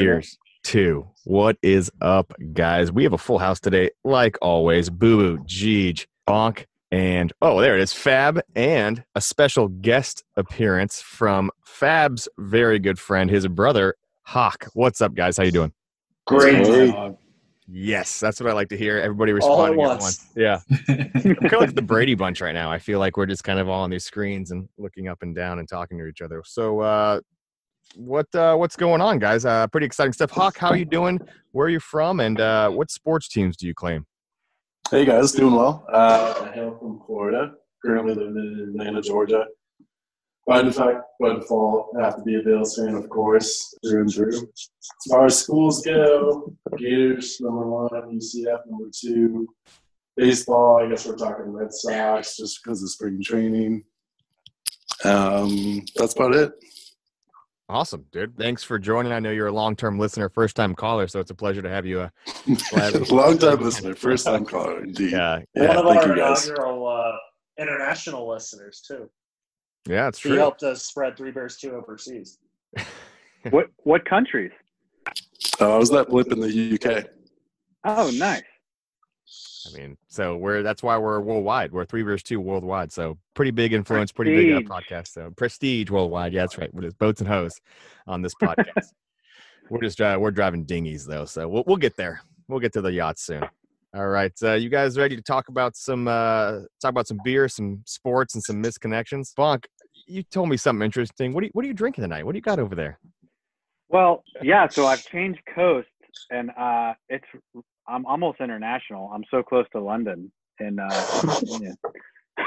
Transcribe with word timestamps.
beers 0.00 0.38
two. 0.62 1.08
What 1.24 1.56
is 1.62 1.90
up, 2.00 2.32
guys? 2.52 2.92
We 2.92 3.04
have 3.04 3.12
a 3.12 3.18
full 3.18 3.38
house 3.38 3.60
today, 3.60 3.90
like 4.04 4.36
always. 4.42 4.90
Boo 4.90 5.16
Boo, 5.16 5.44
Jeej, 5.44 6.06
Bonk, 6.28 6.66
and 6.90 7.32
oh, 7.40 7.60
there 7.60 7.76
it 7.76 7.82
is, 7.82 7.92
Fab, 7.92 8.40
and 8.54 9.04
a 9.14 9.20
special 9.20 9.68
guest 9.68 10.24
appearance 10.36 11.00
from 11.00 11.50
Fab's 11.64 12.28
very 12.38 12.78
good 12.78 12.98
friend, 12.98 13.30
his 13.30 13.46
brother, 13.48 13.94
Hawk. 14.22 14.66
What's 14.74 15.00
up, 15.00 15.14
guys? 15.14 15.36
How 15.36 15.44
you 15.44 15.52
doing? 15.52 15.72
Great. 16.26 16.66
Hey. 16.66 17.16
Yes, 17.72 18.18
that's 18.18 18.40
what 18.40 18.50
I 18.50 18.52
like 18.52 18.68
to 18.70 18.76
hear. 18.76 18.98
Everybody 18.98 19.32
All 19.32 19.64
at 19.64 19.70
responding 19.70 19.80
at 19.80 19.88
once. 19.88 20.02
once. 20.02 20.30
Yeah. 20.36 20.60
I'm 20.88 21.34
kind 21.36 21.52
of 21.52 21.60
like 21.60 21.74
the 21.74 21.82
Brady 21.82 22.16
Bunch 22.16 22.40
right 22.40 22.54
now. 22.54 22.70
I 22.70 22.80
feel 22.80 22.98
like 22.98 23.16
we're 23.16 23.26
just 23.26 23.44
kind 23.44 23.60
of 23.60 23.68
all 23.68 23.82
on 23.82 23.90
these 23.90 24.04
screens 24.04 24.50
and 24.50 24.68
looking 24.76 25.06
up 25.06 25.22
and 25.22 25.36
down 25.36 25.60
and 25.60 25.68
talking 25.68 25.96
to 25.98 26.06
each 26.06 26.20
other. 26.20 26.42
So, 26.44 26.80
uh, 26.80 27.20
what 27.96 28.32
uh, 28.34 28.54
what's 28.56 28.76
going 28.76 29.00
on, 29.00 29.18
guys? 29.18 29.44
Uh, 29.44 29.66
pretty 29.66 29.86
exciting 29.86 30.12
stuff. 30.12 30.30
Hawk, 30.30 30.56
how 30.56 30.68
are 30.68 30.76
you 30.76 30.84
doing? 30.84 31.20
Where 31.52 31.66
are 31.66 31.70
you 31.70 31.80
from? 31.80 32.20
And 32.20 32.40
uh, 32.40 32.70
what 32.70 32.90
sports 32.90 33.28
teams 33.28 33.56
do 33.56 33.66
you 33.66 33.74
claim? 33.74 34.06
Hey 34.90 35.04
guys, 35.04 35.32
doing 35.32 35.54
well. 35.54 35.86
Uh, 35.92 36.34
I 36.42 36.54
hail 36.54 36.76
from 36.78 37.02
Florida. 37.06 37.52
Currently 37.84 38.14
living 38.14 38.36
in 38.36 38.70
Atlanta, 38.70 39.00
Georgia. 39.00 39.46
By 40.46 40.68
fact, 40.70 41.02
by 41.20 41.34
default, 41.34 41.94
have 42.00 42.16
to 42.16 42.22
be 42.22 42.34
a 42.34 42.42
Bills 42.42 42.76
fan, 42.76 42.94
of 42.94 43.08
course, 43.08 43.72
through 43.84 44.00
and 44.00 44.12
through. 44.12 44.30
As 44.32 44.70
far 45.08 45.26
as 45.26 45.38
schools 45.38 45.84
go, 45.84 46.52
Gators 46.76 47.40
number 47.40 47.68
one, 47.68 47.88
UCF 47.90 48.58
number 48.66 48.90
two. 48.92 49.46
Baseball, 50.16 50.82
I 50.82 50.88
guess 50.88 51.06
we're 51.06 51.16
talking 51.16 51.52
Red 51.52 51.72
Sox 51.72 52.36
just 52.36 52.60
because 52.62 52.82
of 52.82 52.90
spring 52.90 53.22
training. 53.22 53.84
Um, 55.04 55.84
that's 55.94 56.14
about 56.14 56.34
it. 56.34 56.52
Awesome, 57.70 58.04
dude. 58.10 58.36
Thanks 58.36 58.64
for 58.64 58.80
joining. 58.80 59.12
I 59.12 59.20
know 59.20 59.30
you're 59.30 59.46
a 59.46 59.52
long 59.52 59.76
term 59.76 59.96
listener, 59.96 60.28
first 60.28 60.56
time 60.56 60.74
caller, 60.74 61.06
so 61.06 61.20
it's 61.20 61.30
a 61.30 61.34
pleasure 61.36 61.62
to 61.62 61.68
have 61.68 61.86
you. 61.86 62.00
Uh, 62.00 62.08
Long 63.10 63.38
time 63.38 63.60
listener, 63.62 63.94
first 63.94 64.26
time 64.26 64.44
caller, 64.44 64.82
indeed. 64.82 65.12
yeah, 65.12 65.38
Yeah, 65.54 65.68
One 65.68 65.76
of 65.78 65.84
thank 65.86 66.02
our 66.02 66.08
you 66.08 66.16
guys. 66.16 66.48
inaugural 66.48 66.88
uh, 66.88 67.62
international 67.62 68.28
listeners 68.28 68.82
too. 68.84 69.08
yeah, 69.88 70.08
it's 70.08 70.18
true. 70.18 70.32
He 70.32 70.36
helped 70.36 70.64
us 70.64 70.82
spread 70.84 71.16
Three 71.16 71.30
Beers 71.30 71.58
two 71.58 71.70
overseas. 71.76 72.38
What 73.50 73.68
what 73.84 74.04
countries? 74.04 74.50
Oh, 75.60 75.72
I 75.72 75.78
was 75.78 75.90
that 75.90 76.08
blip 76.08 76.32
in 76.32 76.40
the 76.40 76.74
UK. 76.74 77.06
Oh, 77.84 78.10
nice. 78.16 78.42
I 79.66 79.76
mean, 79.76 79.96
so 80.08 80.36
we're 80.36 80.62
that's 80.62 80.82
why 80.82 80.96
we're 80.98 81.20
worldwide. 81.20 81.72
We're 81.72 81.84
three 81.84 82.02
versus 82.02 82.22
two 82.22 82.40
worldwide. 82.40 82.92
So 82.92 83.18
pretty 83.34 83.50
big 83.50 83.72
influence, 83.72 84.12
pretty 84.12 84.34
big 84.34 84.66
uh, 84.66 84.68
podcast. 84.68 85.08
So 85.08 85.30
prestige 85.36 85.90
worldwide. 85.90 86.32
Yeah, 86.32 86.42
that's 86.42 86.58
right. 86.58 86.72
With 86.72 86.96
boats 86.98 87.20
and 87.20 87.28
hoes 87.28 87.60
on 88.06 88.22
this 88.22 88.34
podcast. 88.34 88.92
we're 89.70 89.80
just 89.80 90.00
uh, 90.00 90.16
we're 90.20 90.30
driving 90.30 90.64
dinghies 90.64 91.06
though, 91.06 91.24
so 91.24 91.48
we'll 91.48 91.64
we'll 91.66 91.76
get 91.76 91.96
there. 91.96 92.20
We'll 92.48 92.60
get 92.60 92.72
to 92.74 92.80
the 92.80 92.92
yacht 92.92 93.18
soon. 93.18 93.44
All 93.94 94.08
right, 94.08 94.32
uh, 94.42 94.52
you 94.52 94.68
guys 94.68 94.96
ready 94.96 95.16
to 95.16 95.22
talk 95.22 95.48
about 95.48 95.76
some 95.76 96.06
uh, 96.06 96.60
talk 96.80 96.90
about 96.90 97.08
some 97.08 97.18
beer, 97.24 97.48
some 97.48 97.82
sports, 97.86 98.34
and 98.34 98.42
some 98.42 98.62
misconnections? 98.62 99.34
Bonk, 99.34 99.64
you 100.06 100.22
told 100.22 100.48
me 100.48 100.56
something 100.56 100.84
interesting. 100.84 101.32
What 101.32 101.42
are 101.42 101.46
you, 101.46 101.50
what 101.54 101.64
are 101.64 101.68
you 101.68 101.74
drinking 101.74 102.02
tonight? 102.02 102.24
What 102.24 102.32
do 102.32 102.38
you 102.38 102.42
got 102.42 102.58
over 102.58 102.74
there? 102.74 102.98
Well, 103.88 104.22
yeah. 104.42 104.68
So 104.68 104.86
I've 104.86 105.04
changed 105.04 105.40
coast, 105.52 105.88
and 106.30 106.50
uh, 106.56 106.94
it's 107.08 107.26
I'm 107.90 108.06
almost 108.06 108.40
international. 108.40 109.10
I'm 109.12 109.24
so 109.30 109.42
close 109.42 109.66
to 109.72 109.80
London, 109.80 110.30
and 110.58 110.80
uh, 110.80 111.34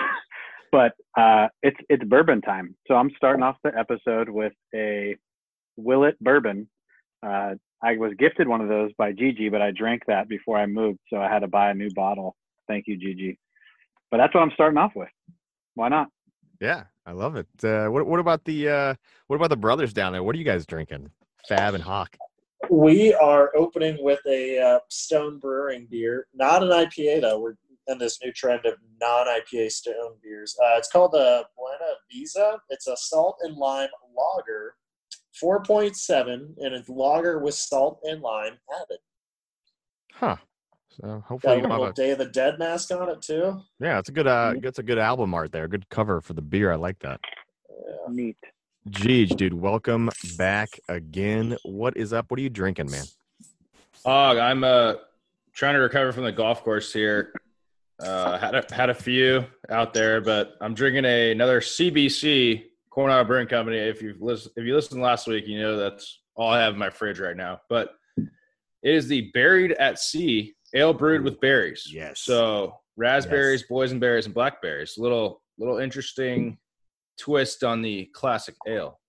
but 0.71 0.93
uh, 1.17 1.47
it's 1.61 1.77
it's 1.89 2.03
bourbon 2.05 2.41
time. 2.41 2.75
So 2.87 2.95
I'm 2.95 3.11
starting 3.17 3.43
off 3.43 3.57
the 3.63 3.71
episode 3.77 4.29
with 4.29 4.53
a 4.73 5.17
Willet 5.75 6.17
bourbon. 6.21 6.69
Uh, 7.21 7.55
I 7.83 7.97
was 7.97 8.13
gifted 8.17 8.47
one 8.47 8.61
of 8.61 8.69
those 8.69 8.91
by 8.97 9.11
Gigi, 9.11 9.49
but 9.49 9.61
I 9.61 9.71
drank 9.71 10.03
that 10.07 10.29
before 10.29 10.57
I 10.57 10.65
moved, 10.65 10.99
so 11.09 11.17
I 11.17 11.29
had 11.29 11.39
to 11.39 11.47
buy 11.47 11.69
a 11.69 11.73
new 11.73 11.89
bottle. 11.93 12.35
Thank 12.67 12.85
you, 12.87 12.95
Gigi. 12.97 13.37
But 14.09 14.17
that's 14.17 14.33
what 14.33 14.41
I'm 14.41 14.51
starting 14.53 14.77
off 14.77 14.91
with. 14.95 15.09
Why 15.75 15.89
not? 15.89 16.07
Yeah, 16.61 16.83
I 17.05 17.11
love 17.11 17.35
it. 17.35 17.47
Uh, 17.61 17.87
what 17.87 18.05
what 18.05 18.19
about 18.21 18.45
the 18.45 18.69
uh, 18.69 18.95
what 19.27 19.35
about 19.35 19.49
the 19.49 19.57
brothers 19.57 19.93
down 19.93 20.13
there? 20.13 20.23
What 20.23 20.35
are 20.35 20.39
you 20.39 20.45
guys 20.45 20.65
drinking? 20.65 21.11
Fab 21.49 21.73
and 21.73 21.83
Hawk. 21.83 22.15
We 22.73 23.13
are 23.13 23.55
opening 23.55 24.03
with 24.03 24.21
a 24.27 24.57
uh, 24.57 24.79
Stone 24.89 25.37
Brewing 25.37 25.87
beer, 25.91 26.25
not 26.33 26.63
an 26.63 26.69
IPA 26.69 27.21
though. 27.21 27.39
We're 27.39 27.53
in 27.85 27.99
this 27.99 28.17
new 28.23 28.31
trend 28.31 28.65
of 28.65 28.73
non-IPA 28.99 29.71
Stone 29.71 30.15
beers. 30.23 30.57
Uh, 30.59 30.77
it's 30.77 30.89
called 30.89 31.11
the 31.11 31.45
Buena 31.55 31.93
Visa. 32.11 32.59
It's 32.69 32.87
a 32.87 32.97
salt 32.97 33.37
and 33.41 33.57
lime 33.57 33.89
lager, 34.17 34.73
four 35.39 35.61
point 35.61 35.95
seven, 35.95 36.55
and 36.57 36.73
it's 36.73 36.89
lager 36.89 37.37
with 37.37 37.53
salt 37.53 37.99
and 38.05 38.23
lime 38.23 38.57
added. 38.75 38.99
Huh. 40.11 40.37
So 40.89 41.23
hopefully 41.27 41.37
Got 41.41 41.51
a 41.51 41.55
you 41.57 41.61
don't 41.61 41.71
little 41.71 41.85
have 41.85 41.93
a, 41.93 41.95
Day 41.95 42.09
of 42.09 42.17
the 42.17 42.25
Dead 42.25 42.57
mask 42.57 42.89
on 42.89 43.07
it 43.07 43.21
too. 43.21 43.61
yeah, 43.79 43.99
it's 43.99 44.09
a 44.09 44.13
good 44.13 44.25
uh, 44.25 44.55
it's 44.63 44.79
a 44.79 44.83
good 44.83 44.97
album 44.97 45.35
art 45.35 45.51
there. 45.51 45.67
Good 45.67 45.87
cover 45.89 46.21
for 46.21 46.33
the 46.33 46.41
beer. 46.41 46.71
I 46.71 46.75
like 46.75 46.97
that. 47.01 47.19
Yeah. 47.69 47.95
Neat. 48.09 48.37
Jeej, 48.89 49.37
dude, 49.37 49.53
welcome 49.53 50.09
back 50.37 50.77
again. 50.89 51.55
What 51.63 51.95
is 51.95 52.11
up? 52.11 52.29
What 52.29 52.37
are 52.37 52.43
you 52.43 52.49
drinking, 52.49 52.91
man? 52.91 53.05
Og, 54.05 54.37
I'm 54.37 54.65
uh 54.65 54.95
trying 55.53 55.75
to 55.75 55.79
recover 55.79 56.11
from 56.11 56.25
the 56.25 56.31
golf 56.33 56.63
course 56.63 56.91
here. 56.91 57.33
Uh, 57.99 58.37
had 58.37 58.55
a, 58.55 58.65
had 58.73 58.89
a 58.89 58.93
few 58.93 59.45
out 59.69 59.93
there, 59.93 60.19
but 60.19 60.55
I'm 60.59 60.73
drinking 60.73 61.05
a, 61.05 61.31
another 61.31 61.61
CBC 61.61 62.65
Coronado 62.89 63.23
Brewing 63.23 63.47
Company. 63.47 63.77
If 63.77 64.01
you've 64.01 64.21
listened, 64.21 64.53
if 64.57 64.65
you 64.65 64.75
listened 64.75 65.01
last 65.01 65.27
week, 65.27 65.47
you 65.47 65.61
know 65.61 65.77
that's 65.77 66.19
all 66.35 66.49
I 66.49 66.59
have 66.59 66.73
in 66.73 66.79
my 66.79 66.89
fridge 66.89 67.21
right 67.21 67.37
now. 67.37 67.61
But 67.69 67.91
it 68.17 68.29
is 68.83 69.07
the 69.07 69.31
Buried 69.33 69.71
at 69.73 69.99
Sea 69.99 70.53
ale 70.73 70.93
brewed 70.93 71.23
with 71.23 71.39
berries. 71.39 71.87
Yes. 71.89 72.19
So 72.19 72.73
raspberries, 72.97 73.63
boysenberries, 73.69 74.25
and 74.25 74.33
blackberries. 74.33 74.95
Little 74.97 75.41
little 75.57 75.77
interesting 75.77 76.57
twist 77.17 77.63
on 77.63 77.81
the 77.81 78.05
classic 78.13 78.55
ale. 78.67 78.99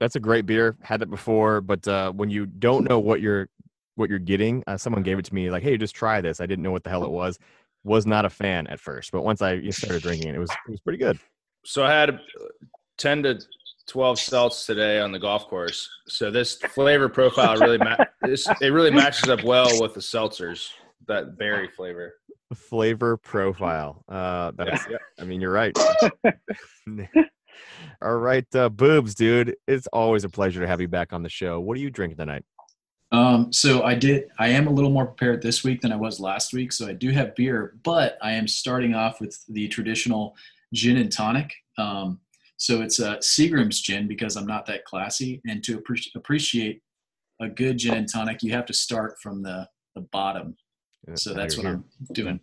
That's 0.00 0.16
a 0.16 0.20
great 0.20 0.46
beer. 0.46 0.76
Had 0.82 1.02
it 1.02 1.10
before, 1.10 1.60
but 1.60 1.86
uh, 1.86 2.12
when 2.12 2.30
you 2.30 2.46
don't 2.46 2.88
know 2.88 2.98
what 2.98 3.20
you're 3.20 3.48
what 3.96 4.10
you're 4.10 4.18
getting, 4.18 4.62
uh, 4.66 4.76
someone 4.76 5.02
gave 5.02 5.18
it 5.18 5.24
to 5.26 5.34
me 5.34 5.50
like, 5.50 5.62
"Hey, 5.62 5.76
just 5.76 5.94
try 5.94 6.20
this." 6.20 6.40
I 6.40 6.46
didn't 6.46 6.62
know 6.62 6.72
what 6.72 6.84
the 6.84 6.90
hell 6.90 7.04
it 7.04 7.10
was. 7.10 7.38
Was 7.84 8.06
not 8.06 8.24
a 8.24 8.30
fan 8.30 8.66
at 8.68 8.80
first, 8.80 9.12
but 9.12 9.22
once 9.22 9.42
I 9.42 9.68
started 9.70 10.02
drinking 10.02 10.28
it, 10.28 10.34
it 10.34 10.38
was 10.38 10.50
it 10.50 10.70
was 10.70 10.80
pretty 10.80 10.98
good. 10.98 11.18
So 11.64 11.84
I 11.84 11.90
had 11.90 12.20
10 12.98 13.22
to 13.24 13.40
12 13.88 14.18
celts 14.18 14.66
today 14.66 15.00
on 15.00 15.12
the 15.12 15.18
golf 15.18 15.48
course. 15.48 15.88
So 16.06 16.30
this 16.30 16.56
flavor 16.56 17.08
profile 17.08 17.56
really 17.56 17.78
ma- 17.78 17.96
this, 18.22 18.48
it 18.60 18.68
really 18.68 18.90
matches 18.90 19.28
up 19.28 19.42
well 19.44 19.80
with 19.80 19.94
the 19.94 20.00
seltzers, 20.00 20.68
that 21.08 21.36
berry 21.38 21.68
flavor. 21.68 22.14
Flavor 22.54 23.16
profile. 23.16 24.04
Uh, 24.08 24.52
that's. 24.56 24.86
I 25.18 25.24
mean, 25.24 25.40
you're 25.40 25.52
right. 25.52 25.76
All 28.02 28.16
right, 28.16 28.46
uh, 28.54 28.68
boobs, 28.68 29.14
dude. 29.14 29.56
It's 29.66 29.86
always 29.88 30.24
a 30.24 30.28
pleasure 30.28 30.60
to 30.60 30.66
have 30.66 30.80
you 30.80 30.88
back 30.88 31.12
on 31.12 31.22
the 31.22 31.28
show. 31.28 31.60
What 31.60 31.76
are 31.76 31.80
you 31.80 31.90
drinking 31.90 32.18
tonight? 32.18 32.44
Um, 33.12 33.52
so 33.52 33.82
I 33.84 33.94
did. 33.94 34.28
I 34.38 34.48
am 34.48 34.66
a 34.66 34.70
little 34.70 34.90
more 34.90 35.06
prepared 35.06 35.40
this 35.40 35.62
week 35.62 35.80
than 35.80 35.92
I 35.92 35.96
was 35.96 36.20
last 36.20 36.52
week. 36.52 36.72
So 36.72 36.86
I 36.86 36.92
do 36.92 37.10
have 37.10 37.34
beer, 37.34 37.76
but 37.84 38.18
I 38.20 38.32
am 38.32 38.48
starting 38.48 38.94
off 38.94 39.20
with 39.20 39.38
the 39.48 39.68
traditional 39.68 40.36
gin 40.74 40.96
and 40.96 41.10
tonic. 41.10 41.52
Um, 41.78 42.20
so 42.56 42.82
it's 42.82 42.98
a 42.98 43.16
Seagram's 43.16 43.80
gin 43.80 44.08
because 44.08 44.36
I'm 44.36 44.46
not 44.46 44.66
that 44.66 44.84
classy, 44.84 45.40
and 45.46 45.62
to 45.64 45.78
appreci- 45.78 46.14
appreciate 46.14 46.82
a 47.40 47.48
good 47.48 47.78
gin 47.78 47.94
and 47.94 48.10
tonic, 48.10 48.42
you 48.42 48.52
have 48.52 48.66
to 48.66 48.72
start 48.72 49.16
from 49.22 49.42
the 49.42 49.68
the 49.94 50.02
bottom. 50.12 50.56
So 51.14 51.32
that's 51.32 51.56
what 51.56 51.66
here. 51.66 51.74
I'm 51.74 51.84
doing. 52.12 52.40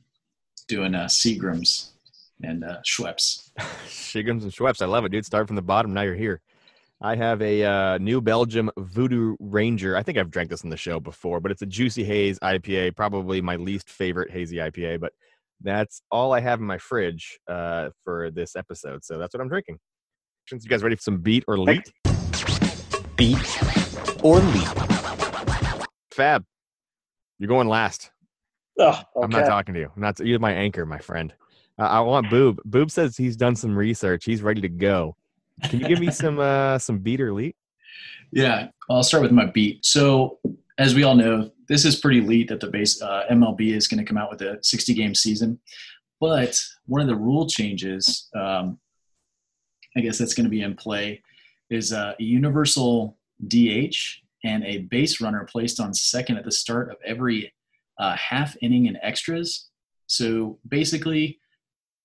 Doing 0.70 0.96
uh, 0.96 1.06
Seagram's 1.06 1.93
and 2.42 2.64
uh, 2.64 2.78
Schweppes. 2.86 3.52
Shiggums 3.88 4.44
and 4.44 4.52
Schweppes. 4.52 4.82
I 4.82 4.86
love 4.86 5.06
it, 5.06 5.12
dude. 5.12 5.26
Start 5.26 5.48
from 5.48 5.56
the 5.56 5.62
bottom. 5.62 5.94
Now 5.94 6.02
you're 6.02 6.16
here. 6.16 6.42
I 7.02 7.16
have 7.16 7.42
a 7.42 7.64
uh, 7.64 7.98
New 7.98 8.22
Belgium 8.22 8.72
Voodoo 8.78 9.36
Ranger. 9.40 9.98
I 9.98 10.04
think 10.04 10.18
I've 10.18 10.32
drank 10.32 10.50
this 10.50 10.64
on 10.64 10.70
the 10.70 10.78
show 10.78 11.00
before, 11.00 11.42
but 11.42 11.52
it's 11.52 11.62
a 11.62 11.66
juicy 11.66 12.04
haze 12.04 12.40
IPA. 12.40 12.96
Probably 12.96 13.42
my 13.42 13.58
least 13.58 13.90
favorite 13.90 14.32
hazy 14.32 14.58
IPA, 14.58 15.02
but 15.02 15.12
that's 15.62 16.02
all 16.12 16.32
I 16.32 16.40
have 16.40 16.60
in 16.60 16.66
my 16.66 16.78
fridge 16.78 17.40
uh, 17.50 17.90
for 18.04 18.32
this 18.32 18.56
episode. 18.56 19.04
So 19.04 19.18
that's 19.18 19.34
what 19.34 19.42
I'm 19.42 19.50
drinking. 19.50 19.80
Since 20.48 20.64
you 20.64 20.70
guys 20.70 20.82
ready 20.82 20.96
for 20.96 21.02
some 21.02 21.18
beat 21.18 21.44
or 21.48 21.58
leat? 21.58 21.92
beat 23.16 23.60
or 24.24 24.40
leap. 24.40 24.68
Fab, 26.14 26.46
you're 27.40 27.50
going 27.50 27.68
last. 27.68 28.12
Oh, 28.80 28.90
okay. 28.90 29.04
I'm 29.24 29.30
not 29.30 29.46
talking 29.46 29.74
to 29.74 29.80
you. 29.80 29.92
I'm 29.96 30.02
not. 30.02 30.20
You're 30.20 30.40
my 30.40 30.54
anchor, 30.54 30.86
my 30.86 31.00
friend. 31.00 31.34
Uh, 31.80 31.86
I 31.86 32.00
want 32.02 32.30
Boob. 32.30 32.62
Boob 32.66 32.92
says 32.92 33.18
he's 33.18 33.36
done 33.36 33.56
some 33.56 33.76
research. 33.76 34.26
He's 34.26 34.42
ready 34.42 34.62
to 34.62 34.70
go. 34.70 35.16
Can 35.64 35.80
you 35.80 35.88
give 35.88 36.00
me 36.00 36.12
some 36.12 36.40
uh, 36.40 36.78
some 36.80 37.00
beat 37.00 37.22
or 37.22 37.34
leat? 37.34 37.56
Yeah, 38.32 38.70
I'll 38.90 39.04
start 39.04 39.24
with 39.24 39.32
my 39.32 39.46
beat. 39.46 39.86
So, 39.86 40.40
as 40.78 40.96
we 40.96 41.04
all 41.04 41.16
know, 41.16 41.52
this 41.68 41.86
is 41.86 41.96
pretty 41.96 42.20
elite 42.20 42.50
that 42.50 42.60
the 42.60 42.68
base 42.68 43.02
uh, 43.02 43.24
MLB 43.32 43.74
is 43.74 43.88
going 43.88 44.04
to 44.04 44.06
come 44.06 44.18
out 44.18 44.32
with 44.32 44.42
a 44.42 44.58
60 44.62 44.94
game 44.94 45.16
season. 45.16 45.60
But 46.20 46.60
one 46.86 47.02
of 47.02 47.08
the 47.08 47.16
rule 47.16 47.48
changes, 47.48 48.30
um, 48.36 48.80
I 49.96 50.02
guess 50.02 50.18
that's 50.18 50.34
going 50.34 50.46
to 50.46 50.50
be 50.50 50.62
in 50.62 50.76
play, 50.76 51.22
is 51.70 51.94
uh, 51.94 52.14
a 52.20 52.24
universal 52.24 53.18
DH 53.48 53.98
and 54.44 54.64
a 54.64 54.80
base 54.90 55.22
runner 55.22 55.48
placed 55.50 55.80
on 55.80 55.94
second 55.94 56.38
at 56.38 56.46
the 56.46 56.52
start 56.52 56.92
of 56.92 56.98
every 57.06 57.54
uh, 58.00 58.16
half 58.16 58.56
inning 58.62 58.88
and 58.88 58.98
extras. 59.02 59.70
So 60.08 60.60
basically, 60.68 61.40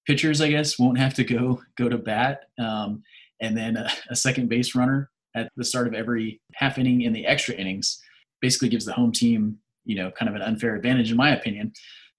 pitchers, 0.09 0.41
I 0.41 0.49
guess, 0.49 0.79
won't 0.79 0.99
have 0.99 1.13
to 1.15 1.25
go 1.25 1.61
go 1.77 1.89
to 1.89 1.99
bat, 1.99 2.47
um, 2.59 3.03
and 3.41 3.57
then 3.57 3.77
a, 3.77 3.89
a, 4.11 4.17
second 4.17 4.49
base 4.49 4.75
runner 4.75 5.11
at 5.37 5.51
the 5.57 5.65
start 5.65 5.87
of 5.87 5.95
every 5.95 6.41
half 6.55 6.79
inning 6.79 7.03
in 7.03 7.13
the 7.13 7.27
extra 7.27 7.55
innings 7.55 8.01
basically 8.41 8.71
gives 8.71 8.87
the 8.87 8.93
home 8.95 9.13
team, 9.13 9.59
you 9.85 9.95
know, 9.95 10.11
kind 10.11 10.29
of 10.29 10.35
an 10.35 10.43
unfair 10.43 10.75
advantage, 10.75 11.11
in 11.11 11.17
my 11.17 11.31
opinion. 11.37 11.73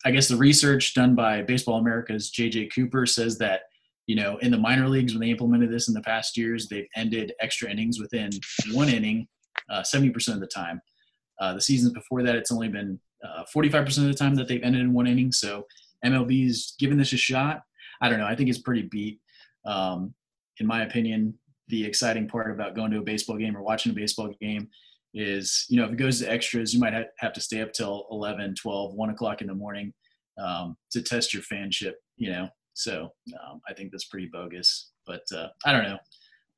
I 0.06 0.12
guess 0.12 0.28
the 0.28 0.38
research 0.38 0.94
done 0.94 1.16
by 1.16 1.42
Baseball 1.42 1.80
America's 1.80 2.30
J.J. 2.30 2.68
Cooper 2.68 3.06
says 3.06 3.38
that 3.40 3.62
you 4.06 4.16
know 4.16 4.38
in 4.38 4.52
the 4.52 4.58
minor 4.58 4.88
leagues 4.88 5.14
when 5.14 5.22
they 5.22 5.32
implemented 5.32 5.72
this 5.72 5.88
in 5.88 5.96
the 5.96 6.02
past 6.02 6.38
years, 6.38 6.68
they've 6.68 6.88
ended 6.96 7.34
extra 7.42 7.72
innings 7.72 8.00
within 8.00 8.30
one 8.72 8.90
inning, 8.90 9.28
uh, 9.72 9.82
seventy 9.82 10.12
uh, 10.12 10.14
percent 10.14 10.36
of 10.36 10.42
the 10.42 10.48
time. 10.48 10.80
Uh, 11.42 11.56
the 11.56 11.62
seasons 11.62 11.92
before 11.94 12.22
that, 12.22 12.36
it's 12.36 12.52
only 12.52 12.68
been 12.68 13.00
uh, 13.28 13.44
forty-five 13.52 13.84
percent 13.84 14.06
of 14.06 14.14
the 14.14 14.20
time 14.20 14.36
that 14.36 14.48
they've 14.48 14.64
ended 14.64 14.82
in 14.82 14.94
one 14.94 15.08
inning. 15.08 15.32
So 15.32 15.66
MLB's 16.06 16.76
given 16.78 17.00
this 17.00 17.14
a 17.14 17.18
shot. 17.18 17.64
I 18.02 18.10
don't 18.10 18.20
know. 18.20 18.28
I 18.28 18.36
think 18.36 18.50
it's 18.50 18.60
pretty 18.60 18.84
beat. 18.84 19.20
Um, 19.66 20.14
in 20.60 20.68
my 20.68 20.84
opinion, 20.84 21.34
the 21.68 21.86
exciting 21.86 22.28
part 22.28 22.52
about 22.52 22.76
going 22.76 22.92
to 22.92 23.00
a 23.00 23.04
baseball 23.04 23.38
game 23.38 23.56
or 23.56 23.62
watching 23.62 23.92
a 23.92 23.96
baseball 23.96 24.32
game 24.42 24.68
is, 25.14 25.66
you 25.70 25.78
know, 25.78 25.86
if 25.86 25.92
it 25.92 25.98
goes 25.98 26.20
to 26.20 26.32
extras, 26.32 26.74
you 26.74 26.80
might 26.80 26.94
have 27.18 27.34
to 27.34 27.42
stay 27.42 27.62
up 27.62 27.72
till 27.74 28.08
11, 28.12 28.56
12, 28.56 28.94
1 28.94 29.10
o'clock 29.10 29.42
in 29.42 29.48
the 29.48 29.54
morning 29.54 29.94
um, 30.40 30.76
to 30.92 31.02
test 31.02 31.34
your 31.34 31.44
fanship, 31.44 31.94
you 32.18 32.32
know. 32.32 32.48
So 32.74 33.10
um, 33.44 33.62
I 33.68 33.74
think 33.74 33.92
that's 33.92 34.06
pretty 34.06 34.30
bogus. 34.32 34.92
But 35.06 35.24
uh, 35.36 35.48
I 35.66 35.72
don't 35.72 35.84
know. 35.84 35.98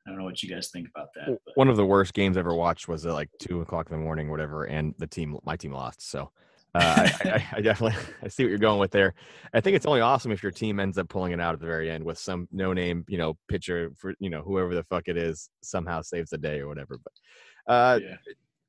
I 0.06 0.10
don't 0.10 0.18
know 0.18 0.26
what 0.26 0.42
you 0.42 0.50
guys 0.50 0.70
think 0.72 0.88
about 0.94 1.10
that. 1.16 1.38
But. 1.46 1.56
One 1.56 1.68
of 1.68 1.78
the 1.78 1.86
worst 1.86 2.14
games 2.14 2.36
I 2.36 2.40
ever 2.40 2.56
watched 2.56 2.88
was 2.88 3.06
at 3.06 3.14
like 3.14 3.30
two 3.40 3.62
o'clock 3.62 3.90
in 3.90 3.98
the 3.98 4.04
morning, 4.04 4.28
or 4.28 4.32
whatever, 4.32 4.66
and 4.66 4.96
the 4.98 5.08
team, 5.08 5.38
my 5.46 5.56
team 5.56 5.74
lost. 5.74 6.10
So 6.10 6.32
uh, 6.74 7.10
I, 7.24 7.30
I, 7.30 7.48
I, 7.58 7.62
definitely 7.62 7.98
I 8.24 8.28
see 8.28 8.44
what 8.44 8.50
you're 8.50 8.60
going 8.60 8.80
with 8.80 8.92
there. 8.92 9.14
I 9.54 9.62
think 9.62 9.76
it's 9.76 9.86
only 9.86 10.02
awesome 10.02 10.32
if 10.32 10.42
your 10.42 10.52
team 10.52 10.80
ends 10.80 10.98
up 10.98 11.10
pulling 11.10 11.32
it 11.32 11.40
out 11.40 11.54
at 11.54 11.60
the 11.60 11.66
very 11.66 11.90
end 11.90 12.04
with 12.04 12.18
some 12.18 12.48
no 12.52 12.74
name, 12.74 13.06
you 13.08 13.18
know, 13.18 13.38
pitcher 13.48 13.92
for 13.98 14.14
you 14.20 14.30
know 14.30 14.42
whoever 14.42 14.74
the 14.74 14.84
fuck 14.84 15.08
it 15.08 15.18
is 15.18 15.50
somehow 15.62 16.02
saves 16.02 16.30
the 16.30 16.38
day 16.38 16.60
or 16.60 16.68
whatever. 16.68 16.98
But 17.04 17.74
uh, 17.74 18.00
yeah. 18.02 18.16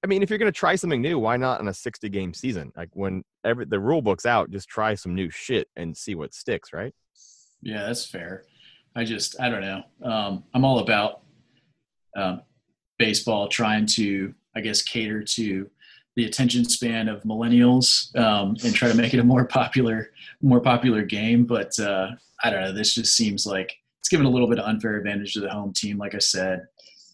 I 0.04 0.08
mean, 0.08 0.22
if 0.22 0.30
you're 0.30 0.38
gonna 0.38 0.50
try 0.50 0.74
something 0.74 1.00
new, 1.00 1.18
why 1.18 1.36
not 1.36 1.60
in 1.60 1.68
a 1.68 1.74
60 1.74 2.08
game 2.08 2.34
season? 2.34 2.72
Like 2.76 2.90
when 2.92 3.22
every 3.44 3.66
the 3.66 3.78
rule 3.78 4.02
book's 4.02 4.26
out, 4.26 4.50
just 4.50 4.68
try 4.68 4.94
some 4.94 5.14
new 5.14 5.30
shit 5.30 5.68
and 5.76 5.96
see 5.96 6.14
what 6.14 6.34
sticks, 6.34 6.72
right? 6.72 6.92
Yeah, 7.62 7.86
that's 7.86 8.04
fair. 8.04 8.44
I 8.96 9.04
just 9.04 9.40
I 9.40 9.48
don't 9.48 9.62
know. 9.62 9.82
Um, 10.02 10.44
I'm 10.54 10.64
all 10.64 10.80
about 10.80 11.20
um, 12.16 12.42
baseball 12.98 13.48
trying 13.48 13.86
to 13.86 14.34
I 14.56 14.60
guess 14.60 14.82
cater 14.82 15.22
to 15.22 15.70
the 16.16 16.24
attention 16.26 16.64
span 16.64 17.08
of 17.08 17.22
millennials 17.22 18.14
um, 18.18 18.56
and 18.64 18.74
try 18.74 18.88
to 18.88 18.96
make 18.96 19.14
it 19.14 19.20
a 19.20 19.24
more 19.24 19.44
popular 19.44 20.10
more 20.42 20.60
popular 20.60 21.02
game 21.02 21.44
but 21.44 21.78
uh, 21.78 22.08
i 22.42 22.50
don't 22.50 22.60
know 22.60 22.72
this 22.72 22.94
just 22.94 23.16
seems 23.16 23.46
like 23.46 23.72
it's 24.00 24.08
given 24.08 24.26
a 24.26 24.30
little 24.30 24.48
bit 24.48 24.58
of 24.58 24.66
unfair 24.66 24.96
advantage 24.96 25.32
to 25.32 25.40
the 25.40 25.50
home 25.50 25.72
team 25.72 25.98
like 25.98 26.14
i 26.14 26.18
said 26.18 26.64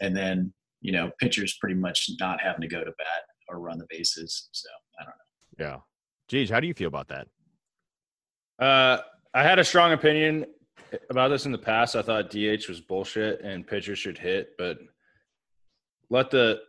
and 0.01 0.17
then 0.17 0.53
you 0.81 0.93
know 0.93 1.11
pitchers 1.19 1.57
pretty 1.61 1.75
much 1.75 2.11
not 2.21 2.41
having 2.41 2.61
to 2.61 2.69
go 2.69 2.81
to 2.81 2.93
bat 2.99 3.23
or 3.49 3.61
run 3.61 3.79
the 3.79 3.87
bases 3.89 4.49
so 4.53 4.69
i 5.01 5.05
don't 5.05 5.11
know. 5.11 5.67
Yeah. 5.67 5.79
Geez 6.29 6.51
how 6.51 6.61
do 6.61 6.67
you 6.67 6.75
feel 6.75 6.89
about 6.89 7.09
that? 7.09 7.29
Uh, 8.59 8.99
i 9.35 9.43
had 9.43 9.59
a 9.59 9.65
strong 9.65 9.93
opinion 9.93 10.47
about 11.11 11.29
this 11.29 11.45
in 11.45 11.53
the 11.53 11.59
past. 11.59 11.97
I 11.97 12.03
thought 12.03 12.31
dh 12.31 12.69
was 12.69 12.81
bullshit 12.81 13.41
and 13.43 13.67
pitchers 13.67 13.99
should 13.99 14.19
hit 14.19 14.51
but 14.59 14.79
let 16.11 16.31
the 16.31 16.61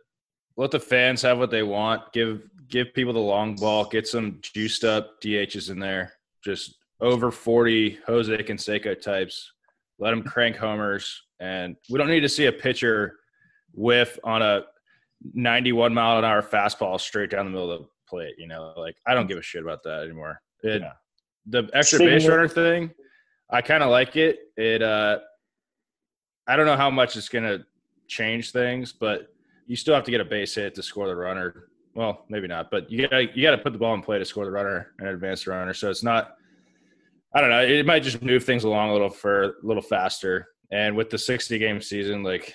let 0.60 0.70
the 0.70 0.78
fans 0.78 1.22
have 1.22 1.38
what 1.38 1.50
they 1.50 1.62
want. 1.62 2.12
Give 2.12 2.42
give 2.68 2.92
people 2.92 3.14
the 3.14 3.18
long 3.18 3.56
ball. 3.56 3.86
Get 3.86 4.06
some 4.06 4.38
juiced 4.42 4.84
up 4.84 5.18
DHs 5.22 5.70
in 5.70 5.78
there. 5.78 6.12
Just 6.44 6.76
over 7.00 7.30
forty 7.30 7.98
Jose 8.06 8.36
Canseco 8.36 9.00
types. 9.00 9.52
Let 9.98 10.10
them 10.10 10.22
crank 10.22 10.56
homers, 10.56 11.22
and 11.40 11.76
we 11.88 11.96
don't 11.96 12.08
need 12.08 12.20
to 12.20 12.28
see 12.28 12.44
a 12.44 12.52
pitcher 12.52 13.16
whiff 13.72 14.18
on 14.22 14.42
a 14.42 14.64
91 15.32 15.94
mile 15.94 16.18
an 16.18 16.24
hour 16.24 16.42
fastball 16.42 17.00
straight 17.00 17.30
down 17.30 17.46
the 17.46 17.50
middle 17.50 17.70
of 17.70 17.80
the 17.80 17.88
plate. 18.06 18.34
You 18.36 18.46
know, 18.46 18.74
like 18.76 18.96
I 19.06 19.14
don't 19.14 19.26
give 19.26 19.38
a 19.38 19.42
shit 19.42 19.62
about 19.62 19.82
that 19.84 20.02
anymore. 20.02 20.42
It, 20.62 20.82
yeah. 20.82 20.92
The 21.46 21.70
extra 21.72 22.00
Speaking 22.00 22.18
base 22.18 22.28
runner 22.28 22.48
thing, 22.48 22.90
I 23.48 23.62
kind 23.62 23.82
of 23.82 23.88
like 23.88 24.14
it. 24.16 24.40
It, 24.58 24.82
uh, 24.82 25.20
I 26.46 26.56
don't 26.56 26.66
know 26.66 26.76
how 26.76 26.90
much 26.90 27.16
it's 27.16 27.30
gonna 27.30 27.64
change 28.08 28.52
things, 28.52 28.92
but 28.92 29.30
you 29.70 29.76
still 29.76 29.94
have 29.94 30.02
to 30.02 30.10
get 30.10 30.20
a 30.20 30.24
base 30.24 30.56
hit 30.56 30.74
to 30.74 30.82
score 30.82 31.06
the 31.06 31.14
runner. 31.14 31.68
Well, 31.94 32.24
maybe 32.28 32.48
not, 32.48 32.72
but 32.72 32.90
you 32.90 33.06
got 33.06 33.36
you 33.36 33.42
got 33.42 33.52
to 33.52 33.58
put 33.58 33.72
the 33.72 33.78
ball 33.78 33.94
in 33.94 34.02
play 34.02 34.18
to 34.18 34.24
score 34.24 34.44
the 34.44 34.50
runner 34.50 34.90
and 34.98 35.06
advance 35.06 35.44
the 35.44 35.52
runner. 35.52 35.72
So 35.72 35.88
it's 35.88 36.02
not. 36.02 36.34
I 37.32 37.40
don't 37.40 37.50
know. 37.50 37.62
It 37.62 37.86
might 37.86 38.02
just 38.02 38.20
move 38.20 38.42
things 38.42 38.64
along 38.64 38.90
a 38.90 38.92
little 38.92 39.10
for 39.10 39.42
a 39.44 39.52
little 39.62 39.82
faster. 39.82 40.48
And 40.72 40.96
with 40.96 41.08
the 41.08 41.18
60 41.18 41.56
game 41.58 41.80
season, 41.80 42.24
like 42.24 42.52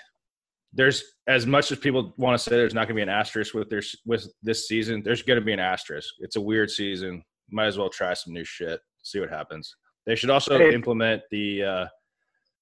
there's 0.73 1.05
as 1.27 1.45
much 1.45 1.71
as 1.71 1.79
people 1.79 2.13
want 2.17 2.37
to 2.37 2.43
say 2.43 2.57
there's 2.57 2.73
not 2.73 2.81
going 2.81 2.95
to 2.95 2.99
be 2.99 3.01
an 3.01 3.07
asterisk 3.07 3.53
with 3.53 3.69
their 3.69 3.81
with 4.05 4.29
this 4.43 4.67
season. 4.67 5.01
There's 5.01 5.21
going 5.21 5.39
to 5.39 5.45
be 5.45 5.53
an 5.53 5.59
asterisk. 5.59 6.15
It's 6.19 6.35
a 6.35 6.41
weird 6.41 6.69
season. 6.69 7.23
Might 7.49 7.67
as 7.67 7.77
well 7.77 7.89
try 7.89 8.13
some 8.13 8.33
new 8.33 8.43
shit. 8.43 8.81
See 9.03 9.21
what 9.21 9.29
happens. 9.29 9.73
They 10.05 10.15
should 10.15 10.31
also 10.31 10.59
implement 10.59 11.21
the 11.31 11.63
uh, 11.63 11.85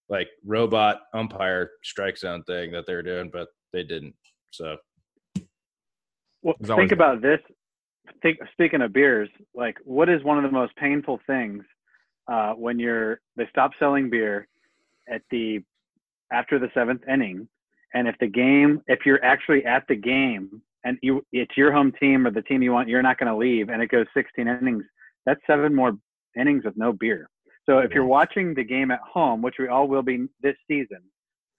like 0.09 0.29
robot 0.45 1.01
umpire 1.15 1.71
strike 1.83 2.19
zone 2.19 2.43
thing 2.43 2.71
that 2.73 2.85
they 2.85 2.93
were 2.93 3.01
doing, 3.01 3.31
but 3.33 3.47
they 3.71 3.83
didn't. 3.83 4.13
So, 4.53 4.77
well, 6.43 6.55
think 6.75 6.91
about 6.91 7.21
this. 7.21 7.39
Think, 8.21 8.37
speaking 8.51 8.81
of 8.81 8.93
beers, 8.93 9.29
like 9.55 9.77
what 9.83 10.09
is 10.09 10.23
one 10.23 10.37
of 10.37 10.43
the 10.43 10.51
most 10.51 10.75
painful 10.75 11.19
things 11.25 11.63
uh, 12.27 12.53
when 12.53 12.79
you're 12.79 13.19
they 13.35 13.47
stop 13.49 13.71
selling 13.79 14.09
beer 14.09 14.47
at 15.09 15.21
the 15.31 15.63
after 16.31 16.59
the 16.59 16.69
seventh 16.73 17.01
inning, 17.07 17.47
and 17.93 18.07
if 18.07 18.15
the 18.19 18.27
game, 18.27 18.81
if 18.87 18.99
you're 19.05 19.23
actually 19.23 19.65
at 19.65 19.87
the 19.87 19.95
game 19.95 20.61
and 20.83 20.97
you 21.01 21.25
it's 21.31 21.57
your 21.57 21.71
home 21.71 21.91
team 21.99 22.27
or 22.27 22.31
the 22.31 22.41
team 22.41 22.61
you 22.61 22.73
want, 22.73 22.89
you're 22.89 23.01
not 23.01 23.17
going 23.17 23.31
to 23.31 23.37
leave, 23.37 23.69
and 23.69 23.81
it 23.81 23.87
goes 23.87 24.05
16 24.13 24.47
innings. 24.47 24.83
That's 25.25 25.41
seven 25.47 25.73
more 25.73 25.93
innings 26.37 26.65
with 26.65 26.77
no 26.77 26.93
beer. 26.93 27.29
So 27.65 27.79
if 27.79 27.91
you're 27.91 28.05
watching 28.05 28.53
the 28.53 28.63
game 28.63 28.91
at 28.91 28.99
home, 28.99 29.41
which 29.41 29.55
we 29.57 29.69
all 29.69 29.87
will 29.87 30.01
be 30.01 30.27
this 30.41 30.57
season, 30.67 30.99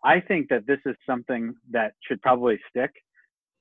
I 0.04 0.20
think 0.20 0.48
that 0.50 0.66
this 0.66 0.80
is 0.86 0.94
something 1.06 1.54
that 1.70 1.94
should 2.06 2.20
probably 2.22 2.58
stick 2.68 2.92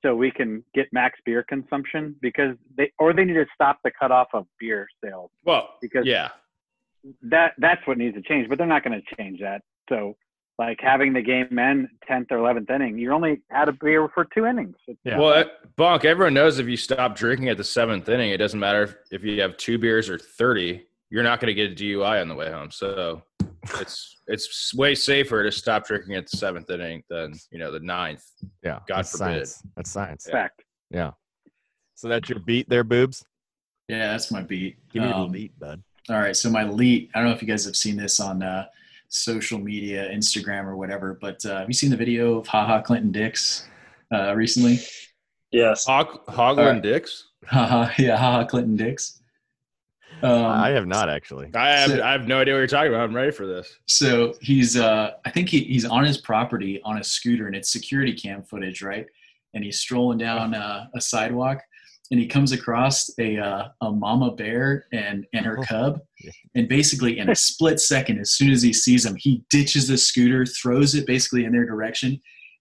so 0.04 0.14
we 0.14 0.30
can 0.30 0.62
get 0.74 0.86
max 0.92 1.18
beer 1.24 1.42
consumption 1.48 2.14
because 2.20 2.56
they 2.76 2.92
or 2.98 3.14
they 3.14 3.24
need 3.24 3.34
to 3.34 3.46
stop 3.54 3.78
the 3.84 3.90
cutoff 3.98 4.28
of 4.34 4.46
beer 4.60 4.86
sales. 5.02 5.30
Well, 5.44 5.70
because 5.80 6.06
yeah, 6.06 6.28
that 7.22 7.52
that's 7.58 7.86
what 7.86 7.98
needs 7.98 8.14
to 8.16 8.22
change, 8.22 8.48
but 8.48 8.58
they're 8.58 8.66
not 8.66 8.84
going 8.84 9.00
to 9.00 9.16
change 9.16 9.40
that. 9.40 9.62
So 9.88 10.14
like 10.58 10.78
having 10.80 11.12
the 11.12 11.22
game 11.22 11.58
end 11.58 11.88
10th 12.08 12.26
or 12.30 12.36
11th 12.36 12.70
inning, 12.70 12.98
you 12.98 13.12
only 13.12 13.40
had 13.50 13.68
a 13.68 13.72
beer 13.72 14.08
for 14.14 14.26
two 14.32 14.46
innings. 14.46 14.76
yeah. 15.04 15.18
Well, 15.18 15.44
Bonk, 15.76 16.04
everyone 16.04 16.34
knows 16.34 16.58
if 16.58 16.68
you 16.68 16.76
stop 16.76 17.16
drinking 17.16 17.48
at 17.48 17.56
the 17.56 17.64
seventh 17.64 18.08
inning, 18.08 18.30
it 18.30 18.36
doesn't 18.36 18.60
matter 18.60 19.00
if 19.10 19.24
you 19.24 19.40
have 19.40 19.56
two 19.56 19.78
beers 19.78 20.08
or 20.08 20.18
30, 20.18 20.84
you're 21.10 21.24
not 21.24 21.40
going 21.40 21.48
to 21.48 21.54
get 21.54 21.72
a 21.72 21.74
DUI 21.74 22.20
on 22.20 22.28
the 22.28 22.34
way 22.34 22.50
home. 22.52 22.70
So 22.70 23.22
it's 23.80 24.16
it's 24.26 24.74
way 24.74 24.94
safer 24.94 25.42
to 25.42 25.52
stop 25.52 25.86
drinking 25.86 26.14
at 26.14 26.30
the 26.30 26.36
seventh 26.36 26.70
inning 26.70 27.02
than 27.08 27.34
you 27.50 27.58
know 27.58 27.70
the 27.70 27.80
ninth. 27.80 28.24
Yeah, 28.62 28.80
God 28.88 28.98
that's 28.98 29.12
forbid. 29.12 29.46
Science. 29.46 29.62
That's 29.76 29.90
science. 29.90 30.28
Fact. 30.30 30.64
Yeah. 30.90 31.12
So 31.94 32.08
that's 32.08 32.28
your 32.28 32.40
beat 32.40 32.68
there, 32.68 32.84
boobs. 32.84 33.24
Yeah, 33.88 34.10
that's 34.12 34.30
my 34.30 34.42
beat. 34.42 34.76
Give 34.90 35.02
me 35.02 35.10
um, 35.10 35.30
lead, 35.30 35.52
bud. 35.58 35.82
All 36.08 36.18
right, 36.18 36.36
so 36.36 36.50
my 36.50 36.64
lead. 36.64 37.10
I 37.14 37.18
don't 37.18 37.28
know 37.28 37.34
if 37.34 37.42
you 37.42 37.48
guys 37.48 37.64
have 37.64 37.76
seen 37.76 37.96
this 37.96 38.20
on 38.20 38.42
uh, 38.42 38.66
social 39.08 39.58
media, 39.58 40.10
Instagram 40.10 40.64
or 40.64 40.76
whatever, 40.76 41.18
but 41.20 41.44
uh, 41.46 41.58
have 41.60 41.68
you 41.68 41.74
seen 41.74 41.90
the 41.90 41.96
video 41.96 42.38
of 42.38 42.46
Haha 42.46 42.82
Clinton 42.82 43.12
Dix 43.12 43.68
uh, 44.12 44.34
recently? 44.34 44.80
Yes. 45.50 45.86
Hog- 45.86 46.26
Hogland 46.26 46.82
Dix. 46.82 47.28
Haha, 47.46 47.92
yeah, 47.98 48.16
Haha 48.16 48.44
Clinton 48.44 48.76
Dix. 48.76 49.20
Um, 50.24 50.46
I 50.46 50.70
have 50.70 50.86
not 50.86 51.10
actually. 51.10 51.50
I 51.54 51.68
have, 51.72 51.90
so, 51.90 52.02
I 52.02 52.12
have 52.12 52.26
no 52.26 52.40
idea 52.40 52.54
what 52.54 52.60
you're 52.60 52.66
talking 52.66 52.88
about. 52.88 53.02
I'm 53.02 53.14
ready 53.14 53.30
for 53.30 53.46
this. 53.46 53.78
So 53.84 54.34
he's, 54.40 54.74
uh, 54.74 55.10
I 55.26 55.30
think 55.30 55.50
he, 55.50 55.64
he's 55.64 55.84
on 55.84 56.02
his 56.02 56.16
property 56.16 56.80
on 56.82 56.96
a 56.96 57.04
scooter, 57.04 57.46
and 57.46 57.54
it's 57.54 57.70
security 57.70 58.14
cam 58.14 58.42
footage, 58.42 58.80
right? 58.80 59.06
And 59.52 59.62
he's 59.62 59.80
strolling 59.80 60.16
down 60.16 60.54
uh, 60.54 60.86
a 60.94 61.00
sidewalk, 61.00 61.60
and 62.10 62.18
he 62.18 62.26
comes 62.26 62.52
across 62.52 63.10
a 63.18 63.36
uh, 63.36 63.68
a 63.82 63.92
mama 63.92 64.32
bear 64.32 64.86
and 64.94 65.26
and 65.34 65.44
her 65.44 65.58
oh. 65.58 65.62
cub, 65.62 66.00
and 66.54 66.68
basically 66.70 67.18
in 67.18 67.28
a 67.28 67.34
split 67.34 67.78
second, 67.92 68.18
as 68.18 68.30
soon 68.30 68.50
as 68.50 68.62
he 68.62 68.72
sees 68.72 69.04
them, 69.04 69.16
he 69.18 69.44
ditches 69.50 69.88
the 69.88 69.98
scooter, 69.98 70.46
throws 70.46 70.94
it 70.94 71.06
basically 71.06 71.44
in 71.44 71.52
their 71.52 71.66
direction, 71.66 72.18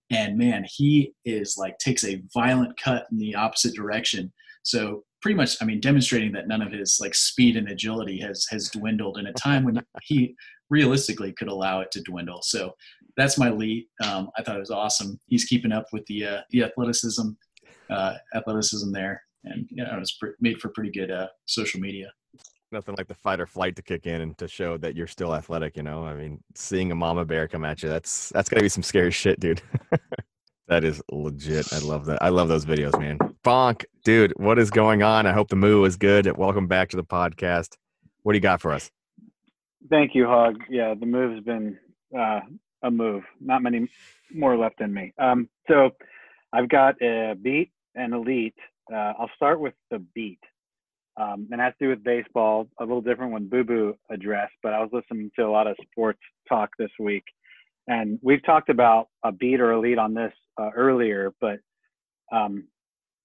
and 0.10 0.38
man, 0.38 0.65
he 0.67 1.13
is 1.24 1.55
like 1.58 1.77
takes 1.77 2.03
a 2.03 2.22
violent 2.34 2.77
cut 2.77 3.05
in 3.10 3.17
the 3.20 3.36
opposite 3.36 3.74
direction. 3.74 4.34
So 4.63 5.05
pretty 5.24 5.38
much, 5.38 5.56
I 5.62 5.65
mean, 5.65 5.80
demonstrating 5.80 6.34
that 6.34 6.50
none 6.50 6.62
of 6.62 6.72
his 6.74 7.00
like 7.01 7.15
speed 7.15 7.56
and 7.56 7.70
agility 7.70 8.20
has 8.20 8.46
has 8.51 8.70
dwindled 8.70 9.18
in 9.18 9.25
a 9.27 9.34
time 9.34 9.63
when 9.63 9.82
he 10.03 10.36
realistically 10.70 11.32
could 11.32 11.48
allow 11.48 11.80
it 11.80 11.89
to 11.92 12.01
dwindle. 12.01 12.42
So 12.44 12.74
that's 13.15 13.39
my 13.39 13.50
lead. 13.50 13.88
Um, 14.06 14.30
I 14.38 14.44
thought 14.44 14.58
it 14.58 14.60
was 14.60 14.70
awesome. 14.70 15.20
He's 15.27 15.46
keeping 15.46 15.72
up 15.72 15.86
with 15.94 16.06
the 16.08 16.25
uh, 16.25 16.42
the 16.51 16.63
athleticism 16.63 17.30
uh, 17.89 18.15
athleticism 18.36 18.92
there, 18.92 19.24
and 19.46 19.65
you 19.72 19.84
know, 19.84 19.98
it's 19.98 20.18
pre- 20.18 20.34
made 20.42 20.60
for 20.60 20.70
pretty 20.70 20.92
good 20.92 21.10
uh, 21.10 21.27
social 21.46 21.80
media. 21.80 22.12
Nothing 22.74 22.96
like 22.98 23.08
the 23.08 23.13
fight 23.13 23.39
or 23.39 23.46
flight 23.46 23.75
to 23.75 23.84
kick 23.84 24.08
in 24.08 24.22
and 24.22 24.38
to 24.39 24.48
show 24.48 24.77
that 24.80 24.96
you're 24.96 25.08
still 25.08 25.34
athletic. 25.36 25.77
You 25.77 25.84
know, 25.84 26.03
I 26.03 26.15
mean, 26.15 26.44
seeing 26.53 26.92
a 26.92 26.96
mama 26.96 27.24
bear 27.24 27.48
come 27.48 27.63
at 27.63 27.82
you—that's 27.82 28.30
that's 28.30 28.50
gotta 28.50 28.63
be 28.63 28.70
some 28.70 28.84
scary 28.84 29.12
shit, 29.12 29.39
dude. 29.39 29.62
that 30.67 30.84
is 30.84 31.01
legit. 31.12 31.72
I 31.74 31.79
love 31.79 32.05
that. 32.05 32.22
I 32.22 32.29
love 32.29 32.48
those 32.48 32.65
videos, 32.65 32.98
man. 33.00 33.17
Bonk, 33.43 33.84
dude, 34.03 34.34
what 34.38 34.58
is 34.58 34.72
going 34.72 35.03
on? 35.03 35.25
I 35.25 35.34
hope 35.34 35.50
the 35.50 35.55
moo 35.55 35.84
is 35.84 35.98
good. 35.98 36.38
Welcome 36.38 36.67
back 36.67 36.89
to 36.89 36.98
the 36.98 37.03
podcast. 37.03 37.75
What 38.24 38.34
do 38.34 38.38
you 38.38 38.41
got 38.41 38.62
for 38.62 38.72
us? 38.72 38.89
Thank 39.89 40.15
you, 40.15 40.25
Hog. 40.25 40.55
Yeah, 40.70 40.93
the 40.98 41.05
move's 41.05 41.43
been 41.43 41.77
uh, 42.17 42.39
a 42.84 42.89
move. 42.89 43.24
Not 43.41 43.62
many 43.62 43.89
more 44.34 44.58
left 44.58 44.79
in 44.79 44.93
me. 44.93 45.13
Um, 45.17 45.50
so 45.67 45.91
I've 46.53 46.70
got 46.70 46.96
a 47.01 47.36
beat 47.41 47.72
and 47.96 48.13
elite. 48.13 48.55
Uh, 48.91 49.13
I'll 49.20 49.32
start 49.36 49.60
with 49.60 49.74
the 49.91 50.00
beat. 50.15 50.39
Um, 51.15 51.48
and 51.51 51.60
it 51.60 51.63
has 51.63 51.74
to 51.79 51.86
do 51.86 51.89
with 51.89 52.03
baseball, 52.03 52.67
a 52.79 52.84
little 52.84 53.01
different 53.01 53.34
when 53.34 53.48
Boo 53.48 53.63
Boo 53.63 53.96
addressed, 54.10 54.55
but 54.63 54.74
I 54.74 54.79
was 54.79 54.89
listening 54.91 55.29
to 55.36 55.43
a 55.46 55.51
lot 55.51 55.67
of 55.67 55.75
sports 55.91 56.20
talk 56.50 56.70
this 56.79 56.89
week. 57.00 57.24
And 57.88 58.17
we've 58.24 58.43
talked 58.43 58.70
about 58.70 59.10
a 59.24 59.32
beat 59.32 59.60
or 59.60 59.74
a 59.74 59.79
lead 59.79 60.00
on 60.00 60.13
this 60.13 60.34
uh, 60.60 60.69
earlier, 60.75 61.33
but 61.41 61.60
um, 62.31 62.67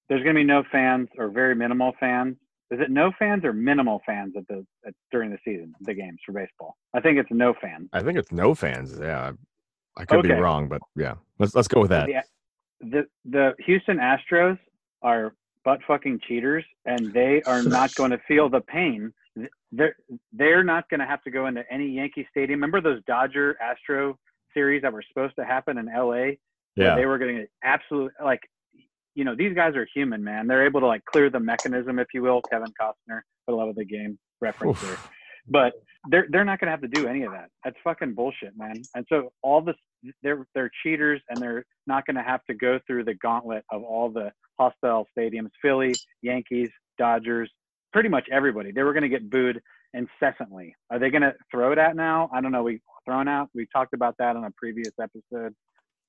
there's 0.09 0.23
going 0.23 0.35
to 0.35 0.41
be 0.41 0.45
no 0.45 0.63
fans 0.71 1.09
or 1.19 1.29
very 1.29 1.55
minimal 1.55 1.95
fans. 2.01 2.37
Is 2.71 2.81
it 2.81 2.91
no 2.91 3.13
fans 3.19 3.45
or 3.45 3.53
minimal 3.53 4.03
fans 4.05 4.35
at 4.37 4.47
the 4.49 4.65
at, 4.87 4.93
during 5.11 5.31
the 5.31 5.39
season, 5.45 5.73
the 5.81 5.95
games 5.95 6.19
for 6.25 6.33
baseball? 6.33 6.77
I 6.95 7.01
think 7.01 7.19
it's 7.19 7.31
no 7.31 7.55
fans. 7.61 7.89
I 7.93 8.03
think 8.03 8.19
it's 8.19 8.31
no 8.33 8.55
fans. 8.55 8.99
Yeah, 9.01 9.33
I 9.97 10.05
could 10.05 10.19
Okay. 10.19 10.29
be 10.29 10.35
wrong, 10.35 10.69
but 10.69 10.83
yeah, 10.95 11.15
let's 11.39 11.55
let's 11.55 11.69
go 11.69 11.81
with 11.81 11.91
that. 11.91 12.07
The, 12.07 12.87
the 12.91 13.07
the 13.25 13.55
Houston 13.65 13.97
Astros 13.97 14.59
are 15.03 15.35
butt 15.65 15.81
fucking 15.87 16.21
cheaters, 16.29 16.65
and 16.85 17.13
they 17.13 17.43
are 17.47 17.63
not 17.63 17.95
going 17.97 18.11
to 18.11 18.19
feel 18.29 18.51
the 18.51 18.61
pain. 18.61 19.13
They're 19.73 19.97
they're 20.33 20.65
not 20.65 20.89
going 20.91 21.01
to 21.01 21.07
have 21.07 21.23
to 21.23 21.31
go 21.31 21.47
into 21.47 21.63
any 21.73 21.89
Yankee 21.89 22.27
Stadium. 22.31 22.61
Remember 22.61 22.83
those 22.83 23.03
Dodger 23.07 23.57
Astro 23.63 24.19
series 24.53 24.83
that 24.83 24.93
were 24.93 25.05
supposed 25.09 25.37
to 25.37 25.45
happen 25.45 25.79
in 25.79 25.89
L.A. 25.89 26.39
Yeah, 26.85 26.95
they 26.97 27.07
were 27.07 27.19
getting 27.19 27.47
absolutely 27.65 28.13
like, 28.23 28.41
you 29.15 29.25
know, 29.25 29.35
these 29.37 29.55
guys 29.55 29.75
are 29.75 29.87
human, 29.95 30.23
man. 30.23 30.47
They're 30.47 30.67
able 30.67 30.81
to 30.81 30.87
like 30.87 31.05
clear 31.05 31.31
the 31.31 31.41
mechanism, 31.41 31.99
if 31.99 32.09
you 32.15 32.23
will. 32.23 32.41
Kevin 32.51 32.73
Costner, 32.81 33.21
for 33.45 33.53
the 33.53 33.57
love 33.57 33.69
of 33.69 33.77
the 33.77 33.85
game 33.85 34.19
reference 34.41 34.81
there, 34.81 34.97
but 35.49 35.73
they're 36.09 36.27
they're 36.31 36.45
not 36.45 36.61
going 36.61 36.67
to 36.67 36.73
have 36.73 36.83
to 36.83 36.89
do 36.89 37.07
any 37.07 37.23
of 37.23 37.33
that. 37.33 37.49
That's 37.65 37.77
fucking 37.83 38.15
bullshit, 38.15 38.57
man. 38.57 38.83
And 38.95 39.05
so 39.09 39.33
all 39.43 39.61
this, 39.61 39.77
they're 40.23 40.47
they're 40.55 40.71
cheaters, 40.83 41.21
and 41.29 41.39
they're 41.41 41.65
not 41.87 42.07
going 42.07 42.17
to 42.17 42.23
have 42.23 42.45
to 42.45 42.55
go 42.55 42.79
through 42.87 43.05
the 43.05 43.15
gauntlet 43.15 43.65
of 43.71 43.83
all 43.83 44.11
the 44.11 44.31
hostile 44.59 45.07
stadiums, 45.17 45.51
Philly, 45.63 45.95
Yankees, 46.23 46.71
Dodgers, 46.99 47.51
pretty 47.93 48.09
much 48.09 48.27
everybody. 48.31 48.73
They 48.73 48.83
were 48.83 48.93
going 48.93 49.03
to 49.03 49.09
get 49.09 49.29
booed 49.31 49.61
incessantly. 49.95 50.75
Are 50.91 50.99
they 50.99 51.11
going 51.11 51.23
to 51.23 51.35
throw 51.51 51.73
it 51.73 51.79
out 51.79 51.97
now? 51.97 52.31
I 52.33 52.41
don't 52.41 52.53
know. 52.53 52.63
We 52.63 52.81
thrown 53.05 53.29
out. 53.29 53.49
We 53.55 53.67
talked 53.73 53.95
about 53.95 54.17
that 54.19 54.37
on 54.37 54.45
a 54.45 54.51
previous 54.53 54.93
episode. 55.01 55.55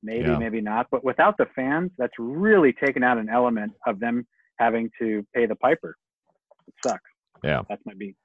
Maybe, 0.02 0.30
Yeah. 0.30 0.38
maybe 0.38 0.62
not. 0.62 0.88
But 0.92 1.04
without 1.04 1.38
the 1.38 1.48
fans, 1.56 1.92
that's 1.98 2.14
really 2.18 2.74
taken 2.74 3.04
out 3.04 3.18
an 3.18 3.30
element 3.30 3.74
of 3.86 4.00
them 4.00 4.26
having 4.58 4.90
to 5.00 5.26
pay 5.34 5.46
the 5.46 5.56
piper. 5.56 5.96
It 6.68 6.74
sucks. 6.86 7.04
Yeah. 7.44 7.62
That's 7.70 7.82
my 7.86 7.94
beat. 7.98 8.16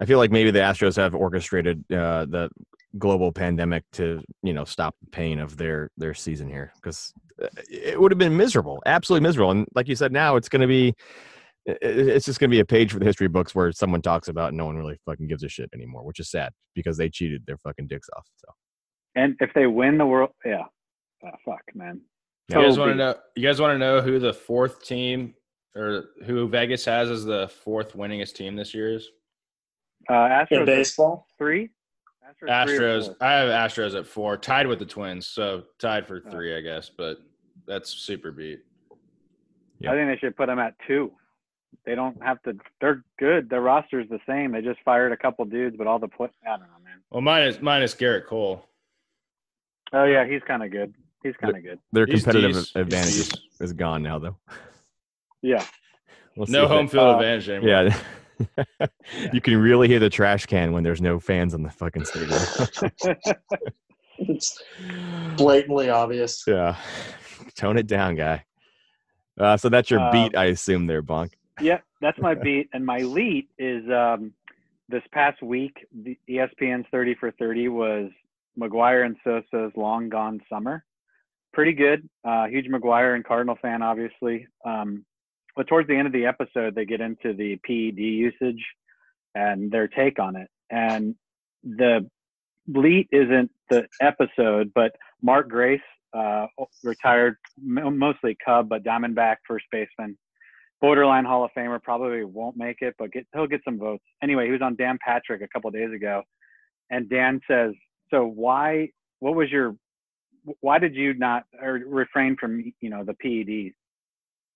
I 0.00 0.04
feel 0.04 0.18
like 0.18 0.30
maybe 0.30 0.50
the 0.50 0.58
Astros 0.58 0.96
have 0.96 1.14
orchestrated 1.14 1.82
uh, 1.90 2.26
the 2.26 2.50
global 2.98 3.30
pandemic 3.32 3.84
to 3.92 4.22
you 4.42 4.52
know 4.54 4.64
stop 4.64 4.94
the 5.02 5.10
pain 5.10 5.38
of 5.38 5.56
their 5.56 5.90
their 5.96 6.14
season 6.14 6.48
here 6.48 6.72
because 6.76 7.12
it 7.70 8.00
would 8.00 8.10
have 8.10 8.18
been 8.18 8.36
miserable, 8.36 8.82
absolutely 8.86 9.26
miserable. 9.26 9.50
And 9.50 9.66
like 9.74 9.88
you 9.88 9.96
said, 9.96 10.12
now 10.12 10.36
it's 10.36 10.48
going 10.48 10.60
to 10.62 10.66
be 10.68 10.94
it's 11.66 12.26
just 12.26 12.38
going 12.38 12.48
to 12.50 12.54
be 12.54 12.60
a 12.60 12.64
page 12.64 12.92
for 12.92 12.98
the 12.98 13.04
history 13.04 13.26
books 13.28 13.54
where 13.54 13.72
someone 13.72 14.00
talks 14.02 14.28
about 14.28 14.48
and 14.48 14.56
no 14.56 14.66
one 14.66 14.76
really 14.76 14.98
fucking 15.04 15.26
gives 15.26 15.42
a 15.42 15.48
shit 15.48 15.68
anymore, 15.74 16.04
which 16.04 16.20
is 16.20 16.30
sad 16.30 16.52
because 16.74 16.96
they 16.96 17.08
cheated 17.08 17.42
their 17.46 17.58
fucking 17.58 17.86
dicks 17.88 18.08
off. 18.16 18.24
So 18.36 18.52
And 19.16 19.34
if 19.40 19.50
they 19.54 19.66
win 19.66 19.98
the 19.98 20.06
world, 20.06 20.30
yeah. 20.44 20.64
Oh, 21.24 21.30
fuck, 21.44 21.62
man. 21.74 22.00
You 22.48 22.56
guys 22.62 22.78
want 22.78 22.92
to 22.92 22.94
know? 22.94 23.14
You 23.34 23.42
guys 23.42 23.60
want 23.60 23.74
to 23.74 23.78
know 23.78 24.00
who 24.00 24.18
the 24.18 24.32
fourth 24.32 24.84
team 24.84 25.34
or 25.74 26.04
who 26.24 26.46
Vegas 26.48 26.84
has 26.84 27.10
as 27.10 27.24
the 27.24 27.48
fourth 27.64 27.94
winningest 27.96 28.34
team 28.34 28.54
this 28.56 28.72
year 28.74 28.94
is? 28.94 29.08
Uh, 30.08 30.12
Astros 30.12 30.60
In 30.60 30.64
baseball, 30.66 31.26
three. 31.38 31.70
Astros, 32.24 32.38
three 32.40 32.50
Astros. 32.78 33.06
four? 33.06 33.16
I 33.20 33.32
have 33.32 33.70
Astros 33.70 33.98
at 33.98 34.06
four, 34.06 34.36
tied 34.36 34.66
with 34.68 34.78
the 34.78 34.86
Twins, 34.86 35.26
so 35.26 35.64
tied 35.78 36.06
for 36.06 36.22
Oh. 36.26 36.30
three, 36.30 36.56
I 36.56 36.60
guess. 36.60 36.88
But 36.88 37.18
that's 37.66 37.90
super 37.90 38.30
beat. 38.30 38.60
Yeah. 39.80 39.92
I 39.92 39.94
think 39.94 40.08
they 40.08 40.18
should 40.18 40.36
put 40.36 40.46
them 40.46 40.58
at 40.60 40.74
two. 40.86 41.12
They 41.84 41.94
don't 41.94 42.20
have 42.22 42.40
to. 42.44 42.56
They're 42.80 43.04
good. 43.18 43.50
Their 43.50 43.60
roster's 43.60 44.08
the 44.08 44.20
same. 44.26 44.52
They 44.52 44.62
just 44.62 44.80
fired 44.84 45.12
a 45.12 45.16
couple 45.16 45.44
dudes, 45.44 45.76
but 45.76 45.86
all 45.86 45.98
the 45.98 46.08
put. 46.08 46.30
I 46.44 46.50
don't 46.50 46.60
know, 46.60 46.66
man. 46.84 47.00
Well, 47.10 47.20
minus 47.20 47.60
minus 47.60 47.94
Gerrit 47.94 48.26
Cole. 48.26 48.64
Oh 49.92 50.04
yeah, 50.04 50.24
he's 50.26 50.42
kind 50.46 50.62
of 50.62 50.70
good. 50.70 50.94
He's 51.26 51.36
kind 51.36 51.56
of 51.56 51.62
good. 51.62 51.78
their 51.92 52.06
He's 52.06 52.24
competitive 52.24 52.56
decent. 52.56 52.76
Advantage 52.76 53.14
is, 53.14 53.32
is 53.60 53.72
gone 53.72 54.02
now, 54.02 54.18
though. 54.18 54.36
Yeah. 55.42 55.64
We'll 56.36 56.46
No 56.48 56.66
home 56.66 56.88
field 56.88 57.08
uh, 57.08 57.16
advantage 57.16 57.48
anymore. 57.48 57.90
Yeah. 58.78 58.86
you 59.32 59.40
can 59.40 59.56
really 59.56 59.88
hear 59.88 59.98
the 59.98 60.10
trash 60.10 60.46
can 60.46 60.72
when 60.72 60.82
there's 60.82 61.00
no 61.00 61.18
fans 61.18 61.54
on 61.54 61.62
the 61.62 61.70
fucking 61.70 62.04
stadium. 62.04 62.38
it's 64.18 64.62
blatantly 65.36 65.88
obvious. 65.90 66.44
yeah. 66.46 66.76
Tone 67.54 67.78
it 67.78 67.86
down, 67.86 68.16
guy. 68.16 68.44
Uh, 69.38 69.56
so 69.56 69.68
that's 69.68 69.90
your 69.90 70.00
Um, 70.00 70.12
beat, 70.12 70.36
I 70.36 70.46
assume, 70.46 70.86
there, 70.86 71.02
Bonk. 71.02 71.32
yeah, 71.60 71.78
that's 72.00 72.18
my 72.18 72.34
beat, 72.34 72.68
and 72.72 72.84
my 72.84 72.98
lead 72.98 73.46
is 73.58 73.84
um, 73.90 74.32
this 74.88 75.02
past 75.12 75.42
week. 75.42 75.86
The 76.02 76.18
ESPN's 76.28 76.86
thirty 76.90 77.14
for 77.14 77.30
thirty 77.32 77.68
was 77.68 78.10
McGwire 78.58 79.04
and 79.04 79.16
Sosa's 79.22 79.72
long 79.76 80.08
gone 80.08 80.40
summer. 80.48 80.84
Pretty 81.56 81.72
good. 81.72 82.06
Uh, 82.22 82.44
huge 82.48 82.66
McGwire 82.66 83.14
and 83.14 83.24
Cardinal 83.24 83.56
fan, 83.62 83.80
obviously. 83.80 84.46
Um, 84.66 85.06
but 85.56 85.66
towards 85.66 85.88
the 85.88 85.96
end 85.96 86.06
of 86.06 86.12
the 86.12 86.26
episode, 86.26 86.74
they 86.74 86.84
get 86.84 87.00
into 87.00 87.32
the 87.32 87.56
PED 87.64 87.98
usage 87.98 88.62
and 89.34 89.70
their 89.70 89.88
take 89.88 90.18
on 90.18 90.36
it. 90.36 90.50
And 90.68 91.14
the 91.64 92.10
bleat 92.68 93.08
isn't 93.10 93.50
the 93.70 93.86
episode, 94.02 94.72
but 94.74 94.96
Mark 95.22 95.48
Grace, 95.48 95.80
uh, 96.12 96.46
retired, 96.84 97.38
mostly 97.58 98.36
Cub, 98.44 98.68
but 98.68 98.84
Diamondback 98.84 99.36
first 99.48 99.64
baseman, 99.72 100.18
borderline 100.82 101.24
Hall 101.24 101.42
of 101.42 101.52
Famer, 101.56 101.82
probably 101.82 102.22
won't 102.22 102.58
make 102.58 102.82
it, 102.82 102.96
but 102.98 103.10
get, 103.12 103.26
he'll 103.32 103.46
get 103.46 103.62
some 103.64 103.78
votes. 103.78 104.04
Anyway, 104.22 104.44
he 104.44 104.52
was 104.52 104.60
on 104.60 104.76
Dan 104.76 104.98
Patrick 105.02 105.40
a 105.40 105.48
couple 105.48 105.70
days 105.70 105.90
ago, 105.90 106.22
and 106.90 107.08
Dan 107.08 107.40
says, 107.48 107.72
"So 108.10 108.26
why? 108.26 108.90
What 109.20 109.34
was 109.34 109.50
your? 109.50 109.74
Why 110.60 110.78
did 110.78 110.94
you 110.94 111.14
not 111.14 111.44
or 111.60 111.80
refrain 111.86 112.36
from 112.36 112.72
you 112.80 112.90
know 112.90 113.04
the 113.04 113.14
PEDs 113.14 113.74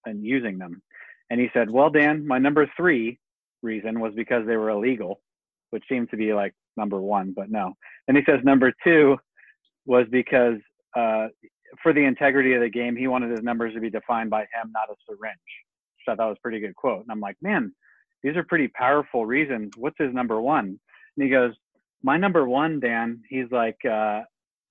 and 0.06 0.24
using 0.24 0.58
them?" 0.58 0.82
And 1.30 1.40
he 1.40 1.48
said, 1.52 1.70
"Well, 1.70 1.90
Dan, 1.90 2.26
my 2.26 2.38
number 2.38 2.70
three 2.76 3.18
reason 3.62 4.00
was 4.00 4.14
because 4.14 4.46
they 4.46 4.56
were 4.56 4.70
illegal, 4.70 5.20
which 5.70 5.84
seemed 5.88 6.10
to 6.10 6.16
be 6.16 6.32
like 6.32 6.54
number 6.76 7.00
one, 7.00 7.32
but 7.34 7.50
no." 7.50 7.74
And 8.08 8.16
he 8.16 8.24
says 8.24 8.40
number 8.44 8.72
two 8.84 9.18
was 9.86 10.06
because 10.10 10.58
uh, 10.96 11.28
for 11.82 11.92
the 11.92 12.04
integrity 12.04 12.54
of 12.54 12.60
the 12.62 12.68
game, 12.68 12.96
he 12.96 13.06
wanted 13.08 13.30
his 13.30 13.42
numbers 13.42 13.74
to 13.74 13.80
be 13.80 13.90
defined 13.90 14.30
by 14.30 14.42
him, 14.42 14.72
not 14.72 14.90
a 14.90 14.94
syringe. 15.08 15.38
Which 15.96 16.12
I 16.12 16.16
thought 16.16 16.28
was 16.28 16.38
a 16.38 16.42
pretty 16.42 16.60
good 16.60 16.76
quote. 16.76 17.02
And 17.02 17.10
I'm 17.10 17.20
like, 17.20 17.36
man, 17.42 17.74
these 18.22 18.36
are 18.36 18.44
pretty 18.44 18.68
powerful 18.68 19.26
reasons. 19.26 19.72
What's 19.76 19.98
his 19.98 20.14
number 20.14 20.40
one? 20.40 20.78
And 21.16 21.24
he 21.24 21.28
goes, 21.28 21.54
my 22.02 22.16
number 22.16 22.46
one, 22.46 22.80
Dan. 22.80 23.22
He's 23.28 23.50
like, 23.50 23.78
uh, 23.84 24.22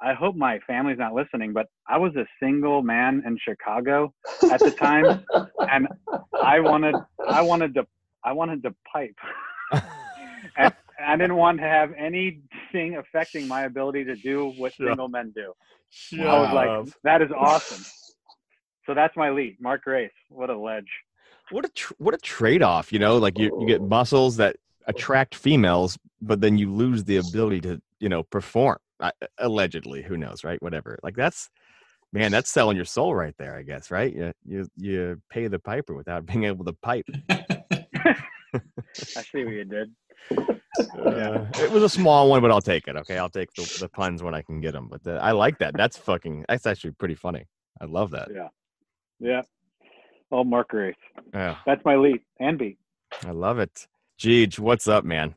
I 0.02 0.14
hope 0.14 0.36
my 0.36 0.60
family's 0.66 0.98
not 0.98 1.14
listening, 1.14 1.52
but 1.54 1.68
I 1.88 1.98
was 1.98 2.16
a 2.16 2.26
single 2.42 2.82
man 2.82 3.22
in 3.26 3.38
Chicago 3.38 4.14
at 4.52 4.60
the 4.62 4.72
time, 4.72 5.26
and 5.72 5.88
I 6.42 6.60
wanted, 6.62 6.96
I 7.30 7.42
wanted 7.42 7.74
to, 7.76 7.86
I 8.24 8.32
wanted 8.32 8.64
to 8.64 8.76
pipe. 8.92 9.16
and 10.58 10.74
I 11.06 11.16
didn't 11.18 11.36
want 11.36 11.60
to 11.60 11.64
have 11.66 11.92
anything 11.98 12.96
affecting 12.98 13.48
my 13.48 13.64
ability 13.66 14.06
to 14.06 14.16
do 14.16 14.54
what 14.58 14.74
Shut 14.74 14.88
single 14.88 15.10
men 15.10 15.34
do. 15.36 15.54
I 16.14 16.40
was 16.40 16.50
Wow. 16.50 16.56
like, 16.84 16.94
that 17.04 17.22
is 17.22 17.30
awesome. 17.38 17.84
So 18.86 18.96
that's 18.96 19.16
my 19.16 19.30
lead, 19.30 19.58
Mark 19.60 19.84
Grace. 19.84 20.10
What 20.30 20.50
a 20.50 20.58
ledge. 20.58 20.90
what 21.52 21.64
a 21.64 21.70
tr- 21.70 21.94
what 22.00 22.16
a 22.16 22.18
trade 22.18 22.64
off, 22.64 22.92
you 22.92 22.98
know? 22.98 23.20
Like 23.20 23.38
you, 23.38 23.56
you 23.60 23.68
get 23.68 23.84
muscles 23.84 24.38
that 24.38 24.56
attract 24.88 25.36
females, 25.36 25.96
but 26.24 26.42
then 26.42 26.58
you 26.58 26.74
lose 26.74 27.04
the 27.04 27.18
ability 27.18 27.62
to, 27.62 27.80
you 28.00 28.10
know, 28.10 28.24
perform. 28.24 28.80
Allegedly, 29.38 30.02
who 30.02 30.18
knows, 30.18 30.44
right? 30.44 30.62
Whatever. 30.62 30.98
Like 31.04 31.16
that's 31.16 31.50
man, 32.12 32.32
that's 32.32 32.50
selling 32.52 32.76
your 32.76 32.86
soul 32.86 33.16
right 33.16 33.36
there, 33.38 33.56
I 33.56 33.64
guess, 33.64 33.92
right? 33.92 34.14
You 34.14 34.34
you 34.46 34.68
you 34.76 35.22
pay 35.30 35.48
the 35.48 35.60
piper 35.60 35.94
without 35.94 36.26
being 36.28 36.46
able 36.46 36.66
to 36.66 36.74
pipe. 36.74 37.06
I 37.30 39.22
see 39.32 39.44
what 39.46 39.54
you 39.54 39.66
did. 39.66 39.94
Uh, 40.32 41.46
it 41.60 41.72
was 41.72 41.84
a 41.84 41.90
small 41.90 42.30
one, 42.30 42.42
but 42.42 42.52
I'll 42.52 42.62
take 42.62 42.88
it. 42.88 42.96
Okay, 42.96 43.18
I'll 43.18 43.30
take 43.30 43.54
the, 43.54 43.78
the 43.80 43.90
puns 43.90 44.24
when 44.24 44.34
I 44.34 44.42
can 44.42 44.62
get 44.62 44.74
them. 44.74 44.88
But 44.90 45.04
the, 45.04 45.14
I 45.14 45.32
like 45.32 45.60
that. 45.60 45.76
That's 45.76 45.98
fucking. 45.98 46.46
That's 46.48 46.66
actually 46.66 46.92
pretty 46.92 47.16
funny. 47.16 47.46
I 47.82 47.86
love 47.86 48.12
that. 48.12 48.30
Yeah. 48.34 48.48
Yeah. 49.20 49.42
All 50.32 50.44
Mark 50.44 50.74
Race. 50.74 50.96
Yeah, 51.34 51.58
That's 51.66 51.84
my 51.86 51.96
lead 51.96 52.22
and 52.40 52.58
beat. 52.58 52.78
I 53.26 53.32
love 53.32 53.60
it. 53.60 53.88
Jeej, 54.20 54.60
what's 54.60 54.88
up, 54.88 55.04
man? 55.04 55.36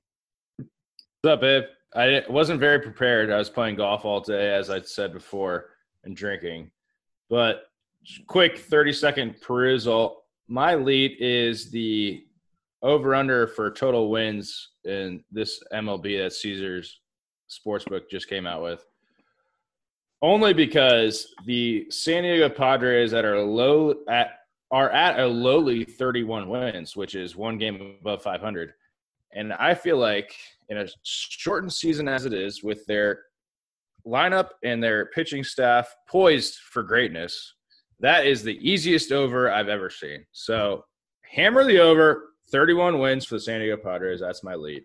What's 0.57 1.35
up, 1.35 1.41
babe? 1.41 1.65
I 1.95 2.23
wasn't 2.29 2.61
very 2.61 2.81
prepared. 2.81 3.31
I 3.31 3.39
was 3.39 3.51
playing 3.51 3.77
golf 3.77 4.05
all 4.05 4.21
day, 4.21 4.55
as 4.55 4.71
I 4.71 4.81
said 4.81 5.13
before, 5.13 5.71
and 6.05 6.17
drinking. 6.17 6.71
But 7.29 7.65
quick 8.27 8.59
30 8.59 8.93
second 8.93 9.41
perusal. 9.41 10.25
My 10.49 10.75
lead 10.75 11.17
is 11.21 11.71
the 11.71 12.25
over 12.83 13.15
under 13.15 13.47
for 13.47 13.71
total 13.71 14.11
wins 14.11 14.71
in 14.85 15.23
this 15.31 15.63
MLB 15.73 16.23
that 16.23 16.33
Caesars 16.33 17.01
Sportsbook 17.49 18.11
just 18.11 18.29
came 18.29 18.47
out 18.47 18.63
with. 18.63 18.85
Only 20.21 20.53
because 20.53 21.35
the 21.47 21.87
San 21.91 22.23
Diego 22.23 22.49
Padres 22.49 23.11
that 23.11 23.25
are 23.25 23.41
low 23.41 23.95
at 24.09 24.39
are 24.71 24.91
at 24.91 25.21
a 25.21 25.27
lowly 25.27 25.85
31 25.85 26.49
wins, 26.49 26.97
which 26.97 27.15
is 27.15 27.37
one 27.37 27.59
game 27.59 27.97
above 28.01 28.23
500. 28.23 28.73
And 29.35 29.53
I 29.53 29.75
feel 29.75 29.99
like 29.99 30.35
in 30.73 30.79
a 30.79 30.89
shortened 31.05 31.73
season 31.73 32.09
as 32.09 32.25
it 32.25 32.33
is, 32.33 32.63
with 32.63 32.85
their 32.87 33.21
lineup 34.07 34.49
and 34.65 34.83
their 34.83 35.07
pitching 35.07 35.45
staff 35.45 35.95
poised 36.09 36.57
for 36.57 36.83
greatness, 36.83 37.55
that 38.01 38.27
is 38.27 38.43
the 38.43 38.59
easiest 38.69 39.13
over 39.13 39.51
I've 39.51 39.69
ever 39.69 39.91
seen. 39.91 40.25
So 40.33 40.85
hammer 41.23 41.65
the 41.65 41.79
over, 41.79 42.31
31 42.51 42.99
wins 42.99 43.25
for 43.25 43.37
the 43.37 43.41
San 43.41 43.61
Diego 43.61 43.77
Padres. 43.77 44.21
That's 44.21 44.43
my 44.43 44.55
lead. 44.55 44.85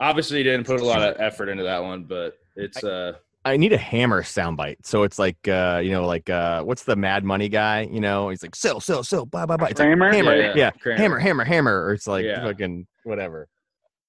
Obviously, 0.00 0.42
didn't 0.42 0.66
put 0.66 0.80
a 0.80 0.84
lot 0.84 1.02
of 1.02 1.20
effort 1.20 1.48
into 1.48 1.62
that 1.64 1.82
one, 1.82 2.04
but 2.04 2.34
it's 2.56 2.82
uh 2.82 3.12
I 3.44 3.56
need 3.56 3.72
a 3.72 3.78
hammer 3.78 4.22
soundbite. 4.22 4.76
So 4.84 5.02
it's 5.04 5.18
like, 5.18 5.48
uh, 5.48 5.80
you 5.82 5.92
know, 5.92 6.06
like 6.06 6.28
uh, 6.28 6.62
what's 6.62 6.82
the 6.82 6.94
Mad 6.94 7.24
Money 7.24 7.48
guy? 7.48 7.88
You 7.90 8.00
know, 8.00 8.28
he's 8.28 8.42
like, 8.42 8.54
sell, 8.54 8.80
sell, 8.80 9.02
sell, 9.02 9.24
blah, 9.24 9.46
blah, 9.46 9.56
blah. 9.56 9.68
It's 9.68 9.80
like, 9.80 9.88
hammer, 9.88 10.12
Yeah, 10.12 10.52
yeah, 10.54 10.70
yeah. 10.84 10.96
Hammer, 10.98 11.18
hammer, 11.18 11.44
hammer. 11.44 11.84
Or 11.86 11.94
it's 11.94 12.06
like 12.06 12.26
Yeah. 12.26 12.42
fucking 12.44 12.86
whatever. 13.04 13.48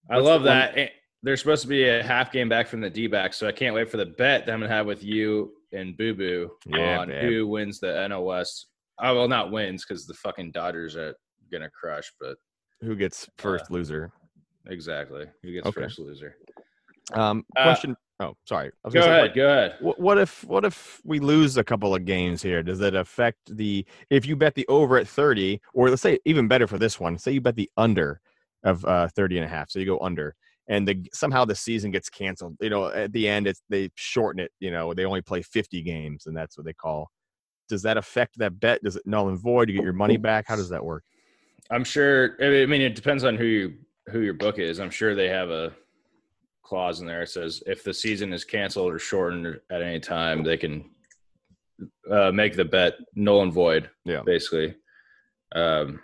I 0.09 0.17
love 0.17 0.41
one- 0.41 0.45
that. 0.45 0.91
They're 1.23 1.37
supposed 1.37 1.61
to 1.61 1.67
be 1.67 1.87
a 1.87 2.01
half 2.01 2.31
game 2.31 2.49
back 2.49 2.67
from 2.67 2.81
the 2.81 2.89
D 2.89 3.05
back, 3.05 3.35
so 3.35 3.47
I 3.47 3.51
can't 3.51 3.75
wait 3.75 3.91
for 3.91 3.97
the 3.97 4.07
bet 4.07 4.45
that 4.47 4.51
I'm 4.53 4.59
gonna 4.59 4.73
have 4.73 4.87
with 4.87 5.03
you 5.03 5.53
and 5.71 5.95
Boo 5.95 6.15
Boo 6.15 6.49
Yeah, 6.65 6.99
on 7.01 7.09
babe. 7.09 7.21
who 7.23 7.47
wins 7.47 7.79
the 7.79 7.87
NL 7.87 8.25
West. 8.25 8.67
Oh 8.99 9.13
well, 9.15 9.27
not 9.27 9.51
wins 9.51 9.85
because 9.85 10.07
the 10.07 10.15
fucking 10.15 10.49
Dodgers 10.51 10.95
are 10.95 11.13
gonna 11.51 11.69
crush, 11.69 12.11
but 12.19 12.37
Who 12.81 12.95
gets 12.95 13.29
first 13.37 13.69
loser? 13.69 14.11
exactly 14.67 15.27
who 15.43 15.51
gets 15.53 15.67
Okay. 15.67 15.81
first 15.81 15.99
loser. 15.99 16.37
Um, 17.13 17.45
Uh, 17.55 17.63
question. 17.63 17.95
oh, 18.19 18.35
sorry. 18.45 18.67
I 18.69 18.87
was 18.87 18.93
Go 18.95 19.01
gonna 19.01 19.11
say, 19.11 19.17
ahead, 19.19 19.29
what- 19.29 19.35
go 19.35 19.47
ahead. 19.49 19.75
What, 19.79 19.99
what 19.99 20.17
if 20.17 20.43
what 20.45 20.65
if 20.65 21.01
we 21.03 21.19
lose 21.19 21.55
a 21.57 21.63
couple 21.63 21.93
of 21.93 22.03
games 22.05 22.41
here? 22.41 22.63
Does 22.63 22.81
it 22.81 22.95
affect 22.95 23.55
the 23.57 23.85
if 24.09 24.25
you 24.25 24.35
bet 24.35 24.55
the 24.55 24.65
over 24.67 24.97
at 24.97 25.07
30 25.07 25.61
or 25.75 25.89
let's 25.91 26.01
say 26.01 26.17
even 26.25 26.47
better 26.47 26.65
for 26.65 26.79
this 26.79 26.99
one, 26.99 27.19
say 27.19 27.31
you 27.31 27.41
bet 27.41 27.55
the 27.55 27.69
under 27.77 28.21
of 28.63 28.85
uh 28.85 29.07
30 29.15 29.37
and 29.37 29.45
a 29.45 29.49
half. 29.49 29.69
So 29.69 29.79
you 29.79 29.85
go 29.85 29.99
under 29.99 30.35
and 30.67 30.87
the 30.87 31.09
somehow 31.13 31.45
the 31.45 31.55
season 31.55 31.91
gets 31.91 32.09
canceled. 32.09 32.55
You 32.61 32.69
know, 32.69 32.87
at 32.87 33.11
the 33.11 33.27
end 33.27 33.47
it's 33.47 33.61
they 33.69 33.89
shorten 33.95 34.39
it, 34.39 34.51
you 34.59 34.71
know, 34.71 34.93
they 34.93 35.05
only 35.05 35.21
play 35.21 35.41
50 35.41 35.81
games 35.81 36.25
and 36.25 36.35
that's 36.35 36.57
what 36.57 36.65
they 36.65 36.73
call. 36.73 37.09
Does 37.69 37.81
that 37.83 37.97
affect 37.97 38.37
that 38.39 38.59
bet? 38.59 38.83
Does 38.83 38.95
it 38.95 39.03
null 39.05 39.29
and 39.29 39.39
void? 39.39 39.69
You 39.69 39.75
get 39.75 39.83
your 39.83 39.93
money 39.93 40.17
back? 40.17 40.45
How 40.47 40.55
does 40.55 40.69
that 40.69 40.83
work? 40.83 41.03
I'm 41.69 41.83
sure. 41.85 42.35
I 42.41 42.65
mean, 42.65 42.81
it 42.81 42.95
depends 42.95 43.23
on 43.23 43.37
who 43.37 43.45
you 43.45 43.73
who 44.09 44.19
your 44.21 44.33
book 44.33 44.59
is. 44.59 44.79
I'm 44.79 44.89
sure 44.89 45.15
they 45.15 45.29
have 45.29 45.49
a 45.49 45.71
clause 46.63 46.99
in 46.99 47.07
there 47.07 47.21
that 47.21 47.29
says 47.29 47.63
if 47.65 47.83
the 47.83 47.93
season 47.93 48.33
is 48.33 48.43
canceled 48.43 48.93
or 48.93 48.99
shortened 48.99 49.59
at 49.69 49.81
any 49.81 49.99
time, 49.99 50.43
they 50.43 50.57
can 50.57 50.89
uh, 52.09 52.31
make 52.31 52.55
the 52.55 52.65
bet 52.65 52.95
null 53.15 53.41
and 53.41 53.53
void. 53.53 53.89
Yeah. 54.05 54.21
basically. 54.25 54.75
Um, 55.53 56.01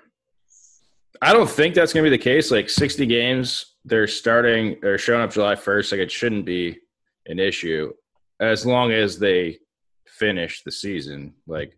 I 1.21 1.34
don't 1.34 1.49
think 1.49 1.75
that's 1.75 1.93
going 1.93 2.03
to 2.03 2.10
be 2.10 2.15
the 2.17 2.23
case. 2.23 2.51
Like 2.51 2.69
60 2.69 3.06
games, 3.06 3.75
they're 3.86 4.08
starting 4.08 4.84
or 4.84 4.97
showing 4.97 5.21
up 5.21 5.32
July 5.32 5.56
1st. 5.56 5.91
Like 5.91 6.01
it 6.01 6.12
shouldn't 6.12 6.45
be 6.45 6.77
an 7.27 7.39
issue 7.39 7.91
as 8.39 8.65
long 8.65 8.91
as 8.91 9.17
they 9.19 9.58
finish 10.08 10.63
the 10.63 10.71
season. 10.71 11.34
Like, 11.47 11.77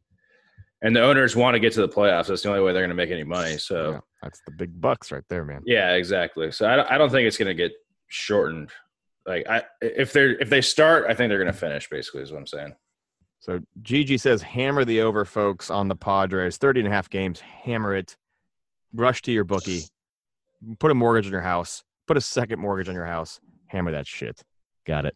and 0.82 0.96
the 0.96 1.02
owners 1.02 1.36
want 1.36 1.56
to 1.56 1.60
get 1.60 1.74
to 1.74 1.82
the 1.82 1.90
playoffs. 1.90 2.28
That's 2.28 2.42
the 2.42 2.50
only 2.50 2.62
way 2.62 2.72
they're 2.74 2.82
going 2.82 2.90
to 2.90 2.96
make 2.96 3.12
any 3.12 3.24
money. 3.24 3.58
So. 3.58 3.92
Yeah, 3.92 4.00
that's 4.22 4.42
the 4.46 4.52
big 4.52 4.80
bucks 4.80 5.12
right 5.12 5.24
there, 5.30 5.44
man. 5.46 5.62
Yeah, 5.66 5.94
exactly. 5.94 6.52
So 6.52 6.68
I, 6.70 6.76
don't- 6.76 6.90
I 6.92 6.98
don't 6.98 7.10
think 7.10 7.28
it's 7.28 7.38
going 7.38 7.48
to 7.48 7.54
get 7.54 7.72
shortened. 8.08 8.70
Like 9.26 9.48
I, 9.48 9.64
if 9.82 10.12
they're 10.14 10.38
if 10.40 10.50
they 10.50 10.62
start, 10.62 11.06
I 11.08 11.14
think 11.14 11.30
they're 11.30 11.38
going 11.38 11.52
to 11.54 11.58
finish. 11.58 11.88
Basically, 11.90 12.22
is 12.22 12.32
what 12.32 12.40
I'm 12.40 12.48
saying. 12.48 12.74
So 13.42 13.60
Gigi 13.84 14.18
says, 14.18 14.42
hammer 14.42 14.86
the 14.86 15.02
over, 15.02 15.24
folks, 15.24 15.70
on 15.70 15.88
the 15.88 15.96
Padres. 15.96 16.58
30 16.58 16.82
and 16.82 16.88
a 16.88 16.92
half 16.92 17.10
games, 17.10 17.40
hammer 17.40 17.96
it. 17.96 18.18
Rush 18.94 19.22
to 19.24 19.32
your 19.32 19.44
bookie. 19.44 19.84
Put 20.80 20.92
a 20.92 20.96
mortgage 20.96 21.26
on 21.28 21.32
your 21.32 21.42
house. 21.42 21.84
Put 22.08 22.18
a 22.18 22.22
second 22.22 22.60
mortgage 22.60 22.90
on 22.90 22.96
your 22.96 23.06
house. 23.06 23.40
Hammer 23.68 23.92
that 23.92 24.08
shit. 24.08 24.44
Got 24.86 25.06
it. 25.06 25.16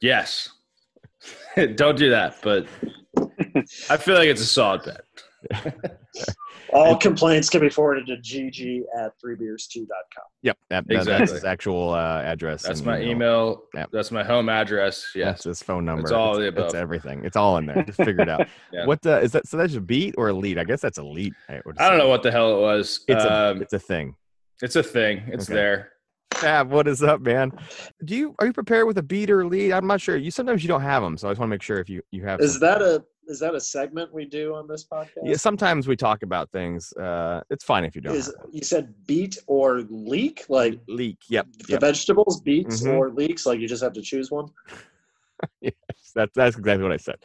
Yes. 0.00 0.48
don't 1.74 1.98
do 1.98 2.10
that, 2.10 2.36
but 2.42 2.66
I 3.90 3.96
feel 3.96 4.14
like 4.14 4.28
it's 4.28 4.40
a 4.40 4.46
solid 4.46 4.82
bet. 4.84 5.02
All 6.72 6.96
complaints 6.96 7.48
can 7.48 7.60
be 7.60 7.68
forwarded 7.68 8.06
to 8.06 8.16
gg 8.16 8.82
at 8.98 9.12
threebeers2.com. 9.24 9.86
Yep. 10.42 10.58
That, 10.70 10.86
that- 10.86 10.88
that's 10.88 11.06
Exactly. 11.08 11.34
his 11.36 11.44
actual 11.44 11.90
uh, 11.94 12.22
address. 12.22 12.62
That's 12.62 12.82
my 12.82 12.98
you 12.98 13.06
know, 13.06 13.10
email. 13.12 13.62
Yep. 13.74 13.88
That's 13.92 14.10
my 14.10 14.22
home 14.24 14.48
address. 14.48 15.02
That's 15.14 15.16
Yes. 15.16 15.44
his 15.44 15.62
phone 15.62 15.84
number. 15.84 16.02
It's 16.02 16.12
all 16.12 16.36
of 16.36 16.42
it's, 16.42 16.54
the 16.56 16.62
it's 16.64 16.72
above. 16.74 16.80
everything. 16.82 17.24
It's 17.24 17.36
all 17.36 17.56
in 17.58 17.66
there. 17.66 17.82
Just 17.84 17.98
figure 17.98 18.22
it 18.22 18.28
out. 18.28 18.46
Yeah. 18.72 18.84
What 18.86 19.04
uh, 19.06 19.20
is 19.20 19.32
that? 19.32 19.46
So 19.46 19.56
that's 19.56 19.74
a 19.74 19.80
beat 19.80 20.14
or 20.18 20.28
elite? 20.28 20.58
I 20.58 20.64
guess 20.64 20.80
that's 20.82 20.98
elite. 20.98 21.32
I, 21.48 21.60
would 21.64 21.78
I 21.78 21.88
don't 21.88 21.98
know 21.98 22.08
what 22.08 22.22
the 22.22 22.30
hell 22.30 22.56
it 22.58 22.60
was. 22.60 23.00
It's 23.08 23.24
a 23.24 23.32
um, 23.50 23.62
it's 23.62 23.72
a 23.72 23.78
thing. 23.78 24.14
it's 24.60 24.76
a 24.76 24.82
thing. 24.82 25.22
It's 25.28 25.46
Okay. 25.48 25.54
there. 25.54 25.92
Tab, 26.30 26.70
what 26.70 26.86
is 26.86 27.02
up, 27.02 27.20
man? 27.22 27.50
Do 28.04 28.14
you 28.14 28.34
are 28.38 28.46
you 28.46 28.52
prepared 28.52 28.86
with 28.86 28.98
a 28.98 29.02
beat 29.02 29.30
or 29.30 29.46
lead? 29.46 29.72
I'm 29.72 29.86
not 29.86 30.00
sure. 30.02 30.16
You 30.16 30.30
sometimes 30.30 30.62
you 30.62 30.68
don't 30.68 30.82
have 30.82 31.02
them, 31.02 31.16
so 31.16 31.28
I 31.28 31.30
just 31.32 31.40
want 31.40 31.48
to 31.48 31.54
make 31.54 31.62
sure 31.62 31.78
if 31.80 31.88
you 31.88 32.02
you 32.10 32.24
have. 32.26 32.40
Is 32.40 32.52
some- 32.52 32.60
that 32.60 32.82
a 32.82 33.02
is 33.28 33.38
that 33.40 33.54
a 33.54 33.60
segment 33.60 34.12
we 34.12 34.24
do 34.24 34.54
on 34.54 34.66
this 34.66 34.84
podcast? 34.84 35.24
Yeah, 35.24 35.36
sometimes 35.36 35.86
we 35.86 35.96
talk 35.96 36.22
about 36.22 36.50
things. 36.50 36.92
Uh, 36.94 37.42
it's 37.50 37.62
fine 37.62 37.84
if 37.84 37.94
you 37.94 38.00
don't. 38.00 38.14
Is 38.14 38.34
you 38.50 38.62
said 38.62 38.94
beat 39.06 39.38
or 39.46 39.82
leak? 39.90 40.46
Like 40.48 40.80
leak? 40.88 41.18
Yep, 41.28 41.46
the 41.58 41.72
yep. 41.74 41.80
vegetables, 41.80 42.40
beets 42.40 42.82
Mhm. 42.82 42.94
or 42.94 43.10
leeks? 43.10 43.46
Like 43.46 43.60
you 43.60 43.68
just 43.68 43.82
have 43.82 43.92
to 43.92 44.02
choose 44.02 44.30
one. 44.30 44.48
Yes, 45.60 45.72
that's 46.16 46.32
that's 46.34 46.56
exactly 46.56 46.82
what 46.82 46.90
I 46.90 46.96
said. 46.96 47.18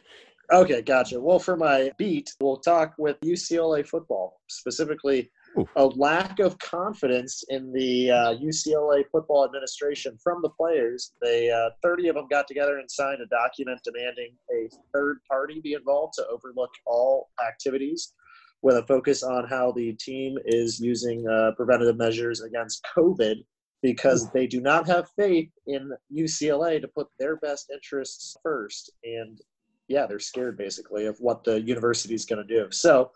Okay, 0.52 0.82
gotcha. 0.82 1.20
Well, 1.20 1.40
for 1.40 1.56
my 1.56 1.90
beat, 1.98 2.30
we'll 2.40 2.58
talk 2.58 2.94
with 2.96 3.18
UCLA 3.22 3.84
football, 3.84 4.40
specifically 4.46 5.32
Ooh. 5.58 5.68
a 5.76 5.86
lack 5.86 6.40
of 6.40 6.58
confidence 6.58 7.44
in 7.48 7.72
the 7.72 8.10
uh, 8.10 8.34
UCLA 8.34 9.04
football 9.10 9.44
administration 9.44 10.18
from 10.22 10.42
the 10.42 10.48
players. 10.50 11.12
They 11.22 11.50
uh, 11.50 11.70
30 11.82 12.08
of 12.08 12.16
them 12.16 12.26
got 12.28 12.48
together 12.48 12.78
and 12.78 12.90
signed 12.90 13.20
a 13.20 13.26
document 13.26 13.80
demanding 13.84 14.32
a 14.52 14.68
third 14.92 15.18
party 15.30 15.60
be 15.60 15.74
involved 15.74 16.14
to 16.14 16.26
overlook 16.26 16.70
all 16.86 17.30
activities 17.46 18.12
with 18.62 18.76
a 18.78 18.86
focus 18.86 19.22
on 19.22 19.46
how 19.46 19.72
the 19.72 19.92
team 19.92 20.38
is 20.46 20.80
using 20.80 21.28
uh, 21.28 21.52
preventative 21.56 21.96
measures 21.96 22.40
against 22.40 22.84
COVID 22.96 23.36
because 23.82 24.30
they 24.30 24.46
do 24.46 24.62
not 24.62 24.86
have 24.86 25.10
faith 25.14 25.50
in 25.66 25.92
UCLA 26.10 26.80
to 26.80 26.88
put 26.88 27.08
their 27.18 27.36
best 27.36 27.70
interests 27.70 28.34
first. 28.42 28.90
And 29.04 29.38
yeah, 29.88 30.06
they're 30.06 30.18
scared 30.18 30.56
basically 30.56 31.04
of 31.04 31.18
what 31.20 31.44
the 31.44 31.60
university 31.60 32.14
is 32.14 32.24
going 32.24 32.46
to 32.46 32.54
do. 32.54 32.70
So, 32.70 33.10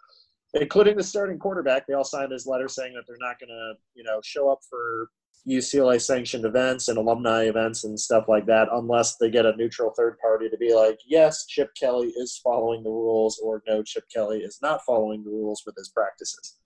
including 0.55 0.97
the 0.97 1.03
starting 1.03 1.39
quarterback, 1.39 1.87
they 1.87 1.95
all 1.95 2.05
signed 2.05 2.33
this 2.33 2.47
letter 2.47 2.69
saying 2.69 2.95
that 2.95 3.05
they're 3.07 3.17
not 3.21 3.39
going 3.39 3.49
to, 3.49 3.75
you 3.95 4.05
know, 4.05 4.21
show 4.23 4.51
up 4.51 4.61
for 4.69 5.11
UCLA 5.49 6.01
sanctioned 6.01 6.45
events 6.45 6.89
and 6.89 6.99
alumni 6.99 7.45
events 7.45 7.85
and 7.85 7.99
stuff 7.99 8.25
like 8.29 8.47
that 8.47 8.69
unless 8.73 9.17
they 9.17 9.31
get 9.31 9.47
a 9.47 9.57
neutral 9.57 9.93
third 9.97 10.19
party 10.19 10.49
to 10.49 10.57
be 10.57 10.75
like, 10.75 10.99
yes, 11.07 11.47
Chip 11.47 11.71
Kelly 11.79 12.09
is 12.09 12.41
following 12.43 12.83
the 12.83 12.91
rules, 12.91 13.39
or 13.39 13.63
no, 13.67 13.83
Chip 13.83 14.05
Kelly 14.15 14.39
is 14.39 14.59
not 14.63 14.81
following 14.85 15.25
the 15.25 15.31
rules 15.31 15.63
with 15.65 15.75
his 15.77 15.89
practices. 15.89 16.59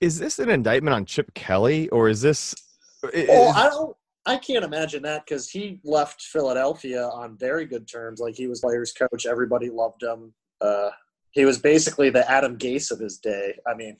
Is 0.00 0.18
this 0.18 0.38
an 0.38 0.50
indictment 0.50 0.94
on 0.94 1.06
Chip 1.06 1.32
Kelly, 1.34 1.88
or 1.88 2.08
is 2.08 2.20
this? 2.20 2.54
Well, 3.02 3.52
I 3.56 3.68
don't. 3.68 3.96
I 4.28 4.36
can't 4.36 4.64
imagine 4.64 5.04
that 5.04 5.24
because 5.24 5.48
he 5.48 5.78
left 5.84 6.20
Philadelphia 6.20 7.04
on 7.06 7.38
very 7.38 7.64
good 7.64 7.86
terms. 7.86 8.18
Like 8.18 8.34
he 8.34 8.48
was 8.48 8.60
players 8.60 8.92
coach, 8.92 9.24
everybody 9.24 9.70
loved 9.70 10.02
him. 10.02 10.34
Uh, 10.60 10.90
he 11.36 11.44
was 11.44 11.58
basically 11.58 12.08
the 12.08 12.28
Adam 12.30 12.56
Gase 12.56 12.90
of 12.90 12.98
his 12.98 13.18
day. 13.18 13.58
I 13.68 13.74
mean, 13.74 13.98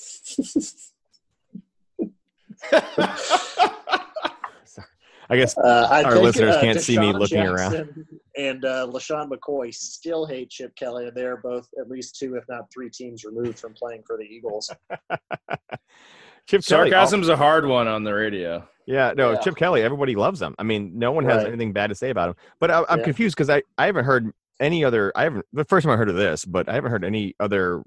I 5.28 5.36
guess 5.36 5.58
uh, 5.58 5.88
I 5.90 6.02
Our 6.04 6.12
think, 6.12 6.24
listeners 6.24 6.54
uh, 6.54 6.60
can't 6.62 6.80
see 6.80 6.98
me 6.98 7.12
DeSean 7.12 7.18
looking 7.18 7.40
around. 7.40 8.06
And 8.38 8.64
uh, 8.64 8.86
LeSean 8.90 9.28
McCoy 9.28 9.74
still 9.74 10.24
hate 10.24 10.48
Chip 10.48 10.74
Kelly, 10.76 11.08
and 11.08 11.14
they're 11.16 11.36
both 11.36 11.68
at 11.78 11.90
least 11.90 12.16
two, 12.16 12.36
if 12.36 12.44
not 12.48 12.72
three, 12.72 12.88
teams 12.88 13.22
removed 13.24 13.58
from 13.58 13.74
playing 13.74 14.02
for 14.06 14.16
the 14.16 14.22
Eagles. 14.24 14.70
Chip 16.46 16.64
Kelly. 16.64 16.90
Sarcasm's 16.90 17.28
a 17.28 17.36
hard 17.36 17.66
one 17.66 17.86
on 17.86 18.02
the 18.02 18.14
radio. 18.14 18.66
Yeah, 18.86 19.12
no, 19.14 19.32
Yeah. 19.32 19.40
Chip 19.40 19.56
Kelly. 19.56 19.82
Everybody 19.82 20.14
loves 20.14 20.40
him. 20.40 20.54
I 20.58 20.62
mean, 20.62 20.92
no 20.98 21.12
one 21.12 21.24
has 21.24 21.38
Right. 21.42 21.48
anything 21.48 21.72
bad 21.74 21.88
to 21.88 21.94
say 21.96 22.08
about 22.08 22.30
him. 22.30 22.36
But 22.60 22.70
I, 22.70 22.84
I'm 22.88 23.00
Yeah. 23.00 23.04
confused 23.04 23.36
because 23.36 23.50
I 23.50 23.62
I 23.76 23.84
haven't 23.86 24.04
heard 24.06 24.32
any 24.60 24.84
other. 24.84 25.12
I 25.14 25.24
haven't 25.24 25.46
the 25.52 25.64
first 25.64 25.84
time 25.84 25.92
I 25.92 25.96
heard 25.96 26.08
of 26.08 26.16
this, 26.16 26.44
but 26.44 26.68
I 26.68 26.74
haven't 26.74 26.90
heard 26.90 27.04
any 27.04 27.34
other 27.40 27.82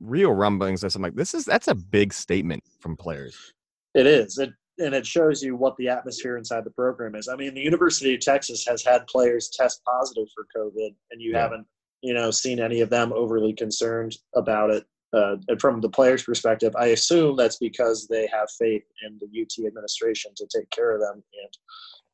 real 0.00 0.32
rumblings 0.32 0.82
I'm 0.82 1.00
like 1.00 1.14
this 1.14 1.32
is 1.32 1.44
that's 1.44 1.68
a 1.68 1.74
big 1.74 2.12
statement 2.12 2.64
from 2.80 2.96
players. 2.96 3.52
It 3.94 4.06
is. 4.06 4.38
It 4.38 4.50
and 4.78 4.94
it 4.94 5.06
shows 5.06 5.42
you 5.42 5.54
what 5.54 5.76
the 5.76 5.88
atmosphere 5.88 6.38
inside 6.38 6.64
the 6.64 6.70
program 6.70 7.14
is. 7.14 7.28
I 7.28 7.36
mean, 7.36 7.54
the 7.54 7.60
University 7.60 8.14
of 8.14 8.20
Texas 8.20 8.64
has 8.66 8.82
had 8.82 9.06
players 9.06 9.50
test 9.50 9.82
positive 9.84 10.26
for 10.34 10.46
COVID, 10.56 10.94
and 11.10 11.20
you 11.20 11.32
Yeah. 11.32 11.42
haven't, 11.42 11.66
you 12.00 12.14
know, 12.14 12.30
seen 12.30 12.58
any 12.58 12.80
of 12.80 12.88
them 12.88 13.12
overly 13.12 13.52
concerned 13.52 14.16
about 14.34 14.70
it. 14.70 14.84
Uh, 15.12 15.36
and 15.48 15.60
from 15.60 15.82
the 15.82 15.90
players' 15.90 16.22
perspective, 16.22 16.74
I 16.74 16.86
assume 16.86 17.36
that's 17.36 17.58
because 17.58 18.08
they 18.08 18.26
have 18.28 18.50
faith 18.58 18.82
in 19.06 19.18
the 19.20 19.26
UT 19.42 19.66
administration 19.66 20.32
to 20.36 20.46
take 20.46 20.70
care 20.70 20.92
of 20.94 21.00
them 21.02 21.16
and 21.16 21.52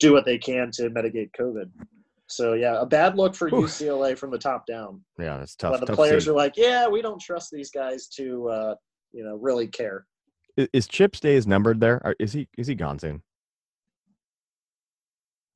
do 0.01 0.13
what 0.13 0.25
they 0.25 0.37
can 0.37 0.73
to 0.73 0.91
mitigate 0.91 1.31
COVID. 1.39 1.71
So 2.29 2.53
yeah, 2.53 2.81
a 2.81 2.87
bad 2.87 3.17
look 3.17 3.35
for 3.35 3.49
Oof. 3.49 3.71
UCLA 3.71 4.17
from 4.17 4.31
the 4.31 4.39
top 4.39 4.67
down. 4.67 5.03
Yeah, 5.19 5.39
that's 5.39 5.57
tough. 5.57 5.73
But 5.73 5.81
the 5.81 5.87
tough 5.87 5.97
players 5.97 6.25
scene. 6.25 6.33
are 6.33 6.37
like, 6.37 6.55
"Yeah, 6.57 6.87
we 6.89 7.01
don't 7.03 7.21
trust 7.21 7.51
these 7.51 7.71
guys 7.71 8.07
to, 8.17 8.49
uh, 8.49 8.75
you 9.13 9.25
know, 9.25 9.37
really 9.37 9.67
care." 9.67 10.07
is, 10.59 10.69
is 10.75 10.89
Chip's 10.89 11.21
days 11.21 11.47
numbered 11.47 11.81
there? 11.81 12.01
Or 12.05 12.15
is 12.19 12.33
he 12.35 12.49
is 12.59 12.67
he 12.67 12.75
gone 12.75 12.99
soon? 12.99 13.23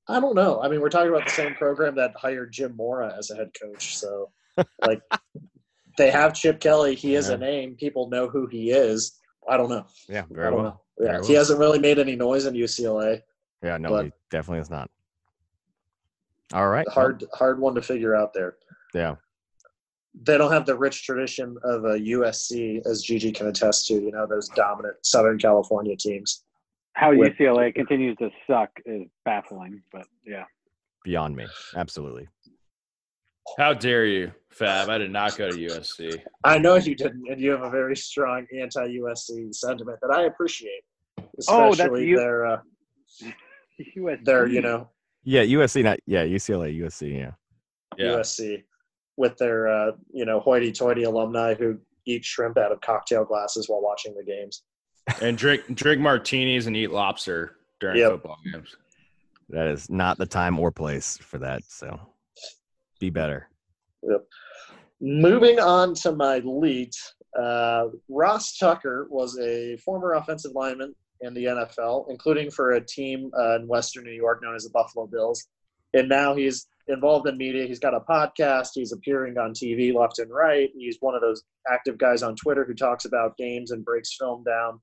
I 0.08 0.18
don't 0.20 0.34
know. 0.34 0.60
I 0.60 0.68
mean, 0.68 0.80
we're 0.80 0.88
talking 0.88 1.10
about 1.10 1.24
the 1.24 1.30
same 1.30 1.54
program 1.54 1.94
that 1.96 2.12
hired 2.16 2.52
Jim 2.52 2.74
Mora 2.76 3.14
as 3.16 3.30
a 3.30 3.36
head 3.36 3.50
coach. 3.60 3.96
So, 3.96 4.30
like, 4.84 5.00
they 5.98 6.10
have 6.10 6.34
Chip 6.34 6.58
Kelly. 6.60 6.94
He 6.96 7.14
is 7.14 7.28
a 7.28 7.38
name. 7.38 7.76
People 7.76 8.08
know 8.10 8.28
who 8.28 8.46
he 8.48 8.70
is. 8.72 9.18
I 9.48 9.56
don't 9.56 9.68
know. 9.70 9.86
Yeah, 10.08 10.22
I 10.22 10.34
very 10.34 10.50
don't 10.50 10.62
well. 10.62 10.64
know. 10.64 10.80
Yeah, 10.98 11.12
Very 11.12 11.26
he 11.26 11.32
well. 11.32 11.40
hasn't 11.40 11.58
really 11.60 11.78
made 11.78 11.98
any 11.98 12.16
noise 12.16 12.46
in 12.46 12.54
UCLA. 12.54 13.20
Yeah, 13.62 13.76
no, 13.78 13.90
but- 13.90 14.04
he 14.06 14.12
definitely 14.30 14.60
is 14.60 14.70
not. 14.70 14.90
All 16.52 16.68
right. 16.68 16.86
well, 16.86 16.94
Hard, 16.94 17.24
hard 17.34 17.60
one 17.60 17.74
to 17.74 17.82
figure 17.82 18.14
out 18.14 18.32
there. 18.34 18.56
yeah. 18.94 19.16
They 20.26 20.36
don't 20.36 20.52
have 20.52 20.66
the 20.66 20.76
rich 20.76 21.04
tradition 21.06 21.56
of 21.64 21.84
a 21.86 21.98
USC, 21.98 22.86
as 22.86 23.00
Gigi 23.02 23.32
can 23.32 23.46
attest 23.46 23.86
to. 23.86 23.94
You 23.94 24.12
know, 24.12 24.26
those 24.26 24.46
dominant 24.50 24.96
Southern 25.02 25.38
California 25.38 25.96
teams. 25.96 26.44
How 26.92 27.14
With- 27.14 27.32
UCLA 27.38 27.74
continues 27.74 28.18
to 28.18 28.28
suck 28.46 28.68
is 28.84 29.04
baffling, 29.24 29.80
but 29.90 30.06
yeah. 30.26 30.44
Beyond 31.02 31.34
me. 31.34 31.46
Absolutely. 31.76 32.28
How 33.58 33.72
dare 33.72 34.04
you, 34.04 34.32
Fab? 34.50 34.90
I 34.90 34.98
did 34.98 35.10
not 35.10 35.36
go 35.38 35.50
to 35.50 35.56
USC. 35.56 36.20
I 36.44 36.58
know 36.58 36.76
you 36.76 36.94
didn't, 36.94 37.26
and 37.30 37.40
you 37.40 37.50
have 37.52 37.62
a 37.62 37.70
very 37.70 37.96
strong 37.96 38.46
anti-USC 38.56 39.54
sentiment 39.54 39.98
that 40.02 40.10
I 40.14 40.24
appreciate. 40.24 40.82
Oh, 41.48 41.70
that's 41.70 41.80
Especially 41.80 42.06
you- 42.08 42.16
their, 42.18 42.46
uh, 42.46 42.58
USC. 43.96 44.24
their, 44.26 44.46
you 44.46 44.60
know, 44.60 44.90
Yeah, 45.24 45.42
USC, 45.42 45.84
not 45.84 45.98
yeah, 46.06 46.24
UCLA, 46.24 46.78
USC, 46.80 47.18
yeah. 47.18 47.30
Yeah. 47.96 48.16
USC 48.16 48.62
with 49.16 49.36
their 49.36 49.68
uh, 49.68 49.92
you 50.12 50.24
know 50.24 50.40
hoity-toity 50.40 51.04
alumni 51.04 51.54
who 51.54 51.78
eat 52.06 52.24
shrimp 52.24 52.58
out 52.58 52.72
of 52.72 52.80
cocktail 52.80 53.24
glasses 53.24 53.68
while 53.68 53.82
watching 53.82 54.14
the 54.14 54.24
games. 54.24 54.62
And 55.20 55.36
drink 55.36 55.62
drink 55.74 56.00
martinis 56.00 56.66
and 56.66 56.76
eat 56.76 56.90
lobster 56.90 57.56
during 57.80 57.98
Yep. 57.98 58.10
football 58.12 58.38
games. 58.52 58.76
That 59.50 59.66
is 59.68 59.90
not 59.90 60.18
the 60.18 60.26
time 60.26 60.58
or 60.58 60.70
place 60.72 61.18
for 61.18 61.38
that. 61.38 61.62
So 61.68 62.00
be 63.00 63.10
better. 63.10 63.48
Yep. 64.02 64.24
Moving 65.00 65.58
on 65.58 65.94
to 65.96 66.12
my 66.12 66.38
lead, 66.38 66.90
uh, 67.38 67.86
Ross 68.08 68.56
Tucker 68.56 69.08
was 69.10 69.38
a 69.38 69.76
former 69.78 70.12
offensive 70.14 70.52
lineman 70.54 70.94
in 71.22 71.34
the 71.34 71.44
NFL, 71.44 72.06
including 72.10 72.50
for 72.50 72.72
a 72.72 72.80
team 72.80 73.30
uh, 73.38 73.56
in 73.56 73.66
Western 73.66 74.04
New 74.04 74.12
York 74.12 74.42
known 74.42 74.54
as 74.54 74.64
the 74.64 74.70
Buffalo 74.70 75.06
Bills. 75.06 75.46
And 75.94 76.08
now 76.08 76.34
he's 76.34 76.66
involved 76.88 77.28
in 77.28 77.36
media. 77.36 77.66
He's 77.66 77.78
got 77.78 77.94
a 77.94 78.00
podcast. 78.00 78.70
He's 78.74 78.92
appearing 78.92 79.38
on 79.38 79.52
TV 79.52 79.94
left 79.94 80.18
and 80.18 80.30
right. 80.30 80.70
He's 80.76 80.98
one 81.00 81.14
of 81.14 81.20
those 81.20 81.42
active 81.70 81.98
guys 81.98 82.22
on 82.22 82.34
Twitter 82.36 82.64
who 82.64 82.74
talks 82.74 83.04
about 83.04 83.36
games 83.36 83.70
and 83.70 83.84
breaks 83.84 84.16
film 84.16 84.44
down. 84.44 84.80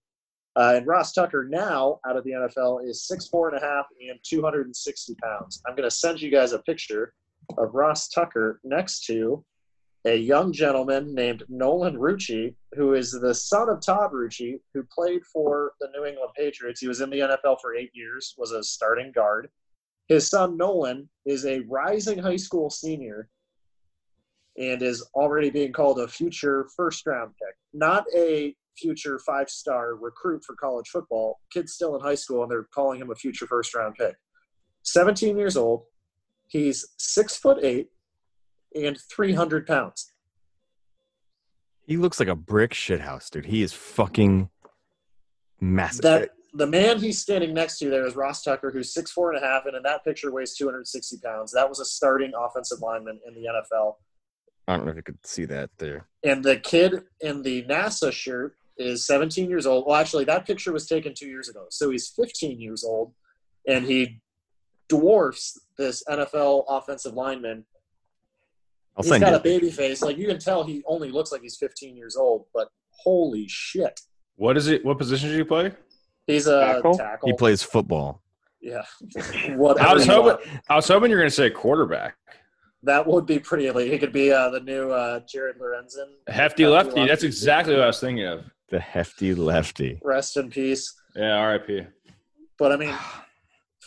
Uh, 0.56 0.74
and 0.76 0.88
Ross 0.88 1.14
Tucker 1.14 1.48
now 1.50 2.00
out 2.08 2.18
of 2.18 2.24
the 2.24 2.32
NFL 2.32 2.88
is 2.88 3.08
six 3.08 3.28
four 3.28 3.50
and 3.50 3.58
a 3.58 3.66
half 3.66 3.86
and 4.10 4.20
260 4.24 5.16
pounds. 5.22 5.62
I'm 5.68 5.76
going 5.76 5.90
to 5.90 5.96
send 5.96 6.22
you 6.22 6.32
guys 6.32 6.54
a 6.54 6.60
picture 6.60 7.14
of 7.58 7.74
Ross 7.74 8.10
Tucker 8.10 8.60
next 8.64 9.06
to 9.06 9.44
a 10.06 10.16
young 10.16 10.54
gentleman 10.54 11.14
named 11.14 11.44
Nolan 11.50 11.98
Rucci, 11.98 12.56
who 12.74 12.94
is 12.94 13.12
the 13.12 13.34
son 13.36 13.70
of 13.70 13.82
Todd 13.86 14.12
Rucci, 14.14 14.60
who 14.74 14.84
played 14.84 15.26
for 15.26 15.74
the 15.82 15.90
New 15.94 16.06
England 16.06 16.32
Patriots. 16.38 16.80
He 16.80 16.88
was 16.88 17.02
in 17.02 17.10
the 17.10 17.20
NFL 17.20 17.58
for 17.62 17.76
eight 17.76 17.92
years, 17.94 18.34
was 18.38 18.52
a 18.52 18.64
starting 18.64 19.12
guard. 19.12 19.50
His 20.08 20.30
son 20.30 20.58
Nolan 20.58 21.10
is 21.26 21.46
a 21.46 21.60
rising 21.62 22.18
high 22.18 22.38
school 22.38 22.70
senior 22.70 23.30
and 24.58 24.82
is 24.82 25.06
already 25.14 25.50
being 25.50 25.74
called 25.74 26.00
a 26.00 26.08
future 26.08 26.68
first 26.76 27.06
round 27.06 27.34
pick, 27.38 27.56
not 27.74 28.06
a 28.16 28.56
future 28.78 29.20
five 29.20 29.50
star 29.50 29.96
recruit 29.96 30.44
for 30.46 30.56
college 30.56 30.88
football. 30.88 31.40
Kid's 31.52 31.74
still 31.74 31.96
in 31.96 32.02
high 32.02 32.16
school 32.16 32.44
and 32.44 32.52
they're 32.52 32.68
calling 32.74 33.02
him 33.02 33.12
a 33.12 33.16
future 33.16 33.48
first 33.48 33.76
round 33.76 33.96
pick. 33.96 34.16
17 34.84 35.38
years 35.38 35.58
old. 35.58 35.84
He's 36.48 36.88
six 36.98 37.38
foot 37.38 37.60
eight 37.64 37.90
and 38.76 38.98
300 39.12 39.66
pounds. 39.68 40.12
He 41.86 41.98
looks 41.98 42.20
like 42.20 42.30
a 42.30 42.36
brick 42.36 42.72
shithouse, 42.72 43.30
dude. 43.30 43.48
He 43.48 43.64
is 43.64 43.74
fucking 43.74 44.50
massive. 45.60 46.04
That 46.04 46.30
the 46.54 46.68
man 46.68 47.00
he's 47.00 47.20
standing 47.20 47.54
next 47.54 47.80
to 47.80 47.90
there 47.90 48.06
is 48.06 48.16
Ross 48.16 48.44
Tucker, 48.44 48.72
who's 48.72 48.94
six 48.94 49.12
four 49.12 49.34
and 49.34 49.44
a 49.44 49.46
half, 49.46 49.66
and 49.66 49.76
in 49.76 49.84
that 49.84 50.04
picture 50.04 50.32
weighs 50.32 50.56
260 50.56 51.18
pounds. 51.24 51.52
That 51.52 51.68
was 51.68 51.80
a 51.80 51.86
starting 51.86 52.32
offensive 52.40 52.80
lineman 52.82 53.20
in 53.28 53.34
the 53.34 53.42
NFL. 53.42 53.96
I 54.68 54.78
don't 54.78 54.86
know 54.86 54.92
if 54.92 54.98
you 54.98 55.04
could 55.04 55.26
see 55.26 55.46
that 55.46 55.72
there. 55.80 56.08
And 56.24 56.44
the 56.44 56.58
kid 56.58 57.02
in 57.22 57.42
the 57.42 57.64
NASA 57.64 58.12
shirt 58.12 58.56
is 58.78 59.08
17 59.08 59.50
years 59.50 59.66
old. 59.66 59.86
Well, 59.88 59.96
actually, 59.96 60.26
that 60.26 60.46
picture 60.46 60.72
was 60.72 60.88
taken 60.88 61.14
two 61.16 61.28
years 61.28 61.50
ago, 61.50 61.66
so 61.70 61.90
he's 61.90 62.10
15 62.10 62.60
years 62.60 62.84
old, 62.84 63.14
and 63.68 63.86
he 63.86 64.22
dwarfs 64.88 65.60
this 65.78 66.04
NFL 66.10 66.66
offensive 66.68 67.14
lineman 67.14 67.66
I'll 69.00 69.04
He's 69.04 69.12
send 69.12 69.22
got 69.24 69.30
you. 69.32 69.36
a 69.38 69.40
baby 69.40 69.72
face. 69.72 70.02
Like 70.02 70.18
you 70.18 70.28
can 70.28 70.38
tell, 70.40 70.64
he 70.64 70.84
only 70.86 71.10
looks 71.10 71.32
like 71.32 71.42
he's 71.42 71.56
15 71.56 71.96
years 71.96 72.16
old. 72.18 72.46
But 72.54 72.68
holy 72.92 73.48
shit, 73.48 73.98
What 74.36 74.58
is 74.58 74.68
it? 74.68 74.84
What 74.86 74.98
position 74.98 75.30
did 75.30 75.38
you 75.38 75.46
play? 75.46 75.72
he's 76.28 76.48
a 76.48 76.60
Tackle? 76.60 76.98
tackle. 76.98 77.30
He 77.30 77.34
plays 77.34 77.64
football. 77.64 78.22
Yeah, 78.62 78.84
whatever. 79.56 79.88
I 79.90 79.94
was 79.94 80.06
hoping. 80.06 80.26
want. 80.26 80.42
I 80.70 80.76
was 80.76 80.88
hoping 80.88 81.10
you're 81.10 81.20
going 81.20 81.30
to 81.30 81.36
say 81.36 81.50
quarterback. 81.50 82.16
that 82.84 83.08
would 83.08 83.26
be 83.26 83.40
pretty 83.40 83.68
elite. 83.68 83.90
He 83.92 83.98
could 83.98 84.12
be 84.12 84.34
uh, 84.34 84.50
the 84.50 84.60
new 84.60 84.92
uh, 84.92 85.22
Jared 85.32 85.56
Lorenzen. 85.60 86.08
Hefty 86.28 86.66
lefty. 86.68 87.08
That's 87.08 87.24
exactly 87.24 87.74
what 87.76 87.84
I 87.84 87.88
was 87.88 88.02
thinking 88.02 88.26
of. 88.26 88.44
The 88.70 88.80
hefty 88.82 89.34
lefty. 89.34 90.00
Rest 90.04 90.36
in 90.36 90.50
peace. 90.50 90.94
Yeah, 91.16 91.36
R.I.P. 91.38 91.88
But 92.58 92.74
I 92.74 92.76
mean, 92.76 92.94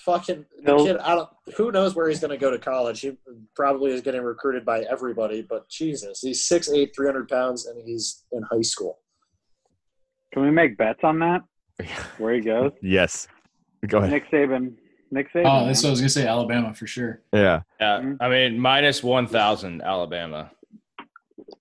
fucking 0.04 0.44
the 0.58 0.62
Bill- 0.62 0.84
kid. 0.86 0.96
I 0.98 1.14
don't. 1.14 1.28
Who 1.56 1.72
knows 1.72 1.94
where 1.94 2.08
he's 2.08 2.20
going 2.20 2.30
to 2.30 2.36
go 2.36 2.50
to 2.50 2.58
college? 2.58 3.00
He 3.00 3.12
probably 3.56 3.92
is 3.92 4.00
getting 4.00 4.22
recruited 4.22 4.64
by 4.64 4.82
everybody. 4.82 5.42
But 5.42 5.68
Jesus, 5.68 6.20
he's 6.20 6.46
6'8", 6.48 6.90
300 6.94 7.28
pounds, 7.28 7.66
and 7.66 7.80
he's 7.86 8.24
in 8.32 8.42
high 8.50 8.62
school. 8.62 8.98
Can 10.32 10.42
we 10.42 10.50
make 10.50 10.76
bets 10.76 11.00
on 11.02 11.18
that? 11.20 11.42
Where 12.18 12.34
he 12.34 12.40
goes? 12.40 12.72
yes. 12.82 13.28
Go 13.88 13.98
ahead. 13.98 14.10
Nick 14.10 14.30
Saban. 14.30 14.74
Nick 15.10 15.32
Saban. 15.32 15.42
Oh, 15.44 15.66
that's 15.66 15.82
what 15.82 15.88
I 15.88 15.90
was 15.90 16.00
gonna 16.00 16.08
say. 16.08 16.26
Alabama 16.26 16.72
for 16.72 16.86
sure. 16.86 17.20
Yeah. 17.32 17.62
Yeah, 17.80 17.98
Mhm. 18.00 18.16
I 18.20 18.28
mean 18.28 18.58
minus 18.58 19.02
one 19.02 19.26
thousand 19.26 19.82
Alabama. 19.82 20.50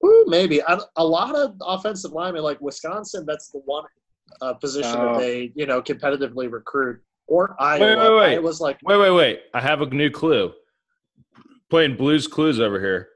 Ooh, 0.05 0.25
maybe 0.27 0.61
I, 0.63 0.79
a 0.97 1.03
lot 1.05 1.35
of 1.35 1.55
offensive 1.65 2.11
linemen, 2.11 2.43
like 2.43 2.61
Wisconsin, 2.61 3.25
that's 3.25 3.49
the 3.49 3.59
one 3.65 3.85
uh, 4.41 4.53
position 4.53 4.95
Oh. 4.95 5.13
that 5.13 5.19
they 5.19 5.51
you 5.55 5.65
know 5.65 5.81
competitively 5.81 6.49
recruit. 6.51 7.01
Or 7.31 7.55
Iowa. 7.59 7.79
wait, 8.11 8.19
wait. 8.19 8.33
It 8.33 8.43
was 8.43 8.59
like 8.59 8.77
Wait, 8.83 8.97
wait, 8.97 9.11
wait! 9.11 9.39
I 9.53 9.61
have 9.61 9.79
a 9.81 9.85
new 9.85 10.09
clue. 10.09 10.51
Playing 11.69 11.95
Blues 11.95 12.27
Clues 12.27 12.59
over 12.59 12.77
here. 12.77 13.07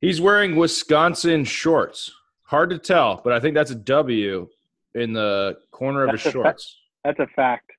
He's 0.00 0.20
wearing 0.20 0.54
Wisconsin 0.54 1.44
shorts. 1.44 2.12
Hard 2.44 2.70
to 2.70 2.78
tell, 2.78 3.20
but 3.24 3.32
I 3.32 3.40
think 3.40 3.56
that's 3.56 3.72
a 3.72 3.74
W 3.74 4.46
in 4.94 5.12
the 5.12 5.58
corner 5.72 6.04
of 6.04 6.12
his 6.12 6.22
That's 6.22 6.26
a 6.36 6.38
fa- 6.38 6.44
shorts. 6.44 6.76
That's 7.02 7.18
a 7.18 7.26
fact. 7.34 7.72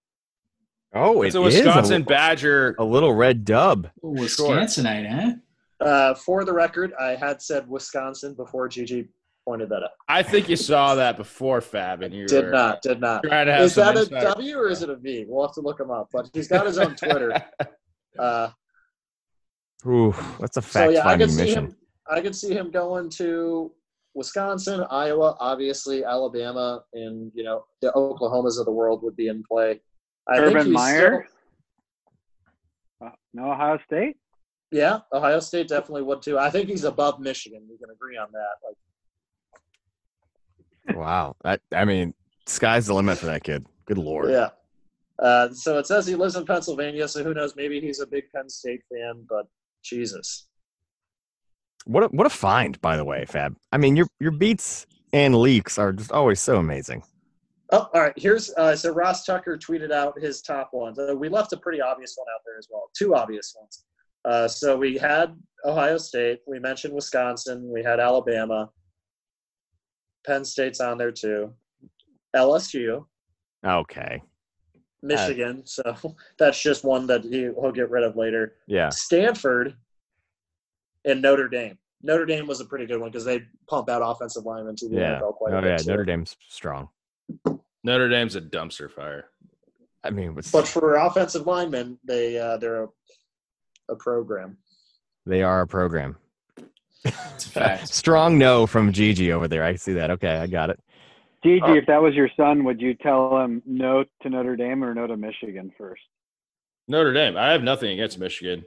Oh, 0.93 1.21
It's 1.21 1.33
it 1.35 1.39
a 1.41 1.45
is 1.45 1.55
Wisconsin 1.55 2.03
Badger. 2.03 2.75
a 2.77 2.83
little 2.83 3.13
red 3.13 3.45
dub. 3.45 3.89
Oh, 4.03 4.11
Wisconsinite, 4.15 5.09
huh? 5.79 5.85
uh, 5.85 6.13
for 6.15 6.43
the 6.43 6.51
record, 6.51 6.93
I 6.99 7.15
had 7.15 7.41
said 7.41 7.69
Wisconsin 7.69 8.33
before 8.33 8.67
Gigi 8.67 9.07
pointed 9.45 9.69
that 9.69 9.83
out. 9.83 9.91
I 10.07 10.23
think 10.23 10.49
you 10.49 10.55
saw 10.55 10.95
that 10.95 11.17
before, 11.17 11.61
Fab, 11.61 12.01
and 12.01 12.13
you 12.13 12.25
Did 12.27 12.45
were 12.45 12.51
not, 12.51 12.81
did 12.81 12.99
not. 12.99 13.23
trying 13.23 13.45
to 13.45 13.53
have 13.53 13.61
Is 13.63 13.75
some 13.75 13.93
that 13.95 14.11
a 14.11 14.15
insider- 14.15 14.59
or 14.59 14.67
is 14.67 14.81
it 14.81 14.89
a 14.89 14.95
V? 14.95 15.25
We'll 15.27 15.45
have 15.45 15.53
to 15.55 15.61
look 15.61 15.79
him 15.79 15.91
up. 15.91 16.09
But 16.11 16.29
he's 16.33 16.47
got 16.47 16.65
his 16.65 16.77
own 16.77 16.95
Twitter. 16.95 17.33
Uh, 18.17 18.49
Ooh, 19.85 20.15
that's 20.39 20.55
a 20.55 20.61
so 20.61 20.67
fact 20.69 20.93
yeah, 20.93 21.01
I 21.01 21.03
finding 21.03 21.27
see 21.27 21.43
mission. 21.43 21.65
him. 21.65 21.75
I 22.09 22.21
could 22.21 22.33
see 22.33 22.53
him 22.53 22.71
going 22.71 23.09
to 23.17 23.73
Wisconsin, 24.13 24.85
Iowa, 24.89 25.35
obviously 25.41 26.05
Alabama, 26.05 26.81
and 26.93 27.29
you 27.35 27.43
know 27.43 27.65
the 27.81 27.91
Oklahomas 27.91 28.57
of 28.57 28.63
the 28.67 28.71
world 28.71 29.03
would 29.03 29.17
be 29.17 29.27
in 29.27 29.43
play. 29.43 29.81
I 30.29 30.37
think 30.37 30.47
Urban 30.55 30.65
he's 30.67 30.73
Meyer. 30.73 31.25
still- 33.01 33.09
Uh, 33.09 33.11
no 33.33 33.51
Ohio 33.51 33.77
State. 33.85 34.15
yeah, 34.71 34.99
Ohio 35.11 35.41
State 35.41 35.67
definitely 35.67 36.03
would 36.03 36.21
too. 36.21 36.39
I 36.39 36.49
think 36.49 36.69
he's 36.69 36.85
above 36.85 37.19
Michigan. 37.19 37.67
We 37.69 37.77
can 37.77 37.89
agree 37.89 38.15
on 38.15 38.29
that. 38.31 38.53
Like 38.65 38.77
Wow. 40.93 41.35
That 41.43 41.61
I 41.71 41.85
mean, 41.85 42.13
sky's 42.45 42.87
the 42.87 42.93
limit 42.93 43.17
for 43.17 43.25
that 43.27 43.43
kid. 43.43 43.65
Good 43.85 43.97
lord. 43.97 44.31
Yeah. 44.31 44.49
Uh, 45.17 45.49
so 45.53 45.77
it 45.77 45.87
says 45.87 46.05
he 46.05 46.15
lives 46.15 46.35
in 46.35 46.45
Pennsylvania, 46.45 47.07
so 47.07 47.23
who 47.23 47.33
knows? 47.33 47.55
Maybe 47.55 47.79
he's 47.79 48.01
a 48.01 48.07
big 48.07 48.25
Penn 48.33 48.49
State 48.49 48.81
fan, 48.91 49.25
but 49.29 49.47
Jesus. 49.83 50.47
What 51.85 52.03
a, 52.03 52.07
what 52.07 52.27
a 52.27 52.29
find, 52.29 52.79
by 52.81 52.97
the 52.97 53.05
way, 53.05 53.25
Fab. 53.25 53.55
I 53.71 53.77
mean, 53.77 53.95
your 53.95 54.07
your 54.19 54.31
beats 54.31 54.87
and 55.13 55.35
leaks 55.35 55.77
are 55.77 55.93
just 55.93 56.11
always 56.11 56.39
so 56.39 56.57
amazing. 56.57 57.03
Oh, 57.71 57.89
all 57.93 58.01
right. 58.01 58.13
Here's 58.17 58.53
uh, 58.55 58.75
so 58.75 58.91
Ross 58.91 59.25
Tucker 59.25 59.57
tweeted 59.57 59.91
out 59.91 60.19
his 60.19 60.41
top 60.41 60.71
ones. 60.73 60.99
Uh, 60.99 61.15
we 61.15 61.29
left 61.29 61.53
a 61.53 61.57
pretty 61.57 61.81
obvious 61.81 62.15
one 62.15 62.27
out 62.33 62.41
there 62.45 62.57
as 62.57 62.67
well. 62.69 62.89
Two 62.95 63.15
obvious 63.15 63.55
ones. 63.57 63.85
Uh, 64.25 64.47
so 64.47 64.75
we 64.77 64.97
had 64.97 65.35
Ohio 65.65 65.97
State. 65.97 66.41
We 66.47 66.59
mentioned 66.59 66.93
Wisconsin. 66.93 67.71
We 67.71 67.83
had 67.83 67.99
Alabama. 67.99 68.69
Penn 70.25 70.43
State's 70.45 70.79
on 70.79 70.97
there 70.97 71.11
too. 71.11 71.53
LSU, 72.35 73.05
Okay. 73.65 74.21
Michigan. 75.01 75.63
So 75.65 75.95
that's 76.39 76.61
just 76.61 76.83
one 76.83 77.07
that 77.07 77.23
he, 77.23 77.41
he'll 77.59 77.71
get 77.71 77.89
rid 77.89 78.03
of 78.03 78.15
later. 78.15 78.55
Yeah. 78.67 78.89
Stanford, 78.89 79.75
and 81.05 81.21
Notre 81.21 81.47
Dame. 81.47 81.77
Notre 82.01 82.25
Dame 82.25 82.45
was 82.47 82.59
a 82.59 82.65
pretty 82.65 82.85
good 82.85 82.99
one 82.99 83.09
because 83.09 83.25
they 83.25 83.43
pump 83.67 83.89
out 83.89 84.01
offensive 84.03 84.45
linemen 84.45 84.75
to 84.77 84.89
the 84.89 84.95
Yeah. 84.97 85.19
NFL 85.19 85.35
quite 85.35 85.53
Oh 85.53 85.59
a 85.59 85.61
bit. 85.61 85.69
yeah. 85.69 85.77
too. 85.77 85.89
Notre 85.91 86.05
Dame's 86.05 86.35
strong. 86.49 86.89
Notre 87.83 88.09
Dame's 88.09 88.35
a 88.35 88.41
dumpster 88.41 88.89
fire. 88.91 89.25
I 90.03 90.09
mean, 90.11 90.35
it's, 90.37 90.51
But 90.51 90.67
for 90.67 90.95
offensive 90.95 91.47
linemen, 91.47 91.97
they 92.03 92.37
uh, 92.37 92.57
they're 92.57 92.83
a, 92.83 92.87
a 93.89 93.95
program. 93.95 94.57
they 95.25 95.41
are 95.41 95.61
a 95.61 95.67
program. 95.67 96.17
It's 97.35 97.45
a 97.47 97.49
fact. 97.49 97.87
Strong 97.93 98.37
no 98.37 98.65
from 98.65 98.91
Gigi 98.91 99.31
over 99.31 99.47
there. 99.47 99.63
I 99.63 99.75
see 99.75 99.93
that. 99.93 100.09
Okay, 100.11 100.35
I 100.37 100.47
got 100.47 100.69
it. 100.69 100.79
Gigi, 101.43 101.61
Oh. 101.63 101.73
if 101.75 101.85
that 101.87 102.01
was 102.01 102.13
your 102.15 102.29
son, 102.35 102.63
would 102.63 102.81
you 102.81 102.93
tell 102.95 103.39
him 103.41 103.61
no 103.65 104.03
to 104.23 104.29
Notre 104.29 104.55
Dame 104.55 104.83
or 104.83 104.93
no 104.95 105.05
to 105.05 105.15
Michigan 105.17 105.71
first? 105.77 106.01
Notre 106.87 107.13
Dame. 107.13 107.37
I 107.37 107.51
have 107.51 107.61
nothing 107.63 107.91
against 107.91 108.19
Michigan. 108.19 108.63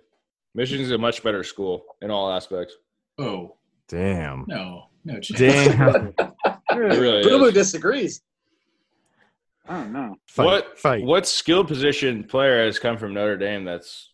Michigan's 0.55 0.90
a 0.90 0.98
much 0.98 1.22
better 1.22 1.42
school 1.44 1.85
in 2.03 2.11
all 2.11 2.31
aspects. 2.33 2.74
Oh 3.18 3.57
Damn. 3.88 4.44
no, 4.48 4.85
no 5.05 5.18
chance. 5.20 5.38
Damn. 5.40 6.14
Really 6.77 7.22
Boo 7.24 7.38
Boo 7.38 7.51
disagrees. 7.51 8.20
I 9.68 9.79
don't 9.79 9.92
know. 9.92 10.16
Fight, 10.27 10.44
What 10.44 10.79
fight. 10.79 11.05
what 11.05 11.27
skill 11.27 11.64
position 11.64 12.22
player 12.24 12.64
has 12.64 12.79
come 12.79 12.96
from 12.98 13.14
Notre 13.14 13.37
Dame 13.37 13.64
that's 13.64 14.12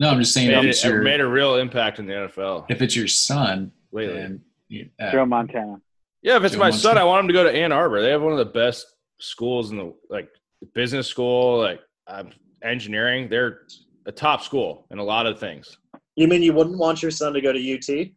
No, 0.00 0.08
I'm 0.10 0.18
just 0.18 0.32
saying 0.34 0.50
if 0.50 0.56
made, 0.62 0.68
it's 0.70 0.84
it, 0.84 0.88
your 0.88 1.02
made 1.02 1.20
a 1.20 1.26
real 1.26 1.56
impact 1.56 1.98
in 1.98 2.06
the 2.06 2.12
NFL 2.14 2.66
if 2.68 2.82
it's 2.82 2.96
your 2.96 3.08
son, 3.08 3.72
lately? 3.92 4.14
then 4.14 4.40
you- 4.68 4.88
uh, 5.00 5.12
Joe 5.12 5.26
Montana. 5.26 5.80
Yeah, 6.22 6.36
if 6.36 6.44
it's 6.44 6.54
Joe 6.54 6.60
my 6.60 6.64
Montana. 6.66 6.80
son, 6.82 6.98
I 6.98 7.04
want 7.04 7.20
him 7.24 7.28
to 7.28 7.34
go 7.34 7.44
to 7.44 7.50
Ann 7.52 7.72
Arbor. 7.72 8.00
They 8.00 8.10
have 8.10 8.22
one 8.22 8.32
of 8.32 8.38
the 8.38 8.44
best 8.46 8.86
schools 9.20 9.70
in 9.70 9.76
the 9.76 9.94
like 10.08 10.28
business 10.74 11.06
school, 11.06 11.58
like 11.58 11.80
um, 12.06 12.30
engineering. 12.62 13.28
They're 13.28 13.60
a 14.06 14.12
top 14.12 14.42
school 14.42 14.86
in 14.90 14.98
a 14.98 15.04
lot 15.04 15.26
of 15.26 15.38
things. 15.38 15.76
You 16.16 16.28
mean 16.28 16.42
you 16.42 16.52
wouldn't 16.52 16.78
want 16.78 17.02
your 17.02 17.10
son 17.10 17.32
to 17.34 17.40
go 17.40 17.52
to 17.52 17.58
UT? 17.74 18.08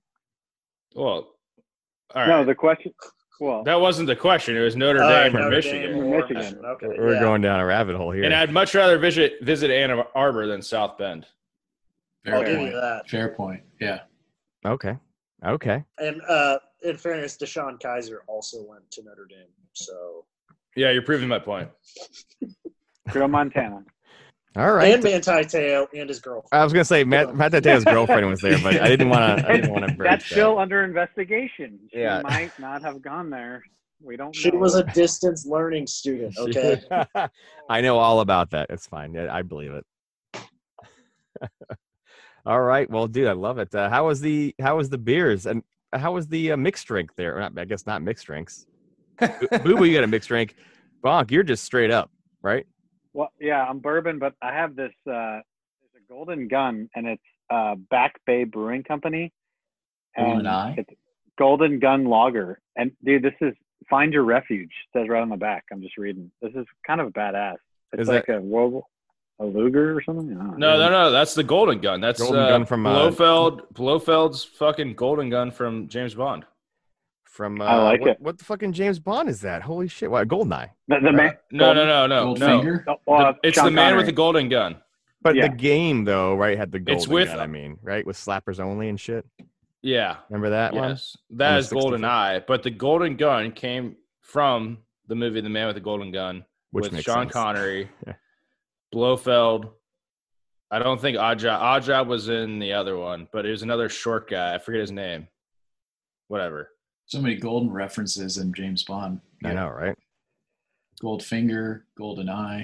Well, 0.96 1.04
all 1.04 1.28
right. 2.16 2.28
No, 2.28 2.46
the 2.46 2.56
question. 2.56 2.94
Well, 3.40 3.64
that 3.64 3.80
wasn't 3.82 4.08
the 4.08 4.16
question. 4.16 4.56
It 4.56 4.62
was 4.62 4.76
Notre 4.78 5.04
All 5.04 5.10
right, 5.10 5.24
Dame 5.26 5.36
or 5.36 5.40
Notre 5.42 5.56
Michigan. 5.58 5.92
Dame 5.94 6.04
or 6.14 6.20
Michigan. 6.28 6.66
Okay, 6.66 6.88
We're 6.88 7.16
yeah. 7.16 7.20
going 7.20 7.42
down 7.42 7.60
a 7.60 7.66
rabbit 7.66 7.98
hole 7.98 8.12
here. 8.12 8.24
And 8.24 8.34
I'd 8.34 8.52
much 8.52 8.74
rather 8.76 8.98
visit 8.98 9.34
visit 9.42 9.70
Ann 9.72 10.02
Arbor 10.16 10.48
than 10.48 10.62
South 10.62 10.98
Bend. 10.98 11.26
Fair 12.26 12.36
I'll 12.36 12.44
give 12.44 12.58
point. 12.58 12.74
you 12.74 12.82
that. 12.82 13.10
Fair 13.10 13.30
point. 13.30 13.62
Yeah. 13.80 14.00
okay. 14.66 14.98
Okay. 15.46 15.84
And 16.00 16.22
uh, 16.28 16.58
in 16.84 16.98
fairness, 16.98 17.38
DeShone 17.38 17.80
Kizer 17.80 18.20
also 18.28 18.64
went 18.64 18.90
to 18.92 19.04
Notre 19.04 19.26
Dame. 19.30 19.46
So 19.74 20.26
Yeah, 20.76 20.92
you're 20.92 21.04
proving 21.04 21.28
my 21.28 21.40
point. 21.40 21.70
Joe 23.14 23.28
Montana. 23.28 23.84
All 24.58 24.72
right. 24.74 24.94
and 24.94 25.04
Manti 25.04 25.44
Te'o 25.44 25.86
and 25.94 26.08
his 26.10 26.20
girlfriend. 26.20 26.50
I 26.60 26.64
was 26.64 26.72
gonna 26.74 26.86
say 26.86 27.04
Matt, 27.04 27.36
Matt 27.36 27.52
Tateo's 27.52 27.84
girlfriend 27.84 28.28
was 28.28 28.40
there, 28.42 28.58
but 28.64 28.82
I 28.82 28.88
didn't 28.88 29.10
want 29.10 29.40
to. 29.42 29.48
I 29.48 29.56
didn't 29.58 29.72
want 29.72 29.86
to. 29.86 29.96
That's 30.04 30.26
still 30.26 30.58
under 30.58 30.84
investigation. 30.84 31.78
She 31.92 32.00
Yeah. 32.00 32.22
might 32.24 32.54
not 32.58 32.82
have 32.82 33.02
gone 33.02 33.30
there. 33.30 33.64
We 34.02 34.16
don't 34.16 34.34
She 34.36 34.50
know. 34.52 34.60
was 34.60 34.76
a 34.76 34.84
distance 34.86 35.46
learning 35.46 35.88
student. 35.88 36.36
Okay. 36.40 36.82
I 37.70 37.82
know 37.82 37.98
all 37.98 38.22
about 38.22 38.52
that. 38.52 38.68
It's 38.70 38.88
fine. 38.88 39.14
Yeah, 39.14 39.28
I 39.32 39.42
believe 39.42 39.72
it. 39.74 39.86
all 42.46 42.62
right. 42.62 42.90
Well, 42.90 43.08
dude, 43.08 43.28
I 43.28 43.34
love 43.34 43.58
it. 43.58 43.74
Uh, 43.74 43.90
how 43.90 44.08
was 44.08 44.22
the 44.22 44.54
how 44.60 44.78
was 44.78 44.90
the 44.90 44.98
beers 44.98 45.46
and 45.46 45.64
how 45.94 46.14
was 46.14 46.28
the 46.28 46.52
uh, 46.52 46.58
mixed 46.58 46.88
drink 46.88 47.16
there? 47.16 47.40
Not, 47.40 47.58
I 47.58 47.66
guess 47.66 47.86
not 47.86 48.02
mixed 48.02 48.26
drinks. 48.26 48.68
Boo 49.20 49.28
Boo, 49.78 49.84
you 49.86 49.96
got 49.96 50.04
a 50.04 50.08
mixed 50.08 50.28
drink. 50.28 50.56
Bonk, 51.04 51.32
you're 51.32 51.44
just 51.44 51.64
straight 51.64 51.92
up, 51.92 52.12
right? 52.42 52.66
Well, 53.14 53.30
yeah, 53.40 53.64
I'm 53.64 53.80
bourbon, 53.80 54.20
but 54.20 54.34
I 54.42 54.54
have 54.54 54.76
this. 54.76 54.92
Uh, 55.08 55.40
there's 55.82 55.96
a 55.98 56.12
Golden 56.12 56.48
Gun, 56.48 56.90
and 56.96 57.08
it's 57.08 57.24
uh, 57.50 57.76
Back 57.90 58.14
Bay 58.26 58.44
Brewing 58.44 58.84
Company. 58.84 59.32
Golden 60.18 60.40
and 60.40 60.48
Eye? 60.48 60.76
It's 60.78 60.90
Golden 61.38 61.80
Gun 61.80 62.06
Lager, 62.06 62.60
and 62.76 62.92
dude, 63.04 63.24
this 63.24 63.34
is 63.42 63.54
Find 63.90 64.14
Your 64.14 64.24
Refuge. 64.24 64.72
Says 64.94 65.08
right 65.08 65.22
on 65.22 65.30
the 65.30 65.38
back. 65.38 65.64
I'm 65.72 65.82
just 65.82 65.98
reading. 65.98 66.32
This 66.42 66.54
is 66.56 66.66
kind 66.86 67.02
of 67.02 67.12
badass. 67.14 67.56
It's 67.94 68.04
Is 68.04 68.08
like 68.08 68.28
a 68.30 68.42
World, 68.42 68.84
a 69.40 69.46
Luger 69.46 69.98
or 69.98 70.02
something. 70.04 70.32
I 70.38 70.46
No, 70.58 70.78
no, 70.78 70.90
no. 70.90 71.12
That's 71.12 71.34
the 71.34 71.44
Golden 71.44 71.80
Gun. 71.80 72.02
That's 72.02 72.20
Golden 72.22 72.40
uh, 72.42 72.50
Gun 72.50 72.66
from, 72.66 72.86
uh, 72.86 72.94
Blofeld. 73.10 73.74
Blofeld's 73.74 74.44
fucking 74.44 74.94
Golden 74.96 75.30
Gun 75.30 75.52
from 75.52 75.88
James 75.88 76.16
Bond. 76.16 76.46
From 77.24 77.60
uh, 77.60 77.66
I 77.66 77.76
like 77.84 78.02
what, 78.02 78.10
it. 78.12 78.22
What 78.22 78.38
the 78.38 78.46
fucking 78.46 78.72
James 78.72 78.98
Bond 79.00 79.28
is 79.28 79.42
that? 79.42 79.62
Holy 79.62 79.90
shit! 79.90 80.10
What 80.10 80.26
Goldeneye? 80.30 80.70
The, 80.88 81.00
the 81.04 81.12
man. 81.12 81.34
No, 81.52 81.74
no, 81.74 81.86
no, 81.86 82.08
no, 82.08 82.34
no. 82.34 82.36
Goldfinger. 82.62 82.84
Oh, 82.88 83.18
The- 83.18 83.36
it's 83.44 83.56
Sean 83.58 83.66
the 83.66 83.72
man 83.72 83.98
with 83.98 84.06
the 84.06 84.14
golden 84.14 84.48
gun. 84.48 84.78
But 85.22 85.36
Yeah. 85.36 85.50
the 85.50 85.56
game 85.56 86.06
though, 86.06 86.36
right, 86.36 86.58
had 86.58 86.72
the 86.72 86.80
golden 86.80 86.96
It's 86.98 87.08
with- 87.10 87.28
gun, 87.28 87.40
I 87.40 87.48
mean, 87.48 87.78
right, 87.82 88.06
with 88.06 88.16
slappers 88.16 88.62
only 88.62 88.88
and 88.88 88.98
shit. 88.98 89.26
Yeah. 89.82 90.18
Remember 90.30 90.52
that 90.52 90.74
one? 90.74 90.90
Yes, 90.92 91.18
that 91.32 91.52
On 91.54 91.58
is 91.60 91.70
the 91.70 91.76
Golden 91.76 92.06
Eye. 92.06 92.40
But 92.40 92.64
the 92.64 92.72
Golden 92.72 93.18
Gun 93.18 93.52
came 93.52 93.98
from 94.22 94.78
the 95.08 95.16
movie 95.16 95.42
The 95.42 95.50
Man 95.50 95.68
with 95.68 95.76
the 95.76 95.82
Golden 95.82 96.12
Gun 96.12 96.46
Which 96.72 96.84
with 96.84 96.94
makes 96.94 97.04
Sean 97.06 97.26
sense. 97.26 97.34
Connery, 97.34 97.90
Yeah. 98.08 98.14
Blofeld. 98.96 99.72
I 100.72 100.80
don't 100.80 101.02
think 101.02 101.18
Aja 101.18 101.50
Aja 101.50 102.02
was 102.04 102.30
in 102.30 102.60
the 102.60 102.72
other 102.72 102.96
one, 102.98 103.28
but 103.34 103.46
it 103.46 103.52
was 103.52 103.62
another 103.62 103.90
short 103.90 104.30
guy. 104.30 104.56
I 104.56 104.58
forget 104.58 104.80
his 104.80 104.92
name. 104.92 105.28
Whatever. 106.30 106.70
So 107.06 107.20
many 107.22 107.36
golden 107.36 107.70
references 107.72 108.38
in 108.38 108.54
James 108.54 108.84
Bond. 108.84 109.20
I 109.44 109.54
know, 109.54 109.68
right? 109.68 109.98
Goldfinger, 111.04 111.82
Golden 111.98 112.30
Eye. 112.30 112.64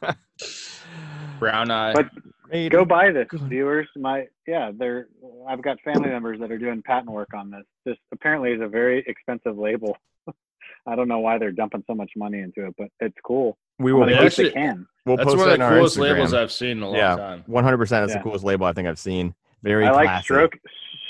Brown 1.38 1.70
Eye. 1.70 1.92
But 1.92 2.08
Made- 2.50 2.72
go 2.72 2.86
buy 2.86 3.12
this, 3.12 3.26
Good. 3.28 3.42
viewers. 3.42 3.88
My 3.94 4.24
yeah, 4.46 4.70
they're. 4.74 5.08
I've 5.46 5.62
got 5.62 5.78
family 5.82 6.08
members 6.08 6.40
that 6.40 6.50
are 6.50 6.58
doing 6.58 6.80
patent 6.82 7.10
work 7.10 7.34
on 7.34 7.50
this. 7.50 7.64
This 7.84 7.96
apparently 8.10 8.52
is 8.52 8.62
a 8.62 8.68
very 8.68 9.04
expensive 9.06 9.58
label. 9.58 9.98
I 10.86 10.96
don't 10.96 11.08
know 11.08 11.18
why 11.18 11.36
they're 11.36 11.52
dumping 11.52 11.84
so 11.86 11.94
much 11.94 12.12
money 12.16 12.38
into 12.40 12.66
it, 12.66 12.74
but 12.78 12.88
it's 13.00 13.18
cool. 13.22 13.58
we 13.78 13.92
will 13.92 14.04
at 14.04 14.18
post, 14.18 14.38
they 14.38 14.46
actually- 14.46 14.52
can. 14.52 14.86
We'll 15.06 15.16
That's 15.16 15.24
post 15.28 15.38
one 15.38 15.48
of 15.50 15.58
the 15.58 15.64
on 15.64 15.72
our 15.72 15.78
coolest 15.78 15.96
labels 15.96 16.34
I've 16.34 16.52
seen 16.52 16.72
in 16.78 16.82
a 16.82 16.86
long 16.88 16.96
Yeah. 16.96 17.16
time. 17.16 17.44
One 17.46 17.64
hundred 17.64 17.78
percent. 17.78 18.02
That's 18.06 18.14
Yeah. 18.16 18.18
the 18.18 18.24
coolest 18.24 18.44
label 18.44 18.66
I 18.66 18.72
think 18.74 18.86
I've 18.88 18.98
seen. 18.98 19.34
Very 19.62 19.86
I 19.86 19.90
like 19.92 20.04
classy. 20.06 20.24
stroke 20.24 20.58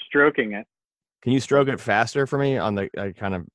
stroking 0.07 0.53
it. 0.53 0.67
Can 1.23 1.33
you 1.33 1.41
stroke 1.41 1.67
it 1.69 1.81
faster 1.81 2.27
for 2.27 2.39
me 2.39 2.57
on 2.59 2.77
the 2.77 2.89
uh, 2.97 3.11
kind 3.19 3.35
of 3.35 3.47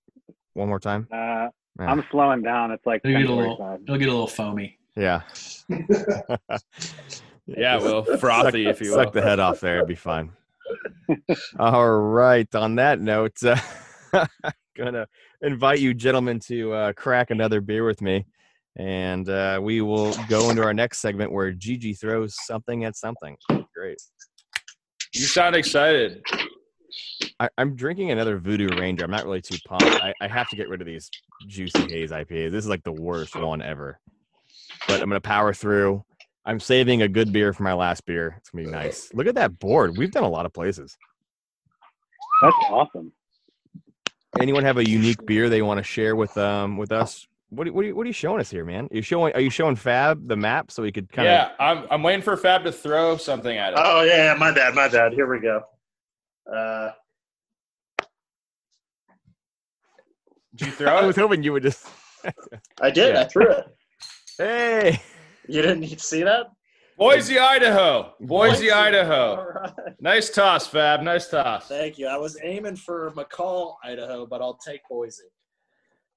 one 0.54 0.67
more 0.67 0.80
time? 0.80 1.08
Uh, 1.12 1.47
Yeah. 1.80 1.89
I'm 1.89 2.04
slowing 2.12 2.41
down. 2.41 2.71
It's 2.71 2.86
like 2.86 3.01
It'll 3.06 3.21
get 3.21 3.30
a 3.30 3.34
little, 3.34 3.58
10:45. 3.58 3.84
it'll 3.84 3.97
get 3.97 4.08
a 4.10 4.12
little 4.12 4.27
foamy. 4.27 4.77
Yeah. 4.95 5.21
Yeah, 7.47 7.77
well, 7.80 8.04
frothy, 8.04 8.67
if 8.67 8.80
you 8.82 8.91
will. 8.91 9.04
Suck 9.04 9.13
the 9.13 9.21
head 9.21 9.39
off 9.39 9.60
there. 9.60 9.77
It'd 9.77 9.88
be 9.88 9.95
fine. 9.95 10.32
All 11.60 11.89
right. 11.91 12.54
On 12.56 12.75
that 12.75 12.99
note, 13.01 13.43
uh, 13.43 13.58
I'm 14.13 14.51
gonna 14.77 15.08
invite 15.41 15.80
you 15.80 15.93
gentlemen 15.93 16.39
to 16.41 16.71
uh, 16.71 16.93
crack 16.93 17.30
another 17.32 17.60
beer 17.60 17.84
with 17.84 18.01
me, 18.01 18.25
and 18.78 19.30
uh, 19.30 19.60
we 19.62 19.82
will 19.82 20.16
go 20.30 20.50
into 20.50 20.64
our 20.64 20.74
next 20.74 21.00
segment 21.00 21.32
where 21.32 21.52
Gigi 21.52 21.94
throws 21.94 22.36
something 22.46 22.86
at 22.86 22.96
something. 22.96 23.38
Great. 23.76 24.02
You 25.14 25.26
sound 25.26 25.56
excited. 25.56 26.24
I, 27.40 27.50
I'm 27.58 27.76
drinking 27.76 28.12
another 28.12 28.38
Voodoo 28.38 28.70
Ranger. 28.78 29.04
I'm 29.04 29.12
not 29.12 29.26
really 29.26 29.42
too 29.42 29.58
pumped. 29.68 29.86
I, 29.86 30.14
I 30.22 30.28
have 30.28 30.48
to 30.50 30.56
get 30.56 30.70
rid 30.70 30.82
of 30.82 30.88
these 30.88 31.10
juicy 31.48 31.90
haze 31.90 32.12
IPAs. 32.12 32.52
This 32.52 32.64
is 32.64 32.70
like 32.70 32.84
the 32.84 32.92
worst 32.92 33.36
one 33.36 33.62
ever. 33.62 34.00
But 34.88 35.02
I'm 35.02 35.10
gonna 35.10 35.22
power 35.22 35.54
through. 35.54 36.04
I'm 36.46 36.60
saving 36.60 37.02
a 37.02 37.08
good 37.08 37.32
beer 37.32 37.54
for 37.54 37.64
my 37.64 37.74
last 37.74 38.06
beer. 38.06 38.36
It's 38.38 38.50
gonna 38.50 38.66
be 38.66 38.72
nice. 38.72 39.14
Look 39.14 39.28
at 39.28 39.36
that 39.36 39.60
board. 39.60 39.98
We've 39.98 40.12
done 40.12 40.24
a 40.24 40.30
lot 40.30 40.46
of 40.46 40.54
places. 40.54 40.98
That's 42.42 42.56
awesome. 42.70 43.12
Anyone 44.40 44.64
have 44.64 44.78
a 44.78 44.90
unique 44.90 45.26
beer 45.26 45.50
they 45.50 45.62
want 45.62 45.78
to 45.78 45.84
share 45.84 46.16
with 46.16 46.38
um 46.38 46.78
with 46.78 46.92
us? 46.92 47.28
What 47.52 47.68
are, 47.68 47.74
what, 47.74 47.84
are 47.84 47.88
you, 47.90 47.96
what 47.96 48.04
are 48.04 48.08
you 48.08 48.14
showing 48.14 48.40
us 48.40 48.50
here, 48.50 48.64
man? 48.64 48.88
Are 48.92 48.96
you 48.96 49.02
showing 49.02 49.34
are 49.34 49.42
you 49.42 49.50
showing 49.50 49.76
Fab 49.76 50.26
the 50.26 50.38
map 50.38 50.72
so 50.72 50.82
we 50.84 50.92
could 50.92 51.12
kind 51.12 51.28
of 51.28 51.34
Yeah, 51.34 51.52
I'm 51.60 51.86
I'm 51.92 52.02
waiting 52.02 52.22
for 52.22 52.38
Fab 52.38 52.64
to 52.64 52.72
throw 52.72 53.18
something 53.18 53.58
at 53.58 53.74
it. 53.74 53.80
Oh 53.82 54.04
yeah, 54.04 54.34
my 54.40 54.54
bad, 54.54 54.74
my 54.74 54.88
bad. 54.88 55.12
Here 55.12 55.30
we 55.30 55.42
go. 55.42 55.62
Uh, 56.52 56.92
Did 60.56 60.68
you 60.68 60.74
throw 60.74 60.88
I 60.96 61.06
was 61.06 61.18
hoping 61.18 61.44
you 61.44 61.52
would 61.52 61.64
just. 61.64 61.86
I 62.82 62.90
did. 62.90 63.16
Yeah. 63.16 63.22
I 63.22 63.24
threw 63.26 63.52
it. 63.52 63.66
hey. 64.38 65.02
You 65.48 65.62
didn't 65.62 65.82
need 65.82 65.98
to 65.98 66.06
see 66.06 66.24
that? 66.24 66.48
Boise, 66.98 67.38
Idaho. 67.38 68.14
Boise, 68.22 68.54
Boise. 68.54 68.72
Idaho. 68.72 69.36
All 69.36 69.46
right. 69.46 69.74
Nice 70.00 70.30
toss, 70.30 70.68
Fab. 70.68 71.02
Nice 71.02 71.28
toss. 71.28 71.68
Thank 71.68 71.98
you. 71.98 72.08
I 72.08 72.16
was 72.16 72.38
aiming 72.44 72.76
for 72.76 73.12
McCall, 73.12 73.76
Idaho, 73.84 74.26
but 74.26 74.42
I'll 74.42 74.58
take 74.66 74.82
Boise. 74.88 75.24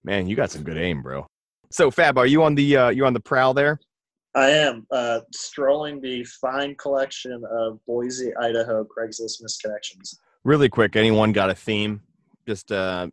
Man, 0.04 0.28
you 0.28 0.36
got 0.36 0.50
some 0.50 0.62
good 0.62 0.76
aim, 0.76 1.02
bro. 1.02 1.26
So 1.70 1.90
Fab, 1.90 2.18
are 2.18 2.26
you 2.26 2.42
on 2.44 2.54
the 2.54 2.76
uh, 2.76 2.88
you 2.90 3.06
on 3.06 3.14
the 3.14 3.20
prowl 3.20 3.54
there? 3.54 3.80
I 4.36 4.50
am 4.50 4.86
uh, 4.90 5.20
strolling 5.32 6.00
the 6.00 6.24
fine 6.24 6.74
collection 6.76 7.42
of 7.50 7.78
Boise, 7.86 8.34
Idaho 8.36 8.84
Craigslist 8.84 9.42
misconnections. 9.42 10.16
Really 10.44 10.68
quick, 10.68 10.96
anyone 10.96 11.32
got 11.32 11.50
a 11.50 11.54
theme? 11.54 12.02
Just 12.46 12.70
uh, 12.70 13.08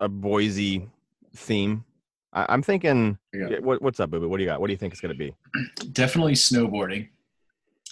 a 0.00 0.08
Boise 0.08 0.88
theme. 1.36 1.84
I- 2.32 2.46
I'm 2.48 2.62
thinking. 2.62 3.18
Yeah. 3.34 3.58
What, 3.60 3.82
what's 3.82 4.00
up, 4.00 4.10
Boo? 4.10 4.20
Boo? 4.20 4.28
What 4.28 4.38
do 4.38 4.44
you 4.44 4.48
got? 4.48 4.60
What 4.60 4.68
do 4.68 4.72
you 4.72 4.76
think 4.78 4.92
it's 4.94 5.00
gonna 5.00 5.14
be? 5.14 5.34
Definitely 5.92 6.34
snowboarding. 6.34 7.08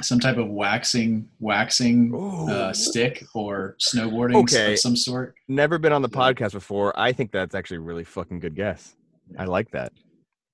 Some 0.02 0.20
type 0.20 0.36
of 0.36 0.48
waxing, 0.48 1.28
waxing 1.40 2.14
uh, 2.48 2.72
stick 2.72 3.24
or 3.34 3.76
snowboarding 3.80 4.36
Okay. 4.44 4.74
of 4.74 4.78
some 4.78 4.94
sort. 4.94 5.34
Never 5.48 5.76
been 5.78 5.92
on 5.92 6.02
the 6.02 6.08
podcast 6.08 6.52
before. 6.52 6.98
I 6.98 7.12
think 7.12 7.32
that's 7.32 7.54
actually 7.54 7.78
a 7.78 7.80
really 7.80 8.04
fucking 8.04 8.38
good 8.38 8.54
guess. 8.54 8.94
I 9.36 9.44
like 9.44 9.70
that. 9.72 9.92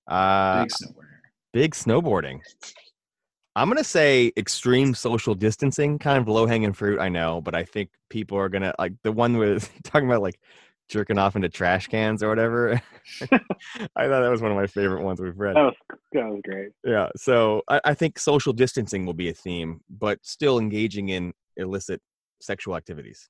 Uh, 0.08 0.62
Big 0.64 0.70
snowboarder. 0.72 1.06
big 1.52 1.74
snowboarding. 1.74 2.40
I'm 3.56 3.68
gonna 3.68 3.84
say 3.84 4.32
extreme 4.36 4.94
social 4.94 5.34
distancing, 5.34 5.98
kind 5.98 6.18
of 6.18 6.26
low 6.26 6.46
hanging 6.46 6.72
fruit. 6.72 6.98
I 6.98 7.08
know, 7.08 7.40
but 7.40 7.54
I 7.54 7.64
think 7.64 7.90
people 8.10 8.36
are 8.38 8.48
gonna 8.48 8.74
like 8.78 8.94
the 9.02 9.12
one 9.12 9.36
with 9.36 9.70
talking 9.84 10.08
about 10.08 10.22
like 10.22 10.40
jerking 10.88 11.18
off 11.18 11.36
into 11.36 11.48
trash 11.48 11.86
cans 11.88 12.22
or 12.22 12.28
whatever. 12.28 12.80
I 13.22 13.38
thought 14.08 14.20
that 14.22 14.30
was 14.30 14.40
one 14.42 14.50
of 14.50 14.56
my 14.56 14.66
favorite 14.66 15.02
ones 15.02 15.20
we've 15.20 15.38
read. 15.38 15.56
That 15.56 15.64
was 15.64 15.74
that 16.12 16.26
was 16.28 16.40
great. 16.44 16.68
Yeah, 16.84 17.08
so 17.16 17.62
I, 17.68 17.80
I 17.84 17.94
think 17.94 18.18
social 18.18 18.52
distancing 18.52 19.04
will 19.06 19.14
be 19.14 19.28
a 19.28 19.34
theme, 19.34 19.80
but 19.90 20.18
still 20.22 20.58
engaging 20.58 21.10
in 21.10 21.32
illicit 21.56 22.00
sexual 22.40 22.76
activities. 22.76 23.28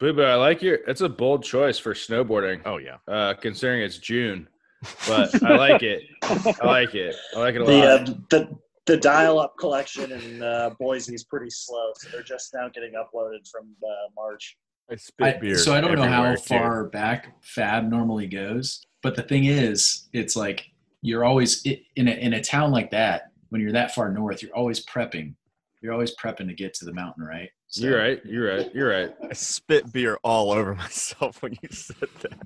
Boo 0.00 0.12
Boo, 0.12 0.22
I 0.22 0.34
like 0.34 0.62
your. 0.62 0.76
It's 0.88 1.00
a 1.02 1.08
bold 1.08 1.44
choice 1.44 1.78
for 1.78 1.94
snowboarding, 1.94 2.62
Oh 2.64 2.78
yeah, 2.78 2.96
uh, 3.08 3.34
considering 3.34 3.82
it's 3.82 3.98
June. 3.98 4.48
But 5.06 5.40
I 5.44 5.56
like 5.56 5.84
it. 5.84 6.02
I 6.24 6.66
like 6.66 6.96
it. 6.96 7.14
I 7.36 7.38
like 7.38 7.54
it 7.54 7.60
a 7.60 7.64
The 7.64 7.72
lot. 7.72 7.86
uh, 8.08 8.14
the 8.30 8.58
the 8.86 8.96
dial-up 8.96 9.54
collection 9.60 10.10
in 10.10 10.42
uh, 10.42 10.70
Boise 10.80 11.14
is 11.14 11.22
pretty 11.22 11.50
slow, 11.50 11.92
so 11.94 12.08
they're 12.10 12.24
just 12.24 12.52
now 12.52 12.68
getting 12.68 12.94
uploaded 12.94 13.48
from 13.48 13.68
uh, 13.84 14.10
March. 14.16 14.56
I 14.92 14.96
spit 14.96 15.38
I, 15.42 15.52
so 15.54 15.74
I 15.74 15.80
don't 15.80 15.96
know 15.96 16.02
how 16.06 16.30
too. 16.34 16.40
far 16.42 16.84
back 16.84 17.34
Fab 17.42 17.88
normally 17.88 18.26
goes, 18.26 18.84
but 19.02 19.16
the 19.16 19.22
thing 19.22 19.46
is, 19.46 20.08
it's 20.12 20.36
like 20.36 20.66
you're 21.00 21.24
always 21.24 21.62
in 21.96 22.08
a, 22.08 22.12
in 22.12 22.34
a 22.34 22.42
town 22.42 22.70
like 22.70 22.90
that. 22.90 23.30
When 23.48 23.60
you're 23.60 23.72
that 23.72 23.94
far 23.94 24.10
north, 24.10 24.42
you're 24.42 24.54
always 24.54 24.84
prepping. 24.84 25.34
You're 25.80 25.92
always 25.92 26.14
prepping 26.16 26.46
to 26.48 26.54
get 26.54 26.74
to 26.74 26.84
the 26.84 26.92
mountain, 26.92 27.24
right? 27.24 27.50
So- 27.68 27.84
You're 27.84 27.98
right. 27.98 28.20
You're 28.24 28.54
right. 28.56 28.74
You're 28.74 28.88
right. 28.90 29.14
I 29.28 29.32
spit 29.32 29.90
beer 29.92 30.18
all 30.22 30.52
over 30.52 30.74
myself 30.84 31.42
when 31.42 31.52
you 31.62 31.68
said 31.70 32.08
that. 32.20 32.38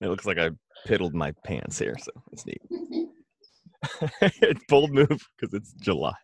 It 0.00 0.08
looks 0.08 0.26
like 0.26 0.38
I 0.38 0.50
piddled 0.86 1.14
my 1.14 1.32
pants 1.44 1.78
here, 1.78 1.96
so 1.98 2.10
it's 2.32 2.46
neat. 2.46 2.60
It's 4.20 4.64
bold 4.68 4.92
move 4.92 5.08
because 5.08 5.54
it's 5.54 5.72
July. 5.74 6.14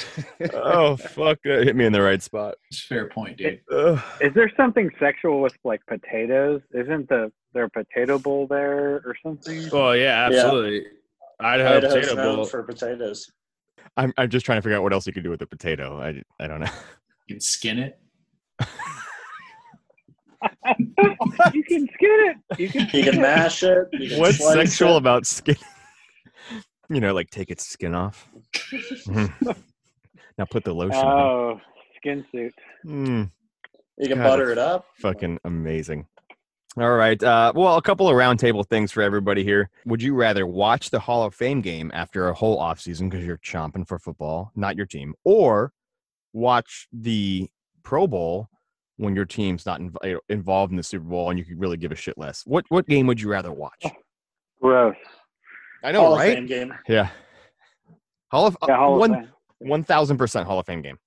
oh 0.54 0.96
fuck! 0.96 1.38
That 1.44 1.64
hit 1.64 1.76
me 1.76 1.84
in 1.84 1.92
the 1.92 2.02
right 2.02 2.22
spot. 2.22 2.54
Fair 2.88 3.08
point, 3.08 3.38
dude. 3.38 3.60
Ugh. 3.70 4.00
Is 4.20 4.32
there 4.34 4.50
something 4.56 4.90
sexual 4.98 5.40
with 5.40 5.54
like 5.64 5.80
potatoes? 5.86 6.60
Isn't 6.74 7.08
the 7.08 7.32
there 7.54 7.64
a 7.64 7.70
potato 7.70 8.18
bowl 8.18 8.46
there 8.46 9.02
or 9.04 9.14
something? 9.22 9.68
Oh, 9.72 9.78
well, 9.78 9.96
yeah, 9.96 10.26
absolutely. 10.26 10.84
Idaho 11.40 11.76
Idaho's 11.78 12.06
potato 12.06 12.36
bowl. 12.36 12.44
for 12.44 12.62
potatoes. 12.62 13.30
I'm 13.96 14.12
I'm 14.16 14.30
just 14.30 14.46
trying 14.46 14.58
to 14.58 14.62
figure 14.62 14.76
out 14.76 14.82
what 14.82 14.92
else 14.92 15.06
you 15.06 15.12
could 15.12 15.24
do 15.24 15.30
with 15.30 15.42
a 15.42 15.46
potato. 15.46 16.00
I 16.00 16.22
I 16.42 16.46
don't 16.46 16.60
know. 16.60 16.70
You 17.28 17.36
can 17.36 17.40
skin 17.40 17.78
it. 17.78 18.00
you 21.54 21.62
can 21.64 21.88
skin 21.94 21.98
it. 22.00 22.36
You 22.58 22.68
can. 22.68 22.88
You 22.92 23.04
can 23.04 23.22
mash 23.22 23.62
it. 23.62 23.88
You 23.92 24.08
can 24.10 24.18
What's 24.18 24.38
sexual 24.52 24.94
it. 24.94 24.98
about 24.98 25.24
skin? 25.24 25.56
You 26.88 27.00
know, 27.00 27.14
like 27.14 27.30
take 27.30 27.50
its 27.50 27.66
skin 27.66 27.94
off. 27.94 28.28
Mhm. 29.06 29.56
now 30.38 30.44
put 30.46 30.64
the 30.64 30.72
lotion. 30.74 30.96
on. 30.96 31.20
Oh, 31.20 31.60
skin 31.96 32.24
suit. 32.32 32.54
Mm. 32.86 33.30
You 33.98 34.08
can 34.08 34.18
God, 34.18 34.24
butter 34.28 34.50
it 34.50 34.58
up. 34.58 34.86
fucking 34.98 35.38
amazing. 35.44 36.06
All 36.78 36.94
right. 36.94 37.22
Uh, 37.22 37.52
well, 37.54 37.76
a 37.76 37.82
couple 37.82 38.08
of 38.08 38.14
roundtable 38.14 38.66
things 38.66 38.90
for 38.90 39.02
everybody 39.02 39.44
here. 39.44 39.68
Would 39.84 40.02
you 40.02 40.14
rather 40.14 40.46
watch 40.46 40.88
the 40.88 40.98
Hall 41.00 41.22
of 41.24 41.34
Fame 41.34 41.60
game 41.60 41.90
after 41.92 42.28
a 42.28 42.34
whole 42.34 42.58
offseason 42.58 43.10
because 43.10 43.26
you're 43.26 43.36
chomping 43.38 43.86
for 43.86 43.98
football, 43.98 44.50
not 44.56 44.74
your 44.76 44.86
team, 44.86 45.14
or 45.24 45.72
watch 46.32 46.88
the 46.92 47.50
Pro 47.82 48.06
Bowl 48.06 48.48
when 48.96 49.14
your 49.14 49.26
team's 49.26 49.66
not 49.66 49.80
inv- 49.80 50.18
involved 50.30 50.70
in 50.70 50.78
the 50.78 50.82
Super 50.82 51.04
Bowl 51.04 51.28
and 51.28 51.38
you 51.38 51.44
could 51.44 51.60
really 51.60 51.76
give 51.76 51.92
a 51.92 51.96
shit 51.96 52.16
less? 52.16 52.42
What 52.46 52.64
what 52.70 52.86
game 52.86 53.06
would 53.06 53.20
you 53.20 53.30
rather 53.30 53.52
watch? 53.52 53.84
Gross. 54.62 54.96
I 55.82 55.92
Hall 55.92 56.02
know, 56.02 56.12
of 56.14 56.18
right? 56.18 56.34
Fame 56.34 56.46
game. 56.46 56.74
Yeah. 56.88 57.08
Hall 58.30 58.46
of 58.46 58.56
uh, 58.62 58.66
Yeah, 58.68 58.76
Hall 58.76 58.94
of 58.94 59.00
one 59.00 59.12
Fame. 59.14 59.28
one 59.58 59.84
thousand 59.84 60.16
percent 60.18 60.46
Hall 60.46 60.58
of 60.58 60.66
Fame 60.66 60.82
game. 60.82 60.98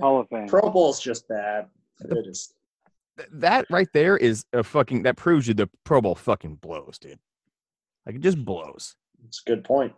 Hall 0.00 0.20
of 0.20 0.28
Fame. 0.28 0.46
Pro 0.46 0.70
Bowl's 0.70 1.00
just 1.00 1.28
bad. 1.28 1.66
It 2.00 2.26
is. 2.26 2.54
That 3.32 3.66
right 3.70 3.88
there 3.92 4.16
is 4.16 4.44
a 4.52 4.62
fucking 4.62 5.02
that 5.02 5.16
proves 5.16 5.46
you 5.48 5.54
the 5.54 5.68
Pro 5.84 6.00
Bowl 6.00 6.14
fucking 6.14 6.56
blows, 6.56 6.98
dude. 6.98 7.18
Like 8.06 8.14
it 8.16 8.20
just 8.22 8.42
blows. 8.44 8.96
It's 9.26 9.42
a 9.46 9.50
good 9.50 9.64
point. 9.64 9.92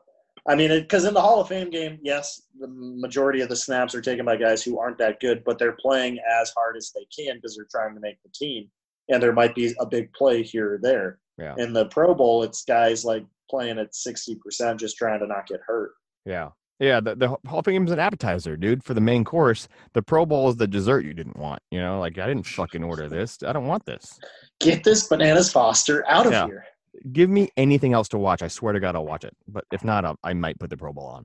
I 0.48 0.56
mean, 0.56 0.70
because 0.70 1.04
in 1.04 1.14
the 1.14 1.20
Hall 1.20 1.40
of 1.40 1.46
Fame 1.48 1.70
game, 1.70 2.00
yes, 2.02 2.42
the 2.58 2.66
majority 2.68 3.42
of 3.42 3.48
the 3.48 3.54
snaps 3.54 3.94
are 3.94 4.00
taken 4.00 4.24
by 4.24 4.36
guys 4.36 4.62
who 4.64 4.78
aren't 4.80 4.98
that 4.98 5.20
good, 5.20 5.44
but 5.44 5.56
they're 5.56 5.76
playing 5.80 6.18
as 6.40 6.50
hard 6.56 6.76
as 6.76 6.90
they 6.92 7.06
can 7.16 7.36
because 7.36 7.54
they're 7.54 7.68
trying 7.70 7.94
to 7.94 8.00
make 8.00 8.16
the 8.24 8.30
team. 8.34 8.68
And 9.08 9.22
there 9.22 9.32
might 9.32 9.54
be 9.54 9.72
a 9.78 9.86
big 9.86 10.12
play 10.14 10.42
here 10.42 10.74
or 10.74 10.78
there. 10.78 11.18
Yeah. 11.38 11.54
In 11.58 11.72
the 11.72 11.86
Pro 11.86 12.12
Bowl, 12.14 12.42
it's 12.42 12.64
guys 12.64 13.04
like 13.04 13.24
playing 13.52 13.78
at 13.78 13.92
60%, 13.92 14.78
just 14.78 14.96
trying 14.96 15.20
to 15.20 15.26
not 15.26 15.46
get 15.46 15.60
hurt. 15.66 15.92
Yeah. 16.24 16.50
Yeah, 16.80 16.98
the, 17.00 17.14
the 17.14 17.28
Hall 17.46 17.58
of 17.60 17.64
Fame 17.66 17.84
is 17.86 17.92
an 17.92 18.00
appetizer, 18.00 18.56
dude, 18.56 18.82
for 18.82 18.94
the 18.94 19.00
main 19.00 19.22
course. 19.24 19.68
The 19.92 20.02
Pro 20.02 20.24
Bowl 20.26 20.48
is 20.48 20.56
the 20.56 20.66
dessert 20.66 21.04
you 21.04 21.14
didn't 21.14 21.36
want. 21.36 21.60
You 21.70 21.80
know, 21.80 22.00
like 22.00 22.18
I 22.18 22.26
didn't 22.26 22.46
fucking 22.46 22.82
order 22.82 23.08
this. 23.08 23.38
I 23.46 23.52
don't 23.52 23.66
want 23.68 23.84
this. 23.84 24.18
Get 24.58 24.82
this 24.82 25.06
Bananas 25.06 25.52
Foster 25.52 26.04
out 26.08 26.26
of 26.26 26.32
Yeah. 26.32 26.46
here. 26.46 26.64
Give 27.12 27.30
me 27.30 27.50
anything 27.56 27.92
else 27.92 28.08
to 28.08 28.18
watch. 28.18 28.42
I 28.42 28.48
swear 28.48 28.72
to 28.72 28.80
God, 28.80 28.96
I'll 28.96 29.04
watch 29.06 29.22
it. 29.24 29.36
But 29.46 29.64
if 29.70 29.84
not, 29.84 30.04
I'll, 30.04 30.16
I 30.24 30.32
might 30.34 30.58
put 30.58 30.70
the 30.70 30.76
Pro 30.76 30.92
Bowl 30.92 31.06
on. 31.06 31.24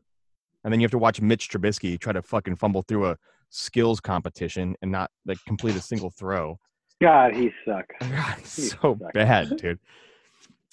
And 0.64 0.72
then 0.72 0.80
you 0.80 0.84
have 0.86 0.92
to 0.92 0.98
watch 1.00 1.22
Mitch 1.22 1.50
Trubisky 1.50 1.98
try 2.00 2.14
to 2.14 2.22
fucking 2.22 2.58
fumble 2.58 2.84
through 2.84 3.10
a 3.10 3.18
skills 3.50 4.00
competition 4.00 4.76
and 4.82 4.92
not 4.92 5.10
like 5.26 5.40
complete 5.48 5.76
a 5.76 5.82
single 5.82 6.12
throw. 6.12 6.60
God, 7.02 7.34
he 7.36 7.52
sucks. 7.66 7.96
God, 8.02 8.36
it's 8.40 8.56
He's 8.58 8.72
so 8.74 8.98
suck. 9.02 9.14
bad, 9.14 9.58
dude. 9.58 9.80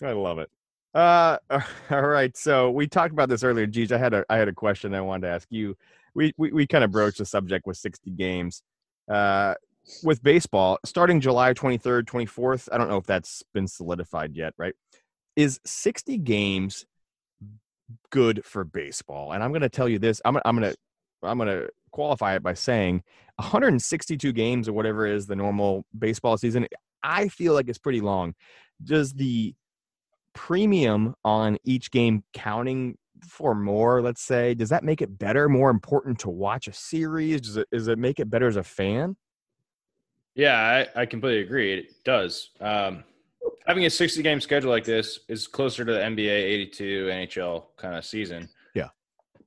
I 0.03 0.13
love 0.13 0.39
it. 0.41 0.51
Uh, 0.95 1.39
all 1.91 2.03
right. 2.03 2.37
So 2.37 2.71
we 2.71 2.87
talked 2.87 3.13
about 3.13 3.29
this 3.29 3.43
earlier. 3.43 3.67
Geez, 3.67 3.93
I 3.93 3.99
had 3.99 4.15
a 4.15 4.25
I 4.29 4.37
had 4.37 4.49
a 4.49 4.53
question 4.53 4.95
I 4.95 5.01
wanted 5.01 5.27
to 5.27 5.35
ask 5.35 5.49
you. 5.51 5.77
We 6.15 6.33
we, 6.37 6.53
we 6.53 6.67
kind 6.67 6.85
of 6.85 6.91
broached 6.91 7.19
the 7.19 7.27
subject 7.27 7.67
with 7.67 7.77
60 7.77 8.11
games. 8.13 8.63
Uh, 9.11 9.55
with 10.03 10.23
baseball 10.23 10.79
starting 10.85 11.21
July 11.21 11.53
23rd, 11.53 12.05
24th. 12.05 12.69
I 12.73 12.79
don't 12.79 12.89
know 12.89 12.97
if 12.97 13.05
that's 13.05 13.43
been 13.53 13.69
solidified 13.69 14.35
yet, 14.35 14.55
right? 14.57 14.75
Is 15.37 15.61
60 15.67 16.17
games 16.19 16.87
good 18.11 18.45
for 18.47 18.65
baseball? 18.65 19.33
And 19.33 19.43
I'm 19.43 19.51
going 19.51 19.61
to 19.63 19.69
tell 19.69 19.89
you 19.89 19.99
this. 19.99 20.23
I'm 20.25 20.39
I'm 20.45 20.57
going 20.57 20.73
to 20.73 20.77
I'm 21.23 21.39
going 21.39 21.49
to 21.49 21.69
qualify 21.91 22.35
it 22.35 22.43
by 22.43 22.55
saying 22.55 23.03
162 23.37 24.33
games 24.33 24.69
or 24.69 24.73
whatever 24.73 25.07
is 25.07 25.27
the 25.27 25.37
normal 25.37 25.85
baseball 25.99 26.39
season. 26.39 26.67
I 27.03 27.29
feel 27.29 27.53
like 27.53 27.69
it's 27.69 27.79
pretty 27.79 28.01
long. 28.01 28.35
Does 28.83 29.13
the 29.13 29.55
premium 30.35 31.15
on 31.25 31.59
each 31.65 31.91
game 31.91 32.25
counting 32.33 32.99
for 33.29 33.55
more, 33.55 34.03
let's 34.03 34.23
say, 34.23 34.55
does 34.55 34.69
that 34.69 34.85
make 34.85 35.01
it 35.01 35.19
better, 35.19 35.49
more 35.49 35.71
important 35.71 36.19
to 36.21 36.31
watch 36.31 36.69
a 36.69 36.73
series? 36.73 37.41
Does 37.41 37.57
it, 37.57 37.69
does 37.71 37.89
it 37.89 37.99
make 37.99 38.21
it 38.21 38.31
better 38.31 38.47
as 38.47 38.57
a 38.57 38.63
fan? 38.63 39.17
Yeah, 40.35 40.87
I, 40.97 41.03
I 41.03 41.07
completely 41.07 41.43
agree. 41.43 41.73
It 41.73 42.05
does. 42.05 42.51
Um, 42.61 43.05
having 43.67 43.87
a 43.87 43.91
60 43.91 44.23
game 44.23 44.41
schedule 44.41 44.71
like 44.71 44.85
this 44.85 45.21
is 45.29 45.47
closer 45.47 45.85
to 45.85 45.93
the 45.93 45.99
NBA 45.99 46.29
82 46.29 47.07
NHL 47.07 47.65
kind 47.77 47.95
of 47.95 48.05
season. 48.05 48.49
Yeah. 48.75 48.89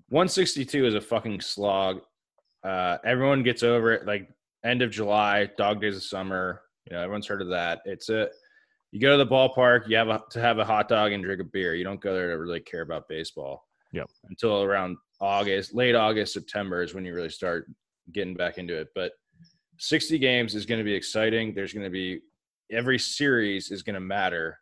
162 0.09 0.85
is 0.85 0.95
a 0.95 1.01
fucking 1.01 1.41
slog. 1.41 2.01
Uh, 2.63 2.97
everyone 3.05 3.43
gets 3.43 3.63
over 3.63 3.91
it 3.91 4.05
like 4.05 4.29
end 4.63 4.81
of 4.81 4.91
July, 4.91 5.49
dog 5.57 5.81
days 5.81 5.97
of 5.97 6.03
summer. 6.03 6.61
You 6.89 6.95
know, 6.95 7.03
everyone's 7.03 7.27
heard 7.27 7.41
of 7.41 7.49
that. 7.49 7.81
It's 7.85 8.09
a 8.09 8.29
you 8.91 8.99
go 9.01 9.11
to 9.11 9.23
the 9.23 9.29
ballpark, 9.29 9.87
you 9.87 9.97
have 9.97 10.09
a, 10.09 10.23
to 10.31 10.39
have 10.39 10.59
a 10.59 10.65
hot 10.65 10.87
dog 10.87 11.11
and 11.11 11.23
drink 11.23 11.41
a 11.41 11.43
beer. 11.43 11.75
You 11.75 11.83
don't 11.83 12.01
go 12.01 12.13
there 12.13 12.29
to 12.29 12.37
really 12.37 12.61
care 12.61 12.81
about 12.81 13.07
baseball. 13.09 13.67
Yep. 13.91 14.09
Until 14.29 14.63
around 14.63 14.97
August, 15.19 15.73
late 15.73 15.95
August, 15.95 16.33
September 16.33 16.81
is 16.81 16.93
when 16.93 17.05
you 17.05 17.13
really 17.13 17.29
start 17.29 17.69
getting 18.11 18.33
back 18.35 18.57
into 18.57 18.77
it. 18.77 18.89
But 18.95 19.13
60 19.77 20.17
games 20.19 20.55
is 20.55 20.65
going 20.65 20.79
to 20.79 20.83
be 20.85 20.93
exciting. 20.93 21.53
There's 21.53 21.73
going 21.73 21.85
to 21.85 21.89
be 21.89 22.21
every 22.71 22.99
series 22.99 23.71
is 23.71 23.83
going 23.83 23.95
to 23.95 23.99
matter. 23.99 24.57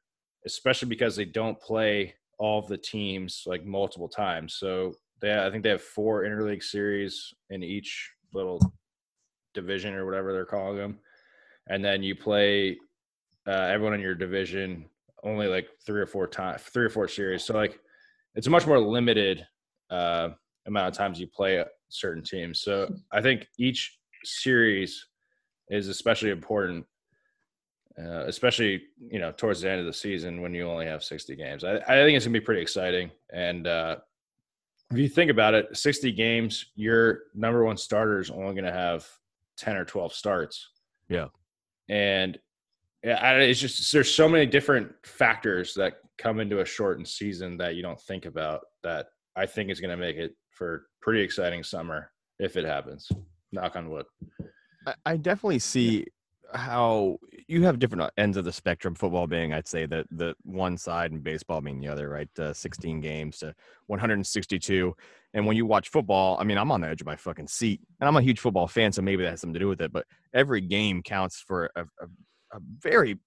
especially 0.45 0.87
because 0.87 1.15
they 1.15 1.25
don't 1.25 1.59
play 1.59 2.13
all 2.37 2.59
of 2.59 2.67
the 2.67 2.77
teams 2.77 3.43
like 3.45 3.65
multiple 3.65 4.09
times. 4.09 4.55
So 4.55 4.93
they, 5.21 5.33
I 5.33 5.49
think 5.49 5.63
they 5.63 5.69
have 5.69 5.81
four 5.81 6.23
interleague 6.23 6.63
series 6.63 7.33
in 7.49 7.63
each 7.63 8.11
little 8.33 8.59
division 9.53 9.93
or 9.93 10.05
whatever 10.05 10.33
they're 10.33 10.45
calling 10.45 10.77
them, 10.77 10.99
and 11.69 11.83
then 11.83 12.03
you 12.03 12.15
play 12.15 12.77
uh, 13.47 13.51
everyone 13.51 13.93
in 13.93 14.01
your 14.01 14.15
division 14.15 14.85
only 15.23 15.47
like 15.47 15.67
three 15.85 15.99
or 15.99 16.05
four 16.05 16.27
times, 16.27 16.61
three 16.61 16.85
or 16.85 16.89
four 16.89 17.07
series. 17.07 17.43
So 17.43 17.53
like 17.53 17.79
it's 18.35 18.47
a 18.47 18.51
much 18.51 18.67
more 18.67 18.79
limited 18.79 19.45
uh, 19.89 20.29
amount 20.67 20.87
of 20.87 20.93
times 20.97 21.19
you 21.19 21.27
play 21.27 21.63
certain 21.89 22.23
teams. 22.23 22.61
So 22.61 22.93
I 23.11 23.21
think 23.21 23.47
each 23.57 23.97
series 24.23 25.07
is 25.69 25.87
especially 25.87 26.29
important, 26.29 26.85
uh, 27.99 28.25
especially 28.25 28.83
you 28.99 29.19
know 29.19 29.31
towards 29.31 29.61
the 29.61 29.69
end 29.69 29.79
of 29.79 29.85
the 29.85 29.93
season 29.93 30.41
when 30.41 30.53
you 30.53 30.69
only 30.69 30.85
have 30.85 31.03
60 31.03 31.35
games. 31.35 31.63
I, 31.63 31.77
I 31.77 32.03
think 32.03 32.15
it's 32.15 32.25
gonna 32.25 32.33
be 32.33 32.45
pretty 32.45 32.61
exciting. 32.61 33.11
And 33.33 33.67
uh, 33.67 33.97
if 34.91 34.97
you 34.97 35.09
think 35.09 35.31
about 35.31 35.53
it, 35.53 35.75
60 35.75 36.11
games, 36.11 36.67
your 36.75 37.23
number 37.33 37.63
one 37.63 37.77
starter 37.77 38.19
is 38.19 38.29
only 38.29 38.53
gonna 38.53 38.71
have 38.71 39.07
10 39.57 39.77
or 39.77 39.85
12 39.85 40.13
starts. 40.13 40.69
Yeah. 41.09 41.27
And 41.87 42.37
it's 43.05 43.59
just 43.59 43.91
there's 43.91 44.13
so 44.13 44.27
many 44.27 44.45
different 44.45 44.91
factors 45.03 45.73
that 45.75 45.95
come 46.17 46.39
into 46.39 46.61
a 46.61 46.65
shortened 46.65 47.07
season 47.07 47.57
that 47.57 47.75
you 47.75 47.81
don't 47.81 48.01
think 48.01 48.25
about 48.25 48.61
that 48.83 49.07
I 49.35 49.45
think 49.45 49.69
is 49.69 49.79
going 49.79 49.91
to 49.91 49.97
make 49.97 50.17
it 50.17 50.35
for 50.49 50.87
pretty 51.01 51.21
exciting 51.21 51.63
summer 51.63 52.11
if 52.39 52.57
it 52.57 52.65
happens. 52.65 53.09
Knock 53.51 53.75
on 53.75 53.89
wood. 53.89 54.05
I 55.05 55.17
definitely 55.17 55.59
see 55.59 56.05
how 56.53 57.17
you 57.47 57.63
have 57.63 57.79
different 57.79 58.03
uh, 58.03 58.09
ends 58.17 58.37
of 58.37 58.45
the 58.45 58.51
spectrum. 58.51 58.95
Football 58.95 59.27
being, 59.27 59.53
I'd 59.53 59.67
say, 59.67 59.85
the 59.85 60.05
the 60.11 60.35
one 60.43 60.77
side, 60.77 61.11
and 61.11 61.23
baseball 61.23 61.61
being 61.61 61.79
the 61.79 61.87
other. 61.87 62.09
Right, 62.09 62.29
uh, 62.39 62.53
16 62.53 63.01
games 63.01 63.39
to 63.39 63.53
162. 63.87 64.95
And 65.33 65.45
when 65.45 65.57
you 65.57 65.65
watch 65.65 65.89
football, 65.89 66.37
I 66.39 66.43
mean, 66.43 66.57
I'm 66.57 66.71
on 66.71 66.81
the 66.81 66.87
edge 66.87 67.01
of 67.01 67.07
my 67.07 67.15
fucking 67.15 67.47
seat, 67.47 67.81
and 67.99 68.07
I'm 68.07 68.15
a 68.15 68.21
huge 68.21 68.39
football 68.39 68.67
fan, 68.67 68.91
so 68.91 69.01
maybe 69.01 69.23
that 69.23 69.31
has 69.31 69.41
something 69.41 69.55
to 69.55 69.59
do 69.59 69.67
with 69.67 69.81
it. 69.81 69.91
But 69.91 70.05
every 70.33 70.61
game 70.61 71.01
counts 71.01 71.43
for 71.45 71.69
a, 71.75 71.81
a, 71.81 72.07
a 72.55 72.59
very 72.81 73.19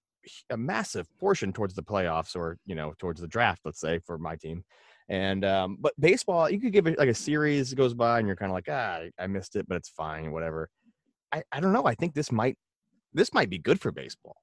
a 0.49 0.57
massive 0.57 1.07
portion 1.17 1.53
towards 1.53 1.73
the 1.73 1.83
playoffs, 1.83 2.35
or 2.35 2.57
you 2.65 2.75
know, 2.75 2.93
towards 2.99 3.21
the 3.21 3.27
draft. 3.27 3.61
Let's 3.65 3.79
say 3.79 3.99
for 4.05 4.17
my 4.17 4.35
team. 4.35 4.63
And 5.09 5.43
um, 5.43 5.77
but 5.79 5.93
baseball, 5.99 6.49
you 6.49 6.59
could 6.59 6.73
give 6.73 6.87
it 6.87 6.99
like 6.99 7.09
a 7.09 7.13
series 7.13 7.73
goes 7.73 7.93
by, 7.93 8.19
and 8.19 8.27
you're 8.27 8.35
kind 8.35 8.51
of 8.51 8.55
like, 8.55 8.67
ah, 8.69 9.01
I 9.19 9.27
missed 9.27 9.55
it, 9.55 9.67
but 9.67 9.75
it's 9.75 9.89
fine, 9.89 10.31
whatever. 10.31 10.69
I, 11.31 11.43
I 11.51 11.59
don't 11.59 11.73
know. 11.73 11.85
I 11.85 11.95
think 11.95 12.13
this 12.13 12.31
might 12.31 12.57
this 13.13 13.33
might 13.33 13.49
be 13.49 13.57
good 13.57 13.81
for 13.81 13.91
baseball. 13.91 14.37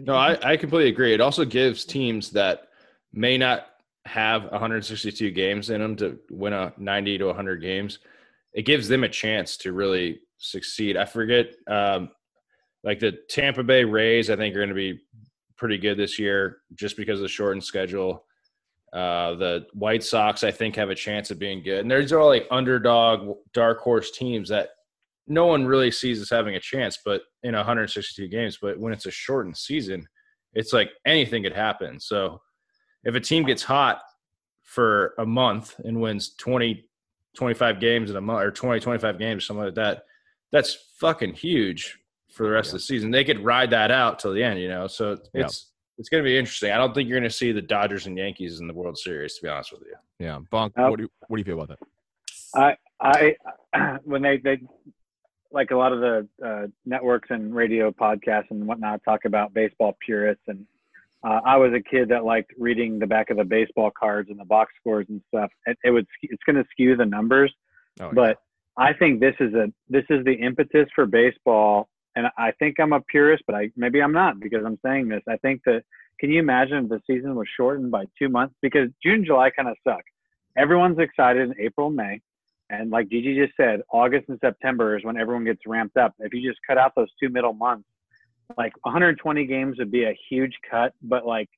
No, 0.00 0.14
I, 0.14 0.38
I 0.52 0.56
completely 0.56 0.90
agree. 0.90 1.12
It 1.12 1.20
also 1.20 1.44
gives 1.44 1.84
teams 1.84 2.30
that 2.30 2.68
may 3.12 3.36
not 3.36 3.66
have 4.06 4.44
162 4.44 5.30
games 5.32 5.70
in 5.70 5.80
them 5.80 5.96
to 5.96 6.18
win 6.30 6.52
a 6.52 6.72
90 6.76 7.18
to 7.18 7.26
100 7.26 7.56
games. 7.60 7.98
It 8.52 8.62
gives 8.62 8.88
them 8.88 9.04
a 9.04 9.08
chance 9.08 9.56
to 9.58 9.72
really 9.72 10.20
succeed. 10.38 10.96
I 10.96 11.04
forget, 11.04 11.54
um, 11.68 12.10
like 12.84 12.98
the 12.98 13.12
Tampa 13.28 13.62
Bay 13.62 13.84
Rays, 13.84 14.30
I 14.30 14.36
think 14.36 14.54
are 14.54 14.58
going 14.58 14.68
to 14.68 14.74
be 14.74 15.00
pretty 15.56 15.78
good 15.78 15.96
this 15.96 16.18
year 16.18 16.58
just 16.74 16.96
because 16.96 17.18
of 17.18 17.22
the 17.22 17.28
shortened 17.28 17.64
schedule. 17.64 18.24
Uh, 18.92 19.34
the 19.36 19.66
White 19.72 20.02
Sox, 20.02 20.44
I 20.44 20.50
think, 20.50 20.76
have 20.76 20.90
a 20.90 20.94
chance 20.94 21.30
of 21.30 21.38
being 21.38 21.62
good. 21.62 21.80
And 21.80 21.90
there's 21.90 22.12
all 22.12 22.26
like 22.26 22.46
underdog, 22.50 23.36
dark 23.54 23.80
horse 23.80 24.10
teams 24.10 24.48
that 24.50 24.70
no 25.26 25.46
one 25.46 25.64
really 25.64 25.90
sees 25.90 26.20
as 26.20 26.28
having 26.28 26.56
a 26.56 26.60
chance, 26.60 26.98
but 27.04 27.22
in 27.42 27.54
162 27.54 28.28
games. 28.28 28.58
But 28.60 28.78
when 28.78 28.92
it's 28.92 29.06
a 29.06 29.10
shortened 29.10 29.56
season, 29.56 30.06
it's 30.52 30.72
like 30.72 30.90
anything 31.06 31.44
could 31.44 31.54
happen. 31.54 32.00
So 32.00 32.40
if 33.04 33.14
a 33.14 33.20
team 33.20 33.44
gets 33.44 33.62
hot 33.62 34.02
for 34.62 35.14
a 35.18 35.24
month 35.24 35.78
and 35.84 36.00
wins 36.00 36.34
20, 36.36 36.84
25 37.34 37.80
games 37.80 38.10
in 38.10 38.16
a 38.16 38.20
month 38.20 38.42
or 38.42 38.50
20, 38.50 38.80
25 38.80 39.18
games, 39.18 39.46
something 39.46 39.64
like 39.64 39.74
that, 39.76 40.02
that's 40.50 40.76
fucking 40.98 41.34
huge 41.34 41.98
for 42.32 42.44
the 42.44 42.50
rest 42.50 42.68
yeah. 42.68 42.70
of 42.70 42.74
the 42.74 42.80
season. 42.80 43.10
They 43.10 43.24
could 43.24 43.44
ride 43.44 43.70
that 43.70 43.90
out 43.90 44.18
till 44.18 44.32
the 44.32 44.42
end, 44.42 44.60
you 44.60 44.68
know? 44.68 44.86
So 44.86 45.12
it's, 45.12 45.30
yeah. 45.34 45.46
it's 45.98 46.08
going 46.08 46.22
to 46.22 46.28
be 46.28 46.36
interesting. 46.36 46.70
I 46.70 46.78
don't 46.78 46.94
think 46.94 47.08
you're 47.08 47.18
going 47.18 47.30
to 47.30 47.36
see 47.36 47.52
the 47.52 47.62
Dodgers 47.62 48.06
and 48.06 48.16
Yankees 48.16 48.60
in 48.60 48.66
the 48.66 48.74
World 48.74 48.98
Series, 48.98 49.34
to 49.36 49.42
be 49.42 49.48
honest 49.48 49.72
with 49.72 49.82
you. 49.82 49.94
Yeah. 50.18 50.38
Bonk, 50.52 50.72
uh, 50.76 50.88
what, 50.88 50.96
do 50.96 51.04
you, 51.04 51.10
what 51.28 51.36
do 51.36 51.40
you 51.40 51.44
feel 51.44 51.60
about 51.60 51.78
that? 51.78 52.78
I, 53.00 53.36
I, 53.74 53.98
when 54.04 54.22
they, 54.22 54.38
they 54.38 54.60
like 55.50 55.70
a 55.70 55.76
lot 55.76 55.92
of 55.92 56.00
the 56.00 56.28
uh, 56.44 56.66
networks 56.86 57.28
and 57.30 57.54
radio 57.54 57.90
podcasts 57.90 58.50
and 58.50 58.66
whatnot 58.66 59.02
talk 59.04 59.24
about 59.26 59.52
baseball 59.52 59.96
purists 60.04 60.42
and 60.48 60.66
uh, 61.24 61.40
I 61.44 61.56
was 61.56 61.72
a 61.72 61.80
kid 61.80 62.08
that 62.08 62.24
liked 62.24 62.52
reading 62.58 62.98
the 62.98 63.06
back 63.06 63.30
of 63.30 63.36
the 63.36 63.44
baseball 63.44 63.90
cards 63.96 64.28
and 64.30 64.40
the 64.40 64.44
box 64.44 64.72
scores 64.80 65.06
and 65.08 65.20
stuff. 65.28 65.50
It, 65.66 65.78
it 65.84 65.90
would 65.90 66.06
it's 66.22 66.42
going 66.44 66.56
to 66.56 66.64
skew 66.72 66.96
the 66.96 67.06
numbers, 67.06 67.52
oh, 68.00 68.10
but 68.12 68.38
yeah. 68.78 68.84
I 68.84 68.92
think 68.94 69.20
this 69.20 69.34
is 69.38 69.54
a 69.54 69.72
this 69.88 70.04
is 70.10 70.24
the 70.24 70.32
impetus 70.32 70.88
for 70.94 71.06
baseball. 71.06 71.88
And 72.14 72.26
I 72.36 72.52
think 72.58 72.78
I'm 72.78 72.92
a 72.92 73.00
purist, 73.00 73.44
but 73.46 73.56
I 73.56 73.70
maybe 73.76 74.02
I'm 74.02 74.12
not 74.12 74.38
because 74.40 74.64
I'm 74.64 74.78
saying 74.84 75.08
this. 75.08 75.22
I 75.28 75.36
think 75.38 75.62
that 75.64 75.82
can 76.20 76.30
you 76.30 76.40
imagine 76.40 76.84
if 76.84 76.88
the 76.90 77.00
season 77.06 77.34
was 77.34 77.48
shortened 77.56 77.90
by 77.90 78.04
two 78.18 78.28
months 78.28 78.54
because 78.60 78.88
June 79.02 79.24
July 79.24 79.50
kind 79.50 79.68
of 79.68 79.76
suck. 79.86 80.02
Everyone's 80.56 80.98
excited 80.98 81.50
in 81.50 81.60
April 81.60 81.90
May. 81.90 82.20
And 82.70 82.90
like 82.90 83.08
Gigi 83.08 83.34
just 83.34 83.56
said, 83.56 83.80
August 83.92 84.28
and 84.28 84.38
September 84.40 84.96
is 84.96 85.04
when 85.04 85.18
everyone 85.18 85.44
gets 85.44 85.60
ramped 85.66 85.96
up. 85.96 86.14
If 86.20 86.32
you 86.32 86.48
just 86.48 86.60
cut 86.66 86.78
out 86.78 86.92
those 86.96 87.10
two 87.20 87.28
middle 87.28 87.52
months, 87.52 87.86
like 88.56 88.72
120 88.82 89.46
games 89.46 89.78
would 89.78 89.90
be 89.90 90.04
a 90.04 90.16
huge 90.30 90.54
cut, 90.70 90.92
but 91.02 91.26
like 91.26 91.48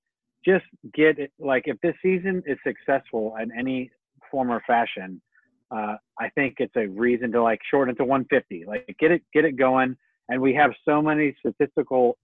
just 0.44 0.64
get 0.92 1.18
it. 1.18 1.32
Like 1.38 1.64
if 1.66 1.80
this 1.80 1.94
season 2.02 2.42
is 2.46 2.58
successful 2.66 3.34
in 3.40 3.50
any 3.56 3.90
form 4.30 4.50
or 4.50 4.62
fashion, 4.66 5.20
uh, 5.70 5.96
I 6.18 6.28
think 6.34 6.56
it's 6.58 6.76
a 6.76 6.86
reason 6.86 7.32
to 7.32 7.42
like 7.42 7.60
shorten 7.70 7.94
to 7.96 8.04
150. 8.04 8.64
Like 8.66 8.96
get 8.98 9.10
it, 9.10 9.22
get 9.32 9.44
it 9.44 9.56
going. 9.56 9.96
And 10.28 10.40
we 10.40 10.54
have 10.54 10.72
so 10.84 11.02
many 11.02 11.34
statistical 11.38 12.16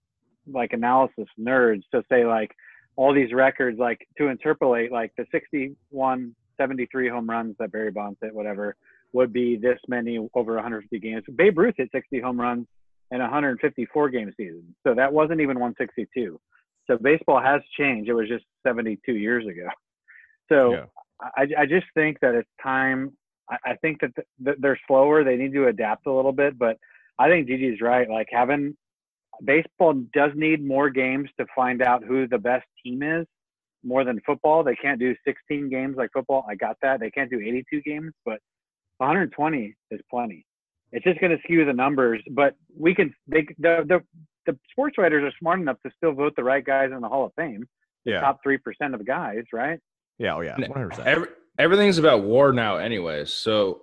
like 0.51 0.73
analysis 0.73 1.27
nerds 1.39 1.83
to 1.93 2.03
say 2.11 2.25
like 2.25 2.51
all 2.97 3.15
these 3.15 3.33
records, 3.33 3.79
like 3.79 4.07
to 4.19 4.29
interpolate 4.29 4.91
like 4.91 5.13
the 5.17 5.27
61 5.31 6.35
73 6.61 7.09
home 7.09 7.29
runs 7.29 7.57
that 7.59 7.73
Barry 7.73 7.91
Bonds 7.91 8.19
hit, 8.21 8.35
whatever, 8.35 8.77
would 9.13 9.33
be 9.33 9.57
this 9.57 9.79
many 9.89 10.19
over 10.35 10.55
150 10.55 10.99
games. 10.99 11.25
Babe 11.35 11.59
Ruth 11.59 11.75
hit 11.79 11.89
60 11.93 12.21
home 12.21 12.41
runs 12.41 12.67
in 13.11 13.21
a 13.21 13.25
154 13.25 14.11
game 14.11 14.33
season. 14.37 14.75
So 14.87 14.95
that 14.95 15.13
wasn't 15.13 15.41
even 15.41 15.59
162. 15.59 16.39
So 16.87 16.99
baseball 16.99 17.41
has 17.41 17.61
changed. 17.79 18.09
It 18.09 18.15
was 18.15 18.29
just 18.29 18.45
72 18.67 19.13
years 19.13 19.47
ago. 19.47 19.69
So 20.49 20.73
yeah. 20.73 20.85
I, 21.21 21.63
I 21.63 21.67
just 21.67 21.87
think 21.95 22.19
that 22.21 22.35
it's 22.35 22.49
time. 22.63 23.13
I, 23.49 23.73
I 23.73 23.77
think 23.77 24.01
that 24.01 24.11
th- 24.45 24.57
they're 24.61 24.79
slower. 24.87 25.25
They 25.25 25.37
need 25.37 25.53
to 25.55 25.69
adapt 25.69 26.07
a 26.07 26.13
little 26.13 26.33
bit. 26.33 26.59
But 26.59 26.77
I 27.21 27.29
think 27.29 27.49
Gigi's 27.49 27.83
right. 27.83 28.09
Like 28.09 28.29
having 28.33 28.75
baseball 29.45 29.93
does 30.15 30.33
need 30.35 30.67
more 30.67 30.89
games 30.89 31.29
to 31.39 31.47
find 31.55 31.83
out 31.83 32.03
who 32.03 32.27
the 32.27 32.39
best 32.39 32.67
team 32.83 33.03
is 33.03 33.27
more 33.85 34.05
than 34.05 34.21
football. 34.25 34.65
They 34.65 34.75
can't 34.75 34.99
do 34.99 35.15
16 35.27 35.69
games 35.69 35.97
like 35.99 36.11
football. 36.13 36.47
I 36.49 36.55
got 36.55 36.77
that. 36.83 36.99
They 36.99 37.11
can't 37.11 37.31
do 37.31 37.39
82 37.39 37.83
games, 37.83 38.13
but 38.25 38.41
120 38.99 39.75
is 39.91 40.01
plenty. 40.11 40.47
It's 40.93 41.05
just 41.05 41.21
going 41.21 41.31
to 41.31 41.39
skew 41.45 41.65
the 41.65 41.73
numbers, 41.75 42.23
but 42.33 42.55
we 42.77 42.95
can. 42.95 43.15
They 43.29 43.47
the, 43.59 43.85
the 43.87 44.01
the 44.47 44.59
sports 44.73 44.99
writers 44.99 45.23
are 45.23 45.37
smart 45.39 45.61
enough 45.61 45.77
to 45.87 45.93
still 45.97 46.13
vote 46.13 46.33
the 46.37 46.43
right 46.43 46.65
guys 46.65 46.91
in 46.93 47.01
the 47.01 47.09
Hall 47.09 47.27
of 47.27 47.33
Fame. 47.37 47.65
Yeah, 48.05 48.21
top 48.21 48.39
three 48.43 48.59
percent 48.59 48.95
of 48.95 48.99
the 48.99 49.05
guys, 49.05 49.45
right? 49.53 49.79
Yeah, 50.19 50.35
oh 50.35 50.41
yeah, 50.41 50.57
100. 50.59 50.99
Every, 51.07 51.29
everything's 51.61 51.99
about 51.99 52.23
WAR 52.23 52.53
now, 52.53 52.77
anyways. 52.77 53.33
So 53.33 53.83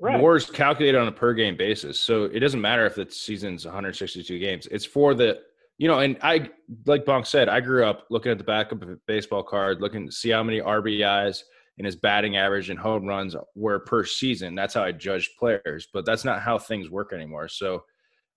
right. 0.00 0.20
WAR 0.20 0.36
is 0.36 0.46
calculated 0.46 0.98
on 0.98 1.08
a 1.08 1.12
per 1.12 1.34
game 1.34 1.56
basis. 1.56 2.00
So 2.00 2.24
it 2.24 2.40
doesn't 2.40 2.60
matter 2.60 2.86
if 2.86 2.94
the 2.94 3.06
season's 3.10 3.64
162 3.64 4.38
games. 4.38 4.66
It's 4.70 4.84
for 4.84 5.14
the 5.14 5.40
you 5.76 5.86
know, 5.86 6.00
and 6.00 6.16
I 6.22 6.50
like 6.86 7.04
Bonk 7.04 7.24
said, 7.24 7.48
I 7.48 7.60
grew 7.60 7.84
up 7.84 8.06
looking 8.10 8.32
at 8.32 8.38
the 8.38 8.44
back 8.44 8.72
of 8.72 8.82
a 8.82 8.96
baseball 9.06 9.44
card, 9.44 9.80
looking 9.80 10.06
to 10.06 10.12
see 10.12 10.30
how 10.30 10.42
many 10.42 10.60
RBIs 10.60 11.42
and 11.78 11.86
his 11.86 11.94
batting 11.94 12.36
average 12.36 12.68
and 12.68 12.78
home 12.78 13.06
runs 13.06 13.36
were 13.54 13.78
per 13.78 14.04
season. 14.04 14.56
That's 14.56 14.74
how 14.74 14.82
I 14.82 14.90
judged 14.90 15.30
players, 15.38 15.86
but 15.92 16.04
that's 16.04 16.24
not 16.24 16.42
how 16.42 16.58
things 16.58 16.90
work 16.90 17.12
anymore. 17.12 17.46
So 17.46 17.84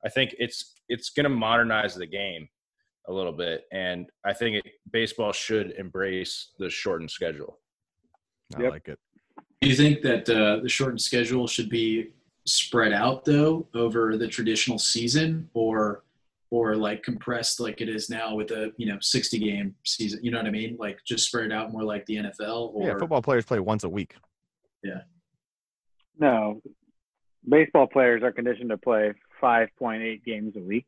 I 0.05 0.09
think 0.09 0.35
it's 0.37 0.75
it's 0.87 1.09
going 1.09 1.23
to 1.23 1.29
modernize 1.29 1.95
the 1.95 2.05
game 2.05 2.47
a 3.07 3.13
little 3.13 3.33
bit, 3.33 3.63
and 3.71 4.07
I 4.23 4.33
think 4.33 4.57
it, 4.57 4.71
baseball 4.91 5.31
should 5.31 5.71
embrace 5.79 6.51
the 6.59 6.69
shortened 6.69 7.09
schedule. 7.09 7.57
I 8.55 8.61
yep. 8.63 8.71
like 8.71 8.87
it. 8.87 8.99
Do 9.61 9.69
you 9.69 9.75
think 9.75 10.01
that 10.01 10.29
uh, 10.29 10.61
the 10.61 10.69
shortened 10.69 11.01
schedule 11.01 11.47
should 11.47 11.69
be 11.69 12.11
spread 12.45 12.93
out 12.93 13.23
though 13.25 13.67
over 13.75 14.17
the 14.17 14.27
traditional 14.27 14.79
season, 14.79 15.49
or 15.53 16.03
or 16.49 16.75
like 16.75 17.01
compressed 17.01 17.59
like 17.59 17.79
it 17.81 17.89
is 17.89 18.09
now 18.09 18.35
with 18.35 18.51
a 18.51 18.71
you 18.77 18.85
know 18.85 18.97
60 18.99 19.39
game 19.39 19.73
season 19.85 20.19
you 20.21 20.31
know 20.31 20.37
what 20.37 20.47
i 20.47 20.51
mean? 20.51 20.75
Like 20.77 20.99
just 21.05 21.27
spread 21.27 21.45
it 21.45 21.51
out 21.51 21.71
more 21.71 21.83
like 21.83 22.05
the 22.05 22.17
nfl 22.17 22.73
or 22.73 22.87
yeah 22.87 22.97
football 22.97 23.21
players 23.21 23.45
play 23.45 23.59
once 23.59 23.83
a 23.83 23.89
week. 23.89 24.15
Yeah. 24.83 25.01
No. 26.19 26.61
Baseball 27.47 27.87
players 27.87 28.21
are 28.21 28.31
conditioned 28.31 28.69
to 28.69 28.77
play 28.77 29.13
5.8 29.41 30.23
games 30.23 30.55
a 30.55 30.59
week. 30.59 30.85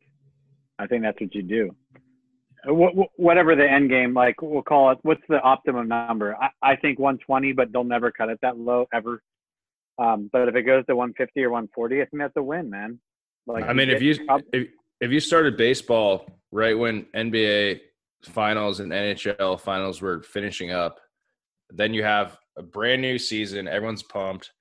I 0.78 0.86
think 0.88 1.03
that's 1.03 1.20
what 1.20 1.34
you 1.34 1.41
do. 1.41 1.72
wh- 1.72 1.97
wh- 1.97 2.03
whatever 2.66 3.55
the 3.55 3.70
end 3.70 3.89
game, 3.89 4.14
like 4.14 4.41
we'll 4.41 4.61
call 4.61 4.91
it. 4.91 4.97
What's 5.01 5.24
the 5.28 5.41
optimum 5.41 5.88
number? 5.88 6.36
I, 6.36 6.49
I 6.61 6.76
think 6.78 6.99
120, 6.99 7.53
but 7.53 7.72
they'll 7.72 7.84
never 7.84 8.11
cut 8.11 8.30
it 8.30 8.39
that 8.41 8.57
low 8.57 8.88
ever. 8.93 9.22
Um, 9.99 10.30
but 10.32 10.47
if 10.47 10.55
it 10.55 10.64
goes 10.64 10.86
to 10.88 10.95
150 10.95 11.43
or 11.43 11.49
140, 11.49 11.95
I 12.01 12.05
think 12.05 12.22
that's 12.22 12.36
a 12.38 12.43
win, 12.43 12.70
man. 12.70 12.99
Like 13.45 13.66
I 13.66 13.74
mean, 13.74 13.89
if 13.89 14.01
you 14.01 14.26
prob- 14.26 14.41
if, 14.53 14.70
if 15.01 15.11
you 15.11 15.20
started 15.20 15.57
baseball 15.57 16.26
right 16.51 16.78
when 16.78 17.05
NBA 17.16 17.82
finals 18.24 18.80
and 18.80 18.91
NHL 18.91 19.59
finals 19.59 20.01
were 20.01 20.22
finishing 20.24 20.72
up, 20.72 20.99
then 21.70 21.93
you 21.93 22.03
have 22.03 22.38
a 22.57 22.64
brand 22.64 23.01
new 23.01 23.20
season. 23.20 23.68
Everyone's 23.68 24.03
pumped, 24.03 24.51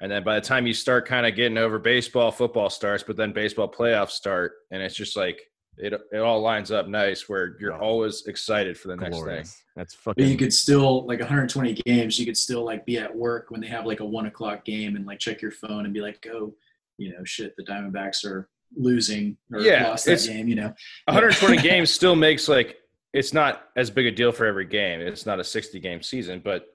and 0.00 0.10
then 0.10 0.24
by 0.24 0.34
the 0.34 0.40
time 0.40 0.66
you 0.66 0.74
start 0.74 1.06
kind 1.06 1.26
of 1.26 1.36
getting 1.36 1.58
over 1.58 1.78
baseball, 1.78 2.32
football 2.32 2.68
starts, 2.68 3.04
but 3.04 3.16
then 3.16 3.32
baseball 3.32 3.70
playoffs 3.70 4.10
start, 4.10 4.52
and 4.72 4.82
it's 4.82 4.96
just 4.96 5.16
like 5.16 5.40
it 5.78 5.92
it 6.12 6.18
all 6.18 6.40
lines 6.40 6.70
up 6.70 6.86
nice 6.88 7.28
where 7.28 7.56
you're 7.60 7.72
Yeah. 7.72 7.78
always 7.78 8.26
excited 8.26 8.78
for 8.78 8.88
the 8.88 8.96
next 8.96 9.16
thing. 9.18 9.26
That's 9.26 9.62
That's 9.76 9.96
But 10.04 10.18
you 10.18 10.36
could 10.36 10.52
still 10.52 11.06
like 11.06 11.18
120 11.20 11.74
games. 11.84 12.18
You 12.18 12.26
could 12.26 12.36
still 12.36 12.64
like 12.64 12.86
be 12.86 12.98
at 12.98 13.14
work 13.14 13.50
when 13.50 13.60
they 13.60 13.66
have 13.66 13.84
like 13.86 14.00
a 14.00 14.04
one 14.04 14.26
o'clock 14.26 14.64
game 14.64 14.94
and 14.96 15.04
like 15.06 15.18
check 15.18 15.42
your 15.42 15.50
phone 15.50 15.84
and 15.84 15.92
be 15.92 16.00
like, 16.00 16.24
oh, 16.32 16.54
you 16.96 17.10
know, 17.12 17.24
shit, 17.24 17.54
the 17.56 17.64
Diamondbacks 17.64 18.24
are 18.24 18.48
losing 18.76 19.36
or 19.52 19.60
Yeah, 19.60 19.88
lost 19.88 20.06
that 20.06 20.24
game. 20.24 20.46
You 20.48 20.54
know, 20.56 20.74
120 21.06 21.56
games 21.58 21.90
still 21.90 22.14
makes 22.14 22.48
like 22.48 22.78
it's 23.12 23.32
not 23.32 23.68
as 23.76 23.90
big 23.90 24.06
a 24.06 24.10
deal 24.10 24.32
for 24.32 24.46
every 24.46 24.64
game. 24.66 25.00
It's 25.00 25.26
not 25.26 25.40
a 25.40 25.44
60 25.44 25.78
game 25.80 26.02
season, 26.02 26.40
but 26.44 26.66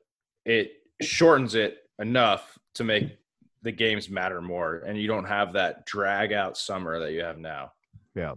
it 0.46 0.72
shortens 1.02 1.56
it 1.56 1.78
enough 2.00 2.58
to 2.76 2.84
make 2.84 3.18
the 3.62 3.72
games 3.74 4.10
matter 4.10 4.42
more, 4.42 4.78
and 4.88 4.98
you 4.98 5.08
don't 5.08 5.26
have 5.26 5.52
that 5.54 5.86
drag 5.86 6.32
out 6.32 6.58
summer 6.58 6.98
that 7.00 7.12
you 7.12 7.22
have 7.22 7.38
now. 7.38 7.74
Yeah. 8.16 8.34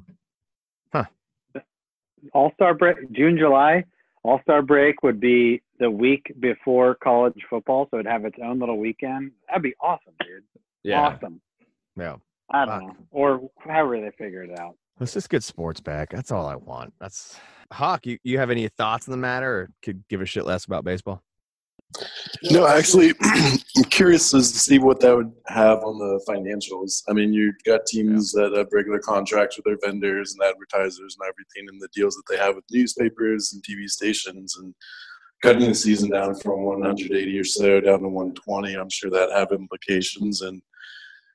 All 2.33 2.53
Star 2.55 2.75
break, 2.75 2.97
June, 3.12 3.37
July, 3.39 3.85
All 4.23 4.41
Star 4.43 4.62
break 4.62 5.03
would 5.03 5.20
be 5.20 5.62
the 5.79 5.91
week 5.91 6.33
before 6.41 6.95
college 6.97 7.35
football, 7.51 7.89
so 7.91 7.99
it'd 7.99 8.11
have 8.11 8.25
its 8.25 8.37
own 8.43 8.59
little 8.59 8.79
weekend. 8.79 9.33
That'd 9.49 9.62
be 9.62 9.75
awesome, 9.81 10.14
dude. 10.20 10.43
Yeah, 10.85 11.01
Awesome. 11.01 11.41
Yeah. 11.97 12.16
I 12.51 12.64
don't 12.66 12.81
Fuck. 12.81 12.89
know, 12.89 12.97
or 13.11 13.51
however 13.59 14.01
they 14.01 14.11
figure 14.16 14.43
it 14.43 14.59
out. 14.59 14.77
Let's 15.01 15.14
just 15.14 15.31
get 15.31 15.43
sports 15.43 15.81
back. 15.81 16.11
That's 16.11 16.31
all 16.31 16.47
I 16.47 16.55
want. 16.57 16.93
That's 17.01 17.39
Hawk. 17.73 18.05
You, 18.07 18.18
you 18.25 18.39
have 18.39 18.51
any 18.51 18.68
thoughts 18.68 19.09
on 19.09 19.12
the 19.12 19.16
matter, 19.18 19.51
or 19.53 19.70
could 19.83 20.05
give 20.09 20.20
a 20.20 20.27
shit 20.27 20.45
less 20.45 20.64
about 20.66 20.85
baseball? 20.85 21.23
No, 22.51 22.66
actually, 22.66 23.12
I'm 23.22 23.84
curious 23.90 24.34
as 24.34 24.53
to 24.53 24.59
see 24.59 24.78
what 24.78 25.01
that 25.01 25.16
would 25.16 25.32
have 25.49 25.78
on 25.84 25.99
the 25.99 26.20
financials. 26.28 27.03
I 27.09 27.12
mean, 27.12 27.32
you've 27.32 27.62
got 27.64 27.86
teams 27.86 28.32
that 28.32 28.53
have 28.57 28.68
regular 28.72 28.99
contracts 28.99 29.57
with 29.57 29.64
their 29.64 29.78
vendors 29.82 30.34
and 30.34 30.43
advertisers 30.43 31.16
and 31.18 31.28
everything, 31.28 31.68
and 31.68 31.80
the 31.80 31.88
deals 31.95 32.14
that 32.16 32.24
they 32.28 32.38
have 32.38 32.57
with 32.57 32.64
newspapers 32.70 33.53
and 33.53 33.62
TV 33.62 33.88
stations, 33.88 34.57
and 34.57 34.74
cutting 35.43 35.68
the 35.68 35.74
season 35.74 36.11
down 36.11 36.34
from 36.36 36.62
180 36.62 37.38
or 37.38 37.45
so 37.45 37.80
down 37.80 38.01
to 38.01 38.09
120. 38.09 38.74
I'm 38.74 38.90
sure 38.90 39.11
that 39.11 39.30
have 39.32 39.53
implications, 39.53 40.43
and 40.43 40.62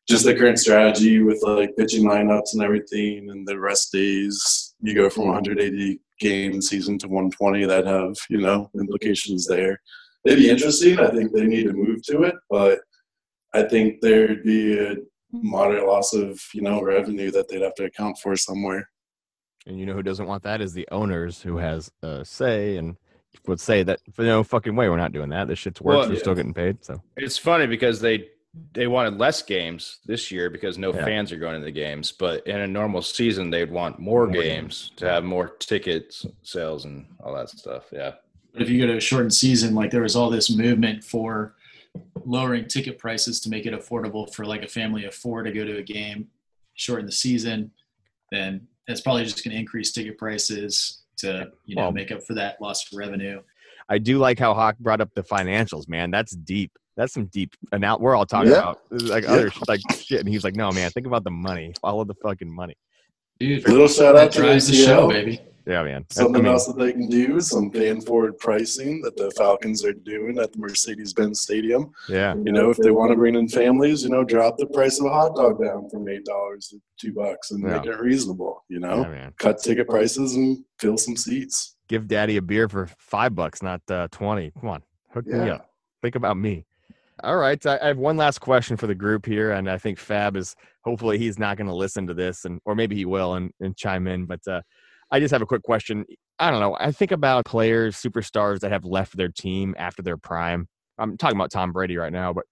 just 0.10 0.26
the 0.26 0.36
current 0.36 0.60
strategy 0.60 1.22
with 1.22 1.42
like 1.44 1.76
pitching 1.78 2.06
lineups 2.06 2.54
and 2.54 2.64
everything, 2.64 3.30
and 3.30 3.48
the 3.48 3.60
rest 3.60 3.92
days. 3.92 4.64
You 4.80 4.94
go 4.94 5.10
from 5.10 5.28
180 5.28 6.00
game 6.20 6.62
season 6.62 7.00
to 7.00 7.08
120. 7.08 7.66
That 7.66 7.86
have 7.86 8.16
you 8.30 8.40
know 8.40 8.70
implications 8.76 9.48
there 9.48 9.80
it'd 10.26 10.40
be 10.40 10.50
interesting. 10.50 11.00
I 11.00 11.10
think 11.10 11.32
they 11.34 11.46
need 11.46 11.64
to 11.66 11.74
move 11.74 12.04
to 12.08 12.24
it, 12.24 12.36
but 12.50 12.80
I 13.54 13.64
think 13.64 14.02
there'd 14.02 14.44
be 14.44 14.78
a 14.80 14.96
moderate 15.32 15.86
loss 15.86 16.14
of 16.14 16.42
you 16.54 16.62
know 16.62 16.82
revenue 16.82 17.32
that 17.32 17.48
they'd 17.50 17.62
have 17.62 17.76
to 17.76 17.86
account 17.86 18.18
for 18.20 18.36
somewhere. 18.36 18.90
And 19.66 19.80
you 19.80 19.86
know 19.86 19.94
who 19.94 20.04
doesn't 20.04 20.28
want 20.28 20.44
that 20.44 20.62
is 20.62 20.74
the 20.74 20.88
owners, 20.92 21.42
who 21.42 21.58
has 21.58 21.92
a 22.02 22.24
say 22.24 22.78
and 22.78 22.96
would 23.48 23.60
say 23.60 23.84
that 23.84 24.00
for 24.14 24.24
no 24.24 24.44
fucking 24.44 24.76
way 24.76 24.90
we're 24.90 24.98
not 24.98 25.12
doing 25.12 25.30
that. 25.30 25.48
This 25.48 25.60
shit's 25.60 25.82
works. 25.82 25.98
Well, 25.98 26.08
we're 26.08 26.14
yeah. 26.14 26.20
still 26.20 26.36
getting 26.36 26.54
paid. 26.54 26.84
So 26.84 27.02
it's 27.18 27.38
funny 27.38 27.68
because 27.68 28.00
they 28.00 28.30
they 28.74 28.88
wanted 28.88 29.20
less 29.20 29.44
games 29.44 30.00
this 30.06 30.32
year 30.32 30.50
because 30.50 30.78
no 30.78 30.94
Yeah. 30.94 31.06
fans 31.06 31.32
are 31.32 31.38
going 31.38 31.60
to 31.60 31.66
the 31.66 31.72
games, 31.72 32.12
but 32.12 32.48
in 32.48 32.60
a 32.60 32.68
normal 32.68 33.02
season 33.02 33.50
they'd 33.52 33.70
want 33.70 34.00
more, 34.00 34.26
More 34.26 34.42
games 34.42 34.92
to 34.96 35.08
have 35.08 35.24
more 35.24 35.50
tickets 35.60 36.26
sales 36.42 36.86
and 36.86 37.06
all 37.24 37.36
that 37.36 37.50
stuff. 37.50 37.86
Yeah. 37.92 38.14
But 38.58 38.64
if 38.64 38.70
you 38.72 38.80
go 38.82 38.88
to 38.88 38.98
a 38.98 39.00
shortened 39.00 39.36
season, 39.36 39.76
like 39.76 39.92
there 39.92 40.02
was 40.02 40.16
all 40.16 40.32
this 40.32 40.50
movement 40.50 41.04
for 41.04 41.54
lowering 42.26 42.68
ticket 42.68 42.98
prices 42.98 43.40
to 43.42 43.50
make 43.52 43.68
it 43.68 43.74
affordable 43.74 44.34
for 44.34 44.46
like 44.46 44.64
a 44.64 44.68
family 44.68 45.06
of 45.06 45.14
four 45.14 45.44
to 45.44 45.52
go 45.52 45.64
to 45.64 45.78
a 45.78 45.84
game, 45.84 46.28
shorten 46.74 47.06
the 47.06 47.12
season, 47.12 47.70
then 48.32 48.68
that's 48.88 49.02
probably 49.02 49.24
just 49.26 49.44
going 49.44 49.54
to 49.54 49.60
increase 49.60 49.92
ticket 49.92 50.18
prices 50.18 51.04
to 51.18 51.52
you 51.66 51.76
know 51.76 51.84
Well- 51.84 51.92
make 51.92 52.12
up 52.12 52.24
for 52.24 52.34
that 52.34 52.60
lost 52.60 52.94
revenue. 52.94 53.42
I 53.90 54.00
do 54.00 54.18
like 54.18 54.40
how 54.40 54.56
Hawk 54.56 54.78
brought 54.80 55.02
up 55.02 55.12
the 55.14 55.24
financials, 55.24 55.88
man. 55.88 56.10
That's 56.10 56.36
deep. 56.36 56.72
That's 56.98 57.14
some 57.14 57.28
deep. 57.28 57.54
And 57.72 57.80
now 57.80 57.98
we're 58.00 58.16
all 58.16 58.26
talking 58.26 58.52
Yeah. 58.52 58.58
about 58.72 58.80
like 58.92 59.24
Yeah. 59.24 59.30
other 59.34 59.52
like 59.68 59.82
shit, 59.96 60.20
and 60.20 60.28
he's 60.28 60.44
like, 60.44 60.56
"No, 60.56 60.72
man, 60.72 60.90
think 60.90 61.06
about 61.06 61.24
the 61.24 61.30
money. 61.32 61.74
Follow 61.80 62.04
the 62.06 62.16
fucking 62.16 62.50
money." 62.52 62.76
Dude, 63.40 63.68
Little 63.68 63.88
shout 63.88 64.16
out 64.16 64.32
to 64.32 64.40
drives 64.40 64.68
the 64.68 64.74
show, 64.76 65.08
baby. 65.10 65.40
Yeah, 65.66 65.84
man. 65.84 65.96
I- 65.96 65.98
I 65.98 66.24
Something 66.24 66.44
mean, 66.44 66.52
else 66.54 66.66
that 66.68 66.78
they 66.78 66.94
can 66.94 67.08
do, 67.10 67.42
some 67.42 67.70
fan 67.72 68.00
forward 68.00 68.38
pricing 68.40 69.02
that 69.02 69.18
the 69.18 69.30
Falcons 69.32 69.84
are 69.84 69.92
doing 69.92 70.40
at 70.40 70.54
the 70.54 70.60
Mercedes 70.60 71.12
Benz 71.14 71.42
Stadium. 71.42 71.92
Yeah, 72.08 72.36
You 72.36 72.54
know, 72.54 72.70
if 72.70 72.78
they 72.78 72.90
want 72.92 73.12
to 73.12 73.18
bring 73.18 73.36
in 73.36 73.50
families, 73.50 74.04
you 74.04 74.10
know, 74.10 74.24
drop 74.24 74.58
the 74.58 74.68
price 74.68 74.98
of 75.02 75.08
a 75.08 75.10
hot 75.10 75.36
dog 75.36 75.62
down 75.62 75.90
from 75.90 76.08
eight 76.08 76.24
dollars 76.24 76.68
to 76.70 76.78
two 76.98 77.12
bucks 77.14 77.52
and 77.52 77.62
make 77.62 77.86
it 77.86 78.00
reasonable. 78.00 78.64
You 78.70 78.80
know, 78.80 79.02
yeah, 79.02 79.10
man. 79.10 79.34
cut 79.38 79.62
ticket 79.62 79.90
prices 79.90 80.36
and 80.36 80.64
fill 80.80 80.98
some 80.98 81.18
seats. 81.18 81.76
Give 81.90 82.08
daddy 82.08 82.38
a 82.38 82.42
beer 82.42 82.70
for 82.70 82.88
five 82.98 83.36
bucks, 83.36 83.62
not 83.62 83.82
uh, 83.92 84.08
twenty. 84.12 84.52
Come 84.60 84.70
on, 84.70 84.84
hook 85.14 85.26
me 85.28 85.50
up. 85.50 85.70
Think 86.02 86.16
about 86.16 86.38
me. 86.38 86.66
All 87.24 87.38
right, 87.38 87.64
I, 87.66 87.88
have 87.88 87.98
one 87.98 88.16
last 88.16 88.40
question 88.40 88.78
for 88.78 88.86
the 88.86 88.94
group 88.94 89.26
here, 89.26 89.52
and 89.52 89.70
I 89.70 89.80
think 89.80 89.98
Fab 89.98 90.38
is 90.38 90.56
hopefully 90.84 91.18
he's 91.18 91.40
not 91.40 91.58
going 91.58 91.68
to 91.68 91.74
listen 91.74 92.06
to 92.08 92.14
this, 92.14 92.46
and 92.46 92.60
or 92.64 92.76
maybe 92.76 92.96
he 92.96 93.06
will 93.06 93.34
and, 93.34 93.52
and 93.60 93.76
chime 93.76 94.08
in. 94.08 94.26
But 94.26 94.48
uh, 94.48 94.62
I 95.10 95.20
just 95.20 95.32
have 95.32 95.42
a 95.42 95.48
quick 95.48 95.64
question. 95.64 96.06
I 96.38 96.52
don't 96.52 96.60
know. 96.60 96.78
I 96.80 96.92
think 96.92 97.12
about 97.12 97.46
players, 97.46 97.96
superstars 97.96 98.60
that 98.60 98.72
have 98.72 98.86
left 98.86 99.18
their 99.18 99.30
team 99.30 99.74
after 99.80 100.04
their 100.04 100.18
prime. 100.18 100.68
I'm 101.00 101.18
talking 101.18 101.36
about 101.36 101.50
Tom 101.50 101.72
Brady 101.72 101.98
right 101.98 102.12
now, 102.12 102.34
but 102.34 102.46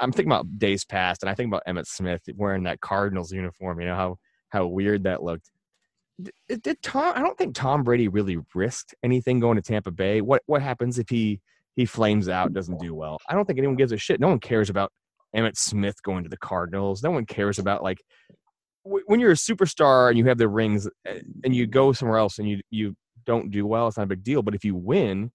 I'm 0.00 0.10
thinking 0.10 0.32
about 0.32 0.58
days 0.58 0.84
past, 0.84 1.22
and 1.22 1.30
I 1.30 1.34
think 1.34 1.48
about 1.48 1.62
Emmitt 1.68 1.86
Smith 1.86 2.22
wearing 2.34 2.64
that 2.64 2.80
Cardinals 2.80 3.30
uniform. 3.30 3.80
You 3.80 3.86
know 3.86 3.96
how 3.96 4.16
how 4.48 4.66
weird 4.66 5.04
that 5.04 5.22
looked. 5.22 5.48
Did, 6.20 6.62
did 6.62 6.82
Tom? 6.82 7.12
I 7.16 7.20
don't 7.20 7.38
think 7.38 7.54
Tom 7.54 7.84
Brady 7.84 8.08
really 8.08 8.38
risked 8.52 8.96
anything 9.04 9.38
going 9.38 9.56
to 9.56 9.62
Tampa 9.62 9.92
Bay. 9.92 10.20
What 10.20 10.42
what 10.46 10.60
happens 10.60 10.98
if 10.98 11.08
he 11.08 11.40
he 11.76 11.86
flames 11.86 12.28
out, 12.28 12.52
doesn't 12.52 12.80
do 12.80 12.94
well? 12.94 13.18
I 13.28 13.34
don't 13.34 13.44
think 13.44 13.58
anyone 13.58 13.76
gives 13.76 13.92
a 13.92 13.96
shit. 13.96 14.20
No 14.20 14.28
one 14.28 14.40
cares 14.40 14.70
about 14.70 14.92
Emmitt 15.34 15.56
Smith 15.56 16.02
going 16.02 16.24
to 16.24 16.30
the 16.30 16.36
Cardinals. 16.36 17.02
No 17.02 17.10
one 17.10 17.26
cares 17.26 17.58
about 17.58 17.82
like 17.82 17.98
w- 18.84 19.04
when 19.06 19.20
you're 19.20 19.32
a 19.32 19.34
superstar 19.34 20.08
and 20.08 20.18
you 20.18 20.26
have 20.26 20.38
the 20.38 20.48
rings 20.48 20.86
uh, 21.08 21.14
and 21.44 21.54
you 21.54 21.66
go 21.66 21.92
somewhere 21.92 22.18
else 22.18 22.38
and 22.38 22.48
you 22.48 22.60
you 22.70 22.94
don't 23.24 23.50
do 23.50 23.66
well. 23.66 23.88
It's 23.88 23.96
not 23.96 24.04
a 24.04 24.06
big 24.06 24.22
deal. 24.22 24.42
But 24.42 24.54
if 24.54 24.64
you 24.64 24.74
win, 24.74 25.30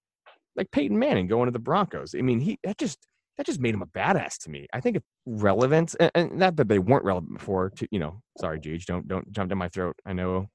like 0.56 0.70
Peyton 0.70 0.98
Manning 0.98 1.26
going 1.26 1.46
to 1.46 1.52
the 1.52 1.58
Broncos, 1.58 2.14
I 2.14 2.22
mean, 2.22 2.40
he 2.40 2.58
that 2.64 2.78
just 2.78 2.98
that 3.36 3.46
just 3.46 3.60
made 3.60 3.74
him 3.74 3.82
a 3.82 3.86
badass 3.86 4.36
to 4.38 4.50
me. 4.50 4.66
I 4.72 4.80
think 4.80 4.96
it's 4.96 5.06
relevant, 5.26 5.94
and, 6.00 6.10
and 6.14 6.32
not 6.36 6.56
that 6.56 6.68
they 6.68 6.78
weren't 6.78 7.04
relevant 7.04 7.38
before. 7.38 7.70
To 7.70 7.88
you 7.90 7.98
know, 7.98 8.20
sorry, 8.38 8.60
Gage, 8.60 8.86
don't 8.86 9.06
don't 9.08 9.30
jump 9.32 9.48
down 9.48 9.58
my 9.58 9.68
throat. 9.68 9.96
I 10.04 10.12
know 10.12 10.48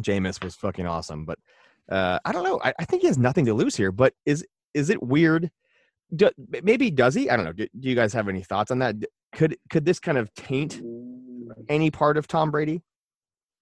Jameis 0.00 0.42
was 0.42 0.54
fucking 0.56 0.86
awesome, 0.86 1.24
but 1.24 1.38
uh, 1.90 2.18
I 2.24 2.32
don't 2.32 2.44
know. 2.44 2.60
I, 2.62 2.74
I 2.78 2.84
think 2.84 3.02
he 3.02 3.08
has 3.08 3.18
nothing 3.18 3.44
to 3.46 3.54
lose 3.54 3.76
here. 3.76 3.92
But 3.92 4.14
is 4.26 4.44
is 4.74 4.90
it 4.90 5.02
weird? 5.02 5.50
Do, 6.14 6.30
maybe 6.62 6.90
does 6.90 7.14
he? 7.14 7.28
I 7.28 7.36
don't 7.36 7.44
know. 7.44 7.52
Do, 7.52 7.66
do 7.78 7.88
you 7.88 7.94
guys 7.94 8.12
have 8.14 8.28
any 8.28 8.42
thoughts 8.42 8.70
on 8.70 8.78
that? 8.78 8.96
Could 9.34 9.58
could 9.70 9.84
this 9.84 10.00
kind 10.00 10.16
of 10.16 10.32
taint 10.34 10.80
any 11.68 11.90
part 11.90 12.16
of 12.16 12.26
Tom 12.26 12.50
Brady? 12.50 12.82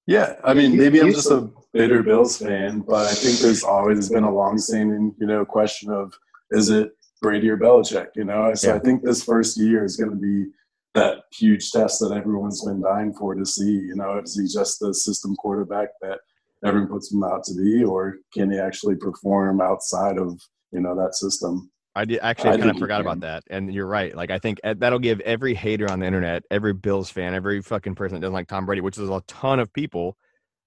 Yeah, 0.06 0.36
I 0.44 0.54
mean, 0.54 0.76
maybe 0.76 1.00
I'm 1.00 1.10
just 1.10 1.30
a 1.30 1.50
bitter 1.72 2.02
Bills 2.02 2.38
fan, 2.38 2.80
but 2.80 3.06
I 3.06 3.12
think 3.14 3.40
there's 3.40 3.64
always 3.64 4.08
been 4.08 4.22
a 4.22 4.32
long-standing, 4.32 5.16
you 5.18 5.26
know, 5.26 5.44
question 5.44 5.90
of 5.90 6.14
is 6.52 6.70
it 6.70 6.92
Brady 7.20 7.50
or 7.50 7.56
Belichick? 7.56 8.08
You 8.14 8.24
know, 8.24 8.54
so 8.54 8.68
Yeah. 8.68 8.76
I 8.76 8.78
think 8.78 9.02
this 9.02 9.24
first 9.24 9.58
year 9.58 9.84
is 9.84 9.96
going 9.96 10.10
to 10.10 10.16
be 10.16 10.46
that 10.94 11.24
huge 11.32 11.72
test 11.72 11.98
that 12.00 12.12
everyone's 12.12 12.64
been 12.64 12.80
dying 12.80 13.14
for 13.14 13.34
to 13.34 13.44
see. 13.44 13.72
You 13.72 13.96
know, 13.96 14.18
is 14.18 14.38
he 14.38 14.46
just 14.46 14.78
the 14.78 14.94
system 14.94 15.34
quarterback 15.34 15.88
that 16.02 16.20
everyone 16.64 16.88
puts 16.88 17.12
him 17.12 17.24
out 17.24 17.42
to 17.44 17.54
be, 17.54 17.82
or 17.82 18.18
can 18.32 18.50
he 18.50 18.58
actually 18.58 18.94
perform 18.94 19.60
outside 19.60 20.18
of 20.18 20.40
you 20.72 20.80
know 20.80 20.94
that 20.96 21.14
system? 21.14 21.70
I 21.94 22.04
did 22.04 22.18
actually 22.20 22.50
I 22.50 22.58
kind 22.58 22.70
of 22.70 22.78
forgot 22.78 23.00
about 23.00 23.20
that, 23.20 23.42
and 23.48 23.72
you're 23.72 23.86
right. 23.86 24.14
Like 24.14 24.30
I 24.30 24.38
think 24.38 24.60
uh, 24.64 24.74
that'll 24.78 24.98
give 24.98 25.20
every 25.20 25.54
hater 25.54 25.90
on 25.90 26.00
the 26.00 26.06
internet, 26.06 26.42
every 26.50 26.74
Bills 26.74 27.08
fan, 27.10 27.32
every 27.34 27.62
fucking 27.62 27.94
person 27.94 28.16
that 28.16 28.20
doesn't 28.20 28.34
like 28.34 28.48
Tom 28.48 28.66
Brady, 28.66 28.82
which 28.82 28.98
is 28.98 29.08
a 29.08 29.22
ton 29.26 29.60
of 29.60 29.72
people, 29.72 30.16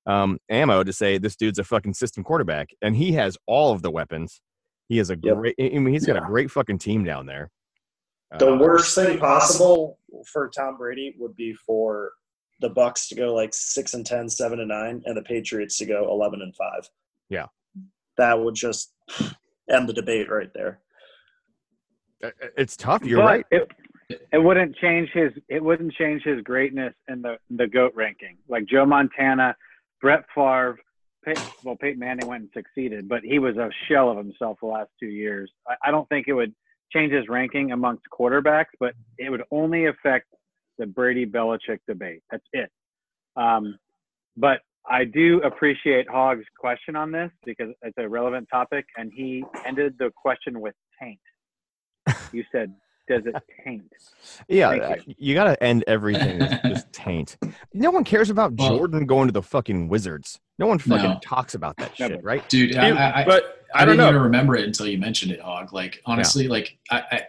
um, 0.07 0.39
ammo 0.49 0.83
to 0.83 0.91
say 0.91 1.19
this 1.19 1.35
dude's 1.35 1.59
a 1.59 1.63
fucking 1.63 1.93
system 1.93 2.23
quarterback, 2.23 2.69
and 2.81 2.95
he 2.95 3.11
has 3.11 3.37
all 3.45 3.71
of 3.73 3.83
the 3.83 3.91
weapons. 3.91 4.41
He 4.87 4.97
has 4.97 5.11
a 5.11 5.17
Yep. 5.21 5.37
great. 5.37 5.55
I 5.59 5.69
mean, 5.77 5.93
he's 5.93 6.05
got 6.07 6.17
a 6.17 6.25
great 6.25 6.49
fucking 6.49 6.79
team 6.79 7.03
down 7.03 7.27
there. 7.27 7.51
The 8.39 8.51
Uh, 8.53 8.57
worst 8.57 8.95
thing 8.95 9.19
possible 9.19 9.99
for 10.25 10.49
Tom 10.49 10.77
Brady 10.77 11.15
would 11.19 11.35
be 11.35 11.53
for 11.53 12.13
the 12.59 12.69
Bucks 12.69 13.07
to 13.09 13.15
go 13.15 13.35
like 13.35 13.53
six 13.53 13.93
and 13.93 14.03
10, 14.05 14.29
7 14.29 14.59
and 14.59 14.67
nine, 14.69 15.03
and 15.05 15.15
the 15.15 15.21
Patriots 15.21 15.77
to 15.77 15.85
go 15.85 16.09
eleven 16.09 16.41
and 16.41 16.55
five. 16.55 16.89
Yeah. 17.29 17.45
that 18.17 18.37
would 18.39 18.55
just 18.55 18.93
end 19.70 19.88
the 19.88 19.93
debate 19.93 20.30
right 20.30 20.49
there. 20.53 20.80
It's 22.57 22.76
tough. 22.76 23.03
You're 23.03 23.20
But 23.20 23.26
right. 23.26 23.45
It, 23.51 23.72
it 24.34 24.38
wouldn't 24.38 24.76
change 24.78 25.09
his. 25.13 25.32
It 25.47 25.63
wouldn't 25.63 25.93
change 25.93 26.24
his 26.24 26.41
greatness 26.41 26.93
in 27.07 27.22
the 27.22 27.38
the 27.49 27.67
goat 27.67 27.93
ranking. 27.95 28.38
Like 28.47 28.65
Joe 28.65 28.86
Montana, 28.86 29.55
Brett 30.01 30.26
Favre. 30.36 30.78
Pey- 31.24 31.34
well, 31.63 31.76
Peyton 31.76 31.99
Manning 31.99 32.28
went 32.28 32.43
and 32.43 32.51
succeeded, 32.53 33.07
but 33.09 33.22
he 33.24 33.39
was 33.39 33.57
a 33.57 33.70
shell 33.88 34.09
of 34.09 34.17
himself 34.17 34.57
the 34.61 34.67
last 34.67 34.89
two 34.99 35.07
years. 35.07 35.51
I, 35.67 35.76
I 35.86 35.91
don't 35.91 36.07
think 36.09 36.28
it 36.28 36.34
would 36.34 36.53
change 36.91 37.11
his 37.11 37.28
ranking 37.28 37.72
amongst 37.72 38.03
quarterbacks, 38.11 38.72
but 38.80 38.93
it 39.17 39.30
would 39.30 39.43
only 39.51 39.88
affect 39.88 40.28
the 40.78 40.86
Brady 40.86 41.26
Belichick 41.26 41.80
debate. 41.88 42.24
That's 42.32 42.45
it. 42.53 42.72
Um, 43.36 43.78
but 44.38 44.61
I 44.89 45.05
do 45.05 45.39
appreciate 45.43 46.09
Hogg's 46.09 46.45
question 46.59 46.95
on 46.95 47.11
this 47.11 47.29
because 47.45 47.69
it's 47.83 47.97
a 47.97 48.07
relevant 48.09 48.47
topic, 48.51 48.85
and 48.97 49.11
he 49.15 49.43
ended 49.65 49.95
the 49.99 50.11
question 50.15 50.59
with 50.61 50.73
taint. 51.01 51.19
You 52.33 52.43
said, 52.51 52.73
"Does 53.07 53.21
it 53.25 53.35
taint?" 53.63 53.83
Yeah, 54.47 54.69
Thank 54.71 54.83
uh, 54.83 55.13
you 55.17 55.35
got 55.35 55.43
to 55.45 55.63
end 55.63 55.83
everything 55.87 56.39
with 56.39 56.59
just 56.63 56.91
taint. 56.93 57.37
No 57.73 57.91
one 57.91 58.03
cares 58.03 58.29
about 58.31 58.53
Well- 58.57 58.69
Jordan 58.77 59.05
going 59.05 59.27
to 59.27 59.31
the 59.31 59.43
fucking 59.43 59.89
Wizards. 59.89 60.39
No 60.57 60.65
one 60.67 60.79
fucking 60.79 61.03
No. 61.11 61.19
talks 61.23 61.53
about 61.55 61.77
that 61.77 61.95
shit, 61.95 62.11
but- 62.11 62.23
right? 62.23 62.47
dude. 62.49 62.75
I, 62.75 62.89
Dude, 62.89 62.97
I, 62.97 63.21
I, 63.21 63.25
but 63.25 63.65
I, 63.75 63.83
I, 63.83 63.85
don't 63.85 63.93
didn't 63.97 63.97
know. 64.05 64.09
even 64.09 64.21
remember 64.23 64.55
it 64.55 64.65
until 64.65 64.87
you 64.87 64.97
mentioned 64.97 65.31
it, 65.31 65.39
Hog. 65.39 65.71
Like 65.71 66.01
honestly, 66.05 66.47
like 66.47 66.77
I, 66.89 67.21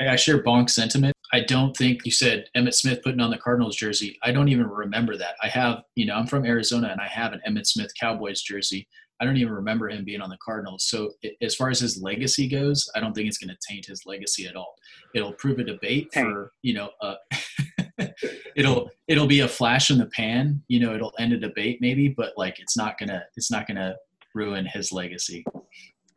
I, 0.00 0.08
I 0.08 0.16
share 0.16 0.42
Bonk's 0.42 0.74
sentiment. 0.74 1.14
I 1.32 1.40
don't 1.40 1.74
think 1.76 2.04
you 2.04 2.10
said 2.12 2.46
Emmitt 2.56 2.74
Smith 2.74 3.00
putting 3.02 3.20
on 3.20 3.30
the 3.30 3.38
Cardinals 3.38 3.76
jersey. 3.76 4.18
I 4.22 4.32
don't 4.32 4.48
even 4.48 4.66
remember 4.68 5.16
that. 5.16 5.34
I 5.42 5.48
have, 5.48 5.82
you 5.94 6.04
know, 6.06 6.14
I'm 6.14 6.26
from 6.26 6.44
Arizona 6.44 6.88
and 6.88 7.00
I 7.00 7.06
have 7.06 7.32
an 7.32 7.40
Emmitt 7.48 7.66
Smith 7.66 7.90
Cowboys 7.98 8.42
jersey. 8.42 8.86
I 9.20 9.24
don't 9.24 9.36
even 9.36 9.52
remember 9.52 9.88
him 9.88 10.04
being 10.04 10.20
on 10.20 10.30
the 10.30 10.36
Cardinals. 10.44 10.84
So 10.88 11.12
i- 11.24 11.30
as 11.40 11.54
far 11.54 11.70
as 11.70 11.78
his 11.80 12.02
legacy 12.02 12.48
goes, 12.48 12.90
I 12.94 13.00
don't 13.00 13.14
think 13.14 13.28
it's 13.28 13.38
going 13.38 13.54
to 13.54 13.72
taint 13.72 13.86
his 13.86 14.02
legacy 14.04 14.46
at 14.46 14.56
all. 14.56 14.74
It'll 15.14 15.32
prove 15.32 15.58
a 15.58 15.64
debate 15.64 16.08
for, 16.12 16.52
you 16.62 16.74
know, 16.74 16.90
uh, 17.00 17.14
it'll 18.56 18.90
it'll 19.08 19.26
be 19.26 19.40
a 19.40 19.48
flash 19.48 19.90
in 19.90 19.98
the 19.98 20.06
pan. 20.06 20.62
You 20.68 20.80
know, 20.80 20.94
it'll 20.94 21.12
end 21.18 21.32
a 21.32 21.38
debate 21.38 21.78
maybe, 21.80 22.08
but 22.08 22.32
like 22.36 22.58
it's 22.58 22.76
not 22.76 22.98
gonna 22.98 23.22
it's 23.36 23.50
not 23.50 23.66
gonna 23.66 23.94
ruin 24.34 24.66
his 24.66 24.92
legacy. 24.92 25.44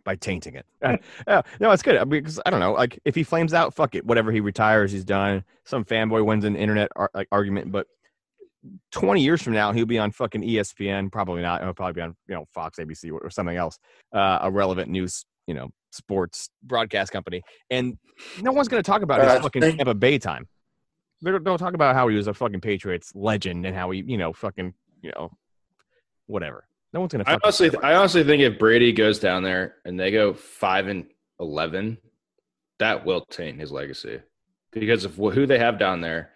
By 0.06 0.16
tainting 0.16 0.56
it. 0.56 0.66
Uh, 0.82 0.98
yeah, 1.28 1.42
no, 1.60 1.72
it's 1.72 1.82
good 1.84 1.98
I 1.98 2.02
mean, 2.06 2.22
because 2.22 2.40
I 2.46 2.50
don't 2.52 2.60
know. 2.60 2.74
Like, 2.74 3.00
if 3.06 3.16
he 3.16 3.24
flames 3.24 3.54
out, 3.54 3.74
fuck 3.74 3.96
it. 3.96 4.06
Whatever 4.06 4.32
he 4.32 4.40
retires, 4.40 4.92
he's 4.92 5.04
done. 5.04 5.44
Some 5.66 5.84
fanboy 5.84 6.24
wins 6.24 6.46
an 6.46 6.56
internet 6.56 6.92
ar- 6.96 7.10
like 7.16 7.28
argument, 7.32 7.72
but 7.72 7.88
20 8.92 9.22
years 9.22 9.42
from 9.42 9.54
now, 9.54 9.72
he'll 9.72 9.86
be 9.86 9.98
on 9.98 10.12
fucking 10.12 10.42
ESPN. 10.44 11.12
Probably 11.12 11.42
not. 11.42 11.62
He'll 11.64 11.74
probably 11.74 11.94
be 11.94 12.02
on 12.02 12.16
you 12.28 12.36
know 12.36 12.46
Fox, 12.54 12.78
ABC, 12.80 13.12
or, 13.12 13.18
or 13.20 13.30
something 13.32 13.58
else. 13.58 13.78
Uh, 14.14 14.40
a 14.42 14.52
relevant 14.52 14.90
news, 14.92 15.26
you 15.48 15.54
know, 15.56 15.70
sports 15.92 16.50
broadcast 16.64 17.12
company, 17.12 17.42
and 17.72 17.98
no 18.42 18.52
one's 18.52 18.68
going 18.68 18.82
to 18.82 18.88
talk 18.90 19.02
about 19.02 19.22
Uh, 19.22 19.34
his 19.36 19.42
fucking 19.42 19.62
think- 19.62 19.78
Tampa 19.78 19.96
Bay 19.96 20.18
time. 20.20 20.48
They 21.24 21.32
don't, 21.32 21.44
don't 21.44 21.58
talk 21.58 21.74
about 21.74 21.96
how 21.96 22.08
he 22.10 22.16
was 22.16 22.28
a 22.28 22.34
fucking 22.34 22.62
Patriots 22.62 23.12
legend 23.16 23.66
and 23.66 23.76
how 23.76 23.90
he, 23.90 24.04
you 24.06 24.18
know, 24.18 24.34
fucking, 24.34 24.74
you 25.02 25.12
know, 25.16 25.32
whatever. 26.28 26.68
No 26.96 27.02
one's 27.02 27.12
to. 27.12 27.24
I 27.28 27.38
honestly, 27.44 27.70
I 27.84 27.96
honestly 27.96 28.24
think 28.24 28.42
if 28.42 28.58
Brady 28.58 28.94
goes 28.94 29.20
down 29.20 29.44
there 29.44 29.76
and 29.84 30.00
they 30.00 30.12
go 30.12 30.34
five 30.34 30.88
and 30.88 31.06
eleven, 31.42 31.98
that 32.80 33.06
will 33.06 33.26
taint 33.26 33.60
his 33.60 33.70
legacy 33.70 34.22
because 34.72 35.04
of 35.04 35.16
who 35.16 35.46
they 35.46 35.60
have 35.60 35.78
down 35.78 36.00
there. 36.00 36.32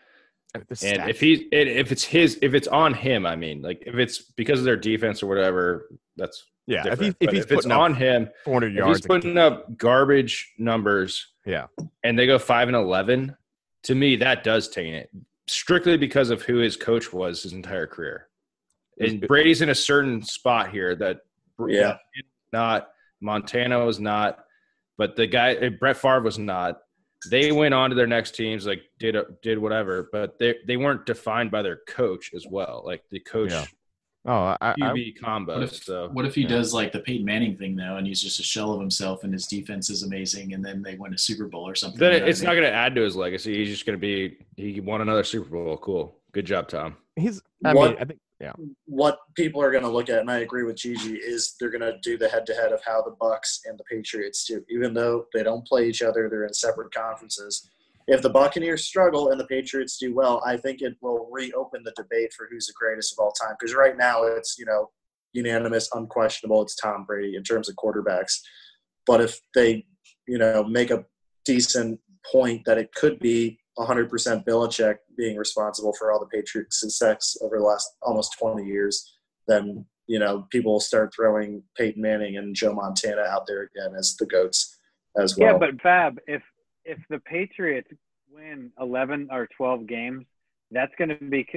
And 0.53 1.09
if 1.09 1.21
he, 1.21 1.47
if 1.53 1.93
it's 1.93 2.03
his, 2.03 2.39
if 2.41 2.53
it's 2.53 2.67
on 2.67 2.93
him, 2.93 3.25
I 3.25 3.37
mean, 3.37 3.61
like 3.61 3.83
if 3.85 3.95
it's 3.95 4.21
because 4.21 4.59
of 4.59 4.65
their 4.65 4.75
defense 4.75 5.23
or 5.23 5.27
whatever, 5.27 5.87
that's 6.17 6.43
yeah, 6.67 6.87
if, 6.87 6.99
he, 6.99 7.15
if 7.21 7.31
he's 7.31 7.45
if 7.45 7.51
it's 7.53 7.65
on 7.65 7.93
him, 7.93 8.29
400 8.43 8.73
yards, 8.73 8.99
he's 8.99 9.07
putting 9.07 9.37
up 9.37 9.77
garbage 9.77 10.53
numbers, 10.57 11.25
Yeah. 11.45 11.67
and 12.03 12.19
they 12.19 12.27
go 12.27 12.37
five 12.37 12.67
and 12.67 12.75
eleven, 12.75 13.37
to 13.83 13.95
me 13.95 14.17
that 14.17 14.43
does 14.43 14.67
taint 14.67 14.95
it 14.95 15.09
strictly 15.47 15.95
because 15.95 16.31
of 16.31 16.41
who 16.41 16.57
his 16.57 16.75
coach 16.75 17.13
was 17.13 17.43
his 17.43 17.53
entire 17.53 17.87
career. 17.87 18.28
And 18.99 19.21
Brady's 19.21 19.61
in 19.61 19.69
a 19.69 19.75
certain 19.75 20.21
spot 20.21 20.71
here 20.71 20.95
that 20.95 21.21
Yeah. 21.67 21.97
not 22.51 22.89
Montana 23.21 23.85
was 23.85 23.99
not, 23.99 24.39
but 24.97 25.15
the 25.15 25.27
guy 25.27 25.53
eh, 25.55 25.69
Brett 25.69 25.97
Favre 25.97 26.21
was 26.21 26.37
not. 26.39 26.81
They 27.29 27.51
went 27.51 27.73
on 27.73 27.89
to 27.89 27.95
their 27.95 28.07
next 28.07 28.35
teams, 28.35 28.65
like 28.65 28.81
did 28.97 29.15
did 29.41 29.57
whatever, 29.59 30.09
but 30.11 30.39
they 30.39 30.55
they 30.65 30.77
weren't 30.77 31.05
defined 31.05 31.51
by 31.51 31.61
their 31.61 31.79
coach 31.87 32.31
as 32.33 32.45
well, 32.49 32.81
like 32.85 33.03
the 33.09 33.19
coach 33.19 33.51
Yeah. 33.51 33.65
oh, 34.25 34.55
I, 34.61 34.73
I, 34.81 35.13
combo. 35.21 35.55
What 35.55 35.63
if, 35.63 35.83
so 35.83 36.09
what 36.13 36.25
if 36.25 36.35
he 36.35 36.43
yeah. 36.43 36.47
does 36.47 36.73
like 36.73 36.93
the 36.93 36.99
Peyton 36.99 37.25
Manning 37.25 37.57
thing 37.57 37.75
though, 37.75 37.97
and 37.97 38.07
he's 38.07 38.21
just 38.21 38.39
a 38.39 38.43
shell 38.43 38.71
of 38.73 38.79
himself, 38.79 39.25
and 39.25 39.33
his 39.33 39.47
defense 39.47 39.89
is 39.89 40.03
amazing, 40.03 40.53
and 40.53 40.63
then 40.63 40.81
they 40.81 40.95
win 40.95 41.13
a 41.13 41.17
Super 41.17 41.47
Bowl 41.47 41.67
or 41.67 41.75
something? 41.75 41.99
Then 41.99 42.13
you 42.13 42.19
know 42.21 42.25
it's 42.25 42.41
I 42.41 42.45
not 42.45 42.51
going 42.53 42.63
to 42.63 42.71
add 42.73 42.95
to 42.95 43.01
his 43.01 43.17
legacy. 43.17 43.57
He's 43.57 43.69
just 43.69 43.85
going 43.85 43.99
to 43.99 44.01
be 44.01 44.37
he 44.55 44.79
won 44.79 45.01
another 45.01 45.25
Super 45.25 45.49
Bowl. 45.49 45.75
Cool, 45.77 46.15
good 46.31 46.45
job, 46.45 46.69
Tom. 46.69 46.95
he's. 47.17 47.41
I 47.65 47.73
What- 47.73 47.91
mean, 47.91 47.97
I 48.01 48.05
think. 48.05 48.19
Yeah. 48.39 48.53
what 48.85 49.19
people 49.35 49.61
are 49.61 49.71
going 49.71 49.83
to 49.83 49.89
look 49.89 50.07
at, 50.07 50.19
and 50.19 50.31
I 50.31 50.37
agree 50.39 50.63
with 50.63 50.77
Gigi, 50.77 51.15
is 51.15 51.55
they're 51.59 51.69
going 51.69 51.81
to 51.81 51.97
do 52.01 52.17
the 52.17 52.29
head-to-head 52.29 52.71
of 52.71 52.79
how 52.85 53.01
the 53.01 53.15
Bucks 53.19 53.59
and 53.65 53.77
the 53.77 53.83
Patriots 53.83 54.45
do. 54.45 54.63
Even 54.69 54.93
though 54.93 55.25
they 55.33 55.43
don't 55.43 55.67
play 55.67 55.89
each 55.89 56.01
other, 56.01 56.29
they're 56.29 56.45
in 56.45 56.53
separate 56.53 56.93
conferences. 56.93 57.69
If 58.07 58.21
the 58.21 58.29
Buccaneers 58.29 58.85
struggle 58.85 59.29
and 59.29 59.39
the 59.39 59.45
Patriots 59.45 59.97
do 59.97 60.15
well, 60.15 60.41
I 60.45 60.57
think 60.57 60.81
it 60.81 60.95
will 61.01 61.29
reopen 61.31 61.83
the 61.83 61.93
debate 61.95 62.33
for 62.33 62.47
who's 62.49 62.65
the 62.65 62.73
greatest 62.79 63.13
of 63.13 63.19
all 63.19 63.31
time. 63.33 63.55
Because 63.59 63.75
right 63.75 63.95
now 63.97 64.23
it's 64.23 64.57
you 64.57 64.65
know 64.65 64.89
unanimous, 65.33 65.89
unquestionable. 65.93 66.63
It's 66.63 66.75
Tom 66.75 67.03
Brady 67.05 67.35
in 67.35 67.43
terms 67.43 67.69
of 67.69 67.75
quarterbacks. 67.75 68.39
But 69.05 69.21
if 69.21 69.39
they 69.53 69.85
you 70.27 70.39
know 70.39 70.63
make 70.63 70.89
a 70.89 71.05
decent 71.45 71.99
point 72.31 72.63
that 72.65 72.79
it 72.79 72.93
could 72.95 73.19
be 73.19 73.59
100% 73.79 74.45
Belichick 74.45 74.97
being 75.17 75.37
responsible 75.37 75.93
for 75.93 76.11
all 76.11 76.19
the 76.19 76.25
Patriots' 76.25 76.79
success 76.79 77.37
over 77.41 77.57
the 77.57 77.63
last 77.63 77.95
almost 78.01 78.37
20 78.37 78.65
years, 78.65 79.15
then 79.47 79.85
you 80.07 80.19
know 80.19 80.47
people 80.49 80.73
will 80.73 80.79
start 80.79 81.13
throwing 81.15 81.63
Peyton 81.77 82.01
Manning 82.01 82.37
and 82.37 82.55
Joe 82.55 82.73
Montana 82.73 83.21
out 83.21 83.47
there 83.47 83.69
again 83.73 83.95
as 83.97 84.15
the 84.17 84.25
goats 84.25 84.77
as 85.17 85.37
well. 85.37 85.53
Yeah, 85.53 85.57
but 85.57 85.81
Fab, 85.81 86.19
if 86.27 86.41
if 86.83 86.99
the 87.09 87.19
Patriots 87.19 87.89
win 88.31 88.71
11 88.79 89.29
or 89.31 89.47
12 89.57 89.87
games, 89.87 90.25
that's 90.71 90.91
going 90.97 91.09
to 91.09 91.15
be 91.15 91.47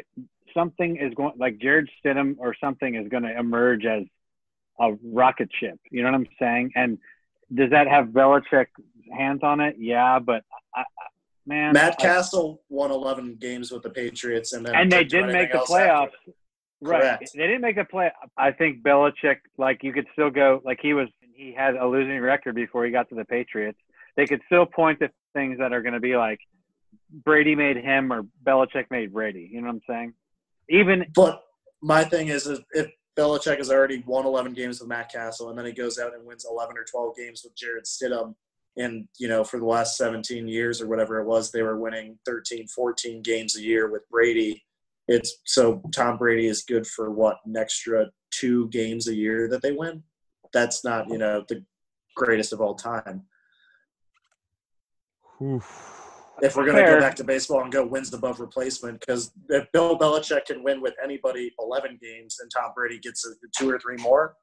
something 0.54 0.96
is 0.96 1.12
going 1.14 1.34
like 1.38 1.58
Jarrett 1.58 1.88
Stidham 2.04 2.36
or 2.38 2.54
something 2.62 2.94
is 2.94 3.08
going 3.08 3.22
to 3.24 3.36
emerge 3.36 3.84
as 3.84 4.04
a 4.80 4.92
rocket 5.04 5.48
ship. 5.58 5.78
You 5.90 6.02
know 6.02 6.10
what 6.10 6.16
I'm 6.16 6.28
saying? 6.38 6.72
And 6.76 6.98
does 7.54 7.70
that 7.70 7.88
have 7.88 8.06
Belichick 8.06 8.66
hands 9.16 9.40
on 9.42 9.60
it? 9.60 9.76
Yeah, 9.78 10.18
but 10.18 10.44
I, 10.74 10.84
man, 11.46 11.72
Matt 11.72 11.96
I- 11.98 12.02
Cassel 12.02 12.62
won 12.68 12.90
11 12.90 13.36
games 13.40 13.70
with 13.70 13.82
the 13.82 13.90
Patriots, 13.90 14.52
and 14.52 14.64
then 14.64 14.74
and 14.74 14.90
they 14.90 15.04
didn't 15.04 15.32
make 15.32 15.52
the 15.52 15.58
playoffs. 15.58 16.10
Right. 16.80 17.00
Correct. 17.00 17.30
They 17.34 17.46
didn't 17.46 17.60
make 17.60 17.76
the 17.76 17.84
play. 17.84 18.10
I 18.36 18.50
think 18.50 18.82
Belichick, 18.82 19.36
like 19.56 19.84
you 19.84 19.92
could 19.92 20.06
still 20.14 20.30
go, 20.30 20.60
like 20.64 20.80
he 20.82 20.94
was, 20.94 21.06
he 21.34 21.54
had 21.56 21.76
a 21.76 21.86
losing 21.86 22.18
record 22.18 22.56
before 22.56 22.84
he 22.84 22.90
got 22.90 23.08
to 23.10 23.14
the 23.14 23.24
Patriots. 23.24 23.78
They 24.16 24.26
could 24.26 24.40
still 24.46 24.66
point 24.66 24.98
to 24.98 25.08
things 25.32 25.58
that 25.58 25.72
are 25.72 25.80
going 25.80 25.94
to 25.94 26.00
be 26.00 26.16
like 26.16 26.40
Brady 27.24 27.54
made 27.54 27.76
him 27.76 28.12
or 28.12 28.24
Belichick 28.44 28.86
made 28.90 29.12
Brady. 29.12 29.48
You 29.52 29.60
know 29.60 29.68
what 29.68 29.74
I'm 29.74 29.82
saying? 29.88 30.14
Even 30.68 31.06
But 31.14 31.42
my 31.82 32.02
thing 32.04 32.28
is, 32.28 32.46
is 32.46 32.60
if 32.72 32.90
Belichick 33.16 33.58
has 33.58 33.70
already 33.70 34.02
won 34.06 34.26
11 34.26 34.52
games 34.54 34.80
with 34.80 34.88
Matt 34.88 35.12
Cassel, 35.12 35.50
and 35.50 35.58
then 35.58 35.66
he 35.66 35.72
goes 35.72 35.98
out 35.98 36.14
and 36.14 36.24
wins 36.26 36.46
11 36.50 36.76
or 36.76 36.84
12 36.90 37.16
games 37.16 37.42
with 37.44 37.54
Jarrett 37.54 37.84
Stidham, 37.84 38.34
and 38.76 39.06
you 39.18 39.28
know 39.28 39.44
for 39.44 39.58
the 39.58 39.66
last 39.66 39.96
17 39.96 40.48
years 40.48 40.80
or 40.80 40.88
whatever 40.88 41.20
it 41.20 41.26
was, 41.26 41.50
they 41.50 41.62
were 41.62 41.78
winning 41.78 42.18
13, 42.26 42.66
14 42.68 43.22
games 43.22 43.56
a 43.56 43.62
year 43.62 43.90
with 43.90 44.08
Brady. 44.10 44.62
It's 45.08 45.38
so 45.44 45.82
Tom 45.94 46.16
Brady 46.16 46.46
is 46.46 46.62
good 46.62 46.86
for 46.86 47.10
what 47.10 47.38
an 47.44 47.56
extra 47.56 48.06
two 48.30 48.68
games 48.68 49.08
a 49.08 49.14
year 49.14 49.48
that 49.48 49.62
they 49.62 49.72
win. 49.72 50.02
That's 50.52 50.84
not 50.84 51.08
you 51.08 51.18
know 51.18 51.44
the 51.48 51.64
greatest 52.16 52.52
of 52.52 52.60
all 52.60 52.74
time. 52.74 53.24
Oof. 55.42 56.02
if 56.40 56.56
we're 56.56 56.64
going 56.64 56.76
to 56.76 56.84
go 56.84 57.00
back 57.00 57.16
to 57.16 57.24
baseball 57.24 57.62
and 57.62 57.72
go 57.72 57.84
wins 57.84 58.14
above 58.14 58.38
replacement, 58.38 59.00
because 59.00 59.32
if 59.48 59.70
Bill 59.72 59.98
Belichick 59.98 60.44
can 60.46 60.62
win 60.62 60.80
with 60.80 60.94
anybody 61.02 61.52
11 61.58 61.98
games 62.00 62.38
and 62.40 62.50
Tom 62.50 62.70
Brady 62.76 63.00
gets 63.00 63.26
a, 63.26 63.30
two 63.58 63.68
or 63.68 63.78
three 63.80 63.96
more, 63.96 64.36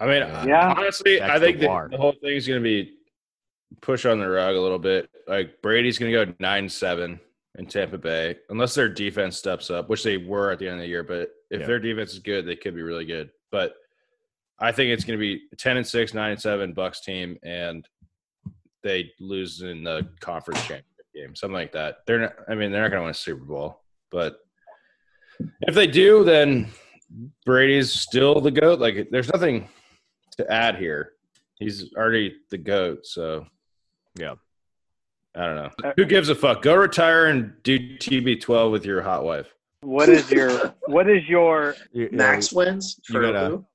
I 0.00 0.06
mean, 0.06 0.16
Yeah. 0.22 0.46
Yeah. 0.46 0.74
honestly, 0.76 1.18
That's 1.18 1.30
I 1.32 1.38
think 1.38 1.58
the 1.60 1.66
the, 1.68 1.88
the 1.92 1.96
whole 1.98 2.12
thing 2.22 2.34
is 2.36 2.46
going 2.48 2.60
to 2.60 2.64
be 2.64 2.94
push 3.80 4.04
on 4.06 4.18
the 4.18 4.28
rug 4.28 4.56
a 4.56 4.60
little 4.60 4.78
bit. 4.78 5.08
Like 5.28 5.60
Brady's 5.62 5.98
going 5.98 6.12
to 6.12 6.24
go 6.26 6.34
nine 6.40 6.68
seven 6.68 7.20
in 7.58 7.66
Tampa 7.66 7.98
Bay, 7.98 8.36
unless 8.48 8.74
their 8.74 8.88
defense 8.88 9.36
steps 9.36 9.70
up, 9.70 9.88
which 9.88 10.02
they 10.02 10.16
were 10.16 10.50
at 10.50 10.58
the 10.58 10.66
end 10.66 10.76
of 10.76 10.80
the 10.82 10.86
year. 10.88 11.02
But 11.04 11.30
if 11.50 11.60
Yeah. 11.60 11.66
their 11.66 11.78
defense 11.78 12.12
is 12.12 12.18
good, 12.20 12.46
they 12.46 12.56
could 12.56 12.74
be 12.74 12.82
really 12.82 13.04
good. 13.04 13.30
But 13.52 13.74
I 14.58 14.72
think 14.72 14.90
it's 14.90 15.04
going 15.04 15.18
to 15.18 15.20
be 15.20 15.42
ten 15.58 15.76
and 15.76 15.86
six, 15.86 16.14
nine 16.14 16.32
and 16.32 16.40
seven 16.40 16.72
Bucks 16.72 17.00
team, 17.02 17.38
and 17.42 17.86
they 18.82 19.10
lose 19.20 19.60
in 19.62 19.84
the 19.84 20.08
conference 20.20 20.60
championship 20.60 21.06
game, 21.14 21.34
something 21.34 21.54
like 21.54 21.72
that. 21.72 21.98
They're 22.06 22.20
not. 22.20 22.34
I 22.48 22.54
mean, 22.54 22.72
they're 22.72 22.82
not 22.82 22.90
going 22.90 23.00
to 23.00 23.04
win 23.04 23.10
a 23.10 23.14
Super 23.14 23.44
Bowl, 23.44 23.82
but 24.10 24.38
If 25.62 25.74
they 25.74 25.86
do, 25.86 26.22
then 26.24 26.68
Brady's 27.46 27.90
still 27.92 28.40
the 28.40 28.50
goat. 28.50 28.78
Like, 28.78 29.08
there's 29.10 29.32
nothing 29.32 29.68
to 30.40 30.52
add 30.52 30.76
here. 30.76 31.12
He's 31.58 31.92
already 31.94 32.36
the 32.50 32.58
goat. 32.58 33.06
So, 33.06 33.46
Yeah. 34.18 34.34
I 35.36 35.46
don't 35.46 35.54
know. 35.56 35.70
Uh, 35.84 35.92
Who 35.96 36.04
gives 36.06 36.28
a 36.28 36.34
fuck? 36.34 36.60
Go 36.62 36.74
retire 36.74 37.26
and 37.26 37.52
do 37.62 37.78
TB12 37.98 38.72
with 38.72 38.84
your 38.84 39.00
hot 39.00 39.22
wife. 39.24 39.46
What 39.82 40.08
is 40.08 40.28
your 40.30 40.74
what 40.86 41.08
is 41.08 41.22
your 41.28 41.76
You- 41.92 42.08
you 42.10 42.16
Max 42.18 42.52
wins 42.52 42.98
for 43.06 43.20
gotta- 43.22 43.46
who? 43.48 43.66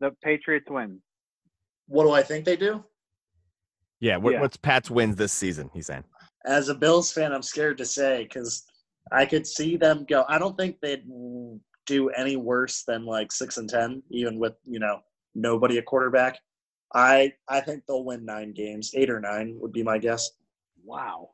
the 0.00 0.10
Patriots 0.22 0.66
win? 0.68 1.00
What 1.86 2.04
do 2.04 2.10
I 2.10 2.22
think 2.22 2.44
they 2.44 2.56
do? 2.56 2.84
yeah, 4.00 4.18
what, 4.18 4.34
Yeah. 4.34 4.40
what's 4.42 4.56
Pat's 4.58 4.90
wins 4.90 5.16
this 5.16 5.32
season? 5.32 5.70
He's 5.72 5.86
saying. 5.86 6.04
As 6.44 6.68
a 6.68 6.74
Bills 6.74 7.10
fan, 7.10 7.32
I'm 7.32 7.42
scared 7.42 7.78
to 7.78 7.86
say 7.86 8.24
because 8.24 8.64
I 9.10 9.24
could 9.24 9.46
see 9.46 9.76
them 9.78 10.04
go. 10.06 10.24
I 10.28 10.38
don't 10.38 10.56
think 10.58 10.78
they'd 10.82 11.04
do 11.86 12.10
any 12.10 12.36
worse 12.36 12.82
than 12.86 13.06
like 13.06 13.32
six 13.32 13.56
and 13.56 13.68
ten, 13.70 14.02
even 14.10 14.38
with 14.38 14.54
you 14.64 14.78
know 14.80 15.00
nobody 15.34 15.78
a 15.78 15.82
quarterback. 15.82 16.38
I 16.94 17.32
I 17.48 17.60
think 17.60 17.84
they'll 17.86 18.04
win 18.04 18.24
nine 18.24 18.52
games, 18.52 18.92
eight 18.94 19.10
or 19.10 19.20
nine 19.20 19.56
would 19.60 19.72
be 19.72 19.82
my 19.82 19.98
guess. 19.98 20.30
Wow. 20.84 21.30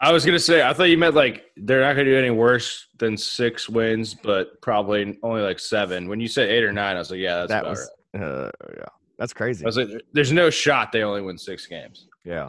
I 0.00 0.12
was 0.12 0.24
gonna 0.24 0.38
say, 0.38 0.62
I 0.62 0.72
thought 0.72 0.84
you 0.84 0.98
meant 0.98 1.14
like 1.14 1.46
they're 1.56 1.80
not 1.80 1.92
gonna 1.92 2.04
do 2.04 2.16
any 2.16 2.30
worse 2.30 2.88
than 2.98 3.16
six 3.16 3.68
wins, 3.68 4.14
but 4.14 4.60
probably 4.60 5.18
only 5.22 5.42
like 5.42 5.58
seven. 5.58 6.08
When 6.08 6.20
you 6.20 6.28
said 6.28 6.48
eight 6.48 6.64
or 6.64 6.72
nine, 6.72 6.96
I 6.96 6.98
was 6.98 7.10
like, 7.10 7.20
yeah, 7.20 7.36
that's 7.36 7.48
that 7.50 7.60
about 7.60 7.70
was 7.70 7.90
right. 8.14 8.22
uh, 8.22 8.50
yeah, 8.76 8.84
that's 9.18 9.32
crazy. 9.32 9.64
I 9.64 9.66
was 9.66 9.76
like, 9.76 9.88
there's 10.12 10.32
no 10.32 10.50
shot 10.50 10.92
they 10.92 11.02
only 11.02 11.22
win 11.22 11.38
six 11.38 11.66
games. 11.66 12.08
Yeah. 12.24 12.48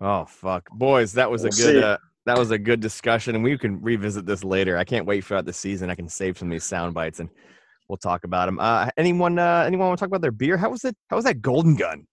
Oh 0.00 0.24
fuck, 0.24 0.68
boys, 0.70 1.12
that 1.12 1.30
was 1.30 1.42
We'll 1.42 1.52
a 1.52 1.56
good 1.56 1.84
uh, 1.84 1.98
that 2.26 2.38
was 2.38 2.50
a 2.50 2.58
good 2.58 2.80
discussion, 2.80 3.34
and 3.34 3.44
we 3.44 3.56
can 3.58 3.80
revisit 3.80 4.26
this 4.26 4.42
later. 4.42 4.78
I 4.78 4.84
can't 4.84 5.06
wait 5.06 5.24
throughout 5.24 5.44
the 5.44 5.52
season. 5.52 5.90
I 5.90 5.94
can 5.94 6.08
save 6.08 6.38
some 6.38 6.48
of 6.48 6.52
these 6.52 6.64
sound 6.64 6.94
bites, 6.94 7.20
and 7.20 7.28
we'll 7.90 7.96
talk 7.98 8.24
about 8.24 8.46
them. 8.46 8.58
Uh, 8.60 8.88
anyone, 8.96 9.38
uh, 9.38 9.64
anyone 9.66 9.88
want 9.88 9.98
to 9.98 10.02
talk 10.02 10.08
about 10.08 10.22
their 10.22 10.30
beer? 10.30 10.56
How 10.56 10.70
was 10.70 10.84
it? 10.84 10.96
How 11.08 11.16
was 11.16 11.24
that 11.24 11.42
Golden 11.42 11.74
Gun? 11.76 12.06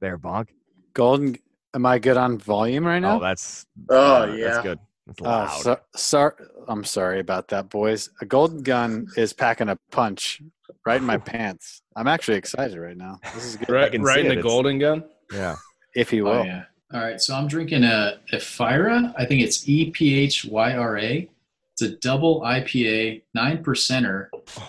There, 0.00 0.18
Bonk. 0.18 0.48
Golden. 0.94 1.36
Am 1.74 1.86
I 1.86 1.98
good 1.98 2.16
on 2.18 2.36
volume 2.38 2.84
right 2.86 2.98
now? 2.98 3.16
Oh, 3.16 3.20
that's 3.22 3.64
Oh, 3.88 4.22
uh, 4.24 4.26
yeah. 4.34 4.44
that's 4.48 4.62
good. 4.62 4.78
That's 5.06 5.20
Oh, 5.22 5.24
loud. 5.24 5.60
so, 5.62 5.80
sorry. 5.96 6.32
I'm 6.68 6.84
sorry 6.84 7.20
about 7.20 7.48
that, 7.48 7.70
boys. 7.70 8.10
A 8.20 8.26
golden 8.26 8.62
gun 8.62 9.06
is 9.16 9.32
packing 9.32 9.68
a 9.70 9.78
punch 9.90 10.42
right 10.84 11.00
in 11.00 11.06
my 11.06 11.16
pants. 11.32 11.82
I'm 11.96 12.06
actually 12.08 12.36
excited 12.36 12.76
right 12.78 12.96
now. 12.96 13.18
This 13.34 13.44
is 13.44 13.56
good. 13.56 13.68
Right, 13.70 13.90
can 13.92 14.02
right 14.02 14.18
in 14.20 14.26
it. 14.26 14.28
the 14.28 14.38
It's- 14.40 14.44
golden 14.52 14.78
gun. 14.78 15.04
yeah. 15.32 15.56
If 15.94 16.12
you 16.12 16.24
will. 16.24 16.32
Oh 16.32 16.42
yeah. 16.42 16.64
All 16.92 17.00
right. 17.00 17.20
So 17.20 17.34
I'm 17.34 17.46
drinking 17.48 17.84
a 17.84 18.18
Ephyra. 18.32 19.14
I 19.16 19.24
think 19.26 19.42
it's 19.42 19.66
E 19.68 19.90
P 19.90 20.18
H 20.20 20.44
Y 20.44 20.74
R 20.74 20.98
A. 20.98 21.28
It's 21.74 21.82
a 21.82 21.96
double 21.98 22.40
IPA, 22.42 23.22
nine 23.34 23.62
percenter, 23.64 24.28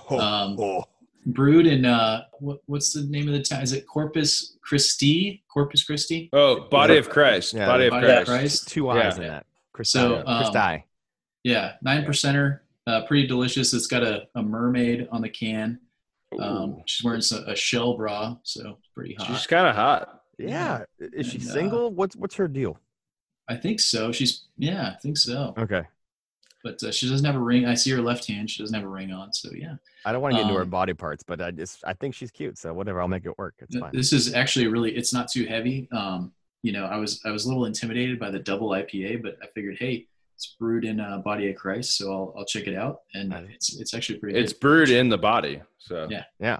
Oh, 0.09 0.19
Um, 0.19 0.57
oh. 0.59 0.85
brewed 1.25 1.67
in 1.67 1.85
uh, 1.85 2.25
what, 2.39 2.59
what's 2.65 2.93
the 2.93 3.03
name 3.03 3.27
of 3.27 3.33
the 3.33 3.41
town? 3.43 3.61
Is 3.61 3.73
it 3.73 3.85
Corpus 3.87 4.57
Christi? 4.61 5.43
Corpus 5.51 5.83
Christi. 5.83 6.29
Oh, 6.33 6.61
body 6.69 6.97
of 6.97 7.09
Christ. 7.09 7.53
Yeah, 7.53 7.65
body 7.67 7.85
of 7.87 7.91
Body 7.91 8.07
of 8.07 8.25
Christ. 8.25 8.29
Christ. 8.29 8.67
Two 8.69 8.89
eyes 8.89 9.17
Yeah. 9.17 9.23
in 9.23 9.27
that. 9.29 9.45
Chris, 9.73 9.89
So, 9.89 10.15
uh, 10.17 10.23
um, 10.25 10.43
Christi. 10.51 10.85
Yeah, 11.43 11.73
nine 11.81 12.05
percenter. 12.05 12.59
Uh, 12.87 13.05
pretty 13.05 13.27
delicious. 13.27 13.73
It's 13.73 13.87
got 13.87 14.03
a, 14.03 14.27
a 14.35 14.43
mermaid 14.43 15.07
on 15.11 15.21
the 15.21 15.29
can. 15.29 15.79
Um, 16.39 16.81
she's 16.85 17.03
wearing 17.03 17.21
some, 17.21 17.43
a 17.47 17.55
shell 17.55 17.95
bra, 17.95 18.37
so 18.43 18.77
pretty 18.95 19.13
hot. 19.15 19.27
She's 19.27 19.45
kind 19.45 19.67
of 19.67 19.75
hot. 19.75 20.23
yeah. 20.37 20.83
Is 20.99 21.27
she 21.31 21.37
and, 21.37 21.47
uh, 21.49 21.53
single? 21.53 21.89
What's 21.91 22.15
what's 22.15 22.35
her 22.35 22.47
deal? 22.47 22.77
I 23.47 23.55
think 23.55 23.79
so. 23.79 24.11
She's 24.11 24.45
yeah, 24.57 24.93
I 24.95 24.99
think 24.99 25.17
so. 25.17 25.53
Okay. 25.57 25.83
But 26.63 26.81
uh, 26.81 26.91
she 26.91 27.09
doesn't 27.09 27.25
have 27.25 27.35
a 27.35 27.39
ring. 27.39 27.65
I 27.65 27.73
see 27.73 27.91
her 27.91 28.01
left 28.01 28.25
hand. 28.27 28.49
She 28.49 28.63
doesn't 28.63 28.73
have 28.73 28.85
a 28.85 28.89
ring 28.91 29.11
on. 29.11 29.33
So 29.33 29.49
yeah, 29.53 29.75
I 30.05 30.11
don't 30.13 30.21
want 30.21 30.33
to 30.33 30.37
get 30.37 30.43
into 30.43 30.55
her 30.55 30.61
Um, 30.63 30.69
body 30.69 30.93
parts, 30.93 31.23
but 31.23 31.41
I 31.41 31.51
just 31.51 31.83
I 31.85 31.93
think 31.93 32.15
she's 32.15 32.31
cute. 32.31 32.57
So 32.57 32.73
whatever, 32.73 33.01
I'll 33.01 33.07
make 33.09 33.25
it 33.25 33.37
work. 33.37 33.55
It's 33.59 33.77
fine. 33.77 33.91
this 33.93 34.13
is 34.13 34.33
actually 34.33 34.67
really. 34.67 34.95
It's 34.95 35.13
not 35.13 35.29
too 35.29 35.45
heavy. 35.45 35.89
Um, 35.91 36.31
you 36.61 36.71
know, 36.71 36.85
I 36.85 36.95
was 36.97 37.19
I 37.25 37.31
was 37.31 37.43
a 37.45 37.49
little 37.49 37.65
intimidated 37.65 38.17
by 38.19 38.31
the 38.31 38.39
double 38.39 38.69
IPA, 38.69 39.21
but 39.21 39.37
I 39.43 39.47
figured, 39.53 39.75
hey, 39.79 40.07
it's 40.35 40.55
brewed 40.57 40.85
in 40.85 41.01
uh, 41.01 41.17
Body 41.17 41.49
of 41.49 41.57
Christ, 41.57 41.97
so 41.97 42.11
I'll 42.11 42.33
I'll 42.37 42.45
check 42.45 42.67
it 42.67 42.75
out, 42.75 43.01
and 43.13 43.29
Nice. 43.29 43.47
it's 43.53 43.79
it's 43.81 43.93
actually 43.93 44.19
pretty. 44.19 44.39
It's 44.39 44.53
good. 44.53 44.61
brewed 44.61 44.89
in 44.89 45.09
the 45.09 45.17
body. 45.17 45.61
So 45.79 46.07
Yeah. 46.09 46.23
yeah, 46.39 46.59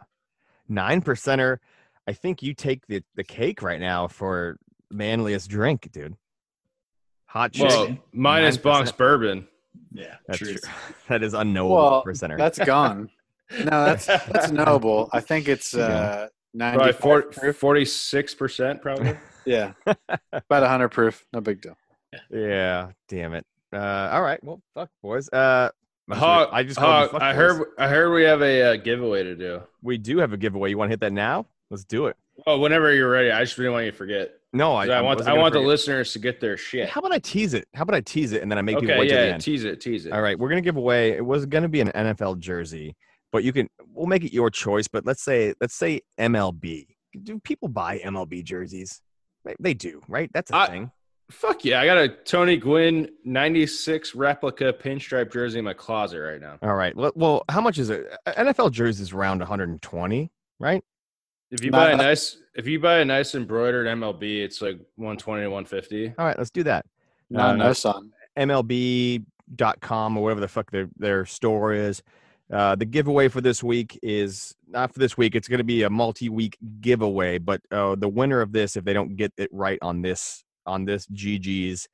Nine 0.68 1.02
percenter. 1.02 1.60
I 2.06 2.12
think 2.12 2.44
you 2.44 2.54
take 2.54 2.86
the 2.88 3.02
the 3.16 3.24
cake 3.24 3.62
right 3.62 3.80
now 3.80 4.10
for 4.10 4.58
manliest 4.92 5.50
drink, 5.50 5.90
dude. 5.94 6.18
Hot 7.28 7.52
chick. 7.54 7.68
well, 7.70 7.98
minus 8.12 8.58
9%. 8.58 8.62
Bonk's 8.62 8.92
bourbon. 8.92 9.48
Yeah, 9.94 10.16
That's 10.28 10.40
truth. 10.40 10.62
true. 10.64 10.72
That 11.10 11.24
is 11.24 11.34
unknowable 11.34 11.76
Well, 11.76 12.04
percenter. 12.06 12.38
that's 12.38 12.60
gone. 12.60 13.10
No, 13.52 13.86
that's 13.86 14.06
that's 14.06 14.52
knowable. 14.52 15.10
I 15.14 15.20
think 15.20 15.48
it's 15.48 15.76
uh, 15.76 16.28
Probably 16.58 16.94
95 16.94 17.32
proof. 17.32 17.58
forty-six 17.58 18.34
percent, 18.36 18.82
probably. 18.82 19.18
Yeah, 19.46 19.74
about 19.86 20.62
100 20.62 20.88
proof. 20.88 21.26
No 21.34 21.42
big 21.42 21.60
deal. 21.62 21.76
yeah. 22.32 22.92
Damn 23.10 23.34
it. 23.34 23.46
Uh, 23.74 24.10
all 24.14 24.22
right. 24.22 24.42
Well, 24.42 24.62
fuck 24.74 24.90
boys. 25.02 25.28
Uh, 25.34 25.70
Hog, 26.10 26.48
I 26.54 26.64
just 26.64 26.78
called 26.80 26.90
you 26.90 27.00
Hog, 27.02 27.12
fuck 27.12 27.22
I 27.22 27.32
boys. 27.34 27.38
heard. 27.38 27.68
I 27.78 27.88
heard 27.90 28.14
we 28.14 28.24
have 28.24 28.42
a 28.42 28.62
uh, 28.62 28.76
giveaway 28.78 29.24
to 29.24 29.36
do. 29.36 29.62
we 29.82 29.98
do 29.98 30.20
have 30.20 30.32
a 30.32 30.38
giveaway. 30.38 30.70
You 30.70 30.78
want 30.78 30.88
to 30.90 30.94
hit 30.94 31.02
that 31.02 31.12
now? 31.12 31.46
Let's 31.70 31.84
do 31.84 32.06
it. 32.08 32.16
Oh, 32.48 32.58
whenever 32.60 32.94
you're 32.94 33.10
ready. 33.10 33.32
I 33.32 33.44
just 33.44 33.58
didn't 33.58 33.74
want 33.74 33.84
you 33.86 33.92
to 33.92 33.98
forget. 33.98 34.32
No, 34.56 34.76
I, 34.76 34.86
I, 34.86 35.02
want. 35.02 35.22
I 35.24 35.34
want 35.34 35.54
the 35.54 35.60
listeners 35.60 36.14
to 36.14 36.20
get 36.20 36.40
their 36.40 36.58
shit. 36.58 36.88
How 36.88 37.00
about 37.00 37.12
I 37.12 37.18
tease 37.18 37.56
it? 37.56 37.68
How 37.74 37.82
about 37.82 37.96
I 37.96 38.02
tease 38.02 38.34
it 38.34 38.44
and 38.44 38.52
then 38.52 38.60
I 38.60 38.62
make 38.62 38.76
people 38.80 38.92
Okay, 38.92 39.00
wait 39.00 39.10
till 39.10 39.18
the 39.18 39.26
yeah. 39.26 39.34
end? 39.34 39.42
Tease 39.42 39.64
it. 39.64 39.82
Tease 39.82 40.06
it. 40.06 40.14
All 40.14 40.22
right, 40.22 40.38
we're 40.38 40.50
gonna 40.50 40.62
give 40.62 40.78
away. 40.78 41.12
It 41.14 41.26
was 41.26 41.48
gonna 41.48 41.68
be 41.68 41.82
an 41.82 41.90
NFL 41.90 42.38
jersey, 42.38 42.96
but 43.32 43.44
you 43.44 43.52
can. 43.52 43.68
We'll 43.88 44.06
make 44.06 44.24
it 44.24 44.32
your 44.32 44.52
choice. 44.52 44.88
But 44.88 45.08
let's 45.08 45.24
say, 45.24 45.56
let's 45.60 45.74
say 45.74 46.02
MLB. 46.20 46.86
Do 47.24 47.40
people 47.40 47.68
buy 47.68 47.98
MLB 48.00 48.44
jerseys? 48.44 49.02
They, 49.60 49.74
do, 49.74 50.02
right? 50.08 50.30
That's 50.34 50.52
a 50.52 50.56
I- 50.56 50.68
thing. 50.68 50.92
Fuck 51.32 51.66
yeah! 51.66 51.82
I 51.82 51.86
got 51.86 51.98
a 51.98 52.10
Tony 52.10 52.58
Gwynn 52.58 53.10
'96 53.24 54.14
replica 54.14 54.72
pinstripe 54.74 55.32
jersey 55.32 55.58
in 55.58 55.66
my 55.66 55.74
closet 55.74 56.20
right 56.20 56.40
now. 56.40 56.60
All 56.62 56.76
right. 56.76 56.96
Well, 56.96 57.12
well, 57.16 57.44
how 57.50 57.62
much 57.62 57.80
is 57.80 57.90
it? 57.90 58.06
NFL 58.28 58.72
jersey 58.72 59.02
is 59.02 59.14
around 59.14 59.40
120, 59.40 60.32
right? 60.60 60.84
If 61.54 61.64
you 61.64 61.70
buy 61.70 61.92
a 61.92 61.96
nice, 61.98 62.38
if 62.56 62.66
you 62.66 62.80
buy 62.80 62.98
a 62.98 63.06
nice 63.06 63.36
embroidered 63.36 63.86
MLB, 63.86 64.44
it's 64.44 64.60
like 64.60 64.78
120 64.96 65.44
to 65.44 65.50
150. 65.50 66.14
All 66.18 66.26
right, 66.26 66.36
let's 66.38 66.50
do 66.50 66.64
that. 66.64 66.84
No, 67.30 67.42
Uh, 67.42 67.56
no, 67.56 67.74
son. 67.74 68.12
MLB.com 68.36 70.18
or 70.18 70.24
whatever 70.24 70.42
the 70.42 70.48
fuck 70.48 70.72
their 70.72 70.90
their 70.98 71.26
store 71.28 71.74
is. 71.74 72.02
Uh, 72.52 72.76
the 72.76 72.86
giveaway 72.86 73.28
for 73.28 73.40
this 73.40 73.64
week 73.64 74.00
is 74.02 74.56
not 74.68 74.92
for 74.92 75.00
this 75.00 75.16
week. 75.16 75.36
It's 75.36 75.48
going 75.48 75.60
to 75.60 75.64
be 75.64 75.84
a 75.84 75.90
multi-week 75.92 76.58
giveaway, 76.82 77.38
but 77.38 77.62
uh, 77.72 77.96
the 77.96 78.10
winner 78.10 78.42
of 78.42 78.52
this, 78.52 78.76
if 78.76 78.84
they 78.84 78.94
don't 78.94 79.16
get 79.16 79.32
it 79.38 79.50
right 79.54 79.78
on 79.84 80.02
this 80.02 80.44
on 80.66 80.86
this 80.86 81.06
GG's, 81.08 81.88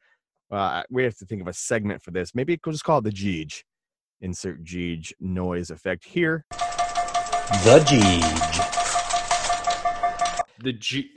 uh, 0.52 0.84
we 0.90 1.04
have 1.04 1.18
to 1.18 1.26
think 1.26 1.42
of 1.42 1.50
a 1.50 1.54
segment 1.54 2.02
for 2.02 2.12
this. 2.12 2.34
Maybe 2.34 2.58
we'll 2.66 2.72
just 2.72 2.86
call 2.86 3.00
it 3.00 3.04
the 3.04 3.12
Geege. 3.12 3.64
Insert 4.22 4.64
Geege 4.64 5.12
noise 5.20 5.70
effect 5.70 6.06
here. 6.06 6.46
The 6.50 7.84
Geege. 7.86 8.79
The 10.62 10.74
G, 10.74 11.10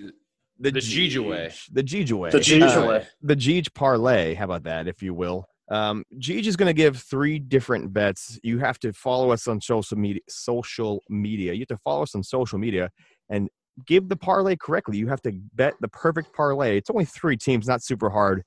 The, 0.58 0.70
The 0.70 0.80
Geege-away. 0.80 1.52
The 1.72 1.82
Geege-away. 1.82 2.30
The 2.30 2.38
Jeez 2.38 2.84
away. 2.84 3.06
the 3.22 3.36
Jeej 3.36 3.74
parlay. 3.74 4.34
How 4.34 4.44
about 4.44 4.64
that, 4.64 4.86
if 4.86 5.02
you 5.02 5.14
will? 5.14 5.46
Um, 5.70 6.04
Jeej 6.18 6.46
is 6.46 6.56
going 6.56 6.66
to 6.68 6.74
give 6.74 6.98
three 6.98 7.38
different 7.38 7.92
bets. 7.92 8.38
You 8.42 8.58
have 8.58 8.78
to 8.80 8.92
follow 8.92 9.30
us 9.30 9.48
on 9.48 9.60
social 9.60 9.96
media. 9.96 10.20
Social 10.28 11.02
media. 11.08 11.52
You 11.52 11.60
have 11.60 11.68
to 11.68 11.78
follow 11.78 12.02
us 12.02 12.14
on 12.14 12.22
social 12.22 12.58
media 12.58 12.90
and 13.28 13.48
give 13.86 14.08
the 14.08 14.16
parlay 14.16 14.56
correctly. 14.56 14.98
You 14.98 15.08
have 15.08 15.22
to 15.22 15.32
bet 15.54 15.74
the 15.80 15.88
perfect 15.88 16.34
parlay. 16.34 16.76
It's 16.76 16.90
only 16.90 17.06
three 17.06 17.36
teams, 17.36 17.66
not 17.66 17.82
super 17.82 18.10
hard, 18.10 18.42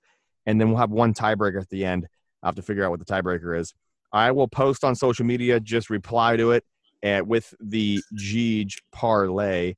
and 0.45 0.61
then 0.61 0.69
we'll 0.69 0.77
have 0.77 0.91
one 0.91 1.13
tiebreaker 1.13 1.59
at 1.59 1.69
the 1.69 1.83
end. 1.83 2.07
I 2.43 2.47
have 2.47 2.55
to 2.55 2.61
figure 2.61 2.85
out 2.85 2.91
what 2.91 2.99
the 2.99 3.05
tiebreaker 3.05 3.59
is. 3.59 3.73
I 4.13 4.31
will 4.31 4.47
post 4.47 4.83
on 4.83 4.95
social 4.95 5.25
media. 5.25 5.59
Just 5.59 5.89
reply 5.89 6.37
to 6.37 6.51
it 6.51 6.63
uh, 7.03 7.23
with 7.25 7.53
the 7.59 8.01
Jeej 8.15 8.75
parlay 8.91 9.73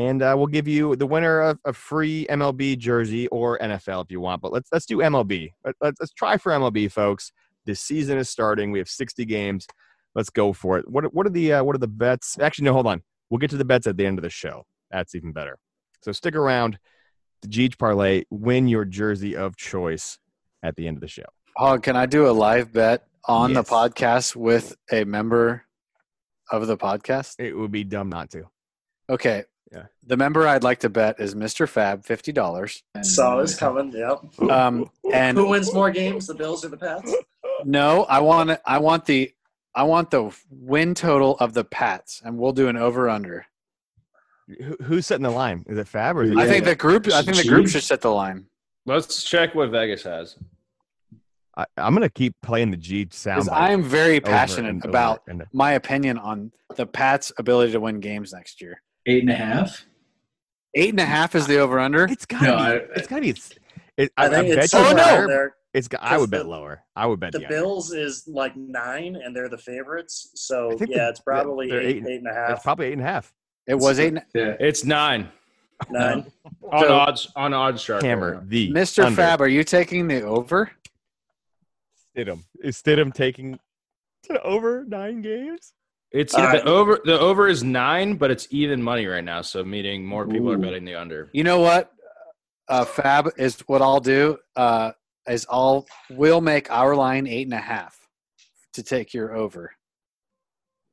and 0.00 0.22
uh, 0.22 0.34
we'll 0.36 0.46
give 0.46 0.66
you 0.66 0.96
the 0.96 1.06
winner 1.06 1.40
of 1.40 1.58
a 1.64 1.72
free 1.72 2.26
MLB 2.30 2.78
jersey 2.78 3.28
or 3.28 3.58
NFL 3.58 4.04
if 4.04 4.10
you 4.10 4.20
want. 4.20 4.40
But 4.40 4.52
let's 4.52 4.68
let's 4.72 4.86
do 4.86 4.98
MLB. 4.98 5.52
Let, 5.64 5.74
let's 5.82 6.00
let's 6.00 6.12
try 6.12 6.36
for 6.38 6.52
MLB, 6.52 6.90
folks. 6.90 7.32
This 7.66 7.80
season 7.80 8.16
is 8.18 8.30
starting. 8.30 8.70
We 8.72 8.78
have 8.78 8.88
60 8.88 9.24
games. 9.26 9.66
Let's 10.14 10.30
go 10.30 10.52
for 10.52 10.78
it. 10.78 10.88
What 10.88 11.12
what 11.14 11.26
are 11.26 11.30
the 11.30 11.52
uh, 11.54 11.64
what 11.64 11.76
are 11.76 11.78
the 11.80 11.86
bets? 11.88 12.38
Actually, 12.40 12.64
no, 12.66 12.72
hold 12.72 12.86
on. 12.86 13.02
We'll 13.28 13.38
get 13.38 13.50
to 13.50 13.56
the 13.58 13.64
bets 13.64 13.86
at 13.86 13.96
the 13.96 14.06
end 14.06 14.18
of 14.18 14.22
the 14.22 14.30
show. 14.30 14.64
That's 14.90 15.14
even 15.14 15.32
better. 15.32 15.58
So 16.02 16.12
stick 16.12 16.34
around. 16.34 16.78
The 17.42 17.48
Jeej 17.48 17.78
parlay. 17.78 18.24
Win 18.30 18.68
your 18.68 18.84
jersey 18.84 19.36
of 19.36 19.56
choice 19.56 20.18
at 20.62 20.76
the 20.76 20.88
end 20.88 20.96
of 20.96 21.00
the 21.02 21.08
show. 21.08 21.24
Hog, 21.56 21.82
can 21.82 21.96
I 21.96 22.06
do 22.06 22.28
a 22.28 22.32
live 22.32 22.72
bet 22.72 23.06
on 23.26 23.52
Yes. 23.52 23.68
the 23.68 23.74
podcast 23.74 24.36
with 24.36 24.76
a 24.90 25.04
member 25.04 25.64
of 26.50 26.66
the 26.66 26.76
podcast? 26.76 27.36
It 27.38 27.52
would 27.56 27.70
be 27.70 27.84
dumb 27.84 28.08
not 28.08 28.30
to. 28.30 28.44
Okay. 29.08 29.44
Yeah. 29.72 29.84
The 30.04 30.16
member 30.16 30.48
I'd 30.48 30.64
like 30.64 30.80
to 30.80 30.88
bet 30.88 31.20
is 31.20 31.34
Mr. 31.34 31.68
Fab, 31.68 32.04
fifty 32.04 32.32
dollars. 32.32 32.82
And, 32.94 33.06
Saw 33.06 33.36
uh, 33.36 33.42
this 33.42 33.56
coming. 33.56 33.92
Yep. 33.92 34.50
Um, 34.50 34.90
and 35.12 35.38
Who 35.38 35.48
wins 35.48 35.72
more 35.72 35.90
games, 35.90 36.26
the 36.26 36.34
Bills 36.34 36.64
or 36.64 36.68
the 36.68 36.76
Pats? 36.76 37.14
No, 37.64 38.04
I 38.04 38.20
want 38.20 38.50
it- 38.50 38.62
I 38.66 38.78
want 38.78 39.04
the 39.06 39.32
I 39.74 39.84
want 39.84 40.10
the 40.10 40.34
win 40.50 40.94
total 40.94 41.36
of 41.38 41.54
the 41.54 41.62
Pats, 41.62 42.20
and 42.24 42.36
we'll 42.36 42.52
do 42.52 42.66
an 42.68 42.76
over 42.76 43.08
under. 43.08 43.46
Who, 44.48 44.76
who's 44.82 45.06
setting 45.06 45.22
the 45.22 45.30
line? 45.30 45.64
Is 45.68 45.78
it 45.78 45.86
Fab 45.86 46.16
or 46.16 46.24
is 46.24 46.32
it 46.32 46.38
I 46.38 46.48
think 46.48 46.64
the 46.64 46.74
group. 46.74 47.06
I 47.12 47.22
think 47.22 47.36
the 47.36 47.48
group 47.48 47.68
should 47.68 47.84
set 47.84 48.00
the 48.00 48.10
line. 48.10 48.46
Let's 48.86 49.22
check 49.22 49.54
what 49.54 49.70
Vegas 49.70 50.02
has. 50.02 50.36
I, 51.56 51.66
I'm 51.76 51.94
gonna 51.94 52.08
keep 52.08 52.34
playing 52.42 52.72
the 52.72 52.76
G 52.76 53.06
sound. 53.12 53.48
I 53.50 53.70
am 53.70 53.84
very 53.84 54.18
passionate 54.20 54.70
and 54.70 54.84
about 54.84 55.22
and- 55.28 55.44
my 55.52 55.72
opinion 55.72 56.18
on 56.18 56.50
the 56.74 56.86
Pats' 56.86 57.30
ability 57.38 57.72
to 57.72 57.80
win 57.80 58.00
games 58.00 58.32
next 58.32 58.60
year. 58.60 58.82
Eight 59.06 59.22
and 59.22 59.30
a 59.30 59.34
half. 59.34 59.86
Eight 60.74 60.90
and 60.90 61.00
a 61.00 61.04
half 61.04 61.34
is 61.34 61.46
the 61.46 61.58
over 61.58 61.78
under. 61.80 62.04
It's 62.04 62.26
gotta 62.26 62.44
No, 62.46 62.56
be. 62.56 62.62
I- 62.62 62.74
it's 62.96 63.06
gotta 63.08 63.22
be. 63.22 63.34
It, 63.96 64.12
I, 64.16 64.26
I 64.26 64.28
think 64.30 64.52
I 64.52 64.54
bet 64.54 64.64
it's 64.64 64.72
you 64.72 64.78
Oh, 64.78 64.92
no! 64.92 65.26
there. 65.26 65.54
It's. 65.74 65.88
I 65.88 65.90
because 65.90 66.20
would 66.22 66.30
bet 66.30 66.46
lower. 66.46 66.82
I 66.96 67.06
would 67.06 67.20
bet 67.20 67.32
The 67.32 67.40
the, 67.40 67.44
under. 67.46 67.56
Bills 67.56 67.92
is 67.92 68.24
like 68.28 68.56
nine, 68.56 69.16
and 69.16 69.34
they're 69.34 69.48
the 69.48 69.58
favorites. 69.58 70.30
So 70.34 70.70
yeah, 70.72 70.76
the- 70.86 71.08
it's 71.10 71.20
probably 71.20 71.68
they're 71.70 71.80
eight, 71.80 71.96
eight- 71.98 72.06
eight 72.06 72.18
and 72.18 72.28
a 72.28 72.52
It's 72.52 72.62
probably 72.62 72.86
eight 72.86 72.92
and 72.94 73.02
a 73.02 73.04
half. 73.04 73.32
It 73.66 73.74
was 73.74 73.98
eight. 74.00 74.08
and- 74.14 74.22
Yeah. 74.34 74.56
It's 74.60 74.84
nine 74.84 75.28
nine. 75.90 76.30
on 76.72 76.80
So- 76.82 76.92
odds 76.94 77.32
on 77.36 77.52
odds 77.54 77.82
chart. 77.84 78.02
Hammer 78.02 78.42
the 78.46 78.70
Mr. 78.70 79.04
under. 79.04 79.16
Fab, 79.16 79.40
are 79.40 79.48
you 79.48 79.64
taking 79.64 80.08
the 80.08 80.22
over? 80.22 80.70
Stidham. 82.16 82.44
Is 82.62 82.80
Stidham 82.80 83.12
taking 83.14 83.58
to 84.24 84.42
over 84.42 84.84
nine 84.84 85.22
games? 85.22 85.72
It's 86.12 86.34
All 86.34 86.50
the 86.50 86.64
over. 86.64 87.00
The 87.04 87.18
over 87.18 87.46
is 87.46 87.62
nine, 87.62 88.16
but 88.16 88.30
it's 88.30 88.48
even 88.50 88.82
money 88.82 89.06
right 89.06 89.22
now. 89.22 89.42
So 89.42 89.64
meaning 89.64 90.04
more 90.04 90.26
people 90.26 90.50
are 90.50 90.58
betting 90.58 90.84
the 90.84 90.94
under. 90.96 91.30
You 91.32 91.44
know 91.44 91.60
what? 91.60 91.92
Uh, 92.68 92.84
Fab 92.84 93.30
is 93.36 93.60
what 93.66 93.80
I'll 93.80 94.00
do. 94.00 94.36
Uh, 94.56 94.92
is 95.28 95.46
I'll 95.48 95.86
we'll 96.10 96.40
make 96.40 96.70
our 96.70 96.96
line 96.96 97.26
eight 97.28 97.46
and 97.46 97.54
a 97.54 97.58
half 97.58 97.96
to 98.72 98.82
take 98.82 99.14
your 99.14 99.36
over. 99.36 99.72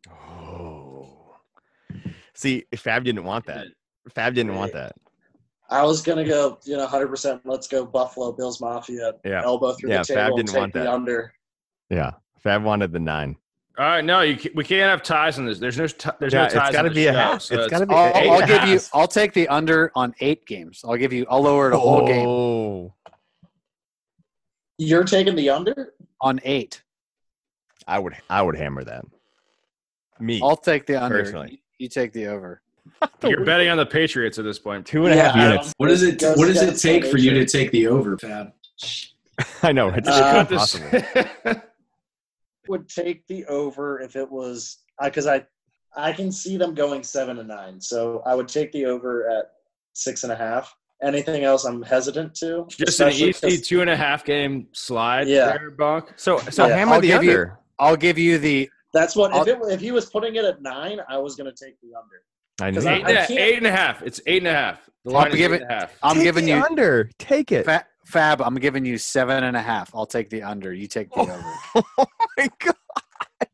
Oh. 0.09 1.36
See, 2.36 2.65
Fab 2.76 3.03
didn't 3.03 3.24
want 3.24 3.45
that. 3.47 3.68
Fab 4.13 4.36
didn't 4.36 4.55
want 4.55 4.74
that. 4.74 4.93
I 5.70 5.84
was 5.84 6.01
gonna 6.01 6.24
go, 6.26 6.59
you 6.63 6.78
know, 6.78 6.86
hundred 6.86 7.07
percent. 7.07 7.41
Let's 7.43 7.68
go 7.68 7.86
Buffalo 7.86 8.32
Bills 8.32 8.61
Mafia. 8.61 9.13
Yeah. 9.26 9.43
Elbow 9.43 9.74
through 9.74 9.89
Yeah, 9.89 10.03
the 10.03 10.13
Fab 10.13 10.36
didn't 10.36 10.49
take 10.49 10.57
want 10.59 10.74
the 10.74 10.80
that. 10.82 10.88
under. 10.93 11.34
Yeah. 11.89 12.11
Fab 12.39 12.63
wanted 12.63 12.91
the 12.91 12.99
nine. 12.99 13.36
All 13.80 13.86
right, 13.86 14.03
no, 14.03 14.21
you 14.21 14.38
ca- 14.38 14.49
we 14.55 14.63
can't 14.63 14.89
have 14.89 15.03
ties 15.03 15.38
on 15.38 15.45
this. 15.45 15.59
There's 15.59 15.78
no 15.78 15.86
t- 15.86 16.09
there's 16.19 16.34
Yeah, 16.34 16.39
no 16.39 16.45
it's 16.45 16.53
ties. 16.55 16.71
gotta 16.73 16.89
be 16.89 17.05
a 17.05 17.11
show, 17.13 17.17
half. 17.17 17.41
so 17.43 17.55
It's 17.61 17.67
gotta 17.71 17.86
be- 17.86 17.93
I'll, 17.93 18.07
eight 18.17 18.28
I'll 18.30 18.41
and 18.41 18.43
a 18.51 18.59
give 18.59 18.67
you. 18.69 18.80
I'll 18.93 19.07
take 19.07 19.34
the 19.34 19.47
under 19.49 19.91
on 19.93 20.15
eight 20.19 20.45
games. 20.47 20.82
I'll 20.84 20.97
give 20.97 21.13
you. 21.13 21.28
I'll 21.30 21.43
lower 21.43 21.69
it 21.69 21.75
a 21.75 21.78
whole 21.80 22.07
game 22.07 22.28
Oh. 22.28 22.93
You're 24.80 25.03
taking 25.03 25.36
the 25.36 25.49
under. 25.51 25.93
on 26.21 26.39
eight. 26.43 26.82
I 27.88 27.99
would 27.99 28.15
I 28.30 28.41
would 28.41 28.57
hammer 28.57 28.84
that. 28.84 29.05
Me. 30.19 30.39
I'll 30.43 30.57
take 30.57 30.88
the 30.88 31.01
under. 31.01 31.19
Personally. 31.19 31.51
You, 31.51 31.57
you 31.78 31.88
take 31.89 32.13
the 32.13 32.28
over. 32.28 32.61
You're 33.23 33.45
betting 33.45 33.69
on 33.69 33.78
the 33.78 33.86
Patriots 33.86 34.39
at 34.39 34.43
this 34.45 34.57
point. 34.57 34.88
Two 34.88 35.05
and 35.05 35.13
a 35.19 35.21
half 35.23 35.36
Yeah, 35.36 35.49
units. 35.51 35.73
What 35.78 35.89
does 35.89 36.01
it 36.01 36.19
Goes 36.19 36.36
What 36.38 36.47
does 36.47 36.61
it 36.63 36.78
take 36.80 37.05
for 37.05 37.17
you 37.19 37.32
to 37.32 37.45
take 37.45 37.69
the 37.71 37.86
over, 37.88 38.17
Fab? 38.17 38.53
I 39.61 39.71
know. 39.71 39.89
It's 39.89 40.07
Uh, 40.07 40.45
impossible. 40.49 41.01
Would 42.70 42.89
take 42.89 43.26
the 43.28 43.45
over 43.45 43.99
if 44.01 44.15
it 44.15 44.30
was 44.30 44.80
because 45.01 45.28
I 45.28 45.45
I 45.95 46.11
can 46.13 46.32
see 46.32 46.57
them 46.57 46.74
going 46.76 47.03
seven 47.03 47.38
to 47.38 47.43
nine. 47.43 47.80
So 47.82 48.22
I 48.26 48.36
would 48.36 48.47
take 48.47 48.72
the 48.72 48.86
over 48.86 49.30
at 49.30 49.51
six 49.93 50.24
and 50.24 50.32
a 50.32 50.36
half. 50.36 50.76
Anything 51.03 51.43
else, 51.43 51.63
I'm 51.65 51.82
hesitant 51.82 52.34
to. 52.36 52.65
Just 52.70 52.82
an 52.99 53.07
especially 53.09 53.30
easy 53.30 53.57
'cause- 53.57 53.68
two 53.68 53.82
and 53.82 53.89
a 53.89 53.95
half 53.95 54.26
game 54.26 54.68
slide 54.74 55.28
Yeah. 55.28 55.49
there, 55.57 55.72
Bonk. 55.72 56.09
So 56.18 56.38
so 56.51 56.68
Yeah, 56.68 56.76
hammer 56.78 56.93
I'll 56.95 57.01
the 57.01 57.07
give 57.07 57.24
you- 57.24 57.30
under. 57.32 57.59
I'll 57.80 57.95
give 57.95 58.18
you 58.18 58.38
the. 58.39 58.70
That's 58.93 59.15
what 59.15 59.32
I'll- 59.34 59.41
if 59.47 59.47
it 59.57 59.61
if 59.74 59.80
he 59.80 59.91
was 59.91 60.07
putting 60.07 60.36
it 60.36 60.45
at 60.45 60.61
nine, 60.61 60.99
I 61.07 61.18
was 61.18 61.36
gonna 61.36 61.51
take 61.51 61.80
the 61.82 61.89
under. 61.95 62.24
I 62.59 62.72
know. 62.72 62.82
I- 62.89 62.93
Eight 62.95 63.01
and, 63.01 63.09
a, 63.09 63.13
can't- 63.28 63.39
eight 63.39 63.57
and 63.57 63.68
a 63.68 63.72
half. 63.72 64.01
It's 64.01 64.20
eight 64.26 64.38
and 64.39 64.47
a 64.47 64.53
half. 64.53 64.89
The 65.05 65.11
I'll 65.11 65.15
line 65.22 65.28
is 65.32 65.36
give 65.38 65.51
eight 65.53 65.55
it- 65.57 65.61
and 65.63 65.72
a 65.72 65.74
half. 65.76 65.93
I'm 66.03 66.15
Take 66.15 66.24
giving 66.24 66.45
the 66.45 66.51
you 66.51 66.63
under. 66.63 67.09
Take 67.20 67.51
it. 67.51 67.65
Fa- 67.65 67.86
Fab. 68.07 68.41
I'm 68.41 68.55
giving 68.55 68.85
you 68.85 68.97
seven 68.97 69.43
and 69.43 69.57
a 69.57 69.61
half. 69.61 69.93
I'll 69.93 70.05
take 70.05 70.29
the 70.29 70.41
under. 70.43 70.73
You 70.73 70.87
take 70.87 71.11
the 71.11 71.19
oh 71.19 71.23
over. 71.75 71.85
oh 71.97 72.05
my 72.37 72.49
god. 72.59 72.75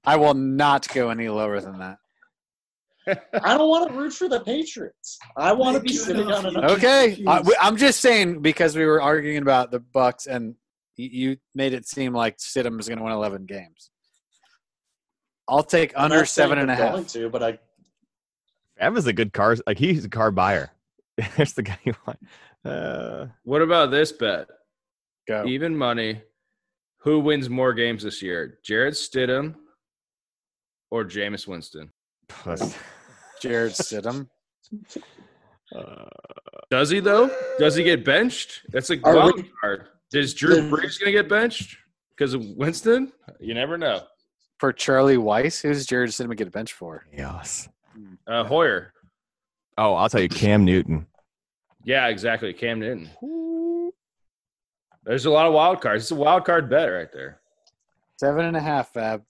I 0.06 0.16
will 0.16 0.36
not 0.36 0.88
go 0.94 1.10
any 1.10 1.28
lower 1.28 1.60
than 1.60 1.80
that. 1.80 1.98
I 3.34 3.58
don't 3.58 3.68
want 3.68 3.90
to 3.90 3.98
root 3.98 4.14
for 4.14 4.30
the 4.30 4.40
Patriots. 4.42 5.18
I 5.36 5.52
want 5.54 5.76
to 5.76 5.82
be 5.82 5.94
sitting 5.94 6.32
on 6.32 6.46
an 6.46 6.64
Okay, 6.66 7.22
I, 7.28 7.44
I'm 7.60 7.76
just 7.76 8.00
saying 8.00 8.42
because 8.42 8.78
we 8.78 8.86
were 8.86 9.02
arguing 9.02 9.40
about 9.40 9.72
the 9.72 9.80
Bucks 9.80 10.28
and 10.28 10.56
you 10.96 11.38
made 11.56 11.74
it 11.74 11.88
seem 11.88 12.14
like 12.14 12.38
Stidham 12.38 12.80
is 12.80 12.88
going 12.88 13.00
to 13.00 13.04
win 13.04 13.12
11 13.12 13.46
games. 13.46 13.90
I'll 15.50 15.64
take 15.64 15.94
I'm 15.98 16.06
under 16.06 16.18
not 16.18 16.28
saying 16.28 16.50
seven 16.50 16.60
and 16.60 16.72
a 16.72 16.76
they're 16.76 16.86
half. 16.86 16.94
Going 16.94 17.06
to, 17.06 17.30
but 17.30 17.44
I 17.44 17.60
Fab 18.78 18.96
is 18.98 19.08
a 19.08 19.14
good 19.14 19.34
car. 19.34 19.58
Like 19.66 19.80
he's 19.80 20.06
a 20.06 20.10
car 20.10 20.32
buyer. 20.32 20.72
That's 21.38 21.54
the 21.54 21.64
guy 21.64 21.80
you 21.84 21.94
want. 22.06 22.20
Uh, 22.66 23.28
What 23.44 23.62
about 23.62 23.92
this 23.92 24.12
bet? 24.12 24.48
Go. 25.28 25.46
Even 25.46 25.76
money. 25.78 26.22
Who 27.00 27.20
wins 27.20 27.50
more 27.50 27.74
games 27.74 28.04
this 28.04 28.22
year? 28.22 28.60
Jarrett 28.64 28.94
Stidham 28.94 29.56
or 30.92 31.04
Jameis 31.04 31.48
Winston? 31.48 31.92
plus, 32.30 32.76
Jarrett 33.42 33.74
Stidham. 33.74 34.28
uh, 35.76 36.06
Does 36.70 36.90
he 36.90 37.00
though? 37.00 37.30
Does 37.60 37.76
he 37.76 37.84
get 37.84 38.06
benched? 38.06 38.62
That's 38.70 38.90
a 38.90 39.00
Are 39.04 39.16
wild 39.16 39.36
we- 39.38 39.52
card. 39.62 39.88
Is 40.14 40.34
Drew 40.34 40.56
Then- 40.56 40.70
Brees 40.70 41.00
going 41.00 41.08
to 41.08 41.12
get 41.12 41.28
benched 41.28 41.76
because 42.16 42.34
of 42.36 42.46
Winston? 42.56 43.12
You 43.40 43.54
never 43.56 43.78
know. 43.78 44.04
For 44.60 44.72
Charlie 44.72 45.18
Weiss, 45.18 45.60
who's 45.60 45.86
Jarrett 45.86 46.12
Stidham 46.12 46.36
get 46.38 46.48
a 46.48 46.52
bench 46.52 46.72
for? 46.74 47.06
yes. 47.12 47.68
Uh, 48.28 48.44
Hoyer. 48.44 48.94
Oh, 49.78 49.94
I'll 49.96 50.10
tell 50.10 50.22
you, 50.22 50.30
Cam 50.30 50.64
Newton. 50.66 51.06
Yeah, 51.84 52.08
exactly. 52.08 52.54
Cam 52.54 52.80
Newton. 52.80 53.10
There's 55.04 55.26
a 55.26 55.30
lot 55.32 55.46
of 55.46 55.54
wild 55.54 55.82
cards. 55.82 56.04
It's 56.04 56.12
a 56.12 56.16
wild 56.16 56.46
card 56.46 56.70
bet 56.70 56.88
right 56.90 57.12
there. 57.12 57.42
Seven 58.18 58.46
and 58.46 58.56
a 58.56 58.62
half, 58.62 58.94
Fab. 58.94 59.22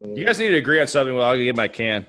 You 0.00 0.24
guys 0.24 0.38
need 0.38 0.50
to 0.50 0.56
agree 0.56 0.80
on 0.80 0.86
something. 0.86 1.14
Well, 1.16 1.24
I'll 1.28 1.36
get 1.36 1.56
my 1.56 1.66
can. 1.66 2.06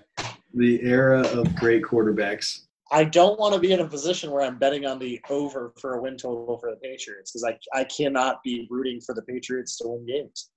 The 0.54 0.80
era 0.84 1.22
of 1.28 1.56
great 1.56 1.84
quarterbacks. 1.84 2.66
I 2.92 3.04
don't 3.04 3.40
want 3.40 3.54
to 3.56 3.60
be 3.60 3.72
in 3.72 3.80
a 3.80 3.88
position 3.88 4.32
where 4.32 4.44
I'm 4.44 4.58
betting 4.58 4.86
on 4.86 5.00
the 5.00 5.20
over 5.30 5.74
for 5.80 5.96
a 5.96 6.02
win 6.02 6.18
total 6.18 6.58
for 6.60 6.70
the 6.72 6.76
Patriots 6.78 7.32
because 7.32 7.44
I 7.44 7.80
I 7.80 7.84
cannot 7.86 8.44
be 8.44 8.68
rooting 8.70 9.00
for 9.02 9.14
the 9.16 9.22
Patriots 9.24 9.78
to 9.80 9.88
win 9.88 10.06
games. 10.06 10.50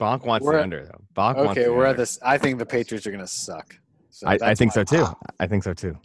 Bonk 0.00 0.24
wants 0.24 0.44
We're 0.46 0.52
the 0.52 0.58
at- 0.58 0.62
under 0.64 0.84
though. 0.86 1.00
Bonk 1.14 1.36
wants 1.36 1.52
Okay, 1.52 1.64
the 1.64 1.72
we're 1.72 1.86
at 1.86 1.96
this. 1.96 2.18
I 2.22 2.38
think 2.38 2.58
the 2.58 2.66
Patriots 2.66 3.06
are 3.06 3.10
going 3.10 3.22
to 3.24 3.26
suck. 3.26 3.74
So 4.10 4.26
I, 4.28 4.38
I 4.42 4.54
think 4.54 4.72
so 4.72 4.84
too. 4.84 5.06
I 5.40 5.46
think 5.46 5.64
so 5.64 5.72
too. 5.74 5.98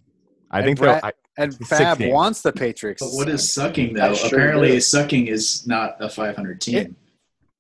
I 0.52 0.60
And 0.60 0.66
think 0.66 0.80
they'll. 0.80 1.00
Brad- 1.00 1.04
I, 1.04 1.12
And 1.38 1.54
Six 1.54 1.68
Fab 1.70 2.00
wants 2.02 2.42
the 2.42 2.52
Patriots. 2.54 3.02
But 3.02 3.10
to 3.10 3.16
what 3.16 3.26
suck. 3.28 3.34
is 3.34 3.54
sucking 3.54 4.00
I 4.00 4.10
though? 4.10 4.14
sure 4.16 4.28
Apparently, 4.28 4.68
do. 4.74 4.80
sucking 4.82 5.28
is 5.28 5.66
not 5.68 5.96
a 6.00 6.10
500 6.10 6.62
team. 6.62 6.96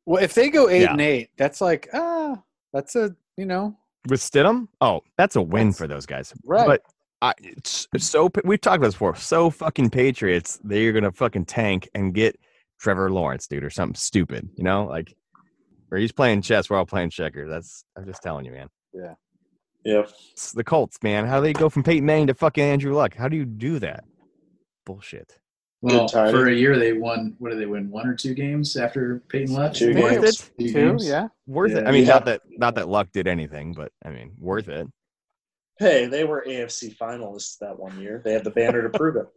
Well, 0.06 0.22
if 0.24 0.34
they 0.34 0.50
go 0.50 0.70
eight 0.70 0.82
Yeah. 0.84 0.92
and 0.92 1.02
eight, 1.02 1.30
that's 1.38 1.60
like 1.62 1.88
ah, 1.94 2.42
that's 2.74 2.96
a 2.96 3.16
you 3.38 3.46
know 3.46 3.76
with 4.10 4.20
Stidham, 4.20 4.68
oh, 4.82 5.02
that's 5.18 5.38
a 5.38 5.42
win 5.42 5.68
That's- 5.70 5.78
for 5.78 5.88
those 5.88 6.06
guys. 6.06 6.34
right. 6.46 6.68
But 6.68 6.82
I, 7.22 7.34
it's 7.42 7.88
so 8.00 8.30
we've 8.44 8.60
talked 8.60 8.78
about 8.78 8.88
this 8.88 8.96
before. 8.96 9.16
So 9.16 9.50
fucking 9.50 9.90
Patriots, 9.92 10.60
they're 10.64 10.92
gonna 10.92 11.12
fucking 11.14 11.46
tank 11.46 11.88
and 11.96 12.14
get 12.14 12.38
Trevor 12.82 13.10
Lawrence, 13.10 13.48
dude, 13.48 13.64
or 13.64 13.70
something 13.70 13.96
stupid. 13.96 14.50
You 14.58 14.66
know, 14.66 14.86
like, 14.86 15.16
or 15.90 15.98
he's 15.98 16.12
playing 16.12 16.42
chess. 16.42 16.70
We're 16.70 16.78
all 16.78 16.86
playing 16.86 17.12
checkers. 17.12 17.50
That's 17.50 17.86
I'm 17.98 18.06
just 18.06 18.22
telling 18.22 18.44
you, 18.46 18.52
man. 18.52 18.68
Yep. 19.86 20.10
It's 20.32 20.52
the 20.54 20.64
Colts, 20.64 21.02
man. 21.04 21.26
How 21.26 21.38
do 21.40 21.44
they 21.44 21.54
go 21.54 21.70
from 21.70 21.84
Peyton 21.84 22.06
Manning 22.06 22.28
to 22.28 22.34
fucking 22.34 22.64
Andrew 22.64 22.94
Luck? 22.96 23.16
How 23.16 23.28
do 23.28 23.36
you 23.36 23.46
do 23.46 23.80
that? 23.80 24.04
Bullshit. 24.86 25.38
Well, 25.82 26.08
for 26.08 26.48
a 26.48 26.54
year 26.54 26.80
they 26.80 26.94
won. 26.94 27.36
What 27.40 27.50
did 27.50 27.60
they 27.60 27.66
win? 27.66 27.92
One 27.92 28.08
or 28.08 28.16
two 28.16 28.34
games 28.34 28.78
after 28.78 29.22
Peyton 29.28 29.54
left. 29.54 29.76
Two 29.76 29.94
Worth 29.94 30.22
games. 30.22 30.24
it. 30.24 30.52
Two 30.60 30.68
two, 30.68 30.74
games? 30.74 31.06
yeah. 31.08 31.28
Worth 31.46 31.74
it. 31.74 31.86
I 31.86 31.92
mean, 31.92 32.06
Yeah. 32.06 32.14
not 32.14 32.26
that 32.26 32.42
not 32.52 32.76
that 32.76 32.88
Luck 32.88 33.12
did 33.12 33.28
anything, 33.28 33.74
but 33.74 33.92
I 34.06 34.10
mean, 34.10 34.32
worth 34.40 34.70
it. 34.70 34.88
Hey, 35.80 36.06
they 36.06 36.24
were 36.24 36.46
AFC 36.48 36.96
finalists 36.96 37.58
that 37.60 37.78
one 37.78 38.00
year. 38.00 38.22
They 38.24 38.32
had 38.32 38.46
the 38.46 38.52
banner 38.52 38.82
to 38.88 38.98
prove 38.98 39.18
it. 39.18 39.28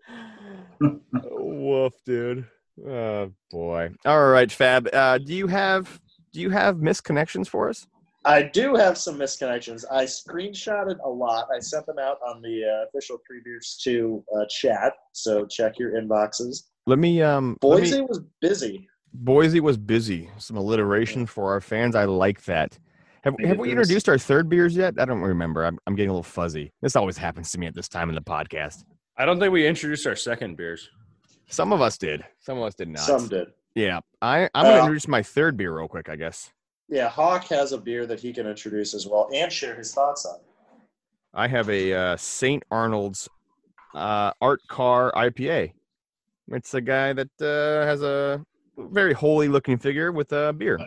Woof, 1.32 1.94
dude. 2.04 2.46
Oh 2.86 3.32
boy. 3.50 3.90
All 4.04 4.28
right, 4.28 4.50
Fab. 4.52 4.88
Uh, 4.92 5.18
do 5.18 5.34
you 5.34 5.46
have 5.48 6.00
do 6.32 6.40
you 6.40 6.50
have 6.50 6.76
misconnections 6.76 7.48
for 7.48 7.68
us? 7.70 7.86
I 8.26 8.42
do 8.42 8.74
have 8.74 8.98
some 8.98 9.16
misconnections. 9.18 9.84
I 9.90 10.04
screenshotted 10.04 10.96
a 11.04 11.08
lot. 11.08 11.46
I 11.54 11.60
sent 11.60 11.86
them 11.86 11.98
out 11.98 12.18
on 12.26 12.42
the 12.42 12.62
uh, 12.64 12.88
official 12.88 13.18
Three 13.26 13.40
Beers 13.44 13.78
Two 13.82 14.24
uh, 14.36 14.44
chat. 14.50 14.94
So 15.12 15.46
check 15.46 15.78
your 15.78 15.92
inboxes. 15.92 16.64
Let 16.86 16.98
me 16.98 17.22
um. 17.22 17.56
let 17.62 17.82
me- 17.82 17.90
Boise 17.90 18.00
was 18.02 18.20
busy. 18.40 18.88
Boise 19.14 19.60
was 19.60 19.78
busy. 19.78 20.28
Some 20.38 20.56
alliteration 20.56 21.24
for 21.24 21.52
our 21.52 21.60
fans. 21.60 21.94
I 21.94 22.04
like 22.04 22.44
that. 22.44 22.78
Have, 23.22 23.34
have 23.42 23.58
we 23.58 23.70
introduced 23.70 24.08
our 24.08 24.18
third 24.18 24.48
beers 24.48 24.76
yet? 24.76 24.94
I 24.98 25.04
don't 25.04 25.20
remember. 25.22 25.64
I'm, 25.64 25.78
I'm 25.86 25.96
getting 25.96 26.10
a 26.10 26.12
little 26.12 26.22
fuzzy. 26.22 26.72
This 26.82 26.94
always 26.96 27.16
happens 27.16 27.50
to 27.52 27.58
me 27.58 27.66
at 27.66 27.74
this 27.74 27.88
time 27.88 28.08
in 28.08 28.14
the 28.14 28.20
podcast. 28.20 28.84
I 29.16 29.24
don't 29.24 29.40
think 29.40 29.52
we 29.52 29.66
introduced 29.66 30.06
our 30.06 30.14
second 30.16 30.56
beers. 30.56 30.90
Some 31.48 31.72
of 31.72 31.80
us 31.80 31.96
did. 31.96 32.24
Some 32.40 32.58
of 32.58 32.64
us 32.64 32.74
did 32.74 32.88
not. 32.88 33.00
Some 33.00 33.26
did. 33.28 33.48
Yeah, 33.74 34.00
I 34.20 34.48
I'm 34.54 34.64
gonna 34.64 34.76
Uh, 34.76 34.80
introduce 34.80 35.08
my 35.08 35.22
third 35.22 35.56
beer 35.56 35.76
real 35.76 35.88
quick. 35.88 36.08
I 36.08 36.16
guess 36.16 36.52
Yeah, 36.88 37.08
Hawk 37.08 37.44
has 37.48 37.72
a 37.72 37.78
beer 37.78 38.06
that 38.06 38.20
he 38.20 38.32
can 38.32 38.46
introduce 38.46 38.94
as 38.94 39.06
well 39.06 39.28
and 39.34 39.52
share 39.52 39.74
his 39.74 39.92
thoughts 39.92 40.24
on. 40.24 40.38
I 41.34 41.48
have 41.48 41.68
a 41.68 41.92
uh, 41.92 42.16
St. 42.16 42.62
Arnold's 42.70 43.28
uh, 43.94 44.32
Art 44.40 44.60
Car 44.68 45.12
IPA. 45.16 45.72
It's 46.48 46.74
a 46.74 46.80
guy 46.80 47.12
that 47.12 47.28
uh, 47.40 47.86
has 47.86 48.02
a 48.02 48.44
very 48.78 49.12
holy 49.12 49.48
looking 49.48 49.78
figure 49.78 50.12
with 50.12 50.32
a 50.32 50.52
beer. 50.52 50.78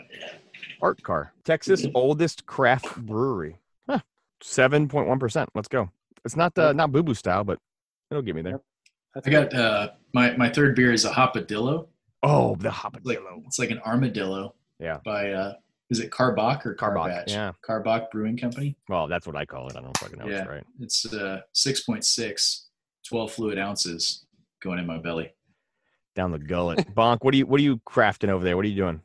Art 0.81 1.01
Car, 1.03 1.33
Texas 1.43 1.85
oldest 1.93 2.45
craft 2.45 2.95
brewery. 3.05 3.57
Huh. 3.89 3.99
Seven 4.41 4.87
point 4.87 5.07
one 5.07 5.19
percent. 5.19 5.49
Let's 5.53 5.67
go. 5.67 5.89
It's 6.23 6.37
not 6.37 6.57
uh, 6.57 6.71
not 6.71 6.91
boo 6.93 7.03
boo 7.03 7.13
style, 7.13 7.43
but 7.43 7.59
it'll 8.09 8.23
get 8.23 8.35
me 8.35 8.41
there. 8.41 8.61
I 9.25 9.29
got 9.29 9.53
uh, 9.53 9.89
my 10.13 10.31
my 10.37 10.49
third 10.49 10.75
beer 10.75 10.93
is 10.93 11.03
a 11.03 11.11
hopadillo. 11.11 11.87
Oh, 12.23 12.55
the 12.55 12.69
It's 12.69 12.83
like 13.03 13.19
hopadillo. 13.19 13.43
it's 13.47 13.59
like 13.59 13.71
an 13.71 13.79
armadillo. 13.79 14.55
Yeah. 14.79 14.99
By 15.03 15.31
uh, 15.33 15.53
is 15.89 15.99
it 15.99 16.11
Karbach 16.11 16.65
or 16.65 16.75
Karbach, 16.75 17.09
Karbach? 17.09 17.23
yeah. 17.27 17.51
Karbach 17.67 18.11
Brewing 18.11 18.37
Company. 18.37 18.75
Well, 18.87 19.07
that's 19.07 19.25
what 19.25 19.35
I 19.35 19.45
call 19.45 19.67
it. 19.69 19.75
I 19.75 19.81
don't 19.81 19.97
fucking 19.97 20.19
know. 20.19 20.27
Yeah. 20.27 20.39
It's 20.39 20.49
right. 20.49 20.63
It's 20.79 21.13
uh 21.13 21.41
6.6, 21.55 22.61
12 23.07 23.31
fluid 23.31 23.57
ounces 23.57 24.25
going 24.61 24.79
in 24.79 24.85
my 24.85 24.97
belly. 24.97 25.31
Down 26.15 26.31
the 26.31 26.39
gullet. 26.39 26.93
Bonk. 26.95 27.19
What 27.21 27.33
are 27.33 27.37
you 27.37 27.45
What 27.45 27.59
are 27.59 27.63
you 27.63 27.77
crafting 27.87 28.29
over 28.29 28.43
there? 28.43 28.55
What 28.55 28.65
are 28.65 28.69
you 28.69 28.75
doing? 28.75 29.01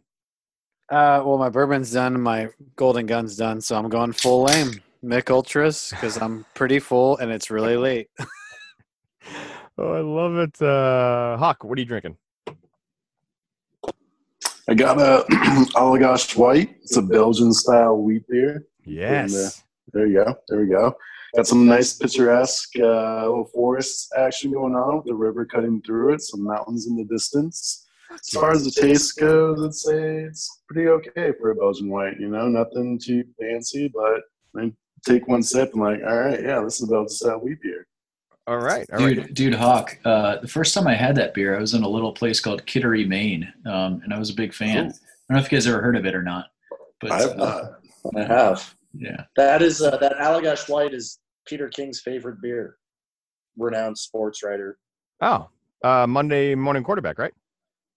Uh, 0.91 1.22
well, 1.24 1.39
my 1.39 1.49
bourbon's 1.49 1.91
done, 1.91 2.20
my 2.20 2.51
golden 2.76 3.07
gun's 3.07 3.37
done, 3.37 3.59
so 3.59 3.74
I'm 3.74 3.89
going 3.89 4.12
full 4.12 4.45
lame. 4.45 4.82
Mich 5.03 5.30
Ultras 5.30 5.91
because 5.91 6.16
I'm 6.20 6.47
pretty 6.55 6.78
full 6.78 7.16
and 7.18 7.30
it's 7.30 7.51
really 7.51 7.76
late. 7.76 8.09
Oh, 9.76 9.93
I 9.93 10.01
love 10.01 10.37
it. 10.37 10.62
Uh, 10.62 11.37
Hawk, 11.37 11.64
what 11.64 11.76
are 11.76 11.80
you 11.80 11.87
drinking? 11.87 12.16
I 14.68 14.74
got 14.74 14.98
a 14.98 15.24
Allagash 15.76 16.36
White. 16.36 16.76
It's 16.82 16.96
a 16.96 17.02
Belgian 17.02 17.52
style 17.52 17.98
wheat 17.98 18.26
beer. 18.28 18.66
Yes. 18.84 19.62
There 19.92 20.06
you 20.06 20.24
go. 20.24 20.34
There 20.48 20.60
we 20.60 20.66
go. 20.68 20.96
Got 21.36 21.46
some 21.46 21.66
nice 21.66 21.92
picturesque 21.92 22.70
uh, 22.78 23.26
little 23.26 23.50
forest 23.52 24.12
action 24.16 24.52
going 24.52 24.74
on 24.74 24.96
with 24.96 25.06
the 25.06 25.14
river 25.14 25.44
cutting 25.44 25.82
through 25.82 26.14
it, 26.14 26.22
some 26.22 26.44
mountains 26.44 26.86
in 26.86 26.96
the 26.96 27.04
distance. 27.04 27.86
As 28.10 28.28
far 28.30 28.52
as 28.52 28.64
the 28.64 28.70
taste 28.70 29.18
goes, 29.18 29.62
I'd 29.62 29.74
say 29.74 30.20
it's 30.20 30.62
pretty 30.68 30.88
okay 30.88 31.32
for 31.38 31.50
a 31.50 31.54
Belgian 31.56 31.90
white. 31.90 32.18
You 32.18 32.28
know, 32.28 32.48
nothing 32.48 32.98
too 32.98 33.24
fancy, 33.38 33.88
but 33.92 34.22
I 34.56 34.72
take 35.04 35.26
one 35.26 35.42
sip 35.42 35.72
and 35.72 35.82
like, 35.82 36.00
all 36.06 36.20
right, 36.20 36.40
yeah, 36.40 36.60
this 36.60 36.80
is 36.80 36.88
about 36.88 36.94
Belgian 36.94 37.08
style 37.08 37.40
wheat 37.40 37.60
beer. 37.60 37.86
All 38.47 38.59
right. 38.59 38.86
All 38.92 38.99
Dude, 38.99 39.18
right. 39.18 39.34
dude, 39.34 39.55
Hawk. 39.55 39.99
Uh, 40.05 40.36
the 40.38 40.49
first 40.49 40.74
time 40.74 40.86
I 40.86 40.95
had 40.95 41.14
that 41.16 41.32
beer, 41.32 41.57
I 41.57 41.61
was 41.61 41.72
in 41.74 41.82
a 41.82 41.88
little 41.88 42.12
place 42.12 42.40
called 42.40 42.64
Kittery, 42.66 43.07
Maine, 43.07 43.51
um, 43.66 44.01
and 44.05 44.12
I 44.12 44.18
was 44.18 44.28
a 44.30 44.34
big 44.34 44.53
fan. 44.53 44.78
I 44.78 44.82
don't 44.82 44.92
know 45.30 45.38
if 45.38 45.51
you 45.51 45.57
guys 45.57 45.66
ever 45.66 45.80
heard 45.80 45.97
of 45.97 46.05
it 46.05 46.14
or 46.14 46.22
not, 46.22 46.47
but 47.01 47.11
I 47.11 47.20
have 47.22 47.30
uh, 47.40 47.70
not. 48.14 48.16
I 48.16 48.22
have. 48.26 48.74
yeah, 48.92 49.24
That 49.36 49.62
is 49.62 49.80
uh, 49.80 49.97
that 49.97 50.12
Allagash 50.18 50.68
White 50.68 50.92
is 50.92 51.18
Peter 51.47 51.68
King's 51.68 52.01
favorite 52.01 52.42
beer. 52.42 52.76
Renowned 53.57 53.97
sports 53.97 54.42
writer. 54.42 54.78
Oh, 55.22 55.49
uh, 55.82 56.07
Monday 56.07 56.55
morning 56.55 56.84
quarterback, 56.84 57.18
right? 57.18 57.32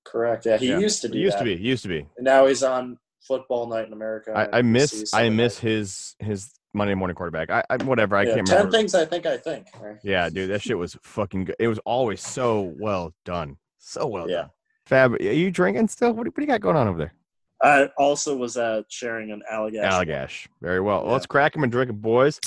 Correct. 0.06 0.45
Yeah, 0.45 0.58
he 0.58 0.70
Yeah. 0.70 0.80
used 0.80 1.02
to 1.02 1.10
be. 1.10 1.18
He 1.18 1.24
used 1.24 1.36
that. 1.36 1.39
to 1.39 1.45
be. 1.45 1.58
He 1.58 1.68
used 1.68 1.84
to 1.84 1.89
be. 1.89 2.06
And 2.16 2.24
now 2.24 2.45
he's 2.45 2.64
on 2.64 2.98
Football 3.22 3.68
Night 3.68 3.88
in 3.88 3.93
America. 3.93 4.32
I, 4.36 4.59
I 4.59 4.61
miss. 4.61 5.13
I 5.13 5.30
miss 5.30 5.59
his 5.59 6.15
his 6.20 6.51
Monday 6.74 6.93
morning 6.93 7.15
quarterback. 7.15 7.49
I, 7.49 7.63
I 7.70 7.84
whatever. 7.84 8.15
I 8.15 8.24
Yeah, 8.24 8.36
can't 8.36 8.47
Ten 8.47 8.55
remember. 8.57 8.78
things 8.78 8.95
I 8.95 9.05
think 9.05 9.26
I 9.26 9.38
think. 9.38 9.68
right? 9.82 9.97
Yeah, 10.03 10.30
dude, 10.30 10.49
that 10.51 10.61
shit 10.61 10.78
was 10.78 10.97
fucking 11.01 11.45
good. 11.45 11.55
It 11.59 11.68
was 11.68 11.80
always 11.80 12.22
so 12.22 12.74
well 12.80 13.13
done. 13.26 13.57
So 13.80 14.05
well 14.07 14.30
Yeah. 14.30 14.36
done. 14.38 14.49
Fab, 14.86 15.13
are 15.15 15.22
you 15.24 15.51
drinking 15.51 15.88
still? 15.89 16.13
What, 16.13 16.24
do- 16.24 16.30
what 16.30 16.36
do 16.36 16.41
you 16.43 16.47
got 16.47 16.61
going 16.61 16.78
on 16.78 16.88
over 16.88 16.97
there? 16.97 17.13
I 17.61 17.89
also 17.97 18.36
was 18.38 18.55
uh, 18.55 18.84
sharing 18.88 19.32
an 19.32 19.41
Allagash. 19.51 19.84
Allagash. 19.84 20.47
Very 20.61 20.80
well. 20.80 21.03
Yeah. 21.05 21.11
Let's 21.13 21.26
crack 21.26 21.53
them 21.53 21.63
and 21.63 21.72
drink 21.72 21.89
it, 21.89 21.93
boys, 21.93 22.39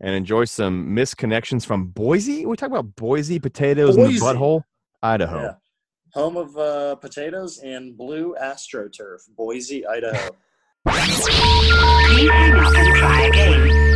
and 0.00 0.14
enjoy 0.14 0.44
some 0.44 0.94
misconnections 0.94 1.64
from 1.64 1.86
Boise. 1.86 2.44
We 2.46 2.56
talk 2.56 2.68
about 2.70 2.94
Boise 2.94 3.38
potatoes 3.40 3.96
in 3.96 4.02
the 4.02 4.08
Boise. 4.10 4.20
butthole, 4.20 4.62
Idaho. 5.02 5.56
Home 6.14 6.36
of 6.36 6.56
uh, 6.56 6.96
potatoes 6.96 7.58
and 7.58 7.96
blue 7.96 8.34
astroturf, 8.40 9.20
Boise, 9.36 9.86
Idaho. 9.86 10.30
Please 10.88 11.28
hang 11.28 12.52
up 12.52 12.74
and 12.74 12.96
try 12.96 13.26
again. 13.26 13.90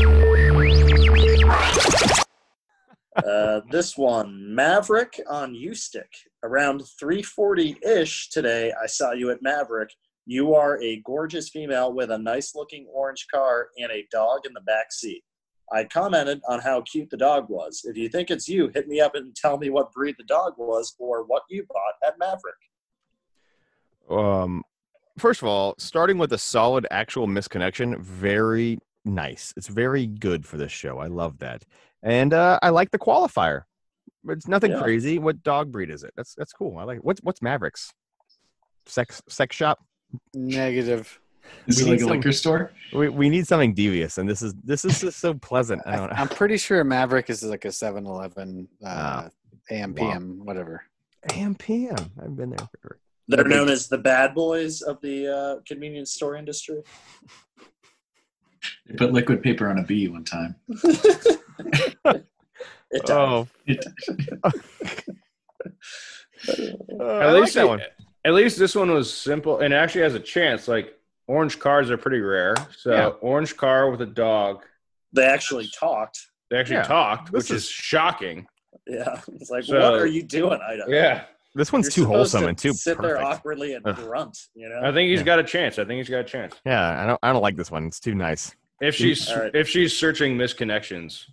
Uh, 3.17 3.61
this 3.71 3.97
one, 3.97 4.55
Maverik 4.57 5.19
on 5.29 5.55
Ustick. 5.55 6.03
Around 6.45 6.83
340-ish 7.03 8.31
today, 8.31 8.73
I 8.81 8.87
saw 8.87 9.12
you 9.12 9.31
at 9.31 9.43
Maverik. 9.43 9.91
You 10.25 10.55
are 10.55 10.81
a 10.83 11.03
gorgeous 11.05 11.49
female 11.49 11.93
with 11.93 12.11
a 12.12 12.19
nice-looking 12.19 12.87
orange 12.93 13.27
car 13.33 13.69
and 13.79 13.91
a 13.91 14.07
dog 14.12 14.41
in 14.47 14.53
the 14.53 14.61
back 14.61 14.93
seat. 14.93 15.25
I 15.73 15.85
commented 15.85 16.41
on 16.49 16.61
how 16.61 16.83
cute 16.83 17.11
the 17.11 17.17
dog 17.17 17.49
was. 17.49 17.85
If 17.85 17.97
you 17.97 18.09
think 18.09 18.31
it's 18.31 18.49
you, 18.49 18.71
hit 18.75 18.87
me 18.89 19.01
up 19.01 19.15
and 19.15 19.35
tell 19.35 19.57
me 19.59 19.71
what 19.71 19.93
breed 19.93 20.15
the 20.19 20.25
dog 20.25 20.55
was 20.57 20.95
or 20.99 21.25
what 21.25 21.43
you 21.49 21.65
bought 21.69 21.95
at 22.07 22.19
Maverik. 22.19 22.61
Um, 24.11 24.62
first 25.19 25.43
of 25.43 25.49
all, 25.49 25.75
starting 25.79 26.19
with 26.19 26.33
a 26.33 26.39
solid 26.39 26.87
actual 26.91 27.27
misconnection, 27.27 27.99
very 28.01 28.79
nice. 29.05 29.55
It's 29.57 29.69
very 29.69 30.07
good 30.07 30.45
for 30.47 30.57
this 30.59 30.73
show. 30.73 30.99
I 30.99 31.07
love 31.07 31.39
that, 31.39 31.65
and 32.03 32.35
uh, 32.35 32.59
I 32.62 32.69
like 32.71 32.91
the 32.91 32.99
qualifier. 32.99 33.62
It's 34.29 34.49
nothing 34.49 34.73
Yeah. 34.73 34.83
crazy. 34.83 35.19
What 35.19 35.43
dog 35.43 35.71
breed 35.73 35.91
is 35.91 36.03
it? 36.05 36.12
That's 36.17 36.35
that's 36.35 36.53
cool. 36.53 36.79
I 36.79 36.85
like. 36.85 36.99
What's 37.01 37.21
what's 37.23 37.41
Maveriks? 37.41 37.91
Sex 38.87 39.23
sex 39.29 39.57
shop. 39.57 39.79
Negative. 40.35 41.19
Is 41.67 41.79
We 41.83 41.83
it 41.83 41.93
need 41.95 42.03
like 42.03 42.11
a 42.11 42.15
liquor 42.17 42.33
store? 42.33 42.73
We, 42.93 43.09
we 43.09 43.29
need 43.31 43.47
something 43.47 43.73
devious, 43.75 44.19
and 44.19 44.29
this 44.29 44.43
is 44.43 44.55
this 44.65 44.85
is 44.85 45.01
just 45.01 45.19
so 45.19 45.35
pleasant. 45.35 45.83
I 45.87 45.97
don't 45.97 46.11
know. 46.11 46.17
I'm 46.17 46.29
pretty 46.29 46.57
sure 46.59 46.85
Maverik 46.85 47.31
is 47.31 47.43
like 47.43 47.65
a 47.65 47.73
7 47.73 48.05
Eleven, 48.07 48.69
uh, 48.85 49.29
AM, 49.71 49.95
Wow. 49.95 50.11
PM, 50.11 50.45
whatever. 50.45 50.83
AM 51.33 51.55
PM. 51.55 51.97
I've 52.23 52.37
been 52.37 52.51
there. 52.51 52.69
For, 52.83 52.99
They're 53.29 53.41
Okay. 53.41 53.49
known 53.49 53.69
as 53.71 53.89
the 53.89 53.97
bad 53.99 54.35
boys 54.35 54.83
of 54.83 55.01
the 55.01 55.27
uh, 55.27 55.61
convenience 55.67 56.13
store 56.13 56.37
industry. 56.37 56.83
They 58.87 58.95
put 58.97 59.13
liquid 59.13 59.43
paper 59.43 59.69
on 59.71 59.79
a 59.79 59.83
bee 59.83 60.09
one 60.09 60.25
time. 60.25 60.57
It, 62.91 63.11
oh, 63.11 63.49
It- 63.67 63.85
uh, 64.45 64.51
I 67.05 67.25
At 67.25 67.33
like 67.33 67.41
least 67.43 67.55
that 67.55 67.67
one. 67.67 67.81
At 68.25 68.35
least 68.35 68.57
this 68.59 68.75
one 68.77 68.91
was 68.93 69.13
simple 69.13 69.59
and 69.61 69.75
it 69.75 69.77
actually 69.77 70.03
has 70.03 70.15
a 70.15 70.21
chance. 70.21 70.69
Like 70.69 70.95
orange 71.27 71.59
cars 71.59 71.91
are 71.91 71.97
pretty 71.97 72.20
rare. 72.20 72.55
So 72.77 72.93
Yeah. 72.93 73.07
orange 73.20 73.57
car 73.57 73.91
with 73.91 74.01
a 74.03 74.07
dog. 74.07 74.64
they 75.12 75.25
actually 75.25 75.68
talked. 75.68 76.18
They 76.51 76.59
actually 76.59 76.77
Yeah. 76.79 76.83
talked, 76.83 77.27
This 77.33 77.45
which 77.45 77.51
is, 77.57 77.62
is- 77.64 77.70
shocking. 77.70 78.49
Yeah, 78.87 79.20
it's 79.33 79.49
like, 79.49 79.62
So- 79.64 79.79
what 79.93 80.01
are 80.01 80.07
you 80.07 80.22
doing, 80.25 80.61
Idaho? 80.61 80.91
Yeah. 80.91 81.25
This 81.55 81.72
one's 81.72 81.97
You're 81.97 82.05
too 82.07 82.11
wholesome 82.12 82.43
to 82.43 82.49
and 82.49 82.59
too 82.59 82.72
sit 82.72 83.01
there 83.01 83.22
awkwardly 83.22 83.75
and 83.75 83.87
Ugh. 83.87 83.95
grunt. 83.95 84.37
You 84.57 84.68
know, 84.68 84.81
I 84.83 84.91
think 84.93 85.09
he's 85.11 85.20
Yeah. 85.20 85.25
got 85.27 85.39
a 85.39 85.45
chance. 85.45 85.79
I 85.79 85.85
think 85.85 85.99
he's 85.99 86.09
got 86.11 86.18
a 86.18 86.25
chance. 86.25 86.57
Yeah, 86.66 87.01
I 87.03 87.07
don't. 87.07 87.18
I 87.22 87.33
don't 87.33 87.43
like 87.43 87.55
this 87.55 87.70
one. 87.70 87.87
It's 87.87 88.01
too 88.01 88.16
nice. 88.16 88.57
If 88.81 88.97
she's 88.97 89.31
All 89.31 89.39
right. 89.39 89.55
if 89.55 89.68
she's 89.68 89.97
searching 89.97 90.37
misconnections 90.37 91.27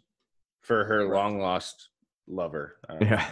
for 0.61 0.85
her 0.85 1.05
long 1.05 1.39
lost 1.39 1.89
lover. 2.27 2.77
I 2.87 2.91
don't 2.93 3.01
know. 3.01 3.07
Yeah. 3.07 3.31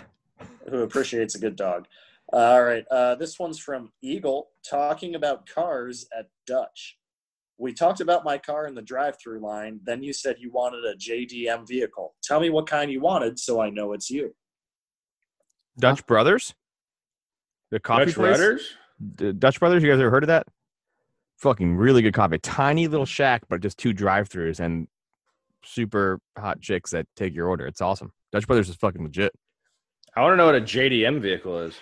who 0.69 0.81
appreciates 0.81 1.35
a 1.35 1.39
good 1.39 1.55
dog. 1.55 1.85
All 2.31 2.63
right, 2.63 2.85
uh, 2.91 3.15
this 3.15 3.39
one's 3.39 3.59
from 3.59 3.91
Eagle 4.01 4.49
talking 4.67 5.15
about 5.15 5.47
cars 5.47 6.07
at 6.17 6.27
Dutch. 6.45 6.97
We 7.57 7.73
talked 7.73 7.99
about 7.99 8.23
my 8.23 8.37
car 8.37 8.67
in 8.67 8.75
the 8.75 8.81
drive-through 8.81 9.39
line. 9.39 9.81
Then 9.83 10.01
you 10.01 10.13
said 10.13 10.37
you 10.39 10.51
wanted 10.51 10.85
a 10.85 10.95
JDM 10.95 11.67
vehicle. 11.67 12.15
Tell 12.23 12.39
me 12.39 12.49
what 12.49 12.67
kind 12.67 12.89
you 12.91 13.01
wanted, 13.01 13.37
so 13.37 13.59
I 13.59 13.69
know 13.69 13.93
it's 13.93 14.09
you. 14.09 14.33
Dutch 15.77 16.05
Brothers. 16.05 16.53
The 17.71 17.79
coffee 17.79 18.05
Dutch 18.05 18.15
place. 18.15 18.39
Riders? 18.39 18.77
D- 19.15 19.33
Dutch 19.33 19.59
Brothers. 19.59 19.83
You 19.83 19.89
guys 19.89 19.99
ever 19.99 20.09
heard 20.09 20.23
of 20.23 20.27
that? 20.27 20.47
Fucking 21.37 21.75
really 21.75 22.01
good 22.01 22.13
coffee. 22.13 22.37
Tiny 22.39 22.87
little 22.87 23.05
shack, 23.05 23.43
but 23.49 23.61
just 23.61 23.77
two 23.77 23.91
drive-throughs 23.91 24.59
and 24.59 24.87
super 25.63 26.19
hot 26.37 26.61
chicks 26.61 26.91
that 26.91 27.07
take 27.15 27.33
your 27.33 27.47
order. 27.47 27.65
It's 27.67 27.81
awesome. 27.81 28.11
Dutch 28.31 28.47
Brothers 28.47 28.69
is 28.69 28.75
fucking 28.75 29.03
legit. 29.03 29.33
I 30.15 30.21
want 30.21 30.33
to 30.33 30.37
know 30.37 30.45
what 30.45 30.55
a 30.55 30.61
JDM 30.61 31.21
vehicle 31.21 31.59
is. 31.59 31.75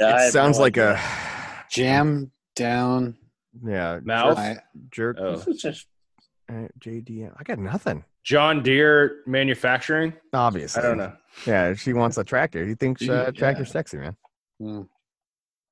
Yeah, 0.00 0.16
it 0.16 0.20
have 0.20 0.32
sounds 0.32 0.58
no 0.58 0.62
like 0.64 0.78
idea. 0.78 0.94
a 0.94 1.64
Jam 1.70 2.30
down. 2.56 3.16
yeah 3.64 4.00
Mouth? 4.02 4.38
I, 4.38 4.58
jerk. 4.90 5.16
Oh. 5.20 5.34
Uh, 6.46 6.68
JDM. 6.78 7.32
I 7.38 7.42
got 7.42 7.58
nothing. 7.58 8.04
John 8.22 8.62
Deere 8.62 9.22
Manufacturing? 9.26 10.12
Obviously, 10.32 10.82
I 10.82 10.86
don't 10.86 10.98
know. 10.98 11.12
Yeah, 11.46 11.74
she 11.74 11.92
wants 11.92 12.16
a 12.18 12.24
tractor. 12.24 12.66
He 12.66 12.74
thinks 12.74 13.06
uh, 13.08 13.30
tractor's 13.34 13.68
yeah. 13.68 13.72
sexy, 13.72 13.96
man. 13.98 14.16
hmm. 14.60 14.82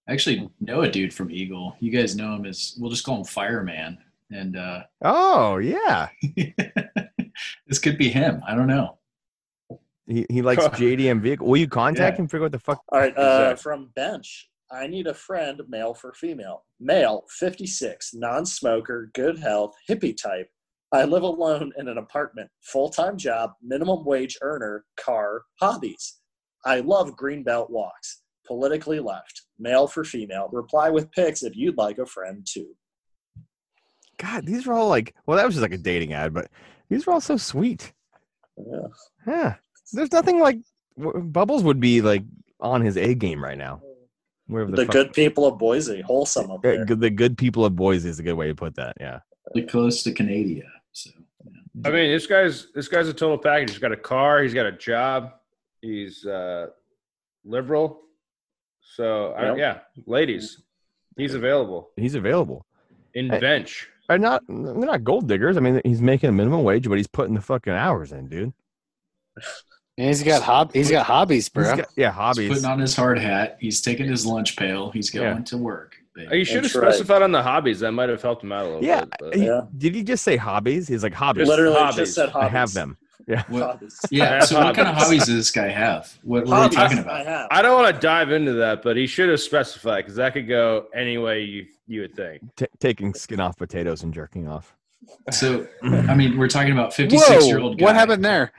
I 0.09 0.12
actually 0.12 0.51
know 0.61 0.81
a 0.83 0.91
dude 0.91 1.14
from 1.14 1.31
Eagle. 1.31 1.77
You 1.79 1.91
guys 1.93 2.16
know 2.16 2.35
him 2.35 2.45
as 2.45 2.77
we'll 2.79 2.91
just 2.91 3.05
call 3.05 3.18
him 3.18 3.25
Fireman. 3.25 3.99
And 4.31 4.57
uh, 4.57 4.85
Oh 5.03 5.59
yeah, 5.59 6.09
this 7.66 7.79
could 7.79 7.99
be 7.99 8.09
him. 8.09 8.43
I 8.47 8.55
don't 8.55 8.66
know. 8.66 8.99
He 10.07 10.26
he 10.30 10.42
likes 10.42 10.64
JDM 10.68 11.20
vehicle. 11.20 11.46
Will 11.46 11.59
you 11.59 11.68
contact 11.68 12.16
Yeah. 12.16 12.22
him? 12.22 12.28
Figure 12.28 12.44
out 12.44 12.44
what 12.46 12.53
the 12.53 12.59
fuck. 12.59 12.82
All 12.90 13.00
right, 13.00 13.16
uh, 13.16 13.55
from 13.57 13.90
Bench. 13.94 14.48
I 14.70 14.86
need 14.86 15.07
a 15.07 15.12
friend, 15.14 15.61
male 15.68 15.92
for 15.92 16.14
female. 16.14 16.64
Male, 16.80 17.24
56, 17.28 18.14
non 18.14 18.46
smoker, 18.46 19.11
good 19.14 19.38
health, 19.38 19.74
hippie 19.88 20.16
type. 20.16 20.48
I 20.92 21.05
live 21.05 21.22
alone 21.22 21.72
in 21.78 21.88
an 21.88 21.98
apartment, 21.98 22.50
full 22.62 22.88
time 22.88 23.16
job, 23.18 23.50
minimum 23.62 24.05
wage 24.05 24.38
earner, 24.40 24.84
car, 24.98 25.42
hobbies. 25.61 26.20
I 26.64 26.80
love 26.80 27.16
greenbelt 27.16 27.70
walks. 27.70 28.22
Politically 28.46 28.98
left, 28.98 29.42
male 29.59 29.86
for 29.86 30.05
female. 30.05 30.48
Reply 30.53 30.90
with 30.90 31.11
pics 31.12 31.42
if 31.42 31.55
you'd 31.57 31.76
like 31.78 31.98
a 31.98 32.07
friend 32.07 32.46
too. 32.50 32.74
God, 34.18 34.46
these 34.46 34.66
are 34.66 34.72
all 34.72 34.88
like. 34.88 35.14
Well, 35.26 35.36
that 35.36 35.46
was 35.46 35.55
just 35.55 35.62
like 35.62 35.72
a 35.72 35.78
dating 35.78 36.12
ad, 36.12 36.32
but 36.34 36.48
these 36.88 37.07
are 37.07 37.12
all 37.12 37.20
so 37.20 37.36
sweet. 37.36 37.92
Yeah. 38.57 38.86
Yeah, 39.26 39.55
there's 39.93 40.12
nothing 40.12 40.40
like 40.40 40.59
w- 40.99 41.20
Bubbles 41.24 41.62
would 41.64 41.80
be 41.80 42.01
like 42.03 42.22
on 42.61 42.80
his 42.82 42.97
A 42.97 43.14
game 43.14 43.43
right 43.43 43.59
now. 43.59 43.80
Wherever 44.47 44.70
the, 44.70 44.76
The 44.78 44.84
fuck- 44.86 44.93
good 44.93 45.12
people 45.12 45.47
of 45.47 45.59
Boise, 45.59 46.01
wholesome 46.03 46.51
up 46.51 46.62
there. 46.62 46.84
good- 46.84 47.01
the 47.01 47.11
good 47.11 47.38
people 47.38 47.64
of 47.64 47.76
Boise 47.76 48.09
is 48.09 48.18
a 48.18 48.22
good 48.22 48.34
way 48.34 48.49
to 48.49 48.55
put 48.55 48.74
that. 48.76 48.97
Yeah. 49.01 49.20
Really 49.55 49.66
close 49.68 50.03
to 50.05 50.12
Canada. 50.12 50.62
So 50.93 51.11
I 51.84 51.90
mean, 51.90 52.11
this 52.11 52.26
guy's 52.26 52.68
this 52.74 52.88
guy's 52.88 53.09
a 53.09 53.14
total 53.14 53.38
package. 53.38 53.70
He's 53.70 53.78
got 53.78 53.93
a 53.93 53.97
car. 53.97 54.43
He's 54.43 54.55
got 54.55 54.66
a 54.66 54.72
job. 54.72 55.32
He's 55.80 56.24
uh, 56.26 56.66
liberal. 57.45 58.01
So 58.95 59.32
I, 59.32 59.57
yeah, 59.57 59.78
ladies, 60.07 60.61
he's 61.16 61.34
available 61.34 61.90
He's 61.97 62.14
available. 62.14 62.66
in 63.14 63.30
Hey. 63.30 63.40
bench. 63.40 63.88
They're 64.09 64.18
not 64.18 64.43
they're 64.49 64.74
not 64.74 65.03
gold 65.05 65.28
diggers. 65.28 65.57
I 65.57 65.61
mean, 65.61 65.80
he's 65.84 66.03
making 66.03 66.28
a 66.28 66.32
minimum 66.32 66.62
wage, 66.62 66.88
but 66.88 66.99
he's 66.99 67.07
putting 67.07 67.34
the 67.34 67.40
fucking 67.40 67.72
hours 67.72 68.12
in, 68.12 68.28
dude. 68.28 68.53
And 69.99 70.09
he's 70.09 70.22
got 70.22 70.43
hob- 70.43 70.72
he's 70.72 70.90
got 70.90 71.05
hobbies, 71.07 71.45
He's 71.45 71.49
bro. 71.51 71.76
got- 71.76 71.88
yeah, 71.97 72.09
he's 72.09 72.14
hobbies. 72.16 72.49
putting 72.49 72.64
on 72.64 72.78
his 72.78 72.97
hard 72.97 73.18
hat. 73.18 73.59
He's 73.61 73.80
taking 73.82 74.07
his 74.07 74.24
lunch 74.24 74.57
pail. 74.57 74.90
He's 74.90 75.11
going 75.11 75.36
Yeah. 75.38 75.43
to 75.45 75.57
work. 75.59 75.97
baby. 76.14 76.28
Oh, 76.30 76.34
you 76.34 76.45
should 76.45 76.57
have 76.57 76.64
That's 76.64 76.74
right. 76.76 76.93
specified 76.95 77.22
on 77.22 77.32
the 77.32 77.43
hobbies. 77.43 77.80
That 77.80 77.93
might 77.93 78.11
have 78.11 78.20
helped 78.20 78.43
him 78.45 78.53
out 78.53 78.64
a 78.64 78.68
little 78.68 78.84
yeah, 78.84 79.01
bit. 79.07 79.14
but- 79.18 79.34
he- 79.34 79.47
Yeah. 79.47 79.62
Did 79.78 79.95
he 79.95 80.03
just 80.03 80.22
say 80.24 80.36
hobbies? 80.36 80.86
He's 80.88 81.03
like 81.03 81.14
hobbies. 81.14 81.49
Literally 81.49 81.74
hobbies. 81.78 81.97
just 81.97 82.14
said 82.14 82.28
I 82.28 82.32
hobbies. 82.32 82.51
have 82.53 82.72
them. 82.74 82.99
Yeah. 83.26 83.45
What- 83.49 83.80
yeah. 84.11 84.40
So 84.40 84.62
what 84.62 84.74
kind 84.74 84.88
of 84.88 84.95
hobbies. 84.95 85.05
hobbies 85.05 85.26
does 85.26 85.36
this 85.36 85.51
guy 85.51 85.68
have? 85.68 86.12
What, 86.22 86.45
what 86.45 86.53
are 86.53 86.68
we 86.68 86.74
Hobbies 86.74 86.76
talking 86.76 86.99
I 86.99 87.01
about? 87.01 87.26
have. 87.26 87.49
I 87.51 87.62
don't 87.62 87.80
want 87.82 87.95
to 87.95 88.01
dive 88.01 88.30
into 88.30 88.53
that, 88.55 88.82
but 88.82 88.97
he 88.99 89.07
should 89.07 89.28
have 89.30 89.40
specified 89.40 90.03
because 90.03 90.16
that 90.16 90.32
could 90.34 90.49
go 90.49 90.86
any 90.95 91.16
way 91.18 91.43
you 91.45 91.66
you 91.86 92.01
would 92.03 92.14
think. 92.14 92.43
T- 92.57 92.66
taking 92.80 93.14
skin 93.14 93.40
off 93.40 93.57
potatoes 93.57 94.03
and 94.03 94.12
jerking 94.12 94.49
off. 94.49 94.74
So 95.30 95.66
I 95.82 96.14
mean, 96.14 96.36
we're 96.36 96.49
talking 96.49 96.72
about 96.72 96.93
56 96.93 97.47
year 97.47 97.59
old 97.61 97.78
guy. 97.78 97.84
What 97.86 97.95
happened 97.95 98.22
there? 98.24 98.53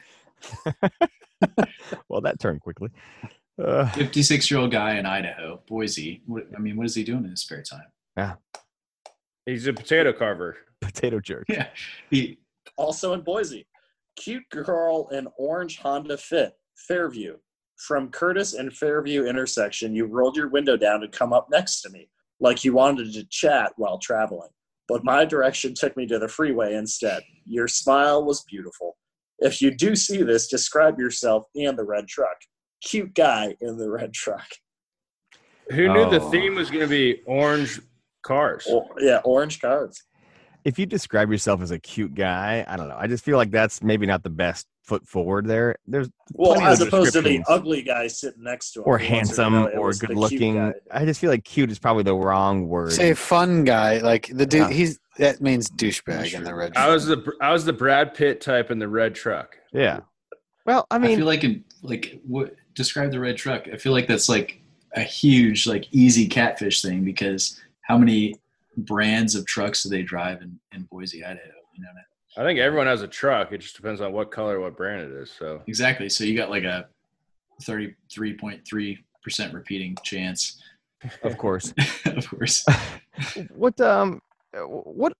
Well, 2.10 2.22
that 2.22 2.40
turned 2.40 2.62
quickly. 2.62 2.90
Uh, 3.64 3.88
56 3.92 4.50
year 4.50 4.60
old 4.60 4.72
guy 4.72 4.96
in 4.96 5.06
Idaho, 5.06 5.62
Boise. 5.68 6.22
What, 6.26 6.46
I 6.56 6.60
mean, 6.60 6.76
what 6.76 6.86
is 6.86 6.96
he 6.96 7.04
doing 7.04 7.24
in 7.24 7.32
his 7.32 7.42
spare 7.42 7.62
time? 7.62 7.86
Yeah, 8.18 8.34
he's 9.46 9.68
a 9.68 9.74
potato 9.74 10.12
carver. 10.14 10.58
potato 10.82 11.20
jerk. 11.20 11.46
Yeah, 11.50 11.68
he 12.10 12.40
Also 12.78 13.14
in 13.14 13.22
Boise. 13.22 13.68
Cute 14.16 14.48
girl 14.50 15.08
in 15.12 15.28
orange 15.38 15.80
Honda 15.80 16.18
Fit, 16.18 16.54
Fairview. 16.88 17.38
From 17.78 18.10
Curtis 18.10 18.54
and 18.54 18.72
Fairview 18.72 19.26
intersection, 19.26 19.96
you 19.96 20.06
rolled 20.06 20.38
your 20.38 20.50
window 20.50 20.78
down 20.78 21.02
to 21.02 21.08
come 21.08 21.34
up 21.34 21.48
next 21.52 21.82
to 21.82 21.90
me, 21.90 22.10
like 22.40 22.64
you 22.64 22.74
wanted 22.74 23.12
to 23.14 23.26
chat 23.26 23.74
while 23.78 23.98
traveling. 23.98 24.50
But 24.88 25.04
my 25.04 25.26
direction 25.26 25.74
took 25.74 25.98
me 25.98 26.06
to 26.08 26.20
the 26.20 26.28
freeway 26.28 26.76
instead. 26.76 27.24
Your 27.46 27.68
smile 27.68 28.24
was 28.24 28.44
beautiful. 28.44 28.96
If 29.44 29.62
you 29.62 29.72
do 29.72 29.96
see 29.96 30.24
this, 30.24 30.48
describe 30.48 30.98
yourself 31.00 31.46
and 31.56 31.78
the 31.78 31.84
red 31.84 32.08
truck. 32.08 32.38
Cute 32.82 33.14
guy 33.14 33.56
in 33.62 33.78
the 33.78 33.90
red 33.90 34.14
truck. 34.14 34.48
Who 35.72 35.88
knew 35.94 36.10
the 36.10 36.20
Oh. 36.22 36.30
theme 36.32 36.56
was 36.56 36.70
going 36.70 36.82
to 36.82 36.88
be 36.90 37.22
orange 37.26 37.80
cars? 38.24 38.66
Or, 38.70 38.88
yeah, 39.00 39.20
orange 39.24 39.62
cars. 39.62 40.02
If 40.66 40.80
you 40.80 40.86
describe 40.86 41.30
yourself 41.30 41.62
as 41.62 41.72
a 41.72 41.80
cute 41.80 42.16
guy, 42.16 42.64
I 42.68 42.78
don't 42.78 42.88
know. 42.88 42.98
I 42.98 43.08
just 43.08 43.24
feel 43.26 43.36
like 43.38 43.52
that's 43.52 43.84
maybe 43.84 44.06
not 44.06 44.24
the 44.24 44.30
best 44.30 44.66
foot 44.82 45.06
forward 45.08 45.46
there. 45.46 45.76
There's 45.86 46.10
Well, 46.34 46.60
as 46.62 46.80
opposed 46.82 47.14
to 47.14 47.22
the 47.22 47.44
ugly 47.50 47.82
guy 47.82 48.08
sitting 48.08 48.44
next 48.44 48.72
to 48.74 48.80
him. 48.80 48.84
or 48.88 48.98
The 48.98 49.04
ones 49.04 49.08
that, 49.08 49.10
you 49.10 49.16
handsome 49.18 49.54
know, 49.54 49.68
it 49.68 49.76
or 49.78 49.92
good 49.94 50.16
looking. 50.16 50.74
I 50.92 51.06
just 51.06 51.20
feel 51.20 51.30
like 51.30 51.44
cute 51.44 51.70
is 51.70 51.80
probably 51.80 52.04
the 52.04 52.16
wrong 52.16 52.68
word. 52.68 52.94
Say 52.94 53.14
fun 53.14 53.66
guy, 53.66 53.98
like 54.00 54.28
the 54.28 54.46
dude. 54.46 54.62
Yeah. 54.62 54.70
He's 54.72 55.00
that 55.18 55.42
means 55.42 55.70
douchebag 55.70 56.34
in 56.34 56.44
the 56.44 56.54
red. 56.54 56.74
Truck. 56.74 56.86
I 56.86 56.90
was 56.90 57.06
the 57.06 57.34
I 57.42 57.52
was 57.52 57.66
the 57.66 57.74
Brad 57.74 58.14
Pitt 58.14 58.42
type 58.42 58.72
in 58.72 58.80
the 58.80 58.88
red 58.88 59.16
truck. 59.16 59.58
yeah. 59.72 60.02
Well, 60.66 60.88
I 60.90 60.98
mean, 60.98 61.06
I, 61.06 61.08
mean, 61.10 61.18
feel 61.18 61.26
like 61.26 61.44
in 61.44 61.64
like 61.82 62.22
what 62.26 62.56
describe 62.74 63.12
the 63.12 63.20
red 63.20 63.38
truck. 63.38 63.68
I 63.72 63.78
feel 63.78 63.92
like 63.92 64.08
that's 64.08 64.30
like 64.30 64.62
a 64.96 65.02
huge 65.02 65.68
like 65.68 65.88
easy 65.92 66.28
catfish 66.28 66.82
thing 66.82 67.04
because 67.04 67.62
how 67.82 67.98
many 67.98 68.36
brands 68.78 69.36
of 69.36 69.46
trucks 69.46 69.84
do 69.84 69.90
they 69.90 70.02
drive 70.02 70.42
in, 70.42 70.60
in 70.72 70.84
Boise, 70.84 71.24
Idaho? 71.24 71.44
You 71.74 71.82
know 71.84 71.90
what 71.90 71.92
I 71.92 71.96
mean? 71.96 72.04
I 72.36 72.44
think 72.50 72.60
everyone 72.60 72.88
has 72.88 73.02
a 73.02 73.08
truck. 73.08 73.52
It 73.52 73.60
just 73.60 73.76
depends 73.76 74.02
on 74.02 74.12
what 74.12 74.32
color, 74.32 74.60
what 74.60 74.76
brand 74.76 75.02
it 75.02 75.12
is. 75.12 75.32
So 75.32 75.62
Exactly. 75.68 76.10
So 76.10 76.24
you 76.24 76.36
got 76.36 76.50
like 76.50 76.64
a 76.64 76.88
thirty 77.62 77.96
three 78.12 78.34
point 78.34 78.66
three 78.66 79.04
percent 79.22 79.54
repeating 79.54 79.96
chance, 80.04 80.62
of 81.24 81.38
course. 81.38 81.74
of 82.06 82.28
course. 82.30 82.66
what 83.50 83.80
um 83.82 84.22
what 84.66 85.14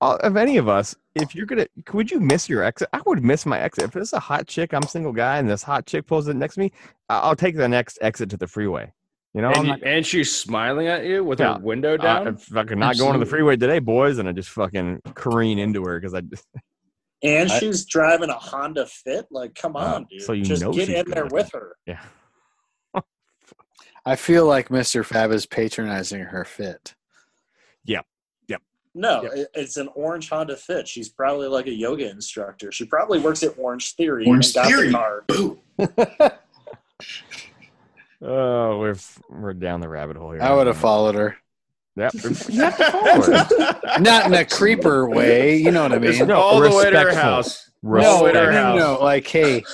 uh, 0.00 0.16
of 0.22 0.36
any 0.36 0.56
of 0.56 0.68
us 0.68 0.96
if 1.14 1.34
you're 1.34 1.46
gonna 1.46 1.66
would 1.92 2.10
you 2.10 2.18
miss 2.18 2.48
your 2.48 2.62
exit 2.64 2.88
i 2.92 3.00
would 3.06 3.22
miss 3.22 3.46
my 3.46 3.58
exit 3.60 3.84
if 3.84 3.94
it's 3.96 4.12
a 4.12 4.18
hot 4.18 4.46
chick 4.48 4.74
i'm 4.74 4.82
single 4.82 5.12
guy 5.12 5.38
and 5.38 5.48
this 5.48 5.62
hot 5.62 5.86
chick 5.86 6.06
pulls 6.06 6.26
it 6.26 6.34
next 6.34 6.54
to 6.54 6.60
me 6.60 6.72
I- 7.08 7.20
i'll 7.20 7.36
take 7.36 7.56
the 7.56 7.68
next 7.68 7.98
exit 8.02 8.30
to 8.30 8.36
the 8.36 8.48
freeway 8.48 8.92
you 9.32 9.42
know 9.42 9.50
and, 9.52 9.62
you- 9.64 9.70
not 9.70 9.82
and 9.84 10.04
she's 10.04 10.34
smiling 10.36 10.88
at 10.88 11.04
you 11.04 11.22
with 11.22 11.38
Yeah. 11.38 11.54
her 11.54 11.60
window 11.60 11.94
uh, 11.94 11.98
down. 11.98 12.26
I'm 12.26 12.36
fucking 12.36 12.78
not 12.80 12.98
going 12.98 13.12
to 13.12 13.18
the 13.20 13.26
freeway 13.26 13.56
today 13.56 13.78
boys 13.78 14.18
and 14.18 14.28
i 14.28 14.32
just 14.32 14.50
fucking 14.50 15.02
careen 15.14 15.58
into 15.60 15.84
her 15.84 16.00
because 16.00 16.14
i 16.14 16.20
just 16.22 16.46
And 17.22 17.52
I- 17.52 17.58
she's 17.58 17.84
driving 17.84 18.30
a 18.30 18.34
Honda 18.38 18.86
Fit. 18.86 19.26
Like, 19.30 19.54
come 19.54 19.76
Uh, 19.76 19.80
on, 19.96 20.06
dude. 20.10 20.22
so 20.22 20.32
you 20.32 20.42
Just 20.42 20.62
know 20.62 20.72
get 20.72 20.88
in 20.88 21.04
there 21.10 21.26
with 21.26 21.50
her. 21.52 21.76
yeah 21.86 22.00
I 24.06 24.16
feel 24.16 24.46
like 24.46 24.70
Mr. 24.70 25.04
Fab 25.04 25.30
is 25.30 25.44
patronizing 25.44 26.22
her 26.22 26.44
fit. 26.46 26.94
No, 28.94 29.22
Yep. 29.22 29.48
it's 29.54 29.76
an 29.76 29.88
orange 29.94 30.28
Honda 30.30 30.56
Fit. 30.56 30.88
She's 30.88 31.08
probably 31.08 31.46
like 31.48 31.66
a 31.66 31.72
yoga 31.72 32.10
instructor. 32.10 32.72
She 32.72 32.84
probably 32.86 33.20
works 33.20 33.42
at 33.44 33.56
Orange 33.56 33.94
Theory. 33.94 34.26
Orange 34.26 34.46
and 34.46 34.54
got 34.54 34.66
Theory. 34.66 34.88
The 34.88 34.92
car. 34.92 35.24
Boom. 35.28 35.58
oh 38.22 38.78
we're 38.78 38.96
we're 39.30 39.54
down 39.54 39.80
the 39.80 39.88
rabbit 39.88 40.16
hole 40.16 40.32
here 40.32 40.42
I 40.42 40.52
would 40.54 40.66
have 40.66 40.76
followed 40.76 41.14
her, 41.14 41.36
yep. 41.96 42.12
you 42.48 42.60
have 42.60 42.76
to 42.76 42.90
follow 42.90 43.22
her. 43.22 44.00
not 44.00 44.26
in 44.26 44.34
a 44.34 44.44
creeper 44.44 45.08
way. 45.08 45.56
You 45.56 45.70
know 45.70 45.82
what 45.82 45.92
I 45.92 45.96
It's 45.96 46.18
mean? 46.18 46.28
No, 46.28 46.40
all 46.40 46.60
the 46.60 46.70
way 46.74 46.90
to 46.90 47.00
her 47.00 47.14
house. 47.14 47.70
No, 47.82 48.04
All 48.04 48.18
the 48.18 48.24
way 48.24 48.32
to 48.32 48.42
no, 48.46 48.50
no, 48.50 48.76
no. 48.76 49.02
Like, 49.02 49.26
hey, 49.26 49.64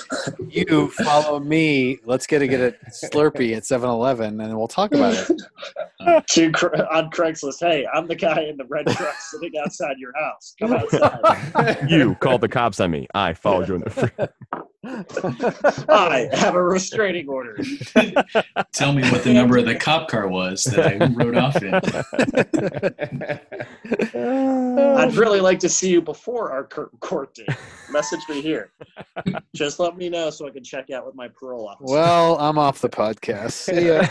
you 0.47 0.89
follow 0.91 1.41
me. 1.41 1.99
Let's 2.05 2.25
get 2.25 2.41
a 2.41 2.47
get 2.47 2.61
a 2.61 2.73
Slurpee 2.89 3.53
at 3.57 3.63
7-Eleven, 3.63 4.39
and 4.39 4.57
we'll 4.57 4.69
talk 4.69 4.93
about 4.93 5.13
it. 5.13 5.27
to, 6.27 6.45
on 6.95 7.09
Craigslist. 7.11 7.59
Hey, 7.59 7.85
I'm 7.93 8.07
the 8.07 8.15
guy 8.15 8.43
in 8.43 8.55
the 8.55 8.63
red 8.65 8.87
truck 8.87 9.15
sitting 9.19 9.51
outside 9.61 9.97
your 9.97 10.13
house. 10.17 10.55
Come 10.57 10.71
outside. 10.71 11.85
you 11.89 12.15
called 12.15 12.39
the 12.39 12.47
cops 12.47 12.79
on 12.79 12.91
me 12.91 13.07
i 13.13 13.33
followed 13.33 13.67
you 13.67 13.75
in 13.75 13.81
the 13.81 13.89
free- 13.89 14.27
I 15.89 16.29
have 16.33 16.55
a 16.55 16.63
restraining 16.63 17.27
order. 17.27 17.57
Tell 18.73 18.93
me 18.93 19.03
what 19.09 19.23
the 19.23 19.33
number 19.33 19.57
of 19.57 19.65
the 19.65 19.75
cop 19.75 20.07
car 20.07 20.27
was 20.27 20.63
that 20.65 20.87
I 20.87 20.97
rode 21.13 21.35
off 21.37 21.61
in. 21.61 21.73
I'd 24.97 25.15
really 25.15 25.41
like 25.41 25.59
to 25.59 25.69
see 25.69 25.89
you 25.89 26.01
before 26.01 26.51
our 26.51 26.63
court 26.99 27.33
date. 27.35 27.49
Message 27.91 28.21
me 28.29 28.41
here. 28.41 28.71
Just 29.55 29.79
let 29.79 29.97
me 29.97 30.09
know 30.09 30.29
so 30.29 30.47
I 30.47 30.51
can 30.51 30.63
check 30.63 30.89
out 30.89 31.05
with 31.05 31.15
my 31.15 31.27
parole 31.27 31.67
officer. 31.67 31.93
well, 31.93 32.37
I'm 32.39 32.57
off 32.57 32.79
the 32.79 32.89
podcast. 32.89 33.51
See 33.51 33.87
ya. 33.87 34.07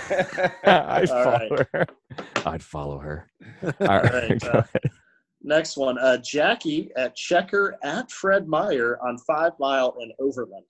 i'd 0.65 1.11
All 1.11 1.25
follow 1.25 1.57
her 1.73 1.87
i'd 2.47 2.63
follow 2.63 2.99
her 2.99 3.31
all 3.81 3.87
right, 3.87 4.13
right, 4.13 4.45
uh, 4.45 4.49
ahead. 4.59 4.91
Next 5.47 5.77
one, 5.77 5.97
uh, 5.99 6.17
Jackie 6.17 6.91
at 6.97 7.15
Checker 7.15 7.79
at 7.85 8.11
Fred 8.11 8.49
Meyer 8.49 8.99
on 9.01 9.17
Five 9.19 9.53
Mile 9.61 9.97
in 10.01 10.11
Overland. 10.19 10.65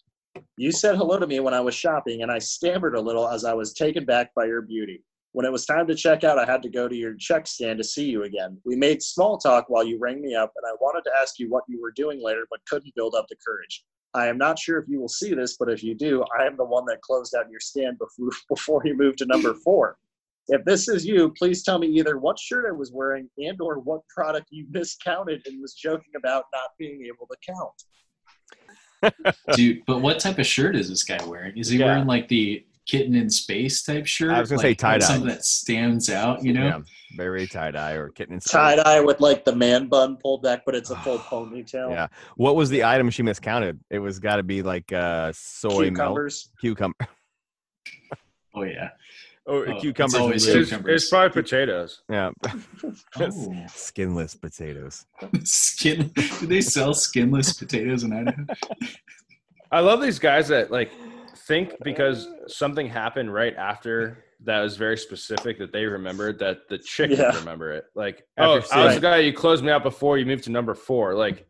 You 0.58 0.70
said 0.70 0.96
hello 0.96 1.18
to 1.18 1.26
me 1.26 1.40
when 1.40 1.54
I 1.54 1.62
was 1.62 1.74
shopping, 1.74 2.20
and 2.20 2.30
I 2.30 2.38
stammered 2.38 2.94
a 2.94 3.00
little 3.00 3.26
as 3.26 3.46
I 3.46 3.54
was 3.54 3.72
taken 3.72 4.04
back 4.04 4.34
by 4.34 4.44
your 4.44 4.60
beauty. 4.60 5.02
When 5.32 5.46
it 5.46 5.52
was 5.52 5.64
time 5.64 5.86
to 5.86 5.94
check 5.94 6.24
out, 6.24 6.38
I 6.38 6.44
had 6.44 6.62
to 6.62 6.68
go 6.68 6.88
to 6.88 6.94
your 6.94 7.14
check 7.14 7.46
stand 7.46 7.78
to 7.78 7.84
see 7.84 8.04
you 8.04 8.24
again. 8.24 8.60
We 8.66 8.76
made 8.76 9.02
small 9.02 9.38
talk 9.38 9.64
while 9.70 9.82
you 9.82 9.98
rang 9.98 10.20
me 10.20 10.34
up, 10.34 10.52
and 10.54 10.70
I 10.70 10.76
wanted 10.78 11.08
to 11.08 11.16
ask 11.22 11.38
you 11.38 11.48
what 11.48 11.64
you 11.68 11.80
were 11.80 11.92
doing 11.92 12.22
later, 12.22 12.46
but 12.50 12.60
couldn't 12.68 12.94
build 12.94 13.14
up 13.14 13.28
the 13.30 13.36
courage. 13.46 13.82
I 14.12 14.26
am 14.26 14.36
not 14.36 14.58
sure 14.58 14.78
if 14.78 14.88
you 14.90 15.00
will 15.00 15.08
see 15.08 15.32
this, 15.32 15.56
but 15.58 15.70
if 15.70 15.82
you 15.82 15.94
do, 15.94 16.22
I 16.38 16.44
am 16.44 16.58
the 16.58 16.64
one 16.66 16.84
that 16.86 17.00
closed 17.00 17.34
out 17.34 17.50
your 17.50 17.60
stand 17.60 17.98
before, 17.98 18.28
before 18.50 18.82
you 18.84 18.94
moved 18.94 19.18
to 19.18 19.26
number 19.26 19.54
four. 19.54 19.96
If 20.48 20.64
this 20.64 20.88
is 20.88 21.04
you, 21.04 21.32
please 21.36 21.62
tell 21.64 21.78
me 21.78 21.88
either 21.88 22.18
what 22.18 22.38
shirt 22.38 22.66
I 22.68 22.72
was 22.72 22.92
wearing 22.92 23.28
and 23.38 23.60
or 23.60 23.80
what 23.80 24.02
product 24.08 24.46
you 24.50 24.66
miscounted 24.70 25.42
and 25.46 25.60
was 25.60 25.74
joking 25.74 26.12
about 26.16 26.44
not 26.54 26.70
being 26.78 27.02
able 27.06 27.26
to 27.26 27.36
count. 29.02 29.24
Dude, 29.54 29.82
but 29.86 30.00
what 30.00 30.18
type 30.20 30.38
of 30.38 30.46
shirt 30.46 30.76
is 30.76 30.88
this 30.88 31.02
guy 31.02 31.22
wearing? 31.26 31.56
Is 31.58 31.68
he 31.68 31.78
Yeah. 31.78 31.86
wearing 31.86 32.06
like 32.06 32.28
the 32.28 32.64
kitten 32.86 33.16
in 33.16 33.28
space 33.28 33.82
type 33.82 34.06
shirt. 34.06 34.30
I 34.30 34.38
was 34.38 34.48
gonna 34.48 34.62
say 34.62 34.72
tie-dye. 34.74 35.04
Something 35.04 35.26
that 35.28 35.44
stands 35.44 36.08
out, 36.08 36.44
you 36.44 36.52
know? 36.52 36.66
Yeah, 36.66 36.80
very 37.16 37.48
tie 37.48 37.72
dye 37.72 37.92
or 37.94 38.10
kitten 38.10 38.34
in 38.34 38.40
space. 38.40 38.52
Tie 38.52 38.76
dye 38.76 39.00
with 39.00 39.18
like 39.20 39.44
the 39.44 39.54
man 39.56 39.88
bun 39.88 40.16
pulled 40.18 40.42
back, 40.42 40.62
but 40.64 40.76
it's 40.76 40.90
a 40.90 40.96
full 40.98 41.18
ponytail. 41.30 41.90
Yeah. 41.90 42.06
What 42.36 42.54
was 42.54 42.70
the 42.70 42.84
item 42.84 43.10
she 43.10 43.24
miscounted? 43.24 43.80
It 43.90 43.98
was 43.98 44.20
got 44.20 44.36
to 44.36 44.44
be 44.44 44.62
like 44.62 44.92
uh, 44.92 45.32
soy 45.34 45.90
milk, 45.90 45.94
Cucumbers. 45.96 46.50
cucumber, 46.60 46.94
Oh 48.54 48.62
yeah. 48.62 48.90
Oh, 49.46 49.58
Oh, 49.58 49.62
it's 49.62 49.80
cucumbers. 49.82 50.14
and 50.14 50.22
always 50.22 50.46
blue. 50.46 50.60
It's, 50.60 50.72
it's 50.72 51.08
probably 51.10 51.42
potatoes. 51.42 52.02
yeah, 52.10 52.30
Oh. 53.20 53.66
skinless 53.68 54.34
potatoes. 54.34 55.04
Skin. 55.44 56.08
Do 56.40 56.46
they 56.46 56.60
sell 56.60 56.94
skinless 56.94 57.52
potatoes 57.54 58.02
in 58.04 58.12
Idaho? 58.12 58.44
I 59.72 59.80
love 59.80 60.00
these 60.00 60.18
guys 60.18 60.48
that 60.48 60.70
like 60.70 60.92
think 61.48 61.74
because 61.84 62.28
something 62.48 62.86
happened 62.88 63.32
right 63.32 63.54
after 63.56 64.24
that 64.44 64.60
was 64.60 64.76
very 64.76 64.98
specific 64.98 65.58
that 65.58 65.72
they 65.72 65.84
remembered 65.86 66.38
that 66.40 66.68
the 66.68 66.78
chick 66.78 67.10
Yeah. 67.12 67.34
remember 67.38 67.72
it. 67.72 67.84
Like, 67.94 68.24
oh, 68.38 68.42
After 68.42 68.48
oh, 68.48 68.52
I 68.52 68.56
was 68.84 68.90
seeing- 68.90 68.94
the 68.96 69.00
guy 69.00 69.16
you 69.18 69.32
closed 69.32 69.64
me 69.64 69.70
out 69.70 69.82
before 69.82 70.18
you 70.18 70.26
moved 70.26 70.44
to 70.44 70.50
number 70.52 70.74
four. 70.74 71.14
Like, 71.14 71.46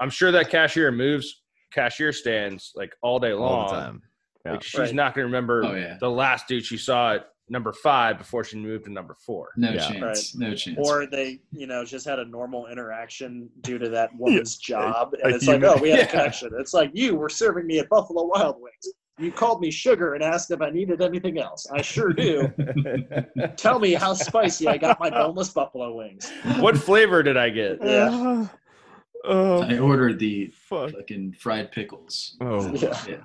I'm 0.00 0.10
sure 0.10 0.30
that 0.32 0.48
cashier 0.50 0.92
moves 0.92 1.42
cashier 1.72 2.12
stands 2.12 2.72
like 2.76 2.94
all 3.02 3.18
day 3.18 3.32
long. 3.32 3.52
all 3.52 3.68
the 3.68 3.74
time. 3.80 4.02
Yeah. 4.46 4.52
Like, 4.52 4.62
she's 4.62 4.78
Right. 4.80 4.94
not 4.94 5.14
going 5.14 5.24
to 5.24 5.26
remember 5.26 5.64
Oh, 5.64 5.74
yeah. 5.74 5.96
the 6.00 6.10
last 6.10 6.46
dude 6.48 6.64
she 6.64 6.78
saw 6.78 7.14
at 7.14 7.26
number 7.50 7.72
five 7.72 8.18
before 8.18 8.44
she 8.44 8.56
moved 8.58 8.84
to 8.84 8.92
number 8.92 9.16
four. 9.18 9.50
No 9.56 9.70
Yeah. 9.70 9.88
chance. 9.88 10.34
No 10.34 10.54
chance. 10.54 10.78
Or 10.80 11.06
they, 11.06 11.40
you 11.52 11.66
know, 11.66 11.84
just 11.84 12.06
had 12.06 12.18
a 12.18 12.24
normal 12.24 12.66
interaction 12.66 13.48
due 13.62 13.78
to 13.78 13.88
that 13.90 14.10
woman's 14.18 14.56
job, 14.58 15.14
a 15.20 15.26
and 15.26 15.34
it's 15.34 15.46
like, 15.46 15.56
human- 15.56 15.70
oh, 15.78 15.82
we 15.82 15.90
had 15.90 15.98
Yeah. 16.00 16.04
a 16.04 16.08
connection. 16.10 16.50
It's 16.58 16.74
like 16.74 16.90
you 16.94 17.16
were 17.16 17.28
serving 17.28 17.66
me 17.66 17.78
at 17.78 17.88
Buffalo 17.88 18.24
Wild 18.24 18.56
Wings. 18.60 18.94
You 19.20 19.32
called 19.32 19.60
me 19.60 19.70
sugar 19.72 20.14
and 20.14 20.22
asked 20.22 20.52
if 20.52 20.60
I 20.62 20.70
needed 20.70 21.02
anything 21.02 21.40
else. 21.40 21.66
I 21.72 21.82
sure 21.82 22.12
do. 22.12 22.52
Tell 23.56 23.80
me 23.80 23.94
how 23.94 24.14
spicy 24.14 24.68
I 24.68 24.76
got 24.78 25.00
my 25.00 25.10
boneless 25.10 25.48
buffalo 25.48 25.92
wings. 25.96 26.30
what 26.60 26.76
flavor 26.78 27.24
did 27.24 27.36
I 27.36 27.50
get? 27.50 27.78
Yeah. 27.82 28.46
Oh, 29.24 29.62
I 29.62 29.74
um, 29.76 29.82
ordered 29.82 30.20
the 30.20 30.52
fuck. 30.54 30.92
fucking 30.92 31.32
fried 31.40 31.72
pickles. 31.72 32.36
Oh. 32.40 32.72
Yeah. 32.74 32.96
Yeah. 33.08 33.16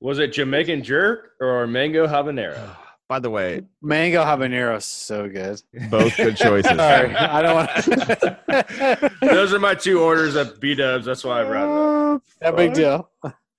Was 0.00 0.18
it 0.18 0.34
Jamaican 0.34 0.82
jerk 0.82 1.30
or 1.40 1.66
mango 1.66 2.06
habanero? 2.06 2.60
By 3.08 3.18
the 3.18 3.30
way, 3.30 3.62
Mango 3.80 4.22
habanero 4.22 4.76
is 4.76 4.84
so 4.84 5.28
good. 5.28 5.62
both 5.90 6.14
good 6.16 6.36
choices. 6.36 6.70
Sorry, 6.76 7.14
I 7.14 7.40
don't 7.42 7.54
want. 7.54 9.12
Those 9.22 9.54
are 9.54 9.58
my 9.58 9.74
two 9.74 10.00
orders 10.00 10.36
at 10.36 10.60
B 10.60 10.74
Dubs. 10.74 11.06
That's 11.06 11.24
why 11.24 11.40
I 11.40 11.44
brought 11.44 12.16
it. 12.16 12.22
that 12.42 12.56
big 12.56 12.74
deal. 12.74 13.10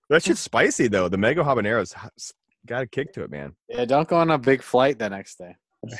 That 0.09 0.23
shit's 0.23 0.39
spicy 0.39 0.87
though. 0.87 1.09
The 1.09 1.17
mango 1.17 1.43
habanero's 1.43 1.95
h- 2.03 2.31
got 2.67 2.83
a 2.83 2.87
kick 2.87 3.11
to 3.13 3.23
it, 3.23 3.31
man. 3.31 3.55
Yeah, 3.69 3.85
don't 3.85 4.07
go 4.07 4.17
on 4.17 4.29
a 4.31 4.37
big 4.37 4.61
flight 4.61 4.99
the 4.99 5.09
next 5.09 5.37
day. 5.39 5.55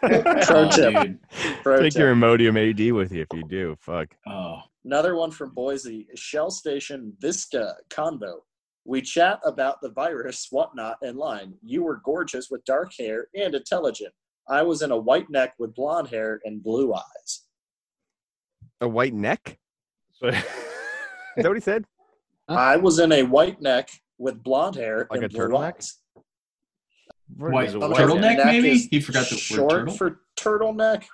Pro 0.00 0.64
Oh, 0.64 0.70
tip. 0.70 1.18
Pro 1.62 1.80
Take 1.82 1.92
tip. 1.92 2.00
your 2.00 2.14
Imodium 2.14 2.56
AD 2.70 2.92
with 2.94 3.12
you 3.12 3.22
if 3.22 3.28
you 3.36 3.44
do. 3.48 3.76
Fuck. 3.80 4.08
Oh. 4.26 4.60
Another 4.84 5.14
one 5.14 5.30
from 5.30 5.54
Boise, 5.54 6.08
Shell 6.14 6.50
Station 6.50 7.12
Vista 7.20 7.74
Convo. 7.90 8.36
We 8.84 9.00
chat 9.00 9.38
about 9.44 9.80
the 9.80 9.90
virus, 9.90 10.48
whatnot, 10.50 10.98
in 11.02 11.16
line. 11.16 11.54
You 11.62 11.84
were 11.84 12.00
gorgeous 12.04 12.50
with 12.50 12.64
dark 12.64 12.92
hair 12.98 13.28
and 13.34 13.54
intelligent. 13.54 14.12
I 14.48 14.62
was 14.62 14.82
in 14.82 14.90
a 14.90 14.96
white 14.98 15.30
neck 15.30 15.54
with 15.58 15.74
blonde 15.74 16.08
hair 16.08 16.40
and 16.44 16.62
blue 16.62 16.92
eyes. 16.92 17.42
A 18.80 18.88
white 18.88 19.14
neck? 19.14 19.58
Is 20.22 20.32
that 20.32 21.48
what 21.48 21.54
he 21.56 21.60
said? 21.60 21.84
I 22.48 22.76
was 22.76 22.98
in 22.98 23.12
a 23.12 23.22
white 23.22 23.60
neck 23.62 23.88
with 24.18 24.42
blonde 24.42 24.76
hair 24.76 25.06
Like 25.10 25.18
and 25.18 25.24
a 25.24 25.28
blue 25.28 25.48
turtleneck? 25.48 25.74
eyes. 25.76 25.98
White 27.36 27.68
a 27.68 27.72
Sometimes 27.72 27.98
turtleneck, 28.12 28.20
neck 28.36 28.46
maybe? 28.46 28.78
He 28.90 29.00
forgot 29.00 29.26
the 29.30 29.56
word 29.58 29.70
turtle. 29.70 29.94
for 29.94 30.20
turtleneck. 30.36 31.04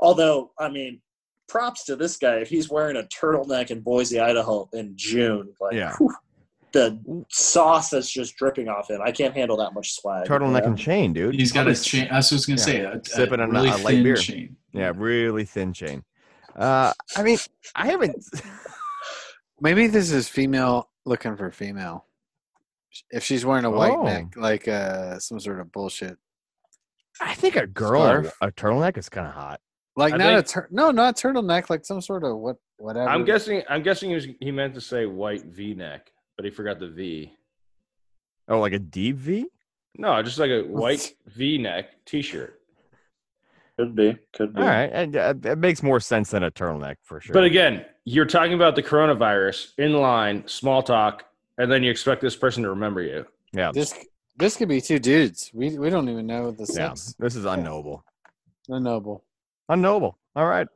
Although, 0.00 0.52
I 0.58 0.68
mean, 0.68 1.00
props 1.48 1.84
to 1.86 1.96
this 1.96 2.16
guy 2.16 2.36
if 2.36 2.48
he's 2.48 2.70
wearing 2.70 2.96
a 2.96 3.02
turtleneck 3.04 3.70
in 3.72 3.80
Boise, 3.80 4.20
Idaho 4.20 4.68
in 4.72 4.92
June. 4.96 5.52
Like, 5.60 5.74
Yeah. 5.74 5.94
whew, 5.96 6.14
the 6.72 7.24
sauce 7.30 7.90
that's 7.90 8.10
just 8.10 8.36
dripping 8.36 8.68
off 8.68 8.90
him. 8.90 9.00
I 9.02 9.10
can't 9.12 9.34
handle 9.34 9.56
that 9.58 9.72
much 9.74 9.92
swag. 9.94 10.26
Turtleneck 10.26 10.62
Yeah. 10.62 10.66
and 10.68 10.78
chain, 10.78 11.12
dude. 11.12 11.34
He's 11.34 11.50
got 11.52 11.60
Probably 11.64 11.72
a 11.72 11.76
chain. 11.82 12.08
I 12.10 12.16
was 12.16 12.30
just 12.30 12.46
gonna 12.46 12.60
Yeah. 12.60 12.64
say 12.64 12.80
a, 12.80 13.00
Sipping 13.04 13.40
a 13.40 13.44
on 13.44 13.48
a- 13.50 13.52
really 13.52 13.68
a 13.70 13.76
light 13.78 13.86
thin 13.94 14.02
beer. 14.02 14.16
chain. 14.16 14.56
Yeah, 14.72 14.92
really 14.94 15.44
thin 15.44 15.72
chain. 15.72 16.04
Uh, 16.56 16.92
I 17.16 17.22
mean, 17.22 17.38
I 17.74 17.86
haven't. 17.86 18.22
Maybe 19.60 19.86
this 19.88 20.10
is 20.10 20.28
female 20.28 20.88
looking 21.04 21.36
for 21.36 21.50
female. 21.50 22.04
If 23.10 23.24
she's 23.24 23.44
wearing 23.44 23.64
a 23.64 23.70
white 23.70 23.92
Oh. 23.92 24.02
neck, 24.04 24.34
like 24.36 24.68
uh, 24.68 25.18
some 25.18 25.40
sort 25.40 25.60
of 25.60 25.70
bullshit. 25.72 26.16
I 27.20 27.34
think 27.34 27.56
a 27.56 27.66
girl 27.66 28.02
Scarf? 28.02 28.36
a 28.40 28.52
turtleneck 28.52 28.96
is 28.96 29.08
kind 29.08 29.26
of 29.26 29.32
hot. 29.34 29.60
Like 29.96 30.14
I 30.14 30.16
not 30.18 30.26
think- 30.26 30.38
a 30.40 30.42
tur- 30.48 30.68
no, 30.70 30.90
not 30.92 31.16
turtleneck. 31.16 31.70
Like 31.70 31.84
some 31.84 32.00
sort 32.00 32.22
of 32.24 32.36
what 32.36 32.56
whatever. 32.76 33.08
I'm 33.08 33.24
guessing. 33.24 33.62
I'm 33.68 33.82
guessing 33.82 34.10
he 34.10 34.14
was. 34.14 34.26
He 34.40 34.50
meant 34.52 34.74
to 34.74 34.80
say 34.80 35.06
white 35.06 35.44
V 35.44 35.74
neck, 35.74 36.12
but 36.38 36.44
he 36.44 36.50
forgot 36.52 36.78
the 36.78 36.86
V. 36.88 37.32
Oh, 38.48 38.60
like 38.60 38.72
a 38.72 38.78
deep 38.78 39.16
V? 39.16 39.46
No, 39.98 40.22
just 40.22 40.38
like 40.38 40.50
a 40.50 40.62
white 40.66 41.14
V 41.26 41.58
neck 41.58 42.04
T-shirt. 42.06 42.54
Could 43.76 43.94
be. 43.94 44.16
Could 44.32 44.54
be. 44.54 44.60
All 44.62 44.66
right, 44.66 44.90
and, 44.92 45.16
uh, 45.16 45.34
it 45.44 45.58
makes 45.58 45.82
more 45.82 46.00
sense 46.00 46.30
than 46.30 46.44
a 46.44 46.50
turtleneck 46.50 46.96
for 47.02 47.20
sure. 47.20 47.34
But 47.34 47.44
again, 47.44 47.84
you're 48.04 48.24
talking 48.24 48.54
about 48.54 48.74
the 48.76 48.82
coronavirus 48.82 49.72
in 49.78 49.92
line, 49.94 50.44
small 50.46 50.82
talk, 50.82 51.24
and 51.58 51.70
then 51.70 51.82
you 51.82 51.90
expect 51.90 52.20
this 52.22 52.36
person 52.36 52.62
to 52.62 52.70
remember 52.70 53.02
you. 53.02 53.26
yeah, 53.52 53.70
This 53.72 53.92
this 54.36 54.56
could 54.56 54.68
be 54.68 54.80
two 54.80 54.98
dudes. 55.00 55.50
We 55.52 55.76
we 55.78 55.90
don't 55.90 56.08
even 56.08 56.26
know 56.26 56.52
the 56.52 56.66
yeah, 56.72 56.94
sex. 56.94 57.14
this 57.18 57.34
is 57.36 57.44
unknowable. 57.44 58.04
Unknowable. 58.68 59.24
Unknowable. 59.68 60.16
All 60.36 60.46
right. 60.46 60.68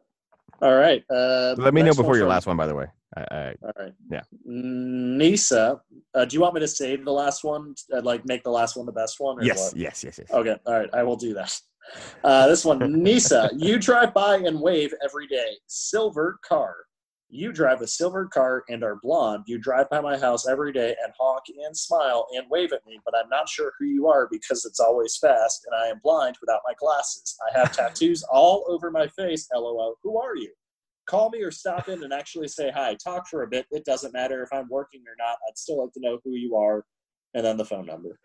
All 0.60 0.74
right. 0.74 1.02
Uh, 1.10 1.55
Let 1.59 1.72
me 1.74 1.80
know 1.80 1.86
next 1.86 1.97
one 1.98 2.05
before 2.05 2.16
your 2.16 2.24
from- 2.24 2.30
last 2.30 2.47
one, 2.47 2.56
by 2.56 2.66
the 2.66 2.74
way. 2.74 2.86
I, 3.16 3.20
I, 3.20 3.55
All 3.62 3.72
right. 3.78 3.94
Yeah. 4.10 4.22
Nisa, 4.44 5.80
uh, 6.14 6.24
do 6.24 6.34
you 6.34 6.40
want 6.40 6.55
me 6.55 6.60
to 6.60 6.68
save 6.68 7.05
the 7.05 7.12
last 7.12 7.44
one? 7.44 7.74
Uh, 7.93 8.01
like 8.02 8.24
make 8.26 8.43
the 8.43 8.51
last 8.51 8.76
one 8.76 8.86
the 8.86 8.93
best 8.93 9.16
one? 9.18 9.39
Or 9.39 9.44
yes, 9.44 9.59
what? 9.59 9.76
yes, 9.76 10.02
yes, 10.02 10.18
yes. 10.18 10.30
Okay. 10.30 10.56
All 10.66 10.74
right. 10.74 10.90
I 10.94 11.02
will 11.02 11.16
do 11.16 11.34
that. 11.34 11.59
Uh, 12.24 12.47
this 12.47 12.64
one, 12.64 13.02
Nisa, 13.02 13.51
you 13.56 13.78
drive 13.78 14.14
by 14.14 14.36
and 14.36 14.60
wave 14.60 14.94
every 15.05 15.26
day. 15.26 15.56
Silver 15.66 16.39
car. 16.47 16.74
You 17.28 17.51
drive 17.51 17.80
a 17.80 17.86
silver 17.86 18.26
car 18.26 18.62
and 18.68 18.84
are 18.84 18.98
blonde. 19.02 19.44
You 19.47 19.59
drive 19.59 19.89
by 19.89 20.02
my 20.02 20.18
house 20.18 20.47
every 20.47 20.70
day 20.70 20.94
and 21.02 21.12
honk 21.18 21.44
and 21.64 21.74
smile 21.74 22.26
and 22.34 22.44
wave 22.51 22.72
at 22.72 22.84
me, 22.86 23.01
but 23.06 23.14
I'm 23.16 23.30
not 23.30 23.48
sure 23.48 23.72
who 23.78 23.86
you 23.86 24.06
are 24.06 24.28
because 24.30 24.66
it's 24.66 24.80
always 24.80 25.16
fast 25.16 25.66
and 25.66 25.74
I 25.74 25.86
am 25.89 26.01
blind 26.02 26.36
without 26.43 26.60
my 26.66 26.74
glasses. 26.78 27.34
I 27.48 27.59
have 27.59 27.72
tattoos 27.72 28.22
all 28.24 28.66
over 28.68 28.90
my 28.90 29.09
face. 29.09 29.48
LOL. 29.55 29.97
Who 30.02 30.20
are 30.20 30.36
you? 30.36 30.52
Call 31.06 31.30
me 31.30 31.42
or 31.42 31.50
stop 31.50 31.88
in 31.88 32.02
and 32.04 32.12
actually 32.12 32.48
say 32.48 32.70
hi. 32.70 32.94
Talk 33.02 33.26
for 33.28 33.42
a 33.42 33.46
bit. 33.48 33.66
It 33.70 33.84
doesn't 33.84 34.12
matter 34.12 34.42
if 34.42 34.52
I'm 34.52 34.68
working 34.68 35.02
or 35.08 35.14
not. 35.18 35.36
I'd 35.48 35.58
still 35.58 35.82
like 35.82 35.92
to 35.94 36.00
know 36.00 36.18
who 36.24 36.32
you 36.32 36.56
are 36.56 36.84
and 37.34 37.44
then 37.44 37.56
the 37.56 37.64
phone 37.64 37.86
number. 37.86 38.18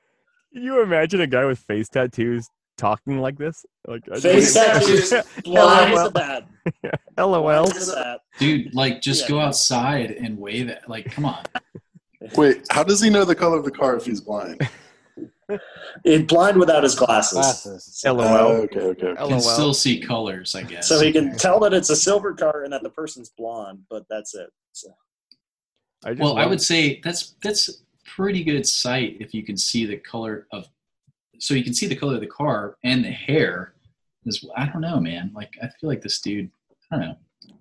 Can 0.54 0.64
you 0.64 0.82
imagine 0.82 1.22
a 1.22 1.28
guy 1.28 1.46
with 1.46 1.60
face 1.60 1.90
tattoos 1.90 2.48
talking 2.78 3.20
like 3.20 3.38
this? 3.38 3.66
Like 3.88 4.06
Face 4.22 4.54
tattoos, 4.54 5.14
blind 5.44 5.94
as 5.94 6.06
a. 6.06 6.48
LOL. 7.18 7.42
Blind 7.64 7.76
as 7.76 7.90
a 7.90 7.96
bat. 7.96 8.20
Dude, 8.40 8.74
like 8.74 9.02
just 9.02 9.24
Yeah. 9.24 9.30
go 9.30 9.40
outside 9.42 10.12
and 10.12 10.38
wave 10.38 10.70
it. 10.70 10.82
Like, 10.88 11.12
come 11.12 11.26
on. 11.26 11.44
Wait, 12.36 12.66
how 12.70 12.84
does 12.84 13.02
he 13.02 13.10
know 13.10 13.26
the 13.26 13.36
color 13.36 13.58
of 13.58 13.66
the 13.66 13.72
car 13.72 13.96
if 13.96 14.06
he's 14.06 14.22
blind? 14.22 14.62
He's 16.04 16.24
blind 16.24 16.58
without 16.58 16.84
his 16.84 16.96
glasses. 16.96 17.38
Glasses. 17.38 18.04
Uh, 18.06 18.10
oh, 18.10 18.14
LOL. 18.14 18.52
okay, 18.64 18.80
okay. 18.80 19.08
okay. 19.08 19.28
Can 19.28 19.42
still 19.42 19.74
see 19.74 20.00
colors, 20.00 20.56
I 20.56 20.64
guess. 20.64 20.88
So 20.88 21.00
he 21.00 21.12
can 21.12 21.38
tell 21.38 21.60
that 21.62 21.74
it's 21.74 21.90
a 21.90 21.96
silver 21.96 22.34
car 22.34 22.64
and 22.64 22.74
that 22.74 22.84
the 22.84 22.90
person's 22.90 23.30
blonde, 23.30 23.84
but 23.90 24.06
that's 24.10 24.36
it. 24.36 24.52
So, 24.74 24.90
I 26.04 26.12
just 26.12 26.22
Well, 26.22 26.38
I 26.38 26.46
would 26.46 26.62
say 26.62 27.00
that's 27.04 27.36
that's 27.42 27.84
pretty 28.06 28.44
good 28.44 28.68
sight 28.68 29.18
if 29.20 29.34
you 29.34 29.44
can 29.44 29.58
see 29.58 29.86
the 29.86 29.98
color 29.98 30.48
of. 30.52 30.68
So 31.40 31.54
you 31.54 31.64
can 31.64 31.74
see 31.74 31.88
the 31.88 31.96
color 31.96 32.16
of 32.16 32.22
the 32.22 32.28
car 32.28 32.78
and 32.84 33.04
the 33.04 33.12
hair. 33.12 33.74
Is 34.26 34.44
I 34.58 34.66
don't 34.66 34.82
know, 34.82 35.00
man. 35.00 35.32
Like 35.34 35.54
I 35.62 35.68
feel 35.80 35.90
like 35.90 36.02
this 36.02 36.20
dude. 36.20 36.52
I 36.92 36.98
don't 36.98 37.06
know. 37.08 37.16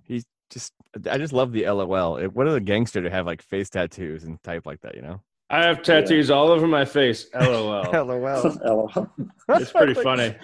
He's 0.04 0.24
just 0.50 0.72
I 1.10 1.18
just 1.18 1.32
love 1.32 1.52
the 1.52 1.68
LOL. 1.68 2.16
It, 2.16 2.34
what 2.34 2.48
a 2.48 2.60
gangster 2.60 3.02
to 3.02 3.10
have 3.10 3.26
like 3.26 3.42
face 3.42 3.68
tattoos 3.68 4.24
and 4.24 4.42
type 4.42 4.66
like 4.66 4.80
that, 4.80 4.94
you 4.94 5.02
know? 5.02 5.20
I 5.48 5.64
have 5.64 5.82
tattoos 5.82 6.30
all 6.30 6.48
over 6.48 6.66
my 6.66 6.84
face. 6.84 7.26
LOL. 7.34 7.84
LOL. 7.92 8.58
LOL. 8.64 9.10
it's 9.50 9.70
pretty 9.72 9.94
funny. 9.94 10.34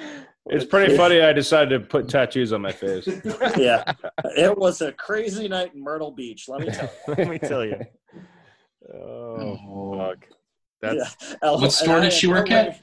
It's 0.46 0.64
pretty 0.64 0.96
funny. 0.96 1.20
I 1.20 1.32
decided 1.32 1.70
to 1.80 1.86
put 1.86 2.08
tattoos 2.08 2.52
on 2.52 2.62
my 2.62 2.72
face. 2.72 3.06
yeah, 3.56 3.92
it 4.36 4.56
was 4.56 4.80
a 4.80 4.92
crazy 4.92 5.48
night 5.48 5.74
in 5.74 5.82
Myrtle 5.82 6.10
Beach. 6.12 6.48
Let 6.48 6.60
me 6.60 6.72
tell 6.72 6.88
you. 7.08 7.14
Let 7.16 7.28
me 7.28 7.38
tell 7.38 7.64
you. 7.64 7.76
Oh, 8.92 9.58
Oh. 9.58 9.98
fuck. 9.98 10.26
That's 10.80 11.16
yeah. 11.42 11.50
What 11.52 11.72
store 11.72 11.94
And 11.96 12.04
I 12.04 12.06
did 12.08 12.12
in 12.12 12.18
she 12.18 12.26
no 12.26 12.32
work 12.34 12.48
way- 12.48 12.54
at? 12.56 12.80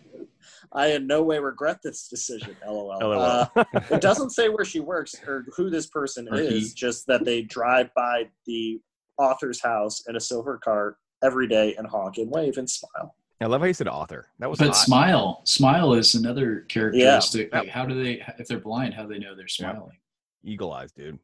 I 0.71 0.87
in 0.93 1.07
no 1.07 1.23
way 1.23 1.39
regret 1.39 1.79
this 1.83 2.07
decision. 2.07 2.55
LOL. 2.65 2.97
LOL. 2.99 3.19
Uh, 3.55 3.63
it 3.89 4.01
doesn't 4.01 4.29
say 4.29 4.49
where 4.49 4.63
she 4.63 4.79
works 4.79 5.15
or 5.27 5.45
who 5.57 5.69
this 5.69 5.87
person 5.87 6.27
Or 6.29 6.39
is. 6.39 6.49
he. 6.69 6.73
Just 6.75 7.07
that 7.07 7.25
they 7.25 7.41
drive 7.41 7.89
by 7.95 8.29
the 8.45 8.79
author's 9.17 9.61
house 9.61 10.03
in 10.07 10.15
a 10.15 10.19
silver 10.19 10.57
car 10.63 10.97
every 11.23 11.47
day 11.47 11.75
and 11.77 11.87
honk 11.87 12.17
and 12.17 12.29
wave 12.31 12.57
and 12.57 12.69
smile. 12.69 13.15
I 13.41 13.45
love 13.45 13.61
how 13.61 13.67
you 13.67 13.73
said 13.73 13.87
author. 13.87 14.27
That 14.39 14.49
was 14.49 14.59
But 14.59 14.67
hot. 14.69 14.75
smile, 14.75 15.41
smile 15.45 15.93
is 15.93 16.13
another 16.15 16.61
characteristic. 16.67 17.53
Like, 17.53 17.69
how 17.69 17.85
do 17.85 18.01
they, 18.03 18.21
if 18.37 18.47
they're 18.47 18.59
blind, 18.59 18.93
how 18.93 19.03
do 19.03 19.09
they 19.13 19.19
know 19.19 19.33
they're 19.35 19.45
Yeah. 19.59 19.71
smiling? 19.73 19.97
eagle 20.43 20.71
eyes, 20.73 20.91
dude. 20.93 21.19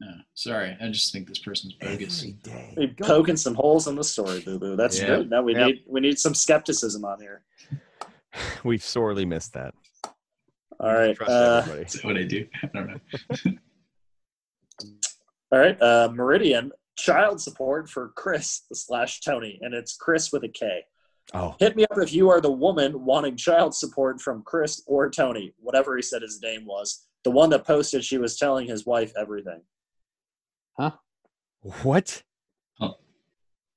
No, 0.00 0.08
sorry, 0.32 0.76
I 0.80 0.88
just 0.88 1.12
think 1.12 1.28
this 1.28 1.38
person's 1.38 1.74
bogus. 1.74 2.22
day. 2.22 2.74
We're 2.74 2.94
poking 3.06 3.36
some 3.36 3.54
holes 3.54 3.86
in 3.86 3.94
the 3.96 4.04
story, 4.04 4.40
Boo 4.40 4.58
Boo. 4.58 4.74
That's 4.76 4.98
Yeah. 4.98 5.06
good. 5.06 5.30
Now 5.30 5.42
we 5.42 5.52
Yep. 5.54 5.66
need 5.66 5.84
we 5.86 6.00
need 6.00 6.18
some 6.18 6.34
skepticism 6.34 7.04
on 7.04 7.20
here. 7.20 7.42
We've 8.64 8.82
sorely 8.82 9.26
missed 9.26 9.52
that. 9.52 9.74
All 10.78 10.94
right. 10.94 11.14
Uh, 11.20 11.60
that's 11.60 12.02
what 12.02 12.16
I 12.16 12.22
do. 12.22 12.48
I 12.62 12.66
don't 12.68 12.86
know. 12.88 13.00
All 15.52 15.58
right, 15.58 15.80
Uh, 15.82 16.08
Meridian 16.14 16.72
child 16.96 17.40
support 17.40 17.88
for 17.88 18.12
Chris 18.16 18.62
slash 18.72 19.20
Tony, 19.20 19.58
and 19.62 19.74
it's 19.74 19.96
Chris 19.96 20.32
with 20.32 20.44
a 20.44 20.48
K. 20.48 20.82
Oh, 21.32 21.54
Hit 21.60 21.76
me 21.76 21.84
up 21.84 21.98
if 21.98 22.12
you 22.12 22.28
are 22.30 22.40
the 22.40 22.50
woman 22.50 23.04
wanting 23.04 23.36
child 23.36 23.74
support 23.74 24.20
from 24.20 24.42
Chris 24.42 24.82
or 24.86 25.08
Tony, 25.10 25.54
whatever 25.58 25.96
he 25.96 26.02
said 26.02 26.22
his 26.22 26.40
name 26.42 26.66
was. 26.66 27.06
The 27.24 27.30
one 27.30 27.50
that 27.50 27.66
posted 27.66 28.04
she 28.04 28.18
was 28.18 28.36
telling 28.36 28.66
his 28.66 28.86
wife 28.86 29.12
everything. 29.18 29.60
Huh? 30.78 30.92
What? 31.82 32.22
Oh. 32.80 32.94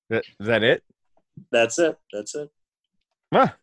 That, 0.09 0.23
is 0.39 0.47
that 0.47 0.63
it? 0.63 0.83
That's 1.51 1.77
it. 1.77 1.97
That's 2.11 2.33
it. 2.35 2.49
Ah, 3.33 3.55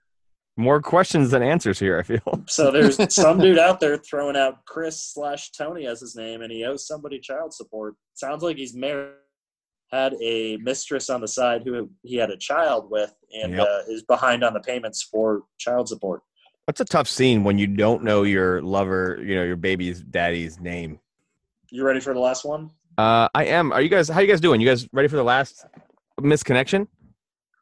more 0.56 0.80
questions 0.80 1.30
than 1.30 1.42
answers 1.42 1.78
here. 1.78 1.98
I 1.98 2.02
feel. 2.02 2.44
So 2.46 2.70
there's 2.70 3.12
some 3.12 3.38
dude 3.38 3.58
out 3.58 3.80
there 3.80 3.96
throwing 3.96 4.36
out 4.36 4.64
Chris 4.66 5.00
slash 5.00 5.52
Tony 5.52 5.86
as 5.86 6.00
his 6.00 6.16
name, 6.16 6.42
and 6.42 6.52
he 6.52 6.64
owes 6.64 6.86
somebody 6.86 7.18
child 7.18 7.54
support. 7.54 7.94
Sounds 8.14 8.42
like 8.42 8.56
he's 8.56 8.74
married, 8.74 9.12
had 9.92 10.14
a 10.22 10.56
mistress 10.58 11.10
on 11.10 11.20
the 11.20 11.28
side 11.28 11.62
who 11.64 11.90
he 12.02 12.16
had 12.16 12.30
a 12.30 12.36
child 12.36 12.90
with, 12.90 13.12
and 13.32 13.52
Yep. 13.54 13.66
uh, 13.66 13.80
is 13.88 14.02
behind 14.04 14.44
on 14.44 14.54
the 14.54 14.60
payments 14.60 15.02
for 15.02 15.42
child 15.58 15.88
support. 15.88 16.22
That's 16.66 16.80
a 16.80 16.84
tough 16.84 17.08
scene 17.08 17.42
when 17.42 17.58
you 17.58 17.66
don't 17.66 18.04
know 18.04 18.22
your 18.22 18.62
lover, 18.62 19.18
you 19.22 19.34
know, 19.34 19.42
your 19.42 19.56
baby's 19.56 20.00
daddy's 20.00 20.60
name. 20.60 21.00
You 21.70 21.84
ready 21.84 22.00
for 22.00 22.14
the 22.14 22.20
last 22.20 22.44
one? 22.44 22.70
Uh, 22.96 23.28
I 23.34 23.46
am. 23.46 23.72
Are 23.72 23.80
you 23.80 23.88
guys? 23.88 24.08
How 24.08 24.20
you 24.20 24.26
guys 24.28 24.40
doing? 24.40 24.60
You 24.60 24.68
guys 24.68 24.86
ready 24.92 25.08
for 25.08 25.16
the 25.16 25.24
last 25.24 25.64
misconnection? 26.20 26.86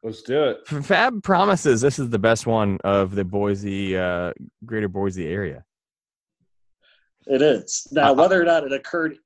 Let's 0.03 0.21
do 0.21 0.43
it. 0.45 0.67
Fab 0.85 1.23
promises 1.23 1.81
this 1.81 1.97
is 1.99 2.09
the 2.09 2.19
best 2.19 2.45
one 2.45 2.77
of 2.83 3.15
the 3.15 3.23
Boise, 3.25 3.97
uh, 3.97 4.33
greater 4.65 4.87
Boise 4.87 5.27
area. 5.27 5.63
It 7.25 7.41
is. 7.41 7.87
Now, 7.91 8.11
Uh, 8.11 8.15
whether 8.15 8.39
or 8.41 8.45
not 8.45 8.63
it 8.63 8.71
occurred 8.73 9.17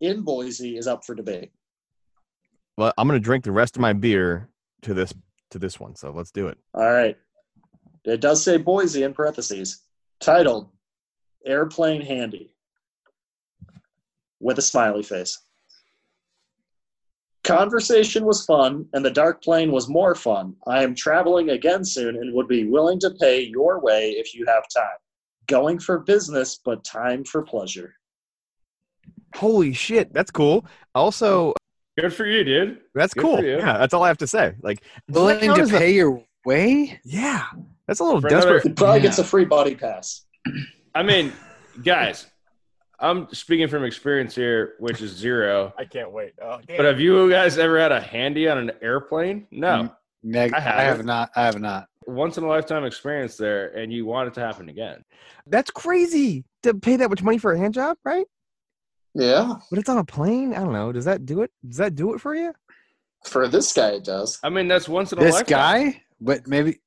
in 0.00 0.22
Boise 0.22 0.76
is 0.76 0.86
up 0.86 1.04
for 1.04 1.14
debate. 1.14 1.52
Well, 2.76 2.92
I'm 2.96 3.06
gonna 3.06 3.20
drink 3.20 3.44
the 3.44 3.52
rest 3.52 3.76
of 3.76 3.80
my 3.80 3.92
beer 3.92 4.48
to 4.82 4.94
this 4.94 5.12
to 5.50 5.58
this 5.58 5.78
one. 5.78 5.94
So 5.96 6.10
let's 6.10 6.30
do 6.30 6.48
it. 6.48 6.58
All 6.74 6.90
right. 6.90 7.16
It 8.04 8.20
does 8.20 8.42
say 8.42 8.56
Boise 8.56 9.04
in 9.04 9.14
parentheses. 9.14 9.82
Titled 10.20 10.68
Airplane 11.46 12.00
Handy 12.00 12.54
with 14.40 14.58
a 14.58 14.62
smiley 14.62 15.02
face. 15.02 15.38
Conversation 17.44 18.24
was 18.24 18.44
fun, 18.44 18.86
and 18.92 19.04
the 19.04 19.10
dark 19.10 19.42
plane 19.42 19.72
was 19.72 19.88
more 19.88 20.14
fun. 20.14 20.54
I 20.66 20.84
am 20.84 20.94
traveling 20.94 21.50
again 21.50 21.84
soon 21.84 22.16
and 22.16 22.32
would 22.34 22.46
be 22.46 22.68
willing 22.68 23.00
to 23.00 23.10
pay 23.20 23.42
your 23.42 23.80
way 23.80 24.12
if 24.12 24.32
you 24.32 24.46
have 24.46 24.62
time. 24.74 24.98
Going 25.48 25.80
for 25.80 25.98
business, 25.98 26.60
but 26.64 26.84
time 26.84 27.24
for 27.24 27.42
pleasure. 27.42 27.96
Holy 29.34 29.72
shit, 29.72 30.12
that's 30.12 30.30
cool. 30.30 30.64
Also, 30.94 31.52
Good 31.98 32.12
for 32.14 32.24
you, 32.26 32.42
dude. 32.44 32.80
that's 32.94 33.12
Good 33.14 33.22
cool. 33.22 33.44
Yeah, 33.44 33.78
that's 33.78 33.92
all 33.94 34.02
I 34.02 34.08
have 34.08 34.18
to 34.18 34.26
say. 34.26 34.54
Like, 34.62 34.82
Willing 35.08 35.40
to 35.40 35.60
as 35.60 35.72
a- 35.72 35.78
pay 35.78 35.92
your 35.92 36.22
way? 36.44 36.98
yeah, 37.04 37.44
that's 37.86 38.00
a 38.00 38.04
little 38.04 38.20
For 38.20 38.28
desperate. 38.28 38.64
another- 38.64 38.74
probably 38.74 38.96
Yeah. 38.98 39.02
gets 39.02 39.18
a 39.18 39.24
free 39.24 39.44
body 39.44 39.74
pass. 39.74 40.24
I 40.94 41.02
mean, 41.02 41.32
guys, 41.82 42.26
I'm 42.98 43.28
speaking 43.34 43.68
from 43.68 43.84
experience 43.84 44.34
here, 44.34 44.74
which 44.78 45.02
is 45.02 45.10
zero. 45.10 45.74
I 45.78 45.84
can't 45.84 46.12
wait. 46.12 46.32
Oh, 46.40 46.60
But 46.66 46.84
have 46.86 47.00
you 47.00 47.28
guys 47.30 47.58
ever 47.58 47.78
had 47.78 47.92
a 47.92 48.00
handy 48.00 48.48
on 48.48 48.58
an 48.58 48.72
airplane? 48.80 49.46
No. 49.50 49.90
Neg- 50.22 50.54
I 50.54 50.58
I, 50.58 50.60
have. 50.60 50.96
have 50.98 51.04
not. 51.04 51.30
I 51.36 51.44
have 51.44 51.58
not. 51.60 51.88
Once 52.06 52.38
in 52.38 52.44
a 52.44 52.46
lifetime 52.48 52.84
experience 52.84 53.36
there, 53.36 53.68
and 53.76 53.92
you 53.92 54.06
want 54.06 54.28
it 54.28 54.34
to 54.34 54.40
happen 54.40 54.68
again. 54.68 55.02
that's 55.48 55.70
crazy 55.72 56.44
to 56.62 56.72
pay 56.74 56.94
that 56.96 57.10
much 57.10 57.22
money 57.22 57.38
for 57.38 57.52
a 57.52 57.58
hand 57.58 57.74
job, 57.74 57.96
right? 58.04 58.24
Yeah. 59.14 59.54
But 59.70 59.78
it's 59.78 59.88
on 59.88 59.98
a 59.98 60.04
plane. 60.04 60.54
I 60.54 60.60
don't 60.60 60.72
know. 60.72 60.92
Does 60.92 61.04
that 61.04 61.26
do 61.26 61.42
it? 61.42 61.50
Does 61.68 61.78
that 61.78 61.94
do 61.94 62.14
it 62.14 62.20
for 62.20 62.34
you? 62.34 62.52
For 63.26 63.46
this 63.48 63.72
guy, 63.72 63.90
it 63.90 64.04
does. 64.04 64.38
I 64.42 64.48
mean, 64.48 64.68
that's 64.68 64.88
once 64.88 65.12
in 65.12 65.18
a 65.18 65.22
lifetime. 65.22 65.40
This 65.40 65.50
lifetime. 65.50 65.90
guy, 65.92 66.02
but 66.20 66.46
maybe 66.46 66.80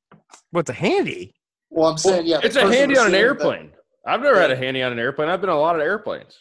What's 0.51 0.69
a 0.69 0.73
handy? 0.73 1.33
Well, 1.69 1.89
I'm 1.89 1.97
saying, 1.97 2.25
yeah. 2.25 2.39
It's 2.43 2.55
a 2.55 2.61
handy 2.61 2.97
on 2.97 3.07
an 3.07 3.11
receiving 3.11 3.11
the- 3.11 3.17
airplane. 3.19 3.71
I've 4.07 4.21
never 4.21 4.39
had 4.39 4.51
a 4.51 4.55
handy 4.55 4.83
on 4.83 4.91
an 4.91 4.99
airplane. 4.99 5.29
I've 5.29 5.41
been 5.41 5.49
on 5.49 5.57
a 5.57 5.59
lot 5.59 5.75
of 5.75 5.81
airplanes. 5.81 6.37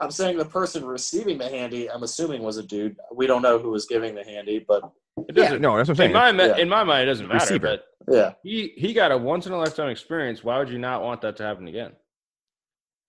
I'm 0.00 0.10
saying 0.10 0.38
the 0.38 0.44
person 0.44 0.84
receiving 0.84 1.38
the 1.38 1.48
handy, 1.48 1.90
I'm 1.90 2.02
assuming 2.02 2.42
was 2.42 2.56
a 2.56 2.62
dude. 2.62 2.96
We 3.14 3.26
don't 3.26 3.42
know 3.42 3.58
who 3.58 3.70
was 3.70 3.86
giving 3.86 4.14
the 4.14 4.24
handy, 4.24 4.64
but 4.66 4.82
It 5.28 5.34
doesn't. 5.34 5.60
no, 5.60 5.76
that's 5.76 5.88
what 5.88 6.00
I'm 6.00 6.06
in 6.06 6.12
saying. 6.14 6.36
my 6.36 6.44
Yeah. 6.46 6.56
in 6.56 6.68
my 6.68 6.82
mind, 6.84 7.02
it 7.02 7.06
doesn't 7.12 7.28
matter. 7.28 7.38
Receiver. 7.40 7.78
But 8.06 8.14
yeah. 8.14 8.32
he 8.42 8.72
he 8.76 8.92
got 8.94 9.12
a 9.12 9.18
once 9.18 9.46
in 9.46 9.52
a 9.52 9.58
lifetime 9.58 9.90
experience. 9.90 10.42
Why 10.42 10.58
would 10.58 10.70
you 10.70 10.78
not 10.78 11.02
want 11.02 11.20
that 11.20 11.36
to 11.36 11.42
happen 11.44 11.68
again? 11.68 11.92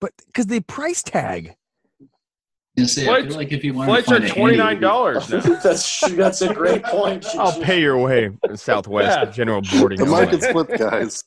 But 0.02 0.12
because 0.28 0.48
the 0.48 0.60
price 0.62 1.02
tag. 1.02 1.56
I 2.76 2.84
say, 2.86 3.04
I 3.04 3.06
Flights- 3.06 3.28
feel 3.28 3.36
like 3.38 3.52
if 3.52 3.64
you 3.64 3.74
want 3.76 3.88
Flights 3.88 4.08
to 4.08 4.16
are 4.16 4.20
find 4.20 4.32
twenty 4.32 4.58
nine 4.58 4.80
dollars. 4.80 5.28
that's 5.64 6.00
that's 6.16 6.42
a 6.42 6.54
great 6.54 6.84
point. 6.84 7.24
I'll 7.36 7.62
pay 7.62 7.80
your 7.80 8.00
way, 8.00 8.32
Southwest 8.56 9.20
Yeah. 9.20 9.26
General 9.32 9.62
Boarding. 9.62 10.00
The 10.00 10.06
Airlines. 10.06 10.32
market's 10.32 10.48
flipped, 10.48 10.80
guys. 10.80 11.24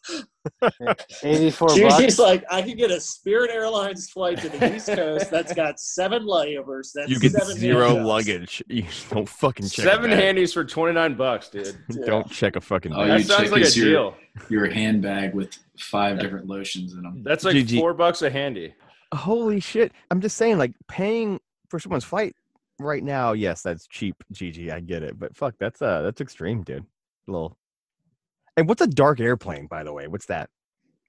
eighty-four 1.23 1.69
She's 1.71 2.19
like, 2.19 2.45
I 2.51 2.63
could 2.63 2.77
get 2.77 2.91
a 2.91 3.01
Spirit 3.01 3.51
Airlines 3.53 4.11
flight 4.11 4.39
to 4.39 4.49
the 4.49 4.75
East 4.77 4.89
Coast 4.89 5.31
that's 5.31 5.53
got 5.55 5.79
seven 5.79 6.25
layovers. 6.25 6.91
That's 6.95 7.11
You 7.11 7.19
get 7.19 7.33
seven 7.33 7.57
zero 7.57 7.87
hand 7.87 7.97
jobs. 7.99 8.07
luggage. 8.09 8.63
You 8.69 8.85
don't 9.11 9.29
fucking 9.29 9.69
check. 9.69 9.85
Seven 9.85 10.13
a 10.13 10.17
handies 10.17 10.53
for 10.53 10.65
twenty 10.65 10.95
nine 10.95 11.15
bucks, 11.15 11.49
dude. 11.49 11.77
Don't 12.05 12.31
check 12.31 12.57
a 12.57 12.61
fucking. 12.61 12.93
Oh, 12.93 12.97
bag. 12.97 13.09
That 13.09 13.19
you 13.19 13.25
sounds 13.25 13.53
like 13.53 13.63
a 13.63 13.67
is 13.67 13.77
your- 13.77 13.89
deal. 13.89 14.15
your 14.51 14.69
handbag 14.71 15.35
with 15.35 15.57
five 15.79 16.19
different 16.19 16.47
lotions 16.49 16.93
in 16.93 17.03
them. 17.03 17.23
That's 17.25 17.45
like 17.45 17.55
GG. 17.57 17.79
four 17.79 17.95
bucks 17.95 18.23
a 18.23 18.31
handy. 18.31 18.75
Holy 19.15 19.61
shit! 19.61 19.93
I'm 20.11 20.21
just 20.21 20.37
saying, 20.37 20.59
like 20.59 20.73
paying 20.89 21.41
for 21.69 21.79
someone's 21.79 22.05
flight 22.05 22.35
right 22.81 23.03
now. 23.03 23.33
Yes, 23.33 23.63
that's 23.63 23.87
cheap, 23.87 24.17
Gigi. 24.33 24.71
I 24.71 24.81
get 24.81 25.03
it, 25.03 25.19
but 25.19 25.37
fuck, 25.37 25.55
that's 25.59 25.81
uh, 25.81 26.03
that's 26.03 26.21
extreme, 26.21 26.63
dude. 26.63 26.85
A 27.29 27.31
little. 27.31 27.57
And 28.57 28.69
what's 28.69 28.83
a 28.83 28.87
dark 28.87 29.21
airplane, 29.21 29.67
by 29.67 29.85
the 29.85 29.93
way? 29.93 30.07
What's 30.07 30.27
that? 30.27 30.49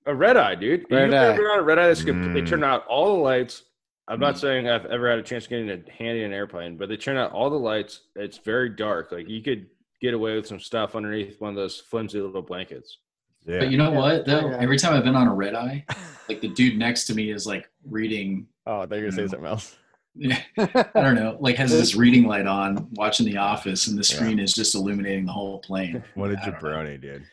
A 0.06 0.14
red 0.14 0.38
eye, 0.38 0.56
dude. 0.56 0.86
Red 0.92 1.02
You've 1.04 1.12
never 1.12 1.32
eye. 1.34 1.36
been 1.38 1.46
on 1.46 1.60
a 1.60 1.64
red 1.64 1.80
eye. 1.80 1.88
That's 1.88 2.04
good. 2.04 2.16
They 2.34 2.42
Mm. 2.42 2.48
turn 2.48 2.64
out 2.64 2.86
all 2.88 3.16
the 3.16 3.22
lights. 3.22 3.64
I'm 4.08 4.20
not 4.20 4.36
Mm. 4.36 4.40
saying 4.40 4.70
I've 4.70 4.86
ever 4.86 5.10
had 5.10 5.20
a 5.20 5.24
chance 5.24 5.46
of 5.46 5.50
getting 5.50 5.70
a 5.70 5.92
handy 5.92 6.22
in 6.24 6.28
an 6.32 6.34
airplane, 6.34 6.78
but 6.78 6.88
they 6.90 6.96
turn 6.98 7.18
out 7.18 7.32
all 7.34 7.50
the 7.50 7.60
lights. 7.60 8.02
It's 8.16 8.38
very 8.38 8.70
dark. 8.70 9.12
Like 9.12 9.28
you 9.28 9.42
could 9.42 9.68
get 10.02 10.14
away 10.14 10.36
with 10.36 10.46
some 10.48 10.60
stuff 10.60 10.96
underneath 10.96 11.42
one 11.42 11.50
of 11.50 11.56
those 11.56 11.80
flimsy 11.82 12.22
little 12.22 12.42
blankets. 12.42 13.00
Yeah. 13.48 13.60
But 13.60 13.72
you 13.72 13.78
know 13.78 13.92
Yeah. 13.92 13.98
what 13.98 14.26
though? 14.26 14.50
Yeah. 14.52 14.58
Every 14.60 14.78
time 14.78 14.94
I've 14.94 15.04
been 15.04 15.16
on 15.16 15.28
a 15.28 15.34
red 15.34 15.56
eye, 15.56 15.86
like 16.30 16.42
the 16.42 16.50
dude 16.50 16.78
next 16.78 17.06
to 17.06 17.16
me 17.16 17.32
is 17.32 17.48
like 17.48 17.70
reading. 17.86 18.48
oh, 18.66 18.86
they're 18.86 19.00
gonna 19.00 19.12
say 19.14 19.22
No. 19.22 19.28
something 19.28 19.48
else. 19.48 19.76
I 20.58 20.90
don't 20.96 21.16
know, 21.16 21.38
like 21.40 21.56
has 21.58 21.72
this 21.72 21.96
reading 21.96 22.26
light 22.28 22.48
on, 22.48 22.88
watching 22.94 23.26
The 23.26 23.38
Office, 23.38 23.88
and 23.88 23.98
the 23.98 24.08
Yeah. 24.10 24.16
screen 24.18 24.40
is 24.40 24.54
just 24.54 24.74
illuminating 24.76 25.26
the 25.26 25.32
whole 25.32 25.60
plane. 25.60 26.04
What 26.16 26.32
a 26.32 26.38
I 26.42 26.46
don't 26.50 26.62
know. 26.64 26.70
jabroni, 26.70 27.00
dude. 27.02 27.24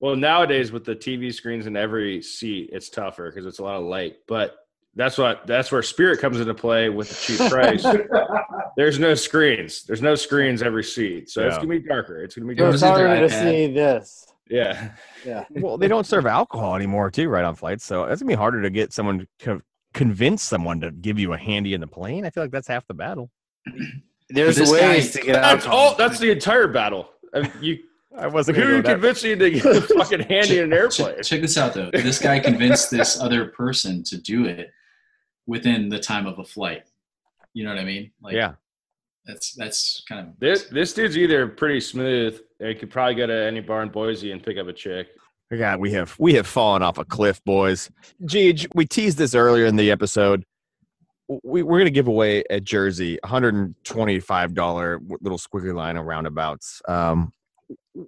Well, 0.00 0.14
nowadays 0.16 0.70
with 0.70 0.84
the 0.84 0.94
TV 0.94 1.32
screens 1.32 1.66
in 1.66 1.76
every 1.76 2.20
seat, 2.20 2.68
it's 2.72 2.90
tougher 2.90 3.30
because 3.30 3.46
it's 3.46 3.58
a 3.58 3.62
lot 3.62 3.76
of 3.76 3.84
light. 3.84 4.16
But 4.28 4.54
that's 4.94 5.16
what 5.18 5.46
that's 5.46 5.72
where 5.72 5.82
Spirit 5.82 6.20
comes 6.20 6.38
into 6.38 6.52
play 6.54 6.90
with 6.90 7.08
the 7.08 7.14
cheap 7.14 7.50
price. 7.50 7.82
There's 8.76 8.98
no 8.98 9.14
screens. 9.14 9.84
There's 9.84 10.02
no 10.02 10.14
screens 10.14 10.62
every 10.62 10.84
seat, 10.84 11.30
so 11.30 11.46
it's 11.46 11.56
gonna 11.56 11.68
be 11.68 11.78
darker. 11.80 12.22
It's 12.22 12.34
gonna 12.34 12.46
be 12.48 12.54
darker. 12.54 12.72
was 12.72 12.82
Was 12.82 12.90
it 12.90 12.94
their 12.96 13.06
harder 13.08 13.28
to 13.28 13.34
see 13.34 13.72
this. 13.72 14.26
Yeah. 14.48 14.92
Yeah. 15.24 15.44
Well, 15.50 15.78
they 15.78 15.88
don't 15.88 16.06
serve 16.06 16.26
alcohol 16.26 16.76
anymore, 16.76 17.10
too, 17.10 17.28
right 17.28 17.44
on 17.44 17.54
flights. 17.54 17.84
So 17.84 18.04
it's 18.04 18.22
gonna 18.22 18.28
be 18.28 18.34
harder 18.34 18.62
to 18.62 18.70
get 18.70 18.92
someone 18.92 19.26
to 19.40 19.62
convince 19.94 20.42
someone 20.42 20.80
to 20.80 20.90
give 20.90 21.18
you 21.18 21.32
a 21.32 21.38
handy 21.38 21.74
in 21.74 21.80
the 21.80 21.86
plane. 21.86 22.26
I 22.26 22.30
feel 22.30 22.44
like 22.44 22.52
that's 22.52 22.68
half 22.68 22.86
the 22.86 22.94
battle. 22.94 23.30
There's 24.28 24.56
this 24.56 24.70
ways 24.70 25.12
to 25.12 25.20
get 25.20 25.34
That's 25.34 25.66
out. 25.66 25.72
all. 25.72 25.94
That's 25.94 26.18
the 26.18 26.30
entire 26.30 26.68
battle. 26.68 27.10
I 27.32 27.42
mean, 27.42 27.52
you 27.60 27.78
I 28.18 28.26
wasn't 28.26 28.56
who 28.56 28.62
gonna 28.62 28.74
are 28.74 28.76
you 28.78 28.82
convincing 28.82 29.38
to 29.38 29.50
get 29.50 29.64
a 29.64 29.80
fucking 29.98 30.20
handy 30.20 30.58
in 30.58 30.64
an 30.64 30.72
airplane? 30.72 31.16
Check, 31.16 31.24
check 31.24 31.40
this 31.42 31.56
out 31.58 31.74
though. 31.74 31.90
This 31.92 32.18
guy 32.18 32.40
convinced 32.40 32.90
this 32.90 33.20
other 33.20 33.46
person 33.46 34.02
to 34.04 34.16
do 34.16 34.46
it 34.46 34.70
within 35.46 35.88
the 35.88 35.98
time 35.98 36.26
of 36.26 36.38
a 36.38 36.44
flight. 36.44 36.84
You 37.52 37.64
know 37.64 37.70
what 37.70 37.78
I 37.78 37.84
mean? 37.84 38.10
Like, 38.22 38.34
yeah. 38.34 38.54
that's 39.26 39.54
that's 39.54 40.02
kind 40.08 40.26
of 40.26 40.38
This 40.40 40.64
this 40.64 40.92
dude's 40.92 41.16
either 41.16 41.46
pretty 41.46 41.80
smooth. 41.80 42.40
He 42.58 42.74
could 42.74 42.90
probably 42.90 43.14
go 43.14 43.26
to 43.26 43.34
any 43.34 43.60
bar 43.60 43.82
in 43.82 43.90
Boise 43.90 44.32
and 44.32 44.42
pick 44.42 44.56
up 44.58 44.66
a 44.66 44.72
chick. 44.72 45.08
God, 45.50 45.78
we 45.78 45.92
have 45.92 46.16
we 46.18 46.34
have 46.34 46.46
fallen 46.46 46.82
off 46.82 46.98
a 46.98 47.04
cliff, 47.04 47.42
boys. 47.44 47.90
Gigi, 48.24 48.66
we 48.74 48.84
teased 48.84 49.18
this 49.18 49.34
earlier 49.34 49.66
in 49.66 49.76
the 49.76 49.90
episode. 49.92 50.44
We, 51.28 51.62
we're 51.62 51.78
going 51.78 51.84
to 51.86 51.90
give 51.90 52.08
away 52.08 52.44
a 52.50 52.60
jersey, 52.60 53.18
$125 53.24 55.18
little 55.20 55.38
squiggly 55.38 55.74
line 55.74 55.96
of 55.96 56.04
roundabouts. 56.04 56.82
Um, 56.88 57.32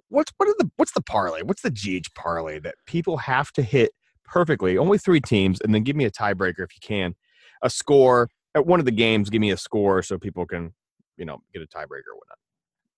what's 0.09 0.31
what 0.37 0.49
are 0.49 0.55
the 0.57 0.69
what's 0.77 0.91
the 0.91 1.01
parlay? 1.01 1.41
What's 1.41 1.61
the 1.61 1.71
GH 1.71 2.13
parlay 2.13 2.59
that 2.59 2.75
people 2.85 3.17
have 3.17 3.51
to 3.53 3.61
hit 3.61 3.91
perfectly? 4.25 4.77
Only 4.77 4.97
three 4.97 5.21
teams, 5.21 5.61
and 5.61 5.73
then 5.73 5.83
give 5.83 5.95
me 5.95 6.05
a 6.05 6.11
tiebreaker 6.11 6.59
if 6.59 6.73
you 6.75 6.81
can, 6.81 7.15
a 7.61 7.69
score 7.69 8.29
at 8.55 8.65
one 8.65 8.79
of 8.79 8.85
the 8.85 8.91
games. 8.91 9.29
Give 9.29 9.41
me 9.41 9.51
a 9.51 9.57
score 9.57 10.01
so 10.03 10.17
people 10.17 10.45
can, 10.45 10.73
you 11.17 11.25
know, 11.25 11.39
get 11.53 11.61
a 11.61 11.67
tiebreaker 11.67 12.11
or 12.11 12.17
whatnot. 12.17 12.37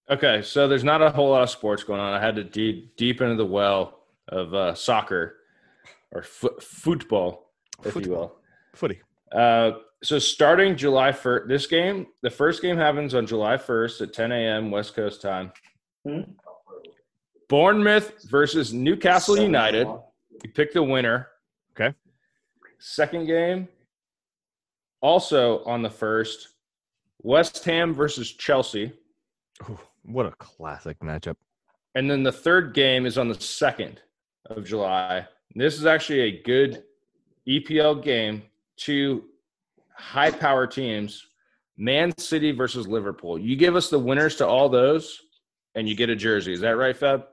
Okay, 0.10 0.42
so 0.42 0.68
there's 0.68 0.84
not 0.84 1.02
a 1.02 1.10
whole 1.10 1.30
lot 1.30 1.44
of 1.44 1.50
sports 1.50 1.84
going 1.84 2.00
on. 2.00 2.14
I 2.14 2.20
had 2.20 2.36
to 2.36 2.44
deep 2.44 2.96
deep 2.98 3.22
into 3.22 3.36
the 3.36 3.46
well 3.46 4.00
of 4.28 4.54
uh, 4.54 4.74
soccer 4.76 5.38
or 6.12 6.24
fo- 6.24 6.58
football, 6.60 7.52
if 7.84 7.96
you 7.96 8.12
will. 8.12 8.36
Footy. 8.74 9.02
Uh, 9.32 9.72
so 10.04 10.20
starting 10.20 10.76
July 10.76 11.12
first, 11.12 11.48
this 11.48 11.68
game, 11.68 12.08
the 12.22 12.30
first 12.30 12.62
game 12.62 12.78
happens 12.78 13.14
on 13.14 13.26
July 13.26 13.58
first 13.58 14.02
at 14.02 14.14
10 14.14 14.32
a.m. 14.32 14.72
West 14.72 14.96
Coast 14.96 15.22
time. 15.22 15.52
Hmm. 16.06 16.22
Bournemouth 17.48 18.30
versus 18.30 18.74
Newcastle 18.74 19.36
Seven 19.36 19.48
United. 19.50 19.82
o'clock. 19.84 20.08
You 20.44 20.50
pick 20.52 20.74
the 20.74 20.82
winner. 20.84 21.28
Okay. 21.80 21.96
Second 22.80 23.28
game, 23.28 23.68
also 25.02 25.64
on 25.66 25.82
the 25.82 25.90
first, 25.90 26.50
West 27.22 27.64
Ham 27.66 27.94
versus 27.94 28.32
Chelsea. 28.34 28.92
Ooh, 29.70 29.80
what 30.04 30.26
a 30.26 30.32
classic 30.32 31.00
matchup. 31.00 31.36
And 31.96 32.10
then 32.10 32.24
the 32.24 32.32
third 32.32 32.74
game 32.74 33.06
is 33.06 33.18
on 33.18 33.28
the 33.28 33.40
second 33.40 34.02
of 34.50 34.66
July. 34.66 35.28
This 35.56 35.76
is 35.76 35.86
actually 35.86 36.22
a 36.22 36.42
good 36.44 36.84
EPL 37.48 38.02
game. 38.02 38.44
Two 38.78 39.26
high 39.96 40.32
power 40.32 40.66
teams, 40.66 41.28
Man 41.78 42.12
City 42.18 42.52
versus 42.52 42.88
Liverpool. 42.88 43.38
You 43.38 43.56
give 43.56 43.76
us 43.76 43.90
the 43.90 44.00
winners 44.00 44.36
to 44.38 44.48
all 44.48 44.70
those, 44.70 45.22
and 45.76 45.88
you 45.88 45.96
get 45.96 46.10
a 46.10 46.16
jersey. 46.16 46.54
Is 46.54 46.62
that 46.62 46.72
right, 46.72 46.96
Fab? 46.96 47.26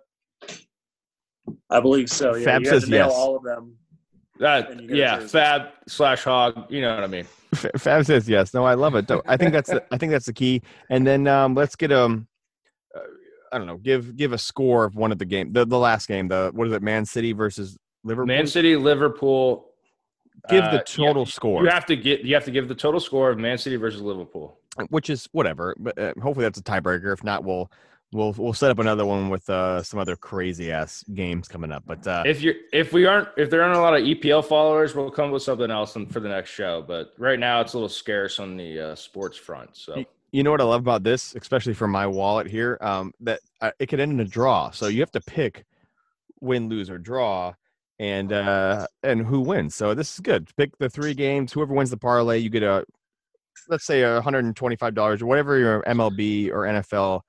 I 1.70 1.80
believe 1.80 2.10
so. 2.10 2.34
Yeah, 2.34 2.44
Fab 2.44 2.62
you 2.62 2.68
says 2.68 2.84
to 2.84 2.90
yes. 2.90 3.12
all 3.12 3.36
of 3.36 3.42
them. 3.44 3.76
That 4.38 4.70
And 4.70 4.82
you 4.82 4.88
get 4.88 4.94
a 4.94 4.98
yeah. 4.98 5.26
Fab 5.26 5.68
slash 5.88 6.22
Hog. 6.24 6.70
You 6.70 6.82
know 6.82 6.94
what 6.94 7.04
I 7.04 7.08
mean. 7.08 7.26
F- 7.52 7.66
Fab 7.78 8.04
says 8.04 8.28
yes. 8.28 8.54
No, 8.54 8.64
I 8.64 8.74
love 8.74 8.94
it. 8.94 9.10
I 9.26 9.36
think 9.36 9.52
that's 9.52 9.70
the, 9.70 9.84
I 9.90 9.98
think 9.98 10.12
that's 10.12 10.26
the 10.26 10.32
key. 10.32 10.62
And 10.90 11.06
then 11.06 11.26
um, 11.26 11.54
let's 11.54 11.74
get 11.76 11.90
um, 11.90 12.22
uh, 12.22 12.36
I 13.52 13.58
don't 13.58 13.66
know. 13.66 13.76
Give 13.78 14.16
give 14.16 14.32
a 14.32 14.38
score 14.38 14.84
of 14.84 14.94
one 14.96 15.12
of 15.12 15.18
the 15.18 15.24
game. 15.24 15.52
The 15.52 15.64
the 15.66 15.78
last 15.78 16.06
game. 16.08 16.28
The 16.28 16.50
what 16.54 16.66
is 16.68 16.72
it? 16.72 16.82
Man 16.82 17.04
City 17.04 17.32
versus 17.32 17.76
Liverpool. 18.04 18.26
Man 18.26 18.46
City, 18.46 18.76
Liverpool. 18.76 19.66
Give 20.48 20.62
uh, 20.64 20.70
the 20.72 20.78
total 20.80 21.22
you- 21.22 21.26
score, 21.30 21.64
You 21.64 21.70
have 21.70 21.86
to 21.86 21.96
get. 21.96 22.20
You 22.22 22.34
have 22.34 22.44
to 22.44 22.50
give 22.50 22.68
the 22.68 22.74
total 22.74 23.00
score 23.00 23.30
of 23.30 23.38
Man 23.38 23.58
City 23.58 23.76
versus 23.76 24.00
Liverpool. 24.00 24.58
which 24.90 25.10
is 25.10 25.28
whatever. 25.32 25.74
But 25.78 25.98
uh, 25.98 26.12
hopefully 26.22 26.44
that's 26.44 26.58
a 26.58 26.62
tiebreaker. 26.62 27.12
If 27.12 27.24
not, 27.24 27.42
we'll 27.44 27.70
we'll 28.12 28.32
we'll 28.38 28.52
set 28.54 28.70
up 28.70 28.78
another 28.78 29.04
one 29.04 29.30
with 29.30 29.50
uh, 29.50 29.82
some 29.82 29.98
other 29.98 30.14
crazy 30.14 30.70
ass 30.70 31.04
games 31.14 31.48
coming 31.48 31.72
up. 31.72 31.82
But 31.86 32.06
uh, 32.06 32.22
If 32.24 32.40
you 32.40 32.54
if 32.72 32.92
we 32.92 33.04
aren't 33.04 33.28
if 33.36 33.50
there 33.50 33.62
aren't 33.62 33.76
a 33.76 33.80
lot 33.80 33.94
of 33.94 34.02
EPL 34.02 34.44
followers, 34.44 34.94
we'll 34.94 35.10
come 35.10 35.26
up 35.26 35.32
with 35.32 35.42
something 35.42 35.70
else 35.70 35.96
for 36.10 36.20
the 36.20 36.28
next 36.28 36.50
show. 36.50 36.82
But 36.86 37.12
right 37.18 37.38
now, 37.38 37.60
it's 37.60 37.72
a 37.72 37.76
little 37.76 37.88
scarce 37.88 38.38
on 38.38 38.56
the 38.56 38.80
uh, 38.92 38.94
sports 38.94 39.36
front. 39.36 39.76
So 39.76 40.04
You 40.30 40.42
know 40.42 40.50
what 40.50 40.60
I 40.60 40.64
love 40.64 40.80
about 40.80 41.04
this, 41.04 41.34
especially 41.34 41.74
for 41.74 41.88
my 41.88 42.06
wallet 42.06 42.46
here, 42.46 42.76
um, 42.82 43.12
that 43.20 43.40
uh, 43.60 43.70
it 43.78 43.86
could 43.86 44.00
end 44.00 44.12
in 44.12 44.20
a 44.20 44.24
draw. 44.24 44.70
So 44.70 44.86
you 44.88 45.00
have 45.00 45.10
to 45.12 45.20
pick 45.20 45.64
win, 46.40 46.68
lose, 46.68 46.90
or 46.90 46.98
draw, 46.98 47.54
and 47.98 48.32
uh, 48.32 48.86
and 49.02 49.24
who 49.24 49.40
wins. 49.40 49.74
So 49.74 49.94
this 49.94 50.14
is 50.14 50.20
good. 50.20 50.48
Pick 50.56 50.76
the 50.78 50.90
three 50.90 51.14
games. 51.14 51.52
Whoever 51.52 51.72
wins 51.74 51.90
the 51.90 51.96
parlay, 51.96 52.38
you 52.38 52.50
get 52.50 52.62
a 52.62 52.84
let's 53.68 53.86
say 53.86 54.02
a 54.02 54.20
hundred 54.20 54.44
and 54.44 54.54
twenty 54.54 54.76
five 54.76 54.94
dollars 54.94 55.22
or 55.22 55.26
whatever 55.26 55.58
your 55.58 55.82
MLB 55.82 56.50
or 56.50 56.62
NFL 56.62 57.22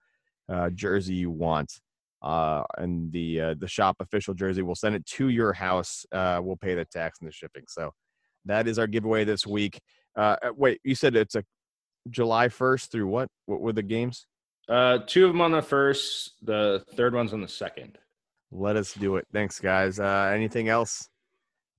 uh, 0.49 0.69
jersey 0.71 1.15
you 1.15 1.31
want. 1.31 1.79
Uh, 2.21 2.63
and 2.77 3.11
the 3.13 3.39
uh, 3.39 3.55
the 3.57 3.67
shop 3.67 3.95
official 4.01 4.33
jersey, 4.33 4.61
we'll 4.61 4.75
send 4.75 4.95
it 4.95 5.05
to 5.05 5.29
your 5.29 5.53
house. 5.53 6.05
Uh, 6.11 6.39
we'll 6.43 6.57
pay 6.57 6.75
the 6.75 6.85
tax 6.85 7.19
and 7.19 7.27
the 7.27 7.31
shipping. 7.31 7.63
So 7.67 7.93
that 8.45 8.67
is 8.67 8.77
our 8.77 8.87
giveaway 8.87 9.23
this 9.23 9.47
week. 9.47 9.79
Uh, 10.15 10.35
uh, 10.43 10.51
wait, 10.55 10.81
you 10.83 10.95
said 10.95 11.15
it's 11.15 11.35
a 11.35 11.43
July 12.09 12.47
1st 12.47 12.89
through 12.91 13.07
what? 13.07 13.29
What 13.45 13.61
were 13.61 13.73
the 13.73 13.83
games? 13.83 14.25
uh, 14.69 14.99
two 15.07 15.25
of 15.25 15.31
them 15.31 15.41
on 15.41 15.51
the 15.51 15.61
first, 15.61 16.33
the 16.43 16.83
third 16.95 17.15
one's 17.15 17.33
on 17.33 17.41
the 17.41 17.47
second. 17.47 17.97
Let 18.51 18.75
us 18.75 18.93
do 18.93 19.15
it. 19.17 19.27
Thanks, 19.33 19.59
guys. 19.59 19.99
Uh, 19.99 20.31
anything 20.33 20.69
else? 20.69 21.09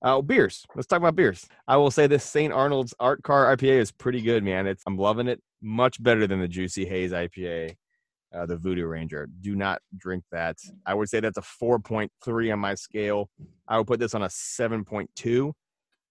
Oh, 0.03 0.21
beers. 0.21 0.65
Let's 0.75 0.87
talk 0.87 0.97
about 0.99 1.15
beers. 1.15 1.47
I 1.67 1.77
will 1.77 1.91
say 1.91 2.07
this 2.07 2.23
St. 2.23 2.51
Arnold's 2.51 2.93
Art 2.99 3.23
Car 3.23 3.55
IPA 3.55 3.79
is 3.79 3.91
pretty 3.91 4.21
good, 4.21 4.43
man. 4.43 4.67
It's 4.67 4.83
I'm 4.87 4.97
loving 4.97 5.27
it. 5.27 5.41
Much 5.61 6.01
better 6.01 6.27
than 6.27 6.41
the 6.41 6.47
Juicy 6.47 6.85
Haze 6.85 7.11
IPA, 7.11 7.75
uh, 8.35 8.45
the 8.45 8.57
Voodoo 8.57 8.85
Ranger. 8.85 9.29
Do 9.41 9.55
not 9.55 9.79
drink 9.95 10.23
that. 10.31 10.57
I 10.85 10.95
would 10.95 11.07
say 11.07 11.19
that's 11.19 11.37
a 11.37 11.41
4.3 11.41 12.53
on 12.53 12.59
my 12.59 12.73
scale. 12.73 13.29
I 13.67 13.77
would 13.77 13.87
put 13.87 13.99
this 13.99 14.15
on 14.15 14.23
a 14.23 14.27
7.2 14.27 15.53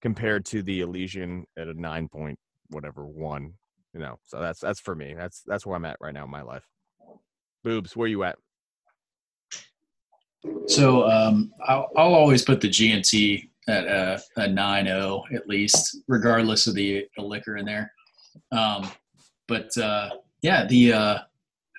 compared 0.01 0.45
to 0.47 0.63
the 0.63 0.81
Elysian 0.83 1.45
at 1.59 1.69
a 1.69 1.75
9 1.75 2.09
point 2.09 2.39
whatever 2.71 3.05
one. 3.07 3.55
You 3.93 4.01
know, 4.01 4.19
so 4.25 4.41
that's 4.41 4.61
that's 4.61 4.81
for 4.81 4.95
me. 4.95 5.15
That's 5.15 5.43
that's 5.47 5.67
where 5.67 5.77
I'm 5.77 5.85
at 5.85 5.99
right 6.01 6.15
now 6.15 6.25
in 6.25 6.31
my 6.31 6.43
life. 6.43 6.65
Boobs, 7.65 7.97
where 7.97 8.09
you 8.09 8.23
at? 8.25 8.37
So 10.67 11.09
um, 11.11 11.53
I'll, 11.67 11.91
I'll 11.97 12.15
always 12.15 12.43
put 12.43 12.61
the 12.61 12.69
GNT 12.69 13.51
at 13.69 13.85
a, 13.87 14.23
a 14.37 14.49
9.0 14.49 15.35
at 15.35 15.49
least, 15.49 15.99
regardless 16.09 16.67
of 16.67 16.75
the, 16.75 17.07
the 17.17 17.23
liquor 17.23 17.57
in 17.57 17.67
there. 17.67 17.93
Um, 18.53 18.91
but 19.49 19.77
uh, 19.77 20.11
yeah, 20.43 20.67
the 20.67 20.93
uh, 20.93 21.19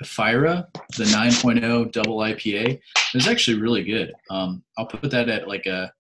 Ephyra, 0.04 0.68
the 0.98 1.06
9.0 1.06 1.92
double 1.92 2.18
IPA, 2.18 2.80
is 3.16 3.28
actually 3.28 3.60
really 3.60 3.84
good. 3.84 4.14
Um, 4.30 4.64
I'll 4.78 4.86
put 4.86 5.10
that 5.12 5.30
at 5.30 5.48
like 5.48 5.66
a 5.66 5.92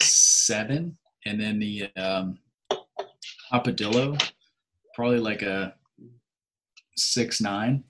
seven, 0.00 0.96
and 1.24 1.40
then 1.40 1.58
the 1.58 1.88
um, 1.96 2.38
Hopadillo, 3.52 4.20
probably 4.96 5.20
like 5.20 5.42
a 5.42 5.74
six 6.96 7.40
nine. 7.40 7.84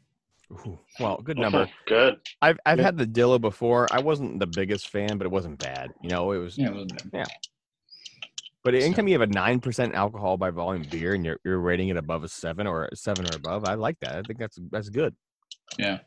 Ooh, 0.52 0.78
well, 1.00 1.16
good 1.24 1.38
number. 1.38 1.68
Good. 1.86 2.16
I've 2.42 2.58
I've 2.66 2.78
Yeah. 2.78 2.84
had 2.84 2.98
the 2.98 3.06
Dilla 3.06 3.40
before. 3.40 3.86
I 3.90 4.00
wasn't 4.00 4.38
the 4.38 4.46
biggest 4.46 4.88
fan, 4.90 5.16
but 5.18 5.24
it 5.26 5.30
wasn't 5.30 5.58
bad. 5.58 5.92
You 6.02 6.10
know, 6.10 6.32
it 6.32 6.38
was. 6.38 6.58
Yeah, 6.58 6.68
it 6.68 6.74
wasn't 6.74 7.10
bad. 7.12 7.26
Yeah. 7.28 7.34
But 8.62 8.74
anytime 8.74 9.06
you 9.08 9.14
have 9.18 9.28
a 9.28 9.32
nine 9.32 9.60
percent 9.60 9.94
alcohol 9.94 10.36
by 10.36 10.50
volume 10.50 10.84
beer 10.90 11.14
and 11.14 11.24
you're 11.24 11.38
you're 11.44 11.60
rating 11.60 11.88
it 11.88 11.96
above 11.96 12.24
a 12.24 12.28
seven 12.28 12.66
or 12.66 12.86
a 12.92 12.96
seven 12.96 13.24
or 13.26 13.36
above, 13.36 13.64
I 13.64 13.74
like 13.74 13.98
that. 14.00 14.16
I 14.16 14.22
think 14.22 14.38
that's 14.38 14.58
that's 14.70 14.88
good. 14.88 15.14
Yeah. 15.78 15.98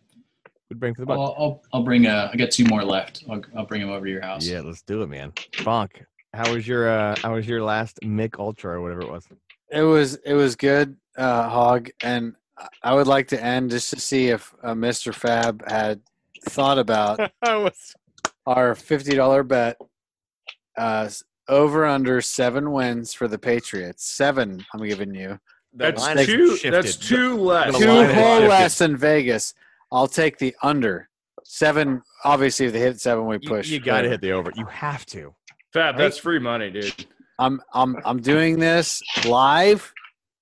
Good 0.70 0.80
bring 0.80 0.94
for 0.94 1.02
the 1.02 1.06
buck. 1.08 1.18
I'll, 1.18 1.36
I'll 1.38 1.64
I'll 1.74 1.84
bring 1.84 2.06
uh 2.06 2.30
I 2.32 2.38
got 2.38 2.52
two 2.52 2.66
more 2.66 2.84
left. 2.84 3.24
I'll 3.30 3.42
I'll 3.58 3.66
bring 3.66 3.82
them 3.82 3.90
over 3.90 4.06
to 4.06 4.12
your 4.12 4.22
house. 4.22 4.46
yeah, 4.46 4.60
let's 4.62 4.82
do 4.84 5.02
it, 5.02 5.08
man. 5.08 5.34
Funk. 5.56 6.04
How 6.34 6.54
was 6.54 6.68
your 6.68 6.90
uh 6.90 7.16
How 7.24 7.34
was 7.34 7.48
your 7.48 7.64
last 7.64 7.98
Mich 8.04 8.34
Ultra 8.38 8.74
or 8.74 8.82
whatever 8.82 9.02
it 9.02 9.10
was? 9.12 9.26
It 9.72 9.82
was 9.84 10.16
it 10.26 10.34
was 10.34 10.56
good, 10.56 10.96
uh, 11.18 11.48
Hog, 11.50 11.90
and 12.04 12.36
I- 12.58 12.68
I 12.84 12.94
would 12.96 13.08
like 13.08 13.28
to 13.30 13.44
end 13.44 13.72
just 13.72 13.90
to 13.92 14.00
see 14.00 14.28
if 14.30 14.54
uh, 14.64 14.74
Mr. 14.74 15.14
Fab 15.14 15.64
had 15.70 16.02
thought 16.50 16.78
about 16.80 17.20
was 17.44 17.96
our 18.46 18.76
fifty 18.76 19.16
dollar 19.16 19.44
bet. 19.44 19.78
Uh, 20.78 21.10
over 21.48 21.86
under 21.86 22.22
seven 22.22 22.72
wins 22.72 23.14
for 23.14 23.28
the 23.28 23.38
Patriots. 23.40 24.06
Seven, 24.06 24.64
I'm 24.74 24.86
giving 24.86 25.14
you. 25.16 25.40
That's 25.74 26.02
line 26.02 26.18
two. 26.26 26.52
shifted. 26.58 26.74
That's 26.74 26.96
two 26.96 27.38
less. 27.38 27.74
The 27.74 27.80
Two 27.80 27.88
line 27.88 28.06
has 28.06 28.14
whole 28.16 28.36
shifted. 28.38 28.50
less 28.50 28.78
than 28.78 28.98
Vegas. 28.98 29.54
I'll 29.92 30.08
take 30.08 30.38
the 30.38 30.56
under. 30.64 31.10
Seven. 31.44 32.02
Obviously, 32.24 32.68
if 32.68 32.74
they 32.74 32.80
hit 32.80 33.00
seven, 33.02 33.26
we 33.26 33.40
push. 33.40 33.68
you 33.68 33.80
got 33.80 34.02
to 34.02 34.10
hit 34.10 34.22
the 34.22 34.32
over. 34.32 34.52
You 34.56 34.66
have 34.68 35.06
to. 35.08 35.34
Fab, 35.74 35.98
that's 35.98 36.18
free 36.18 36.40
money, 36.40 36.70
dude. 36.70 37.06
I'm 37.40 37.62
I'm 37.74 37.96
I'm 38.06 38.22
doing 38.22 38.60
this 38.60 39.02
live 39.26 39.92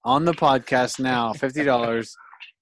on 0.03 0.25
the 0.25 0.33
podcast 0.33 0.99
now. 0.99 1.31
Fifty 1.33 1.63
dollars. 1.63 2.15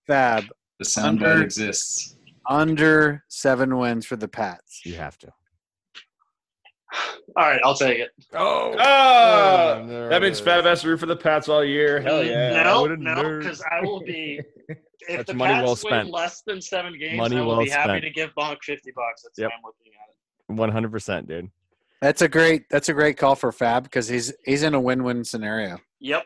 Fab 0.07 0.43
The 0.79 0.85
sound 0.85 1.23
Under- 1.23 1.41
exists. 1.43 2.17
under 2.47 3.23
seven 3.29 3.77
wins 3.77 4.05
for 4.05 4.17
the 4.17 4.27
Pats. 4.27 4.81
You 4.85 4.95
have 4.95 5.17
to. 5.19 5.27
All 7.37 7.43
right, 7.43 7.59
I'll 7.63 7.75
take 7.75 7.97
it. 7.99 8.11
Oh, 8.33 8.75
ah! 8.79 9.79
Oh, 9.81 10.09
that 10.09 10.21
means 10.21 10.39
Fab 10.39 10.63
has 10.65 10.81
to 10.81 10.89
root 10.89 10.99
for 10.99 11.07
the 11.07 11.15
Pats 11.15 11.49
all 11.49 11.65
year. 11.65 11.99
Hell 11.99 12.23
yeah. 12.23 12.63
No, 12.63 12.81
what 12.83 12.99
no, 12.99 13.39
because 13.39 13.61
I 13.71 13.81
will 13.81 14.01
be. 14.01 14.41
If 15.07 15.17
That's 15.17 15.27
the 15.27 15.33
money 15.35 15.53
Pats 15.53 15.65
well 15.65 15.91
win 15.91 15.99
spent. 16.01 16.09
less 16.09 16.41
than 16.47 16.59
seven 16.59 16.97
games, 16.97 17.17
Money 17.17 17.37
I 17.37 17.41
will 17.41 17.57
well 17.57 17.63
be 17.65 17.69
happy 17.69 17.89
spent. 17.89 18.03
to 18.05 18.09
give 18.09 18.31
Bonk 18.33 18.57
fifty 18.63 18.91
bucks. 18.95 19.21
That's 19.21 19.37
Yep. 19.37 19.51
how 19.51 19.57
I'm 19.57 19.63
looking 19.63 19.91
at 19.93 20.09
it. 20.09 20.57
one 20.59 20.71
hundred 20.71 20.91
percent, 20.91 21.27
dude. 21.27 21.51
That's 22.01 22.21
a 22.21 22.27
great 22.27 22.63
that's 22.69 22.89
a 22.89 22.93
great 22.93 23.17
call 23.17 23.35
for 23.35 23.51
Fab 23.51 23.83
because 23.83 24.07
he's 24.07 24.33
he's 24.45 24.63
in 24.63 24.73
a 24.73 24.79
win 24.79 25.03
win 25.03 25.23
scenario. 25.23 25.79
Yep. 25.99 26.23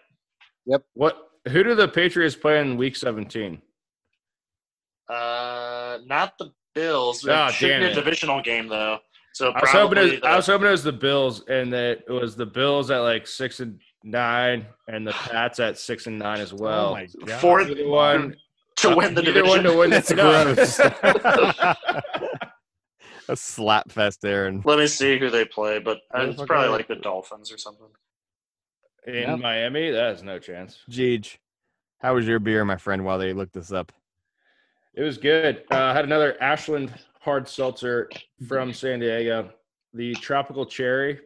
Yep. 0.66 0.84
What? 0.94 1.18
Who 1.48 1.64
do 1.64 1.74
the 1.76 1.88
Patriots 1.88 2.36
play 2.36 2.60
in 2.60 2.76
Week 2.78 2.96
17? 2.96 3.62
Uh, 5.10 6.00
not 6.06 6.38
the 6.38 6.52
Bills. 6.76 7.26
It 7.26 7.32
Ah, 7.32 7.50
should 7.50 7.70
damn 7.70 7.82
be 7.82 7.88
a 7.88 7.94
divisional 7.94 8.42
game 8.42 8.68
though. 8.68 9.00
So 9.34 9.52
I 9.52 9.62
was 9.62 9.70
hoping 9.70 9.98
it 10.00 10.02
was, 10.02 10.12
the, 10.22 10.28
I 10.28 10.36
was 10.36 10.48
hoping 10.48 10.68
it 10.68 10.72
was 10.72 10.84
the 10.84 10.92
Bills, 10.92 11.44
and 11.48 11.72
that 11.72 12.00
it 12.08 12.12
was 12.12 12.36
the 12.36 12.46
Bills 12.46 12.92
at 12.92 13.00
like 13.00 13.26
six 13.26 13.60
and 13.60 13.80
nine, 14.04 14.66
and 14.88 15.08
the 15.08 15.12
Pats 15.14 15.60
at 15.60 15.78
six 15.78 16.08
and 16.08 16.20
nine 16.20 16.40
as 16.42 16.54
well. 16.54 16.90
oh 16.90 16.94
my 16.94 17.08
god. 17.26 17.40
fourth 17.40 17.70
one 17.86 18.36
to 18.78 18.96
win 18.96 19.14
the 19.14 19.22
division. 19.22 19.48
one 19.48 19.64
to 19.64 19.78
win. 19.78 19.90
That's 19.92 20.12
no. 20.12 20.54
gross. 20.54 20.80
a 23.30 23.36
slap 23.36 23.92
fest 23.92 24.22
there, 24.22 24.48
and 24.48 24.66
Let 24.66 24.80
me 24.80 24.88
see 24.88 25.18
who 25.20 25.30
they 25.30 25.46
play, 25.46 25.80
but 25.80 26.00
uh, 26.14 26.22
it's 26.24 26.42
probably 26.44 26.70
like 26.70 26.88
the 26.88 26.96
Dolphins 26.96 27.52
or 27.52 27.58
something. 27.58 27.88
In 29.08 29.14
Yep. 29.14 29.40
Miami, 29.40 29.92
that 29.92 30.10
has 30.10 30.24
no 30.24 30.40
chance. 30.40 30.80
Jeej, 30.90 31.38
how 32.02 32.16
was 32.16 32.28
your 32.28 32.40
beer, 32.40 32.66
my 32.66 32.76
friend? 32.76 33.06
While 33.06 33.18
they 33.20 33.34
looked 33.34 33.54
this 33.54 33.72
up, 33.72 33.92
It 34.96 35.04
was 35.04 35.18
good. 35.18 35.64
Uh, 35.72 35.76
I 35.76 35.94
had 35.94 36.04
another 36.06 36.36
Ashland 36.42 36.92
hard 37.22 37.48
seltzer 37.48 38.10
from 38.48 38.74
San 38.74 39.00
Diego, 39.00 39.52
the 39.94 40.14
tropical 40.16 40.66
cherry. 40.66 41.20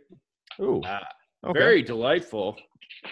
ooh, 0.59 0.81
Uh, 0.84 0.99
okay. 1.45 1.59
Very 1.59 1.81
delightful. 1.81 2.57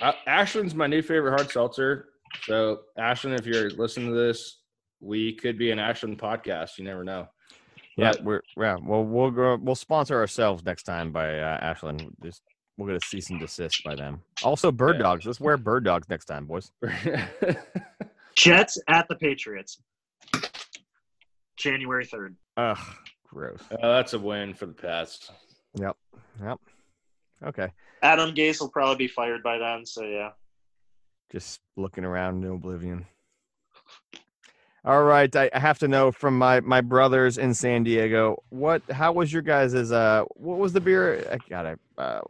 Uh, 0.02 0.14
Ashland's 0.28 0.76
my 0.76 0.88
new 0.88 1.02
favorite 1.02 1.32
hard 1.32 1.50
seltzer. 1.50 2.10
So, 2.44 2.82
Ashland, 2.98 3.40
if 3.40 3.46
you're 3.46 3.72
listening 3.72 4.08
to 4.10 4.14
this, 4.16 4.60
we 5.00 5.34
could 5.34 5.58
be 5.58 5.72
an 5.72 5.80
Ashland 5.80 6.18
podcast. 6.20 6.78
You 6.78 6.84
never 6.86 7.04
know. 7.04 7.28
Yeah, 8.02 8.12
But- 8.14 8.24
we're 8.24 8.42
yeah. 8.58 8.78
Well, 8.82 9.04
we'll 9.04 9.32
go. 9.32 9.58
We'll 9.62 9.76
sponsor 9.76 10.20
ourselves 10.20 10.64
next 10.66 10.84
time 10.84 11.12
by 11.12 11.40
uh, 11.40 11.58
Ashland. 11.62 12.04
Just 12.24 12.42
we'll 12.78 12.88
get 12.88 12.96
a 12.98 13.06
cease 13.06 13.30
and 13.30 13.40
desist 13.40 13.84
by 13.84 13.96
them. 13.96 14.22
Also, 14.44 14.72
bird 14.72 14.96
Yeah. 14.98 15.04
dogs. 15.04 15.26
Let's 15.26 15.40
wear 15.40 15.58
bird 15.58 15.84
dogs 15.86 16.10
next 16.10 16.26
time, 16.26 16.46
boys. 16.48 16.72
Jets 18.36 18.78
at 18.88 19.08
the 19.08 19.16
Patriots. 19.16 19.82
January 21.58 22.06
3rd. 22.06 22.36
Ugh, 22.58 22.78
gross. 23.28 23.60
Uh, 23.72 23.78
that's 23.82 24.14
a 24.14 24.20
win 24.20 24.54
for 24.54 24.66
the 24.66 24.74
Pats. 24.74 25.30
Yep. 25.76 25.96
Yep. 26.44 26.60
Okay. 27.46 27.68
Adam 28.02 28.34
Gase 28.34 28.60
will 28.60 28.70
probably 28.70 28.96
be 28.96 29.08
fired 29.08 29.44
by 29.44 29.58
then, 29.60 29.86
so 29.86 30.04
yeah. 30.04 30.30
Just 31.32 31.60
looking 31.78 32.04
around 32.04 32.44
in 32.44 32.52
oblivion. 32.52 33.06
All 34.84 35.04
right, 35.04 35.34
I, 35.36 35.50
I 35.54 35.60
have 35.60 35.78
to 35.80 35.88
know 35.88 36.12
from 36.12 36.38
my 36.38 36.60
my 36.62 36.82
brothers 36.82 37.38
in 37.38 37.54
San 37.54 37.84
Diego. 37.84 38.42
What? 38.50 38.82
How 38.90 39.12
was 39.12 39.32
your 39.32 39.44
guys' 39.44 39.92
uh? 39.92 40.24
What 40.36 40.58
was 40.58 40.74
the 40.74 40.82
beer? 40.82 41.24
I 41.32 41.38
got 41.48 41.68
it. 41.68 41.80
Uh, 41.98 42.22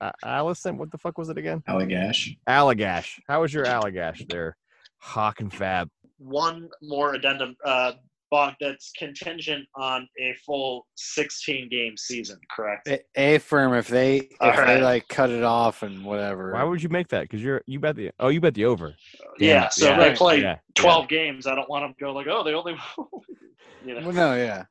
uh, 0.00 0.10
Allison, 0.24 0.76
what 0.76 0.90
the 0.90 0.98
fuck 0.98 1.18
was 1.18 1.28
it 1.28 1.38
again? 1.38 1.62
Allagash. 1.68 2.36
Allagash. 2.48 3.20
How 3.28 3.42
was 3.42 3.54
your 3.54 3.64
Allagash 3.64 4.28
there? 4.28 4.56
Hawk 4.98 5.40
and 5.40 5.52
Fab. 5.52 5.88
One 6.18 6.68
more 6.82 7.14
addendum. 7.14 7.56
Uh, 7.64 7.92
Bog, 8.30 8.54
that's 8.60 8.92
contingent 8.96 9.66
on 9.74 10.08
a 10.20 10.34
full 10.46 10.86
16 10.96 11.68
game 11.68 11.96
season, 11.96 12.38
correct? 12.50 12.88
A, 12.88 13.00
a 13.16 13.38
firm 13.38 13.74
if 13.74 13.88
they 13.88 14.16
if 14.16 14.30
All 14.40 14.52
they 14.52 14.56
right. 14.56 14.82
like 14.82 15.08
cut 15.08 15.30
it 15.30 15.42
off 15.42 15.82
and 15.82 16.04
whatever. 16.04 16.52
Why 16.52 16.62
would 16.62 16.82
you 16.82 16.88
make 16.88 17.08
that? 17.08 17.22
Because 17.22 17.42
you're 17.42 17.62
you 17.66 17.80
bet 17.80 17.96
the 17.96 18.12
oh 18.20 18.28
you 18.28 18.40
bet 18.40 18.54
the 18.54 18.64
over. 18.64 18.94
yeah, 19.38 19.68
so 19.68 19.88
yeah, 19.88 19.98
they 19.98 20.14
play 20.14 20.42
yeah, 20.42 20.58
12 20.74 21.08
games. 21.08 21.46
I 21.46 21.54
don't 21.54 21.68
want 21.68 21.84
them 21.84 21.94
to 21.94 22.00
go 22.00 22.12
like, 22.12 22.26
oh, 22.28 22.44
they 22.44 22.54
only. 22.54 22.76
you 23.84 23.94
know. 23.94 24.06
Well, 24.06 24.12
no, 24.12 24.34
yeah. 24.34 24.64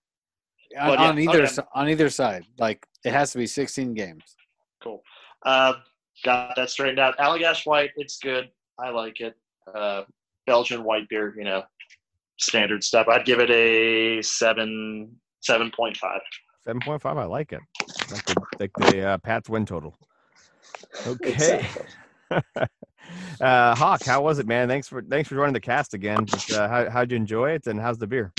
On, 0.80 0.94
yeah, 0.94 1.10
on 1.10 1.20
either 1.20 1.42
okay. 1.44 1.48
si- 1.48 1.62
on 1.74 1.90
either 1.90 2.10
side, 2.10 2.46
like 2.60 2.86
it 3.04 3.12
has 3.12 3.32
to 3.32 3.38
be 3.40 3.48
16 3.48 3.94
games. 3.94 4.24
Cool. 4.82 5.02
Uh, 5.46 5.74
got 6.24 6.56
that 6.56 6.70
straightened 6.70 7.00
out. 7.00 7.18
Allagash 7.18 7.66
White, 7.66 7.92
it's 7.98 8.20
good. 8.20 8.50
I 8.78 8.90
like 8.90 9.20
it. 9.20 9.36
Uh, 9.74 10.04
Belgian 10.48 10.84
white 10.84 11.08
beer, 11.10 11.34
you 11.38 11.44
know, 11.44 11.64
standard 12.40 12.84
stuff. 12.84 13.08
I'd 13.08 13.26
give 13.26 13.40
it 13.40 13.50
a 13.52 14.22
seven, 14.22 15.16
seven 15.42 15.72
point 15.72 15.98
five. 15.98 16.22
Seven 16.64 16.82
point 16.82 17.02
five. 17.02 17.18
I 17.18 17.26
like 17.26 17.52
it. 17.54 17.62
Like 18.12 18.26
the 18.26 18.42
like 18.60 18.72
the 18.78 19.02
uh, 19.02 19.18
Pats 19.20 19.50
win 19.50 19.66
total. 19.66 19.96
Okay. 21.06 21.66
uh, 22.32 23.76
Hawk, 23.76 24.04
how 24.04 24.22
was 24.22 24.40
it, 24.40 24.48
man? 24.48 24.68
Thanks 24.68 24.88
for 24.88 25.02
thanks 25.02 25.30
for 25.30 25.36
joining 25.36 25.54
the 25.54 25.60
cast 25.60 25.94
again. 25.94 26.26
Just, 26.26 26.52
uh, 26.52 26.68
how 26.68 26.90
how'd 26.90 27.12
you 27.12 27.18
enjoy 27.18 27.52
it, 27.52 27.68
and 27.68 27.80
how's 27.80 27.98
the 27.98 28.08
beer? 28.08 28.34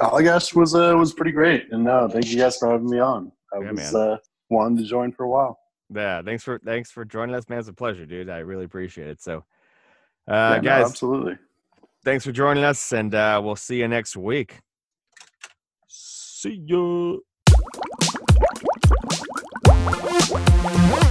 Allagash 0.00 0.54
was 0.54 0.74
uh, 0.74 0.94
was 0.96 1.12
pretty 1.12 1.32
great, 1.32 1.72
and 1.72 1.84
no, 1.84 2.08
thank 2.08 2.26
you 2.30 2.38
guys 2.38 2.56
for 2.56 2.70
having 2.70 2.88
me 2.88 2.98
on. 2.98 3.32
I 3.52 3.58
Yeah, 3.58 3.72
was 3.72 3.94
man. 3.94 3.96
uh, 3.96 4.16
wanting 4.50 4.78
to 4.78 4.84
join 4.84 5.12
for 5.12 5.24
a 5.24 5.28
while. 5.28 5.58
Yeah, 5.94 6.22
thanks 6.22 6.44
for 6.44 6.58
thanks 6.64 6.90
for 6.90 7.04
joining 7.04 7.34
us, 7.34 7.48
man. 7.48 7.58
It's 7.60 7.68
a 7.68 7.72
pleasure, 7.72 8.06
dude. 8.06 8.28
I 8.28 8.38
really 8.38 8.64
appreciate 8.64 9.08
it. 9.08 9.22
So, 9.22 9.44
uh, 10.28 10.32
Yeah, 10.32 10.56
no, 10.56 10.60
guys, 10.60 10.86
absolutely. 10.86 11.38
Thanks 12.08 12.24
for 12.24 12.32
joining 12.32 12.64
us, 12.64 12.92
and 12.92 13.14
uh, 13.14 13.38
we'll 13.44 13.54
see 13.54 13.80
you 13.80 13.86
next 13.86 14.16
week. 14.16 14.60
See 15.88 16.64
ya. 16.66 17.18
You. 20.88 21.07